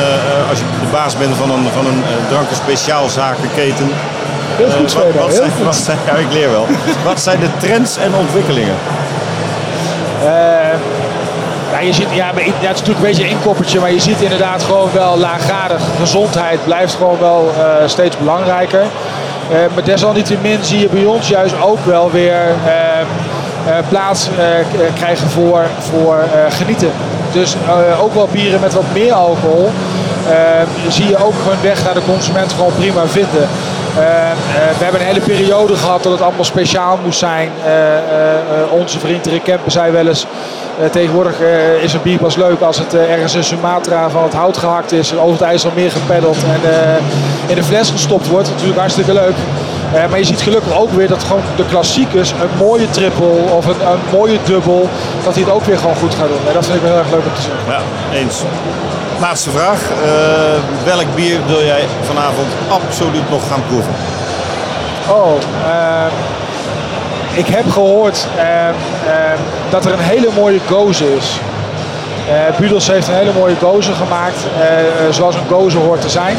als 0.51 0.59
je 0.59 0.65
de 0.85 0.91
baas 0.93 1.17
bent 1.23 1.35
van 1.37 1.51
een, 1.51 1.67
van 1.79 1.87
een 1.87 2.03
dranken 2.29 2.57
speciaalzakenketen. 2.57 3.89
Heel 4.57 4.71
goed, 4.71 4.81
wat, 4.81 4.91
Zweden. 4.91 5.21
wat, 5.21 5.29
heel 5.29 5.37
zijn, 5.37 5.51
goed. 5.57 5.65
wat 5.65 5.77
zijn, 5.77 5.99
ja, 6.07 6.13
ik 6.27 6.33
leer 6.33 6.51
wel. 6.51 6.67
wat 7.11 7.21
zijn 7.21 7.41
de 7.41 7.51
trends 7.59 7.97
en 7.97 8.15
ontwikkelingen? 8.15 8.77
Je 11.85 11.93
ziet, 11.93 12.07
ja, 12.13 12.33
maar 12.33 12.43
het 12.45 12.55
is 12.61 12.67
natuurlijk 12.69 12.99
een 12.99 13.05
beetje 13.05 13.25
een 13.25 13.31
inkoppertje, 13.31 13.81
maar 13.81 13.93
je 13.93 14.01
ziet 14.01 14.21
inderdaad 14.21 14.63
gewoon 14.63 14.89
wel 14.93 15.19
laaggradig. 15.19 15.83
Gezondheid 15.99 16.65
blijft 16.65 16.95
gewoon 16.95 17.19
wel 17.19 17.53
eh, 17.59 17.89
steeds 17.89 18.19
belangrijker. 18.19 18.81
Eh, 18.81 19.59
maar 19.75 19.85
desalniettemin 19.85 20.59
zie 20.65 20.79
je 20.79 20.89
bij 20.89 21.05
ons 21.05 21.29
juist 21.29 21.55
ook 21.63 21.85
wel 21.85 22.11
weer 22.11 22.41
eh, 22.67 23.77
plaats 23.89 24.29
krijgen 24.95 25.31
voor, 25.31 25.67
voor 25.79 26.25
genieten. 26.49 26.91
Dus 27.33 27.57
ook 28.01 28.15
wel 28.15 28.29
bieren 28.33 28.61
met 28.61 28.75
wat 28.75 28.85
meer 28.93 29.13
alcohol. 29.13 29.71
zie 30.89 31.09
je 31.09 31.25
ook 31.25 31.35
hun 31.49 31.61
weg 31.63 31.85
naar 31.85 31.95
de 31.95 32.03
consument 32.07 32.53
gewoon 32.53 32.73
prima 32.75 33.07
vinden. 33.07 33.49
Eh, 34.01 34.31
eh, 34.31 34.37
we 34.79 34.85
hebben 34.85 35.01
een 35.01 35.07
hele 35.07 35.21
periode 35.21 35.77
gehad 35.77 36.03
dat 36.03 36.13
het 36.13 36.21
allemaal 36.21 36.45
speciaal 36.45 36.99
moest 37.05 37.19
zijn. 37.19 37.51
Eh, 37.65 37.97
eh, 37.97 38.03
onze 38.71 38.99
vriend 38.99 39.27
Rick 39.27 39.43
Kempen 39.43 39.73
zei 39.73 39.93
wel 39.93 40.07
eens... 40.07 40.27
tegenwoordig 40.91 41.41
is 41.83 41.93
een 41.93 42.03
bier 42.03 42.19
pas 42.19 42.37
leuk 42.37 42.61
als 42.61 42.79
het 42.79 42.95
ergens 42.95 43.35
in 43.35 43.45
Sumatra 43.45 44.11
van 44.11 44.23
het 44.23 44.33
hout 44.33 44.57
gehakt 44.57 44.93
is, 44.93 45.15
over 45.15 45.33
het 45.33 45.41
IJsselmeer 45.41 45.91
gepeddeld 45.91 46.37
en 46.37 46.71
in 47.47 47.55
de 47.55 47.65
fles 47.65 47.91
gestopt 47.91 48.29
wordt. 48.29 48.51
Natuurlijk 48.51 48.79
hartstikke 48.79 49.13
leuk. 49.13 49.35
Eh, 49.93 50.09
maar 50.09 50.19
je 50.19 50.25
ziet 50.25 50.41
gelukkig 50.41 50.79
ook 50.79 50.91
weer 50.91 51.09
dat 51.09 51.25
gewoon 51.25 51.43
de 51.57 51.65
klassiekers, 51.65 52.31
een 52.31 52.57
mooie 52.59 52.91
triple 52.91 53.27
of 53.57 53.67
een, 53.67 53.87
een 53.93 54.01
mooie 54.13 54.39
dubbel, 54.45 54.89
dat 55.25 55.35
die 55.35 55.45
het 55.45 55.53
ook 55.53 55.65
weer 55.65 55.79
gewoon 55.79 55.97
goed 55.97 56.15
gaan 56.15 56.29
doen. 56.29 56.49
En 56.49 56.55
dat 56.55 56.65
vind 56.65 56.77
ik 56.77 56.83
wel 56.83 56.91
heel 56.91 57.01
erg 57.01 57.11
leuk 57.11 57.25
om 57.25 57.35
te 57.35 57.41
zien. 57.43 57.53
Ja, 57.69 57.81
eens. 58.19 58.43
Laatste 59.21 59.51
vraag. 59.51 59.81
Eh, 59.81 60.85
welk 60.85 61.15
bier 61.15 61.39
wil 61.47 61.65
jij 61.65 61.85
vanavond 62.03 62.49
absoluut 62.69 63.31
nog 63.31 63.41
gaan 63.49 63.63
proeven? 63.69 63.93
Oh, 65.09 65.33
ehm, 65.67 66.13
ik 67.35 67.47
heb 67.47 67.71
gehoord 67.71 68.27
ehm, 68.37 68.47
ehm, 68.47 69.39
dat 69.71 69.85
er 69.85 69.93
een 69.93 69.99
hele 69.99 70.29
mooie 70.35 70.61
gozer 70.69 71.17
is. 71.17 71.41
Eh 72.29 72.59
Budels 72.59 72.87
heeft 72.87 73.09
een 73.09 73.15
hele 73.15 73.33
mooie 73.33 73.55
gozer 73.63 73.95
gemaakt, 73.95 74.37
zoals 75.11 75.35
een 75.35 75.49
gozer 75.49 75.81
hoort 75.81 76.01
te 76.01 76.09
zijn. 76.09 76.37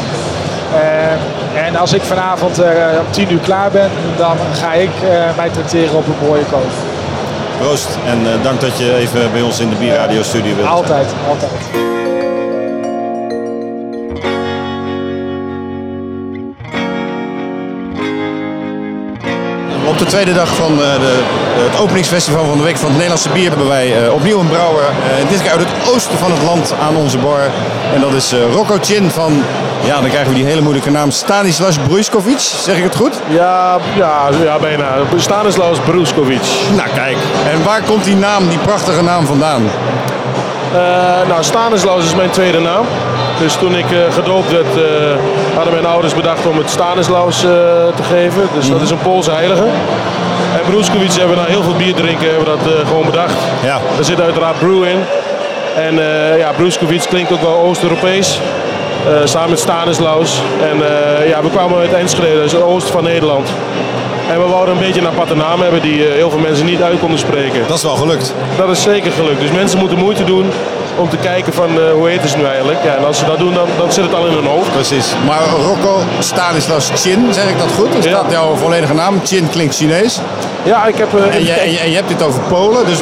Ehm, 0.72 1.66
en 1.66 1.76
als 1.76 1.92
ik 1.92 2.02
vanavond 2.02 2.58
eh, 2.58 2.70
om 2.98 3.06
10 3.10 3.32
uur 3.32 3.38
klaar 3.38 3.70
ben, 3.70 3.90
dan 4.16 4.36
ga 4.52 4.72
ik 4.72 4.90
eh, 5.02 5.36
mij 5.36 5.48
tracteren 5.50 5.96
op 5.96 6.06
een 6.06 6.26
mooie 6.26 6.44
gozer. 6.44 6.90
Proost 7.58 7.88
en 8.06 8.18
eh, 8.26 8.42
dank 8.42 8.60
dat 8.60 8.78
je 8.78 8.94
even 8.94 9.32
bij 9.32 9.42
ons 9.42 9.60
in 9.60 9.68
de 9.68 9.76
Bierradio 9.76 10.22
studio 10.22 10.54
wilt. 10.54 10.68
Altijd, 10.68 11.06
altijd. 11.28 11.50
Op 19.92 19.98
de 19.98 20.04
tweede 20.04 20.32
dag 20.32 20.54
van 20.54 20.72
eh, 20.72 20.78
de, 20.78 21.22
het 21.70 21.80
openingsfestival 21.80 22.44
van 22.44 22.56
de 22.58 22.64
Week 22.64 22.76
van 22.76 22.84
het 22.84 22.94
Nederlandse 22.94 23.28
Bier 23.28 23.48
hebben 23.48 23.68
wij 23.68 24.04
eh, 24.06 24.12
opnieuw 24.12 24.40
een 24.40 24.48
brouwer. 24.48 24.82
eh, 24.82 25.28
dit 25.28 25.42
keer 25.42 25.50
uit 25.50 25.60
het 25.60 25.88
oosten 25.94 26.18
van 26.18 26.30
het 26.30 26.42
land 26.42 26.74
aan 26.80 26.96
onze 26.96 27.18
bar. 27.18 27.40
En 27.94 28.00
dat 28.00 28.12
is 28.12 28.34
Rocco 28.52 28.76
Chin 28.80 29.10
van, 29.10 29.42
ja 29.84 30.00
dan 30.00 30.08
krijgen 30.08 30.28
we 30.28 30.34
die 30.34 30.44
hele 30.44 30.60
moeilijke 30.60 30.90
naam, 30.90 31.10
Stanislas 31.10 31.78
Brujskovic. 31.78 32.38
Zeg 32.38 32.76
ik 32.76 32.82
het 32.82 32.96
goed? 32.96 33.20
Ja, 33.28 33.78
ja, 33.96 34.28
ja 34.42 34.58
bijna. 34.58 34.86
Stanislaus 35.16 35.78
Bruskovic. 35.78 36.42
Nou 36.76 36.88
kijk, 36.94 37.16
en 37.52 37.64
waar 37.64 37.82
komt 37.82 38.04
die 38.04 38.16
naam, 38.16 38.48
die 38.48 38.58
prachtige 38.58 39.02
naam 39.02 39.26
vandaan? 39.26 39.62
Nou, 41.28 41.42
Stanislaus 41.42 42.04
is 42.04 42.14
mijn 42.14 42.30
tweede 42.30 42.60
naam. 42.60 42.84
Dus 43.40 43.54
toen 43.54 43.76
ik 43.76 43.90
eh, 43.90 44.12
gedoopt 44.12 44.50
werd, 44.50 44.76
eh, 44.76 44.82
hadden 45.54 45.72
mijn 45.72 45.86
ouders 45.86 46.14
bedacht 46.14 46.46
om 46.46 46.58
het 46.58 46.70
Stanislaus 46.70 47.36
eh, 47.36 47.50
te 47.96 48.02
geven. 48.02 48.48
Dus 48.54 48.68
dat 48.68 48.80
is 48.80 48.90
een 48.90 48.98
Poolse 48.98 49.30
heilige. 49.30 49.64
En 50.52 50.70
Bruskovic 50.70 51.12
hebben 51.12 51.36
we 51.36 51.42
na 51.42 51.48
heel 51.48 51.62
veel 51.62 51.74
bier 51.76 51.94
drinken 51.94 52.28
hebben 52.28 52.44
we 52.44 52.50
dat 52.50 52.86
gewoon 52.86 53.04
bedacht. 53.04 53.34
Ja. 53.64 53.80
Er 53.98 54.04
zit 54.04 54.20
uiteraard 54.20 54.58
brew 54.58 54.84
in. 54.84 54.98
En 55.76 55.94
ja, 56.38 56.52
Bruskovic 56.56 57.04
klinkt 57.08 57.32
ook 57.32 57.40
wel 57.40 57.56
Oost-Europees. 57.56 58.40
samen 59.24 59.50
met 59.50 59.58
Stanislaus. 59.58 60.40
En 60.70 60.76
ja, 61.28 61.42
we 61.42 61.50
kwamen 61.50 61.78
uit 61.78 61.92
Enschede, 61.92 62.44
is 62.44 62.52
het 62.52 62.62
oosten 62.62 62.92
van 62.92 63.04
Nederland. 63.04 63.48
En 64.30 64.42
we 64.42 64.48
wouden 64.48 64.74
een 64.74 64.80
beetje 64.80 65.00
een 65.00 65.06
aparte 65.06 65.36
naam 65.36 65.60
hebben 65.60 65.82
die 65.82 66.02
heel 66.02 66.30
veel 66.30 66.40
mensen 66.40 66.66
niet 66.66 66.82
uit 66.82 66.98
konden 66.98 67.18
spreken. 67.18 67.64
Dat 67.68 67.76
is 67.76 67.82
wel 67.82 67.96
gelukt. 67.96 68.34
Dat 68.56 68.68
is 68.68 68.82
zeker 68.82 69.12
gelukt. 69.12 69.40
Dus 69.40 69.50
mensen 69.50 69.78
moeten 69.78 69.98
moeite 69.98 70.24
doen 70.24 70.50
om 70.96 71.08
te 71.08 71.16
kijken 71.16 71.52
van 71.52 71.68
eh, 71.80 71.92
hoe 71.92 72.08
heet 72.08 72.22
het 72.22 72.36
nu 72.36 72.44
eigenlijk. 72.44 72.78
Ja, 72.84 72.94
en 72.96 73.04
als 73.06 73.18
ze 73.18 73.24
dat 73.24 73.38
doen, 73.38 73.54
dan, 73.54 73.68
dan 73.78 73.92
zit 73.92 74.04
het 74.04 74.14
al 74.14 74.26
in 74.26 74.32
hun 74.32 74.44
hoofd. 74.46 74.72
Precies. 74.72 75.06
Maar 75.26 75.40
Rocco 75.66 75.98
Stanislas 76.18 76.90
Chin, 76.94 77.28
zeg 77.34 77.48
ik 77.48 77.58
dat 77.58 77.72
goed? 77.72 77.94
Is 77.98 78.04
Ja. 78.04 78.10
dat 78.22 78.30
jouw 78.30 78.54
volledige 78.54 78.94
naam? 78.94 79.20
Chin 79.24 79.48
klinkt 79.50 79.74
Chinees. 79.74 80.18
Ja, 80.64 80.84
ik 80.86 80.96
heb... 80.96 81.08
eh, 81.18 81.34
En 81.34 81.44
je, 81.44 81.52
en, 81.52 81.72
je, 81.72 81.78
en 81.78 81.90
je 81.90 81.96
hebt 81.96 82.08
dit 82.08 82.22
over 82.22 82.40
Polen, 82.40 82.86
dus 82.86 82.98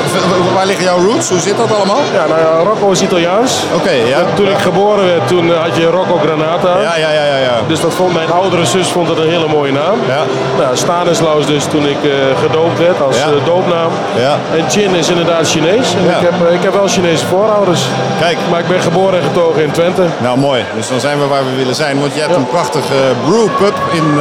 waar 0.54 0.66
liggen 0.66 0.84
jouw 0.84 0.98
roots? 1.06 1.28
Hoe 1.28 1.38
zit 1.40 1.56
dat 1.56 1.74
allemaal? 1.76 2.00
Ja, 2.14 2.26
nou 2.26 2.40
ja, 2.40 2.70
Rocco 2.70 2.90
is 2.90 3.02
Italiaans. 3.02 3.62
Oké, 3.74 3.90
ja. 3.90 4.18
Toen 4.34 4.48
ik 4.48 4.58
geboren 4.58 5.04
werd, 5.04 5.28
toen 5.28 5.52
eh, 5.52 5.60
had 5.62 5.76
je 5.76 5.86
Rocco 5.86 6.16
Granata. 6.24 6.68
Ja, 6.80 6.96
ja, 6.96 7.10
ja, 7.10 7.24
ja. 7.24 7.36
ja. 7.36 7.60
Dus 7.68 7.80
dat 7.80 7.94
vond 7.94 8.12
mijn 8.12 8.30
oudere 8.32 8.64
zus 8.66 8.88
vond 8.88 9.08
dat 9.08 9.18
een 9.18 9.28
hele 9.28 9.48
mooie 9.48 9.72
naam. 9.72 9.98
Ja. 10.08 10.22
Nou, 10.58 10.76
Stanislaus 10.76 11.46
dus 11.46 11.64
toen 11.64 11.86
ik 11.86 11.96
eh, 12.04 12.10
gedoopt 12.42 12.78
werd 12.78 13.02
als 13.02 13.16
Ja. 13.16 13.26
doopnaam. 13.44 13.90
Ja. 14.18 14.38
En 14.56 14.70
Chin 14.70 14.94
is 14.94 15.08
inderdaad 15.08 15.48
Chinees. 15.48 15.94
En 15.94 16.04
Ja. 16.04 16.16
ik, 16.16 16.22
heb, 16.30 16.50
ik 16.52 16.62
heb 16.62 16.72
wel 16.74 16.88
Chinese 16.88 17.26
voorouders. 17.26 17.80
Kijk. 18.20 18.36
Maar 18.50 18.60
ik 18.60 18.68
ben 18.68 18.80
geboren 18.80 19.18
en 19.18 19.24
getogen 19.24 19.62
in 19.62 19.70
Twente. 19.70 20.02
Nou, 20.18 20.38
mooi. 20.38 20.64
Dus 20.76 20.88
dan 20.88 21.00
zijn 21.00 21.18
we 21.18 21.26
waar 21.26 21.44
we 21.44 21.56
willen 21.56 21.74
zijn. 21.74 22.00
Want 22.00 22.14
je 22.14 22.20
hebt 22.20 22.34
een 22.36 22.46
prachtige 22.48 22.94
brew 23.26 23.46
pub 23.58 23.74
in, 23.92 24.20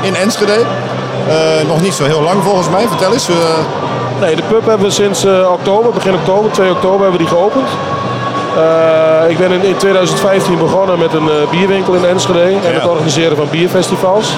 in 0.00 0.16
Enschede. 0.16 0.58
Eh, 1.28 1.68
nog 1.68 1.80
niet 1.80 1.94
zo 1.94 2.04
heel 2.04 2.22
lang 2.22 2.42
volgens 2.42 2.68
mij. 2.70 2.88
Vertel 2.88 3.12
eens. 3.12 3.28
eh, 3.28 3.34
Nee, 4.20 4.36
de 4.36 4.42
pub 4.42 4.66
hebben 4.66 4.86
we 4.86 4.92
sinds 4.92 5.24
eh, 5.24 5.52
oktober, 5.52 5.92
begin 5.92 6.14
oktober, 6.14 6.50
2 6.50 6.70
oktober 6.70 7.00
hebben 7.00 7.12
we 7.18 7.24
die 7.26 7.36
geopend. 7.36 7.68
Ik 9.28 9.38
ben 9.38 9.50
in, 9.52 9.62
in 9.62 9.76
2015 9.76 10.58
begonnen 10.58 10.98
met 10.98 11.12
een 11.14 11.28
bierwinkel 11.50 11.94
in 11.94 12.04
Enschede 12.04 12.40
en 12.42 12.50
Ja. 12.62 12.68
het 12.68 12.88
organiseren 12.88 13.36
van 13.36 13.46
bierfestivals. 13.50 14.28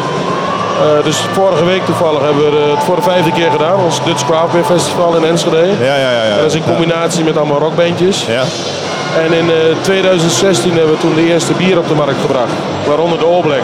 Dus 1.05 1.17
vorige 1.33 1.65
week 1.65 1.85
toevallig 1.87 2.21
hebben 2.23 2.45
we 2.51 2.71
het 2.75 2.85
voor 2.85 2.97
de 2.97 3.03
vijfde 3.03 3.33
keer 3.33 3.51
gedaan, 3.51 3.77
ons 3.85 4.05
Dutch 4.05 4.27
Craft 4.27 4.53
Beer 4.53 4.65
Festival 4.65 5.15
in 5.17 5.25
Enschede. 5.25 5.57
ja, 5.81 5.85
ja, 5.85 5.95
ja. 5.97 6.11
ja. 6.11 6.23
En 6.23 6.37
dat 6.37 6.47
is 6.47 6.55
in 6.55 6.65
combinatie 6.65 7.25
met 7.25 7.37
allemaal 7.37 7.59
rockbandjes. 7.59 8.27
Ja. 8.29 8.43
En 9.19 9.33
in 9.33 9.51
eh, 9.51 9.57
2016 9.81 10.73
hebben 10.73 10.91
we 10.95 11.01
toen 11.01 11.15
de 11.15 11.27
eerste 11.27 11.53
bier 11.53 11.79
op 11.79 11.89
de 11.89 11.95
markt 11.95 12.21
gebracht, 12.21 12.53
waaronder 12.87 13.19
de 13.19 13.25
All 13.25 13.41
Black. 13.41 13.63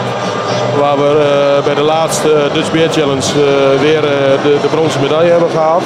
Waar 0.79 0.97
we 0.97 1.09
eh, 1.57 1.65
bij 1.65 1.75
de 1.75 1.81
laatste 1.81 2.47
Dutch 2.53 2.71
Beer 2.71 2.89
Challenge 2.89 3.29
eh, 3.35 3.79
weer 3.81 4.03
eh, 4.03 4.43
de, 4.43 4.57
de 4.61 4.67
bronzen 4.71 5.01
medaille 5.01 5.31
hebben 5.31 5.49
gehaald. 5.49 5.83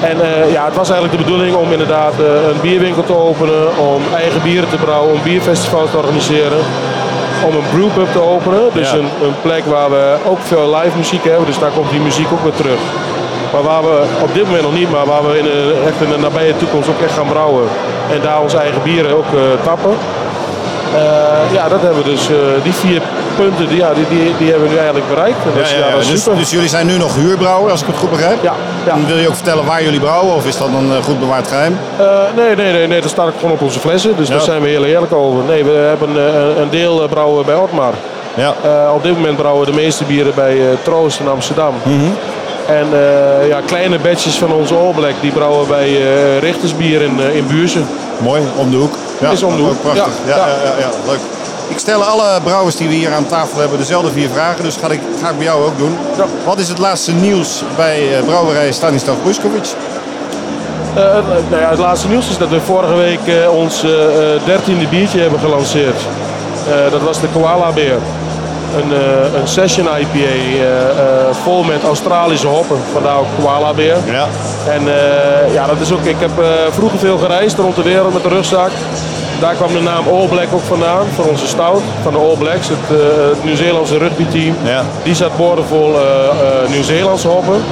En 0.00 0.20
eh, 0.20 0.52
ja, 0.52 0.64
het 0.64 0.74
was 0.76 0.90
eigenlijk 0.90 1.18
de 1.18 1.24
bedoeling 1.24 1.56
om 1.56 1.72
inderdaad 1.72 2.12
eh, 2.20 2.26
een 2.50 2.60
bierwinkel 2.60 3.04
te 3.04 3.16
openen, 3.16 3.76
om 3.78 4.02
eigen 4.14 4.42
bieren 4.42 4.68
te 4.68 4.76
brouwen, 4.76 5.12
om 5.14 5.20
bierfestivals 5.22 5.90
te 5.90 5.96
organiseren. 5.96 6.58
Om 7.46 7.54
een 7.54 7.68
brewpub 7.72 8.12
te 8.12 8.20
openen, 8.22 8.60
dus 8.72 8.90
Ja. 8.90 8.96
een, 8.96 9.08
een 9.22 9.34
plek 9.42 9.64
waar 9.64 9.90
we 9.90 10.16
ook 10.24 10.38
veel 10.42 10.74
live 10.76 10.96
muziek 10.96 11.24
hebben, 11.24 11.46
dus 11.46 11.58
daar 11.58 11.70
komt 11.70 11.90
die 11.90 12.00
muziek 12.00 12.32
ook 12.32 12.42
weer 12.42 12.54
terug. 12.62 12.78
Maar 13.52 13.62
waar 13.62 13.82
we 13.82 14.02
op 14.22 14.34
dit 14.34 14.44
moment 14.44 14.62
nog 14.62 14.74
niet, 14.74 14.90
maar 14.90 15.06
waar 15.06 15.26
we 15.30 15.38
in 15.38 15.44
de, 15.44 15.82
echt 15.86 16.00
in 16.00 16.10
de 16.10 16.18
nabije 16.18 16.56
toekomst 16.56 16.88
ook 16.88 17.00
echt 17.02 17.12
gaan 17.12 17.28
brouwen. 17.28 17.64
En 18.12 18.20
daar 18.22 18.40
onze 18.40 18.56
eigen 18.58 18.82
bieren 18.82 19.16
ook 19.16 19.30
eh, 19.34 19.40
tappen. 19.64 19.94
Eh, 20.94 21.52
ja, 21.52 21.68
dat 21.68 21.80
hebben 21.80 22.02
we 22.02 22.10
dus. 22.10 22.28
eh, 22.28 22.34
die 22.62 22.72
vier 22.72 23.02
punten, 23.36 23.68
die, 23.68 23.76
ja, 23.76 23.90
die, 23.94 24.04
die, 24.08 24.34
die 24.38 24.48
hebben 24.50 24.66
we 24.68 24.72
nu 24.72 24.76
eigenlijk 24.78 25.08
bereikt. 25.08 25.36
En 25.44 25.50
dat 25.54 25.62
is, 25.64 25.70
Ja, 25.70 25.96
Dus, 25.96 26.22
super. 26.22 26.38
dus 26.38 26.50
jullie 26.50 26.68
zijn 26.68 26.86
nu 26.86 26.96
nog 26.98 27.14
huurbrouwer, 27.14 27.70
als 27.70 27.80
ik 27.80 27.86
het 27.86 27.96
goed 27.96 28.10
begrijp? 28.10 28.42
Ja, 28.42 28.52
ja. 28.86 28.92
En 28.92 29.06
wil 29.06 29.16
je 29.16 29.28
ook 29.28 29.34
vertellen 29.34 29.64
waar 29.64 29.82
jullie 29.82 30.00
brouwen, 30.00 30.34
of 30.34 30.46
is 30.46 30.58
dat 30.58 30.68
een 30.68 30.90
eh, 30.96 31.02
goed 31.04 31.18
bewaard 31.20 31.48
geheim? 31.48 31.78
Eh, 31.96 32.06
nee, 32.36 32.56
nee, 32.56 32.72
nee, 32.72 32.86
nee, 32.86 33.00
dat 33.00 33.10
staat 33.10 33.26
ook 33.26 33.34
gewoon 33.38 33.50
op 33.54 33.62
onze 33.62 33.78
flessen. 33.80 34.16
Dus 34.16 34.28
daar 34.28 34.40
zijn 34.40 34.62
we 34.62 34.68
heel 34.68 34.84
eerlijk 34.84 35.12
over. 35.12 35.44
Nee, 35.44 35.64
we 35.64 35.70
hebben 35.72 36.08
eh, 36.16 36.60
een 36.62 36.70
deel 36.70 37.02
eh, 37.02 37.08
brouwen 37.08 37.44
bij 37.46 37.54
Otmar. 37.54 37.92
Ja. 38.34 38.54
Eh, 38.64 38.94
op 38.94 39.02
dit 39.02 39.12
moment 39.14 39.36
brouwen 39.36 39.64
we 39.64 39.70
de 39.70 39.76
meeste 39.76 40.04
bieren 40.04 40.32
bij 40.34 40.52
eh, 40.60 40.66
Troost 40.82 41.20
in 41.20 41.28
Amsterdam. 41.28 41.74
Mhm. 41.82 42.10
En 42.68 42.86
eh, 42.92 43.48
ja, 43.48 43.60
kleine 43.60 43.98
batches 43.98 44.38
van 44.38 44.52
onze 44.52 44.74
All 44.74 44.92
Black, 44.92 45.14
die 45.20 45.32
brouwen 45.32 45.60
we 45.60 45.66
bij 45.68 45.86
eh 45.86 46.38
Richtersbier 46.38 47.02
in, 47.02 47.20
eh, 47.20 47.36
in 47.36 47.46
Buurzen. 47.46 47.86
Mooi, 48.18 48.42
om 48.56 48.70
de 48.70 48.76
hoek. 48.76 48.94
Ja, 49.20 49.30
Is 49.30 49.42
om 49.42 49.56
de 49.56 49.62
hoek, 49.62 49.80
Prachtig. 49.80 50.12
Ja, 50.26 50.36
ja. 50.36 50.46
ja. 50.46 50.78
Ja, 50.78 50.88
leuk. 51.06 51.20
Ik 51.68 51.78
stel 51.78 52.02
alle 52.02 52.40
brouwers 52.44 52.76
die 52.76 52.88
we 52.88 52.94
hier 52.94 53.12
aan 53.12 53.26
tafel 53.26 53.60
hebben 53.60 53.78
dezelfde 53.78 54.10
vier 54.10 54.28
vragen, 54.28 54.64
dus 54.64 54.76
ga 54.76 54.88
ik, 54.90 55.00
ga 55.22 55.30
ik 55.30 55.36
bij 55.36 55.46
jou 55.46 55.64
ook 55.64 55.78
doen. 55.78 55.98
Wat 56.44 56.58
is 56.58 56.68
het 56.68 56.78
laatste 56.78 57.12
nieuws 57.12 57.62
bij 57.76 58.08
brouwerij 58.24 58.72
Stanislav 58.72 59.16
Bruskovic? 59.22 59.66
Eh, 60.94 61.02
nou 61.50 61.62
ja, 61.62 61.68
het 61.70 61.78
laatste 61.78 62.08
nieuws 62.08 62.28
is 62.28 62.38
dat 62.38 62.48
we 62.48 62.60
vorige 62.60 62.94
week 62.94 63.48
ons 63.50 63.84
dertiende 64.44 64.86
biertje 64.86 65.20
hebben 65.20 65.40
gelanceerd. 65.40 66.00
Dat 66.90 67.00
was 67.00 67.20
de 67.20 67.28
Koala 67.32 67.72
Beer. 67.72 67.98
Een, 68.74 68.92
eh, 68.92 69.40
een 69.40 69.48
session 69.48 69.86
IPA 69.86 70.18
eh, 70.18 70.60
eh, 70.60 71.34
vol 71.42 71.62
met 71.62 71.82
Australische 71.84 72.46
hoppen, 72.46 72.76
vandaar 72.92 73.18
ook 73.18 73.26
Koala 73.40 73.72
Beer. 73.72 73.96
Ja. 74.06 74.26
En 74.70 74.82
ja, 75.52 75.66
dat 75.66 75.80
is 75.80 75.92
ook, 75.92 76.04
ik 76.04 76.16
heb 76.18 76.30
vroeger 76.70 76.98
veel 76.98 77.18
gereisd 77.18 77.58
rond 77.58 77.76
de 77.76 77.82
wereld 77.82 78.12
met 78.12 78.22
de 78.22 78.28
rugzak. 78.28 78.70
Daar 79.40 79.54
kwam 79.54 79.72
de 79.72 79.80
naam 79.80 80.08
All 80.08 80.26
Black 80.26 80.46
ook 80.52 80.62
vandaan, 80.62 81.06
voor 81.14 81.24
onze 81.24 81.46
stout 81.46 81.82
van 82.02 82.12
de 82.12 82.18
All 82.18 82.36
Blacks, 82.36 82.68
het, 82.68 82.98
het 83.30 83.44
Nieuw-Zeelandse 83.44 83.98
rugbyteam. 83.98 84.56
Ja. 84.64 84.82
Die 85.02 85.14
zat 85.14 85.36
boordevol 85.36 85.94
Nieuw-Zeelandse 86.68 87.28
hoppen. 87.28 87.62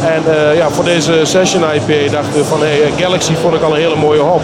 En 0.00 0.22
ja, 0.56 0.70
voor 0.70 0.84
deze 0.84 1.20
Session 1.22 1.62
IPA 1.62 2.10
dachten 2.12 2.34
we 2.34 2.44
van 2.44 2.60
hey, 2.60 2.92
Galaxy 2.96 3.34
vond 3.34 3.54
ik 3.54 3.62
al 3.62 3.70
een 3.70 3.80
hele 3.80 3.96
mooie 3.96 4.20
hop. 4.20 4.42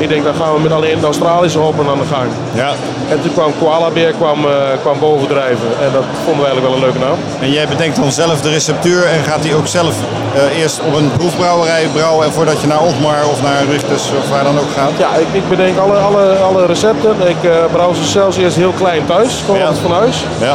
Ik 0.00 0.08
denk, 0.08 0.24
dan 0.24 0.34
gaan 0.34 0.54
we 0.54 0.60
met 0.60 0.72
alleen 0.72 1.00
de 1.00 1.06
Australische 1.06 1.58
hoppen 1.58 1.86
aan 1.88 1.98
de 1.98 2.14
gang. 2.14 2.30
Ja. 2.54 2.70
En 3.08 3.22
toen 3.22 3.32
kwam 3.32 3.52
Koala 3.58 3.90
Beer 3.90 4.12
kwam, 4.12 4.44
eh, 4.44 4.52
kwam 4.82 4.98
bovendrijven. 4.98 5.68
En 5.84 5.90
dat 5.92 6.04
vonden 6.24 6.42
we 6.44 6.48
eigenlijk 6.50 6.66
wel 6.66 6.74
een 6.74 6.84
leuke 6.86 6.98
naam. 6.98 7.18
En 7.40 7.50
jij 7.52 7.66
bedenkt 7.68 7.96
dan 7.96 8.12
zelf 8.12 8.40
de 8.40 8.50
receptuur 8.50 9.04
en 9.04 9.24
gaat 9.24 9.42
die 9.42 9.54
ook 9.54 9.66
zelf 9.66 9.94
eh, 10.34 10.58
eerst 10.60 10.80
op 10.86 10.94
een 10.96 11.10
proefbrouwerij 11.12 11.86
brouwen 11.92 12.26
en 12.26 12.32
voordat 12.32 12.60
je 12.60 12.66
naar 12.66 12.82
Otmar 12.82 13.28
of 13.32 13.42
naar 13.42 13.64
Richters 13.70 14.02
of 14.18 14.30
waar 14.30 14.44
dan 14.44 14.58
ook 14.58 14.70
gaat? 14.76 14.90
Ja, 14.98 15.14
ik, 15.14 15.26
ik 15.32 15.48
bedenk 15.48 15.78
alle, 15.78 15.96
alle, 15.96 16.34
alle 16.34 16.66
recepten. 16.66 17.14
Ik 17.26 17.44
eh 17.44 17.50
brouw 17.72 17.94
ze 17.94 18.04
zelfs 18.04 18.36
eerst 18.36 18.56
heel 18.56 18.72
klein 18.76 19.06
thuis, 19.06 19.42
gewoon 19.44 19.76
van 19.76 19.92
huis. 19.92 20.24
Ja. 20.40 20.54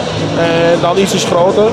En 0.71 0.77
dan 0.81 0.97
ietsjes 0.97 1.23
groter. 1.23 1.67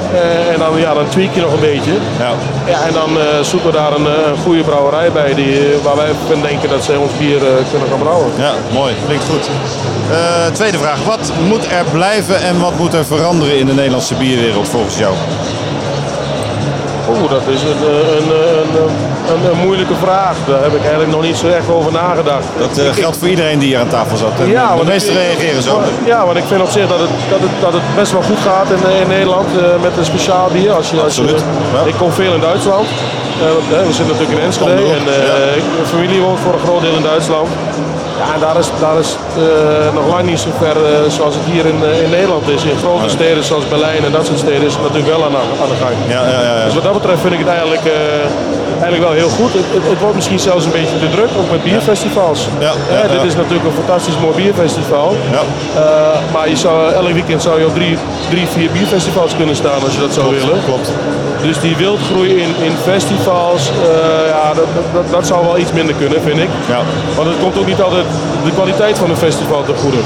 En 0.52 0.58
dan, 0.58 0.78
ja, 0.78 0.94
dan 0.94 1.08
tweak 1.08 1.34
je 1.34 1.40
nog 1.40 1.52
een 1.52 1.60
beetje. 1.60 1.92
Ja. 2.18 2.30
Ja, 2.66 2.86
en 2.86 2.92
dan 2.92 3.10
zoeken 3.42 3.70
we 3.70 3.76
daar 3.76 3.92
een, 3.92 4.06
een 4.06 4.38
goede 4.44 4.62
brouwerij 4.62 5.12
bij 5.12 5.34
die, 5.34 5.60
waar 5.82 5.96
wij 5.96 6.10
van 6.28 6.40
denken 6.40 6.68
dat 6.68 6.84
ze 6.84 6.98
ons 6.98 7.12
bier 7.18 7.40
kunnen 7.70 7.88
gaan 7.88 7.98
brouwen. 7.98 8.30
Ja, 8.38 8.52
mooi. 8.72 8.94
Klinkt 9.06 9.24
goed. 9.24 9.48
Eh, 10.10 10.46
tweede 10.52 10.78
vraag. 10.78 10.98
Wat 11.04 11.32
moet 11.48 11.64
er 11.64 11.84
blijven 11.92 12.42
en 12.42 12.60
wat 12.60 12.76
moet 12.78 12.94
er 12.94 13.04
veranderen 13.04 13.58
in 13.58 13.66
de 13.66 13.74
Nederlandse 13.74 14.14
bierwereld 14.14 14.68
volgens 14.68 14.98
jou? 14.98 15.14
Oeh, 17.10 17.30
dat 17.30 17.42
is 17.54 17.62
een, 17.62 17.82
eh, 17.88 18.16
een, 18.16 18.28
een, 19.34 19.50
een, 19.50 19.58
moeilijke 19.64 19.94
vraag. 20.02 20.36
Daar 20.46 20.62
heb 20.62 20.72
ik 20.74 20.80
eigenlijk 20.80 21.10
nog 21.10 21.22
niet 21.22 21.36
zo 21.36 21.46
echt 21.48 21.68
over 21.70 21.92
nagedacht. 21.92 22.44
Dat 22.58 22.78
eh, 22.78 22.86
ik- 22.86 22.92
geldt 22.94 23.16
voor 23.16 23.28
iedereen 23.28 23.58
die 23.58 23.68
hier 23.68 23.78
aan 23.78 23.88
tafel 23.88 24.16
zat. 24.16 24.32
En 24.40 24.48
Ja, 24.50 24.76
de 24.76 24.84
meesten 24.84 25.14
reageren 25.14 25.62
zo. 25.62 25.80
Ja, 26.04 26.24
want 26.26 26.36
ik 26.38 26.44
vind 26.46 26.60
op 26.62 26.68
zich 26.70 26.88
dat 26.88 26.98
het, 26.98 27.08
dat 27.30 27.40
het, 27.40 27.50
dat 27.60 27.72
het 27.72 27.82
best 27.96 28.12
wel 28.12 28.22
goed 28.22 28.38
gaat 28.38 28.66
in, 28.70 29.00
in 29.02 29.08
Nederland 29.08 29.46
eh, 29.58 29.62
met 29.82 29.96
een 29.98 30.04
speciaal 30.04 30.48
bier. 30.52 30.72
Als 30.72 30.90
je, 30.90 31.00
als 31.00 31.16
je, 31.16 31.22
ja. 31.22 31.82
Ik 31.84 31.94
kom 31.98 32.12
veel 32.12 32.34
in 32.34 32.40
Duitsland. 32.40 32.86
Eh, 33.40 33.86
we 33.88 33.92
zitten 33.98 34.12
natuurlijk 34.14 34.38
in 34.38 34.44
Enschede 34.48 34.74
de 34.74 34.82
en 34.98 35.04
eh, 35.08 35.62
familie 35.94 36.20
woont 36.26 36.40
voor 36.44 36.52
een 36.56 36.64
groot 36.66 36.80
deel 36.86 36.96
in 37.00 37.02
Duitsland. 37.12 37.48
Ja, 38.20 38.26
en 38.34 38.40
daar 38.40 38.58
is, 38.62 38.68
daar 38.80 38.98
is 39.04 39.10
eh, 39.36 39.94
nog 39.98 40.06
lang 40.14 40.24
niet 40.30 40.38
zo 40.44 40.48
ver 40.62 40.76
zoals 41.16 41.34
het 41.38 41.44
hier 41.52 41.64
in, 41.72 41.78
in 42.04 42.10
Nederland 42.10 42.48
is. 42.48 42.62
In 42.72 42.78
grote 42.84 43.08
steden 43.16 43.42
zoals 43.44 43.68
Berlijn 43.68 44.04
en 44.04 44.12
dat 44.12 44.26
soort 44.26 44.38
steden 44.46 44.64
is 44.70 44.72
het 44.76 44.82
natuurlijk 44.82 45.10
wel 45.14 45.22
aan, 45.26 45.34
de- 45.36 45.56
aan 45.62 45.70
de 45.74 45.78
gang. 45.84 45.96
Ja, 46.16 46.22
ja, 46.34 46.40
ja. 46.58 46.64
Dus 46.64 46.74
wat 46.74 46.82
dat 46.90 46.92
betreft 47.00 47.20
vind 47.20 47.32
ik 47.38 47.38
het 47.44 47.48
eigenlijk, 47.48 47.84
eigenlijk 48.84 49.04
wel 49.08 49.16
heel 49.22 49.32
goed. 49.38 49.52
Het, 49.58 49.66
het, 49.76 49.84
het 49.92 50.00
wordt 50.04 50.14
misschien 50.20 50.38
zelfs 50.50 50.64
een 50.64 50.76
beetje 50.80 50.98
te 51.04 51.10
druk, 51.16 51.30
ook 51.40 51.50
met 51.50 51.62
bierfestivals. 51.68 52.40
Dit 53.16 53.22
is 53.30 53.34
natuurlijk 53.42 53.66
een 53.68 53.78
fantastisch 53.82 54.18
mooi 54.24 54.34
bierfestival. 54.42 55.08
Ja. 55.36 55.42
Maar 56.34 56.48
je 56.48 56.56
zou, 56.56 56.92
elk 57.00 57.12
weekend 57.20 57.42
zou 57.42 57.54
je 57.60 57.66
op 57.66 57.74
drie, 57.74 57.94
drie, 58.30 58.46
vier 58.56 58.70
bierfestivals 58.76 59.32
kunnen 59.36 59.56
staan 59.56 59.80
als 59.86 59.94
je 59.96 60.00
dat 60.06 60.12
zou 60.18 60.26
willen. 60.38 60.58
Klopt. 60.64 60.88
Dus 61.42 61.60
die 61.60 61.76
wildgroei 61.76 62.30
in, 62.30 62.52
in 62.68 62.74
festivals, 62.82 63.70
eh, 63.70 64.28
ja, 64.28 64.54
dat, 64.54 64.66
dat, 64.92 65.10
dat, 65.10 65.26
zou 65.26 65.44
wel 65.44 65.58
iets 65.58 65.72
minder 65.72 65.94
kunnen, 65.94 66.22
vind 66.22 66.38
ik. 66.38 66.48
Ja. 66.68 66.80
Want 67.16 67.28
het 67.28 67.38
komt 67.42 67.58
ook 67.58 67.66
niet 67.66 67.82
altijd 67.82 68.04
de 68.44 68.50
kwaliteit 68.50 68.98
van 68.98 69.10
een 69.10 69.16
festival 69.16 69.64
ten 69.64 69.76
goede. 69.76 69.96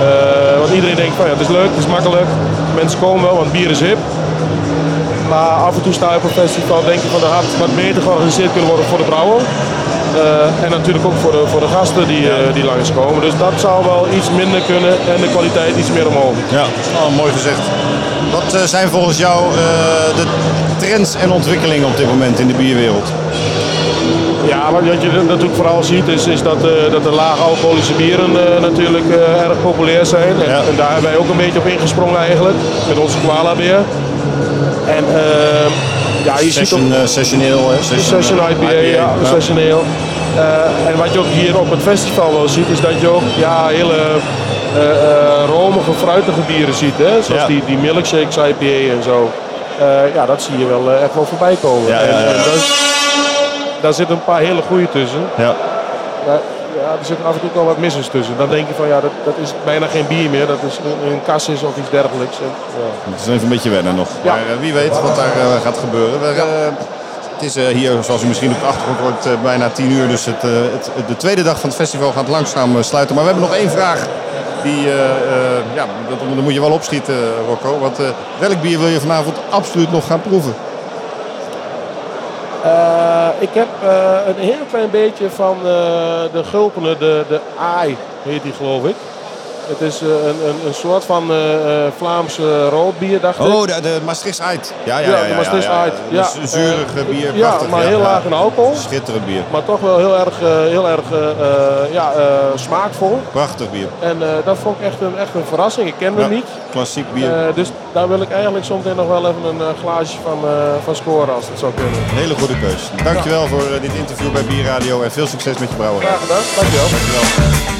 Eh, 0.00 0.58
want 0.58 0.72
iedereen 0.72 0.96
denkt 0.96 1.16
van 1.16 1.26
ja, 1.26 1.32
het 1.32 1.40
is 1.40 1.48
leuk, 1.48 1.70
het 1.74 1.78
is 1.84 1.86
makkelijk, 1.86 2.26
mensen 2.74 2.98
komen 2.98 3.22
wel, 3.22 3.36
want 3.36 3.52
bier 3.52 3.70
is 3.70 3.80
hip. 3.80 3.98
Maar 5.28 5.50
af 5.68 5.74
en 5.74 5.82
toe 5.82 5.92
sta 5.92 6.10
je 6.10 6.16
op 6.16 6.24
een 6.24 6.40
festival, 6.44 6.84
denk 6.84 7.00
je 7.02 7.08
van 7.08 7.20
dat 7.20 7.30
had 7.30 7.44
wat 7.58 7.76
beter 7.76 8.02
georganiseerd 8.02 8.52
kunnen 8.52 8.68
worden 8.68 8.86
voor 8.86 8.98
de 8.98 9.10
brouwer. 9.12 9.40
Eh, 10.14 10.64
en 10.64 10.70
natuurlijk 10.70 11.04
ook 11.06 11.18
voor 11.22 11.32
de, 11.32 11.42
voor 11.46 11.60
de 11.60 11.68
gasten 11.68 12.06
die, 12.06 12.30
eh, 12.30 12.54
die 12.54 12.64
langskomen. 12.64 13.20
Dus 13.20 13.36
dat 13.38 13.52
zou 13.56 13.84
wel 13.84 14.06
iets 14.16 14.30
minder 14.30 14.60
kunnen 14.60 14.90
en 14.90 15.20
de 15.20 15.28
kwaliteit 15.28 15.76
iets 15.76 15.90
meer 15.90 16.06
omhoog. 16.06 16.34
Ja, 16.50 16.64
oh, 16.94 17.16
mooi 17.16 17.32
gezegd. 17.32 17.60
Wat 18.32 18.54
eh, 18.54 18.60
zijn 18.60 18.88
volgens 18.88 19.18
jou 19.18 19.52
de 20.16 20.26
trends 20.76 21.14
en 21.14 21.30
ontwikkelingen 21.30 21.86
op 21.86 21.96
dit 21.96 22.06
moment 22.06 22.38
in 22.38 22.46
de 22.46 22.54
bierwereld? 22.54 23.12
Ja, 24.46 24.72
wat 24.72 24.82
je 25.02 25.22
natuurlijk 25.28 25.54
vooral 25.54 25.82
ziet 25.82 26.08
is, 26.08 26.26
is 26.26 26.42
dat, 26.42 26.60
dat 26.90 27.02
de 27.02 27.10
laag 27.10 27.40
alcoholische 27.40 27.92
bieren 27.92 28.32
natuurlijk 28.60 29.04
erg 29.44 29.62
populair 29.62 30.06
zijn. 30.06 30.34
En, 30.42 30.54
en 30.54 30.76
daar 30.76 30.92
hebben 30.92 31.10
wij 31.10 31.18
ook 31.18 31.28
een 31.28 31.36
beetje 31.36 31.58
op 31.58 31.66
ingesprongen 31.66 32.18
eigenlijk, 32.18 32.56
met 32.88 32.98
onze 32.98 33.16
koala 33.26 33.54
beer. 33.54 33.78
En 34.86 35.04
ja, 36.24 36.38
je 36.38 36.50
ziet 36.50 36.72
ook... 36.72 36.78
Session, 36.80 36.92
eh, 36.92 37.06
sessioneel, 37.06 37.70
hè? 37.70 37.76
Session, 37.82 38.22
session 38.22 38.38
IPA, 38.50 38.70
ja, 38.72 39.08
sessioneel. 39.24 39.82
Eh, 40.36 40.88
en 40.90 40.96
wat 40.96 41.12
je 41.12 41.18
ook 41.18 41.26
hier 41.32 41.58
op 41.58 41.70
het 41.70 41.82
festival 41.82 42.32
wel 42.32 42.48
ziet, 42.48 42.68
is 42.68 42.80
dat 42.80 43.00
je 43.00 43.08
ook 43.08 43.22
ja, 43.36 43.66
hele 43.66 43.94
eh, 44.74 44.90
eh, 44.90 45.44
romige, 45.48 45.92
fruitige 45.92 46.40
bieren 46.46 46.74
ziet. 46.74 46.96
Hè? 46.96 47.22
Zoals 47.22 47.40
Ja. 47.40 47.46
die, 47.46 47.62
die 47.66 47.76
milkshakes 47.76 48.36
IPA 48.36 48.94
en 48.96 49.02
zo. 49.02 49.30
Eh, 49.80 50.14
ja, 50.14 50.26
dat 50.26 50.42
zie 50.42 50.58
je 50.58 50.66
wel 50.66 50.90
eh, 50.90 51.02
echt 51.02 51.14
wel 51.14 51.24
voorbij 51.24 51.56
komen. 51.62 51.88
Ja, 51.88 52.00
ja, 52.00 52.06
ja, 52.06 52.10
En, 52.16 52.24
en 52.26 52.26
ja. 52.26 52.32
daar, 52.36 52.62
daar 53.80 53.92
zitten 53.92 54.16
een 54.16 54.24
paar 54.24 54.40
hele 54.40 54.62
goede 54.68 54.88
tussen. 54.88 55.22
Ja. 55.36 55.54
Ja, 56.76 56.90
er 56.98 57.04
zitten 57.04 57.26
af 57.26 57.34
en 57.34 57.40
toe 57.40 57.50
wel 57.54 57.64
wat 57.64 57.78
missers 57.78 58.08
tussen. 58.08 58.36
Dan 58.36 58.48
denk 58.48 58.68
je 58.68 58.74
van 58.74 58.88
ja, 58.88 59.00
dat, 59.00 59.10
dat 59.24 59.34
is 59.42 59.52
bijna 59.64 59.86
geen 59.86 60.06
bier 60.06 60.30
meer. 60.30 60.46
Dat 60.46 60.62
is 60.66 60.78
een, 60.78 61.12
een 61.12 61.22
cassis 61.24 61.62
of 61.62 61.76
iets 61.76 61.90
dergelijks. 61.90 62.36
En, 62.38 62.52
ja. 63.04 63.10
Het 63.12 63.20
is 63.20 63.26
even 63.26 63.42
een 63.42 63.48
beetje 63.48 63.70
wennen 63.70 63.94
nog. 63.94 64.08
Ja. 64.22 64.32
Maar 64.32 64.40
eh, 64.40 64.60
wie 64.60 64.72
weet 64.72 65.00
wat 65.00 65.16
daar 65.16 65.32
eh, 65.40 65.60
gaat 65.62 65.78
gebeuren. 65.78 66.20
We, 66.20 66.26
eh, 66.26 66.44
het 67.34 67.42
is 67.42 67.54
hier, 67.54 68.02
zoals 68.02 68.22
u 68.22 68.26
misschien 68.26 68.52
op 68.52 68.60
de 68.60 68.66
achtergrond 68.66 69.24
hoort, 69.24 69.42
bijna 69.42 69.68
tien 69.68 69.90
uur. 69.90 70.08
Dus 70.08 70.24
het, 70.24 70.42
het, 70.42 70.90
de 71.06 71.16
tweede 71.16 71.42
dag 71.42 71.60
van 71.60 71.68
het 71.68 71.78
festival 71.78 72.12
gaat 72.12 72.28
langzaam 72.28 72.82
sluiten. 72.82 73.14
Maar 73.14 73.24
we 73.24 73.30
hebben 73.30 73.48
nog 73.48 73.58
één 73.58 73.70
vraag. 73.70 74.06
Die, 74.62 74.86
ja, 75.74 75.86
dat, 76.08 76.42
moet 76.42 76.54
je 76.54 76.60
wel 76.60 76.70
opschieten, 76.70 77.14
Rocco. 77.46 77.78
Want 77.78 77.98
welk 78.38 78.60
bier 78.60 78.78
wil 78.78 78.88
je 78.88 79.00
vanavond 79.00 79.36
absoluut 79.50 79.92
nog 79.92 80.06
gaan 80.06 80.20
proeven? 80.20 80.54
Ik 83.40 83.54
heb 83.54 83.68
eh, 83.82 84.18
een 84.26 84.42
heel 84.42 84.64
klein 84.68 84.90
beetje 84.90 85.30
van 85.30 85.56
eh, 85.56 85.62
de 86.32 86.44
gulpene, 86.44 86.98
de, 86.98 87.24
de 87.28 87.40
AI 87.58 87.96
heet 88.22 88.42
die 88.42 88.52
geloof 88.52 88.84
ik. 88.84 88.94
Het 89.70 89.80
is 89.80 90.02
eh, 90.02 90.08
een, 90.08 90.48
een, 90.48 90.66
een 90.66 90.74
soort 90.74 91.04
van 91.04 91.30
eh 91.30 91.86
eh, 91.86 91.92
Vlaamse 91.96 92.68
roodbier, 92.68 93.20
dacht 93.20 93.38
ik. 93.38 93.46
Oh, 93.46 93.66
de, 93.66 93.80
de 93.80 93.98
Maastrichts 94.04 94.40
Ait. 94.40 94.72
Ja, 94.84 94.98
ja, 94.98 95.08
ja. 95.08 95.16
ja, 95.16 95.28
de 95.28 95.34
Maastrichts 95.34 95.66
ja, 95.66 95.84
ja. 95.84 95.92
Ja, 96.08 96.28
Dus 96.40 97.06
bier, 97.10 97.36
ja, 97.36 97.58
maar 97.70 97.82
heel 97.82 98.00
laag 98.00 98.24
in 98.24 98.32
alcohol. 98.32 98.74
Schitterend 98.76 99.26
bier. 99.26 99.42
Maar 99.50 99.64
toch 99.64 99.80
wel 99.80 99.98
heel 99.98 100.18
erg, 100.18 100.38
heel 100.68 100.88
erg 100.88 101.04
ja, 101.92 102.12
smaakvol. 102.54 103.20
Prachtig 103.32 103.70
bier. 103.70 103.88
En 104.00 104.18
dat 104.44 104.56
vond 104.58 104.76
ik 104.80 104.86
echt 104.86 105.00
een, 105.00 105.18
echt 105.18 105.34
een 105.34 105.44
verrassing. 105.48 105.88
Ik 105.88 105.94
kende 105.98 106.20
hem 106.20 106.30
niet. 106.30 106.46
Klassiek 106.70 107.14
bier. 107.14 107.30
Dus 107.54 107.68
daar 107.92 108.08
wil 108.08 108.20
ik 108.20 108.30
eigenlijk 108.30 108.64
zometeen 108.64 108.96
nog 108.96 109.08
wel 109.08 109.28
even 109.28 109.44
een 109.44 109.76
glaasje 109.80 110.18
van, 110.22 110.38
van 110.84 110.96
scoren 110.96 111.34
als 111.34 111.48
het 111.48 111.58
zou 111.58 111.72
kunnen. 111.74 112.00
Hele 112.04 112.34
goede 112.34 112.58
keus. 112.58 113.04
Dankjewel 113.04 113.46
voor 113.46 113.64
dit 113.80 113.94
interview 113.94 114.32
bij 114.32 114.44
Bierradio 114.44 115.02
en 115.02 115.10
veel 115.10 115.26
succes 115.26 115.58
met 115.58 115.68
je 115.68 115.74
brouwerij. 115.74 116.08
Graag 116.08 116.20
gedaan. 116.20 116.42
Dankjewel. 116.56 116.88
Dankjewel. 116.88 117.79